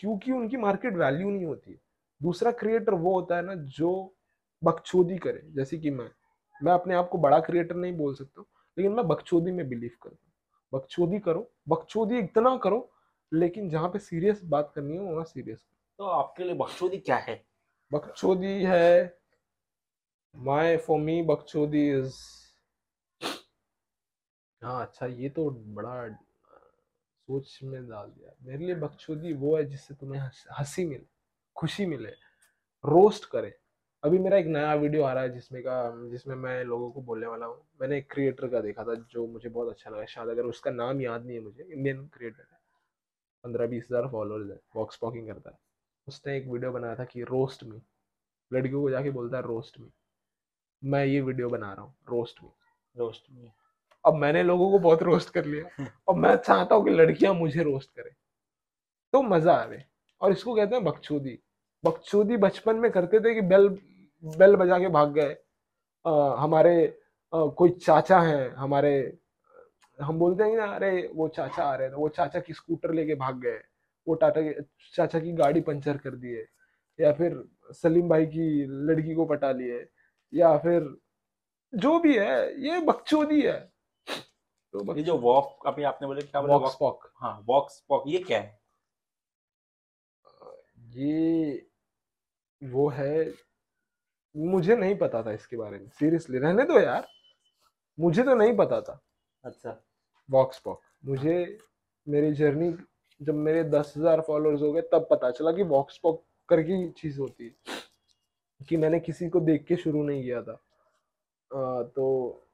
क्योंकि 0.00 0.32
उनकी 0.32 0.56
मार्केट 0.56 0.94
वैल्यू 0.94 1.30
नहीं 1.30 1.44
होती। 1.44 1.70
है 1.72 1.78
दूसरा 2.20 2.50
क्रिएटर 2.52 2.94
वो 2.94 3.14
होता 3.14 3.36
है 3.36 3.42
ना 3.42 3.54
जो 3.54 3.90
बकचोदी 4.62 5.18
करे। 5.18 5.42
जैसे 5.54 5.78
कि 5.78 5.90
मैं 5.90 6.08
मैं 6.60 6.72
अपने 6.72 6.94
आप 6.94 7.08
को 7.08 7.18
बड़ा 7.18 7.38
क्रिएटर 7.40 7.74
नहीं 7.74 7.92
बोल 7.96 8.14
सकता 8.14 8.42
लेकिन 8.76 8.92
मैं 8.92 9.06
बकचोदी 9.08 9.50
में 9.50 9.68
बिलीव 9.68 9.90
करता 10.02 10.16
हूँ। 10.16 10.32
बकचोदी 10.72 11.18
करो 11.18 11.50
बकचोदी 11.68 12.18
इतना 12.18 12.56
करो 12.56 12.88
लेकिन 13.32 13.68
जहाँ 13.70 13.88
पे 13.88 13.98
सीरियस 13.98 14.40
बात 14.44 14.72
करनी 14.74 14.96
हो 14.96 15.04
वहाँ 15.04 15.24
सीरियस 15.24 15.64
तो 15.98 16.04
आपके 16.04 16.44
लिए 16.44 16.54
बकचोदी 16.54 16.98
क्या 16.98 17.16
है? 17.16 17.42
बकचोदी 17.92 18.62
है 18.64 19.18
माय 20.36 20.76
फॉर 20.76 20.98
मी 21.00 21.22
बकचोदी 21.22 21.88
इज़ 21.98 22.14
हाँ 24.62 24.82
अच्छा 24.86 25.06
ये 25.06 25.28
तो 25.28 25.50
बड़ा 25.50 25.94
सोच 27.30 27.58
में 27.62 27.88
डाल 27.88 28.06
दिया। 28.08 28.32
मेरे 28.42 28.64
लिए 28.64 28.74
बकचोदी 28.76 29.32
वो 29.34 29.56
है 29.56 29.64
जिससे 29.64 29.94
तुम्हें 29.94 30.20
हँसी 30.20 30.84
मिले, 30.84 31.06
खुशी 31.56 31.86
मिले। 31.86 32.08
रोस्ट 32.84 33.24
करे। 33.24 33.54
अभी 34.02 34.18
मेरा 34.18 34.36
एक 34.36 34.46
नया 34.46 34.74
वीडियो 34.74 35.02
आ 35.02 35.12
रहा 35.12 35.22
है 35.22 35.32
जिसमें 35.32 35.60
का, 35.62 36.08
जिसमें 36.10 36.34
मैं 36.36 36.64
लोगों 36.64 36.90
को 36.90 37.00
बोलने 37.02 37.26
वाला 37.26 37.46
हूँ। 37.46 37.56
मैंने 37.80 37.98
एक 37.98 38.10
क्रिएटर 38.12 38.48
का 38.48 38.60
देखा 38.60 38.84
था 38.84 38.94
जो 39.10 39.26
मुझे 39.26 39.48
बहुत 39.48 39.68
अच्छा 39.68 39.90
लगा। 39.90 40.04
शायद 40.06 40.28
अगर 40.28 40.44
उसका 40.44 40.70
नाम 40.70 41.00
याद 41.00 41.26
नहीं 41.26 41.36
है 41.36 41.42
मुझे 41.42 41.62
इंडियन 41.64 42.06
क्रिएटर 42.08 42.42
है। 42.42 42.58
पंद्रह 43.44 43.66
बीस 43.66 43.86
हज़ार 43.90 44.08
फॉलोअर्स 44.08 44.50
है 44.50 44.58
वॉक्स 44.76 44.96
पॉकिंग 44.96 45.26
करता 45.26 45.50
है। 45.50 45.58
उसने 46.06 46.36
एक 46.36 46.48
वीडियो 46.48 46.72
बनाया 46.72 46.94
था 46.94 47.04
कि 47.04 47.22
रोस्ट 47.24 47.64
मी 47.64 47.80
लड़कियों 48.50 48.82
को 48.82 48.90
जाके 48.90 49.10
बोलता 49.10 49.36
है 49.36 49.42
रोस्ट 49.42 49.80
मी 49.80 49.90
मैं 50.82 51.04
ये 51.04 51.20
वीडियो 51.20 51.48
बना 51.48 51.72
रहा 51.72 51.84
हूँ 51.84 51.94
रोस्ट 52.08 52.42
मी 52.42 52.50
रोस्ट 52.94 53.30
मी 53.32 53.50
अब 54.04 54.14
मैंने 54.14 54.42
लोगों 54.42 54.70
को 54.70 54.78
बहुत 54.78 55.02
रोस्ट 55.02 55.30
कर 55.30 55.44
लिया। 55.44 55.86
और 56.08 56.14
मैं 56.16 56.34
चाहता 56.36 56.74
हूँ 56.74 56.84
कि 56.84 56.90
लड़कियाँ 56.90 57.34
मुझे 57.34 57.62
रोस्ट 57.62 57.90
करें। 57.90 58.12
तो 59.12 59.22
मज़ा 59.22 59.54
आवे। 59.54 59.82
और 60.20 60.32
इसको 60.32 60.54
कहते 60.54 60.74
हैं 60.74 60.84
बकचोदी। 60.84 61.38
बकचोदी 61.84 62.36
बचपन 62.36 62.76
में 62.76 62.90
करते 62.90 63.20
थे 63.20 63.34
कि 63.34 63.40
बेल 63.42 63.68
बेल 64.24 64.56
बजा 64.56 64.78
के 64.78 64.88
भाग 64.88 65.12
गए। 65.14 65.36
हमारे 66.38 66.74
आ, 67.32 67.46
कोई 67.48 67.70
चाचा 67.82 68.20
हैं 68.20 68.50
हमारे 68.54 68.92
हम 69.98 70.18
बोलते 70.18 70.44
हैं 70.44 70.56
ना 70.56 70.64
अरे 70.74 71.10
वो 71.14 71.26
चाचा 71.28 71.64
आ 71.64 71.74
रहे 71.74 71.88
हैं 71.88 71.94
वो 71.94 72.08
चाचा 72.08 72.40
की 72.40 72.52
स्कूटर 72.52 72.92
लेके 72.94 73.14
भाग 73.14 73.40
गए। 73.40 73.58
वो 74.06 74.14
टाटा 74.14 74.40
के 74.42 74.62
चाचा 74.94 75.18
की 75.20 75.32
गाड़ी 75.32 75.60
पंचर 75.60 75.96
कर 75.96 76.14
दिए 76.16 76.44
या 76.98 77.12
फिर 77.12 77.42
सलीम 77.72 78.08
भाई 78.08 78.26
की 78.26 78.64
लड़की 78.86 79.14
को 79.14 79.24
पटा 79.24 79.50
लिए 79.52 79.84
या 80.32 80.56
फिर 80.58 80.88
जो 81.72 81.98
भी 82.00 82.16
है 82.18 82.62
ये 82.62 82.80
बकचोदी 82.80 83.40
है। 83.42 83.58
तो 84.74 84.96
ये 84.96 85.02
जो 85.02 85.16
वॉक 85.18 85.66
अभी 85.66 85.82
आपने 85.82 86.06
बोले 86.08 86.22
क्या 86.22 86.40
बोला? 86.40 86.56
वॉक्स 86.56 86.76
पॉक 86.80 87.10
हाँ 87.16 87.38
वॉक्स 87.48 87.80
पॉक 87.88 88.04
ये 88.06 88.18
क्या 88.18 88.38
है? 88.40 88.58
ये 90.90 91.66
वो 92.62 92.88
है 92.88 93.32
मुझे 94.34 94.76
नहीं 94.76 94.96
पता 94.98 95.22
था 95.22 95.32
इसके 95.32 95.56
बारे 95.56 95.78
में 95.78 95.88
सीरियसली। 95.90 96.38
रहने 96.38 96.64
दो 96.64 96.78
यार। 96.80 97.06
मुझे 97.98 98.22
तो 98.22 98.34
नहीं 98.34 98.56
पता 98.56 98.80
था। 98.80 99.00
अच्छा। 99.44 99.76
वॉक्स 100.28 100.58
पॉक 100.58 100.80
मुझे 101.04 101.58
मेरी 102.06 102.32
जर्नी 102.32 102.72
जब 103.20 103.34
मेरे 103.34 103.64
दस 103.64 103.92
हज़ार 103.96 104.20
फॉलोअर्स 104.20 104.62
हो 104.62 104.72
गए 104.72 104.80
तब 104.92 105.06
पता 105.10 105.30
चला 105.30 105.52
कि 105.52 105.62
वॉक्स 105.62 105.98
पॉक 105.98 106.24
करके 106.48 106.88
चीज़ 106.90 107.20
होती 107.20 107.44
है। 107.44 107.54
कि 108.68 108.76
मैंने 108.76 109.00
किसी 109.00 109.28
को 109.28 109.40
देख 109.40 109.64
के 109.64 109.76
शुरू 109.76 110.02
नहीं 110.02 110.22
किया 110.22 110.42
था। 110.42 110.52
आ, 111.50 111.82
तो 111.82 112.46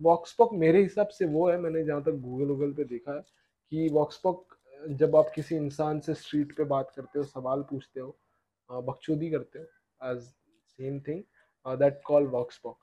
वॉक्सपॉक 0.00 0.52
मेरे 0.54 0.82
हिसाब 0.82 1.08
से 1.08 1.26
वो 1.26 1.48
है, 1.50 1.58
मैंने 1.58 1.84
जहाँ 1.84 2.02
तक 2.02 2.12
गूगल 2.12 2.46
वूगल 2.46 2.72
पे 2.72 2.84
देखा 2.84 3.14
है 3.14 3.20
कि 3.72 3.88
वॉक्सपॉक 3.92 4.56
जब 4.80 5.16
आप 5.16 5.30
किसी 5.34 5.56
इंसान 5.56 6.00
से 6.00 6.14
स्ट्रीट 6.14 6.56
पे 6.56 6.64
बात 6.66 6.92
करते 6.96 7.18
हो, 7.18 7.24
सवाल 7.24 7.62
पूछते 7.70 8.00
हो 8.00 8.16
बकचोदी 8.70 9.30
करते 9.30 9.58
हो 9.58 10.10
as 10.10 10.20
same 10.20 11.00
thing 11.08 11.22
that 11.66 12.00
call 12.06 12.26
vox pop 12.28 12.78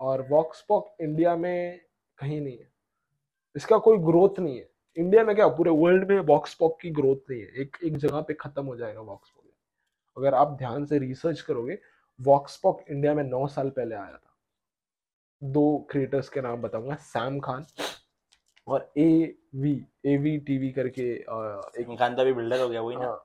और 0.00 0.26
वॉक्सपॉक 0.30 0.94
इंडिया 1.00 1.34
में 1.36 1.80
कहीं 2.18 2.40
नहीं 2.40 2.58
है। 2.58 2.68
इसका 3.56 3.78
कोई 3.78 3.98
ग्रोथ 3.98 4.38
नहीं 4.40 4.56
है। 4.58 4.68
इंडिया 4.96 5.24
में 5.24 5.34
क्या, 5.36 5.48
पूरे 5.48 5.70
वर्ल्ड 5.72 6.10
में 6.10 6.18
वॉक्सपॉक 6.20 6.78
की 6.80 6.90
ग्रोथ 6.90 7.30
नहीं 7.30 7.40
है। 7.40 7.48
एक 7.60 7.76
एक 7.84 7.96
जगह 7.96 8.20
पे 8.20 8.34
खत्म 8.40 8.64
हो 8.66 8.76
जाएगा 8.76 9.00
वॉक्सपॉक 9.00 9.38
अगर 10.16 10.34
आप 10.34 10.56
ध्यान 10.58 10.84
से 10.84 10.98
रिसर्च 10.98 11.40
करोगे 11.40 11.78
वॉक्सपॉक 12.20 12.84
इंडिया 12.90 13.14
में 13.14 13.22
नौ 13.24 13.46
साल 13.48 13.70
पहले 13.70 13.94
आया 13.94 14.12
था। 14.14 14.29
दो 15.42 15.78
क्रिएटर्स 15.90 16.28
के 16.28 16.40
नाम 16.40 16.62
बताऊँगा 16.62 16.94
सैम 17.02 17.38
खान 17.40 17.64
और 18.66 18.90
A 18.98 19.34
V 19.54 19.72
A 20.06 20.16
V 20.16 20.36
TV 20.38 20.70
करके 20.72 21.02
एक 21.12 21.96
खान 21.98 22.14
तो 22.16 22.24
भी 22.24 22.32
बिल्डर 22.32 22.60
हो 22.60 22.68
गया 22.68 22.80
वही 22.80 22.96
ना? 22.96 23.04
हाँ, 23.04 23.24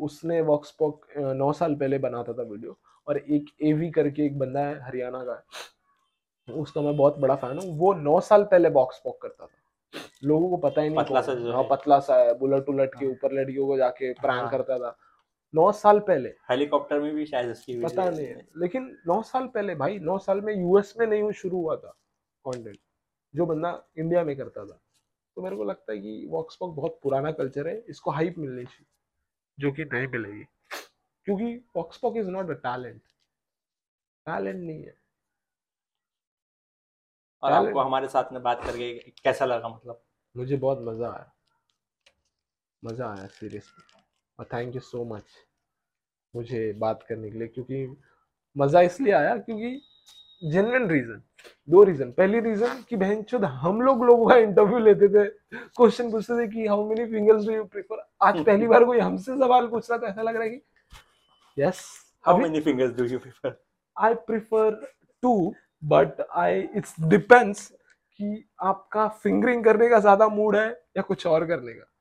उसने 0.00 0.40
वॉक्सपॉक 0.40 1.06
नौ 1.18 1.52
साल 1.52 1.74
पहले 1.74 1.98
बनाता 1.98 2.32
था 2.32 2.42
वीडियो 2.42 2.78
और 3.06 3.18
एक 3.18 3.50
ए 3.62 3.72
वी 3.72 3.90
करके 3.90 4.24
एक 4.26 4.38
बंदा 4.38 4.60
है 4.60 4.80
हरियाणा 4.84 5.24
का 5.24 5.42
उसका 6.48 6.80
मैं 6.80 6.96
बहुत 6.96 7.18
बड़ा 7.18 7.34
फ़ैन 7.36 7.58
हूँ। 7.58 7.76
वो 7.78 7.92
नौ 7.94 8.18
साल 8.20 8.44
पहले 8.44 8.70
बॉक्स 8.70 9.00
पॉक 9.04 9.20
करता 9.22 9.46
था। 9.46 10.00
लोगों 10.24 10.48
को 10.50 10.56
पता 10.58 10.80
ही 10.80 10.88
नहीं 10.88 10.98
पतला 10.98 11.20
सा 11.20 11.32
हाँ। 11.54 11.62
पतला 11.70 11.98
सा 12.00 12.16
है 12.16 12.38
बुलेट 12.38 12.68
उलट 12.68 12.94
के 12.98 13.04
हाँ। 13.04 13.12
ऊपर 13.12 13.32
लड़कियों 13.32 13.66
को 13.66 13.76
जाके 13.76 14.12
प्रैंक 14.12 14.40
हाँ। 14.40 14.50
करता 14.50 14.78
था। 14.78 14.96
नौ 15.54 15.70
साल 15.72 15.98
पहले। 16.00 16.28
हेलीकॉप्टर 16.50 17.00
में 17.00 17.14
भी 17.14 17.26
शायद 17.26 17.50
इसकी 17.50 17.80
पता 17.82 18.08
नहीं 18.10 18.26
है। 18.26 18.46
लेकिन 18.56 18.96
नौ 19.06 19.20
साल 19.22 19.46
पहले 19.46 19.74
भाई 19.74 19.98
नौ 19.98 20.18
साल 20.18 20.40
में 20.40 20.54
यूएस 20.54 20.94
में 20.98 21.06
नहीं 21.06 21.30
शुरू 21.32 21.56
हुआ 21.56 21.76
था 21.76 21.90
कंटेंट 22.44 22.78
जो 23.34 23.46
बंदा 23.46 23.70
इंडिया 23.98 24.24
में 24.24 24.36
करता 24.36 24.64
था। 24.66 24.80
तो 25.36 25.42
मेरे 25.42 25.56
को 25.56 25.64
लगता 25.64 25.92
है 25.92 25.98
कि 25.98 26.26
वॉक्सपॉक 26.30 26.74
बहुत 26.74 26.98
पुराना 27.02 27.32
कल्चर 27.32 27.68
है 27.68 27.78
इसको 27.88 28.10
हाइप 28.10 28.38
मिलनी 28.38 28.64
चाहिए 28.64 28.86
जो 29.58 29.72
कि 29.72 29.84
नहीं 29.84 30.06
मिलेगी। 30.08 30.44
क्योंकि 31.26 31.54
vox pop 31.76 32.16
is 32.16 32.30
not 32.30 32.50
a 32.50 32.54
talent 32.62 33.00
talent 34.26 34.56
नहीं 34.56 34.82
है। 34.82 34.96
और 37.42 37.52
आपको 37.52 37.80
हमारे 37.80 38.08
साथ 38.08 38.32
में 38.32 38.42
बात 38.42 38.64
करके 38.64 38.92
कैसा 39.24 39.44
लगा 39.44 39.68
मतलब? 39.68 40.02
मुझे 40.34 40.56
बहुत 40.56 40.78
मज़ा 40.82 41.08
आया। 41.08 41.32
मज़ा 42.82 43.10
आया 43.10 43.26
सीरियसली 43.26 43.95
और 44.38 44.48
थैंक 44.52 44.74
यू 44.74 44.80
सो 44.80 45.04
मच 45.04 45.24
मुझे 46.34 46.72
बात 46.72 47.02
करने 47.08 47.30
के 47.30 47.38
लिए 47.38 47.48
क्योंकि 47.48 47.86
मज़ा 48.56 48.80
इसलिए 48.80 49.12
आया 49.12 49.36
क्योंकि 49.36 49.80
जेनवन 50.42 50.88
रीज़न 50.88 51.22
दो 51.68 51.82
रीज़न 51.84 52.10
पहली 52.12 52.40
रीज़न 52.40 52.82
कि 52.88 52.96
बहन 52.96 53.22
चुद 53.22 53.44
हम 53.44 53.80
लोग 53.82 54.04
लोगों 54.04 54.28
का 54.28 54.36
इंटरव्यू 54.36 54.78
लेते 54.78 55.08
थे 55.08 55.28
क्वेश्चन 55.54 56.10
पूछते 56.10 56.42
थे 56.42 56.48
कि 56.48 56.66
how 56.66 56.88
many 56.88 57.06
fingers 57.10 57.46
do 57.46 57.52
you 57.52 57.64
prefer 57.64 58.06
आज 58.22 58.44
पहली 58.46 58.66
बार 58.66 58.84
कोई 58.84 58.98
हमसे 58.98 59.36
सवाल 59.38 59.66
पूछ 59.66 59.90
रहा 59.90 59.98
था 59.98 60.08
ऐसा 60.08 60.22
लग 60.22 60.36
रहा 60.36 60.44
है 60.44 60.50
कि 60.50 61.62
yes 61.62 61.84
how 62.26 62.38
many 62.38 62.60
fingers 62.60 62.96
do 62.96 63.04
you 63.04 63.18
prefer 63.18 63.56
I 63.96 64.14
prefer 64.14 64.94
two 65.22 65.54
but 65.84 66.20
I 66.30 66.60
it's 66.60 66.94
depends 67.00 67.68
कि 68.20 68.44
आपका 68.60 69.08
फिंगरिंग 69.08 69.64
करने 69.64 69.88
का 69.88 70.00
ज़्यादा 70.00 70.28
मूड 70.28 70.56
है 70.56 70.68
या 70.96 71.02
कुछ 71.02 71.26
और 71.26 71.46
करने 71.46 71.72
का। 71.72 71.95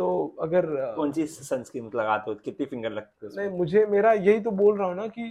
तो 0.00 0.36
अगर 0.42 0.66
कौन 0.96 1.10
सी 1.12 1.26
सनस्क्रीन 1.26 1.90
लगाते 1.94 2.30
हो? 2.30 2.34
कितनी 2.44 2.66
फिंगर 2.66 2.90
लगते 2.90 3.26
हो 3.26 3.32
नहीं 3.36 3.58
मुझे 3.58 3.84
मेरा 3.86 4.12
यही 4.12 4.40
तो 4.40 4.50
बोल 4.50 4.78
रहा 4.78 4.86
हूँ 4.88 4.96
ना 4.96 5.06
कि 5.08 5.24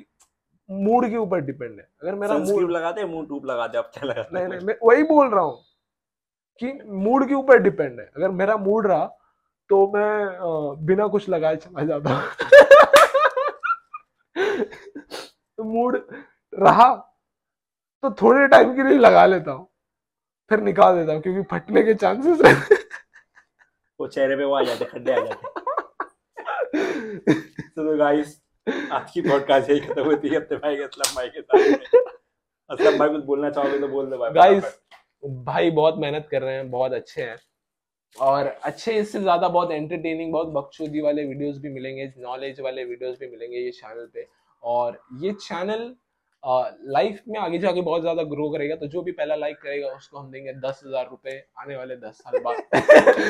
मूड 0.70 1.08
के 1.10 1.18
ऊपर 1.18 1.40
डिपेंड 1.41 1.80
है। 1.80 1.88
अगर 2.02 2.16
मेरा 2.16 2.38
मूड 2.38 2.72
लगाते 2.72 3.02
हैं 3.02 3.08
मूड 3.10 3.28
टूब 3.30 3.46
लगाते 3.46 3.78
हैं 3.78 3.84
आप 3.86 3.91
क्या 3.94 4.08
लगाते 4.08 4.36
नहीं 4.36 4.48
नहीं 4.48 4.66
मैं 4.68 4.76
वही 4.84 5.04
बोल 5.04 5.30
रहा 5.30 5.44
हूँ 5.44 5.58
कि 6.62 6.72
मूड 7.06 7.28
के 7.28 7.34
ऊपर 7.34 7.62
डिपेंड 7.62 8.00
है। 8.00 8.06
अगर 8.18 8.32
मेरा 8.32 8.58
मूड 8.58 8.88
रहा 8.88 9.06
तो 9.70 9.80
मैं 9.96 10.86
बिना 10.86 11.08
कुछ 11.08 11.30
लगाए 11.30 11.56
चला 11.56 11.86
जाता 11.86 12.22
तो 15.58 15.64
मूड 15.64 15.98
रहा 16.54 16.94
तो 18.04 18.12
थोड़े 18.22 18.48
टाइम 18.48 18.76
के 18.76 18.84
लिए 18.90 18.98
लगा 18.98 19.26
लेता 19.26 19.52
हूँ 19.52 19.68
फिर 20.52 20.62
निकाल 20.62 20.96
देता 20.96 21.14
हूँ 21.14 21.22
क्योंकि 21.22 21.41
फटने 21.52 21.84
के 21.84 21.94
चांसेस 21.96 22.41
रहते 22.41 22.76
वो 24.00 24.08
चेहरे 24.08 24.36
पे 24.36 24.44
वो 24.44 24.54
आ 24.56 24.62
जाते 24.64 24.86
खड्डे 24.86 25.12
आ 25.12 25.26
जाते। 25.26 25.48
तो 27.70 27.98
गाइस 27.98 28.40
आज 28.68 29.12
की 29.12 29.22
पॉडकास्ट 29.22 29.70
यही 29.70 29.80
खत्म 29.80 30.04
होती 30.06 30.30
है। 30.30 30.36
अपने 30.36 30.58
भाई 30.58 30.76
के 30.76 30.84
असलम 30.84 31.16
भाई 31.16 31.30
के 31.30 31.42
साथ 31.42 31.60
असलम 32.70 32.98
भाई 33.00 33.10
कुछ 33.10 33.24
बोलना 33.26 33.50
चाहोगे 33.50 33.80
तो 33.80 33.88
बोल 33.88 34.10
दो 34.10 34.18
भाई 34.18 34.32
गाइस 34.34 34.80
भाई 35.46 35.72
बहुत 35.72 35.98
मेहनत 36.00 36.28
कर 36.32 36.42
रहे 36.42 36.56
हैं 36.56 36.70
बहुत 36.72 36.94
अच्छे 36.94 37.22
हैं। 37.22 37.38
और 38.16 38.48
अच्छे 38.66 38.94
इससे 39.00 39.20
ज़्यादा 39.22 39.48
बहुत 39.48 39.72
एंटरटेनिंग 39.72 40.32
बहुत 40.34 40.48
बकचोदी 40.54 41.02
वाले 41.02 41.24
वीडियोस 41.26 41.58
भी 41.62 41.70
मिलेंगे 41.70 42.14
नॉलेज 42.20 42.60
वाले 42.62 42.84
वीडियोस 42.86 43.18
भी 43.20 43.28
मिलेंगे 43.28 43.58
ये 43.58 43.72
चैनल 43.72 44.06
पे। 44.14 44.28
और 44.64 45.00
ये 45.22 45.34
चैनल 45.42 45.96
लाइफ 46.44 47.22
में 47.28 47.40
आगे 47.40 47.58
जाके 47.60 47.82
बहुत 47.82 48.02
ज़्यादा 48.02 48.24
ग्रो 48.26 48.50
करेगा। 48.50 48.76
तो 48.76 48.88
जो 48.88 49.02
भी 49.02 49.12
पहला 49.14 49.36
लाइक 49.36 49.58
करेगा 49.62 49.88
उसको 49.96 50.18
हम 50.18 50.32
देंगे 50.32 50.54
दस 50.62 50.82
हज़ार 50.86 51.08
रुपए 51.10 51.32
आने 51.62 51.76
वाले 51.78 51.96
दस 51.98 52.18
साल 52.18 52.40
बाद। 52.44 52.58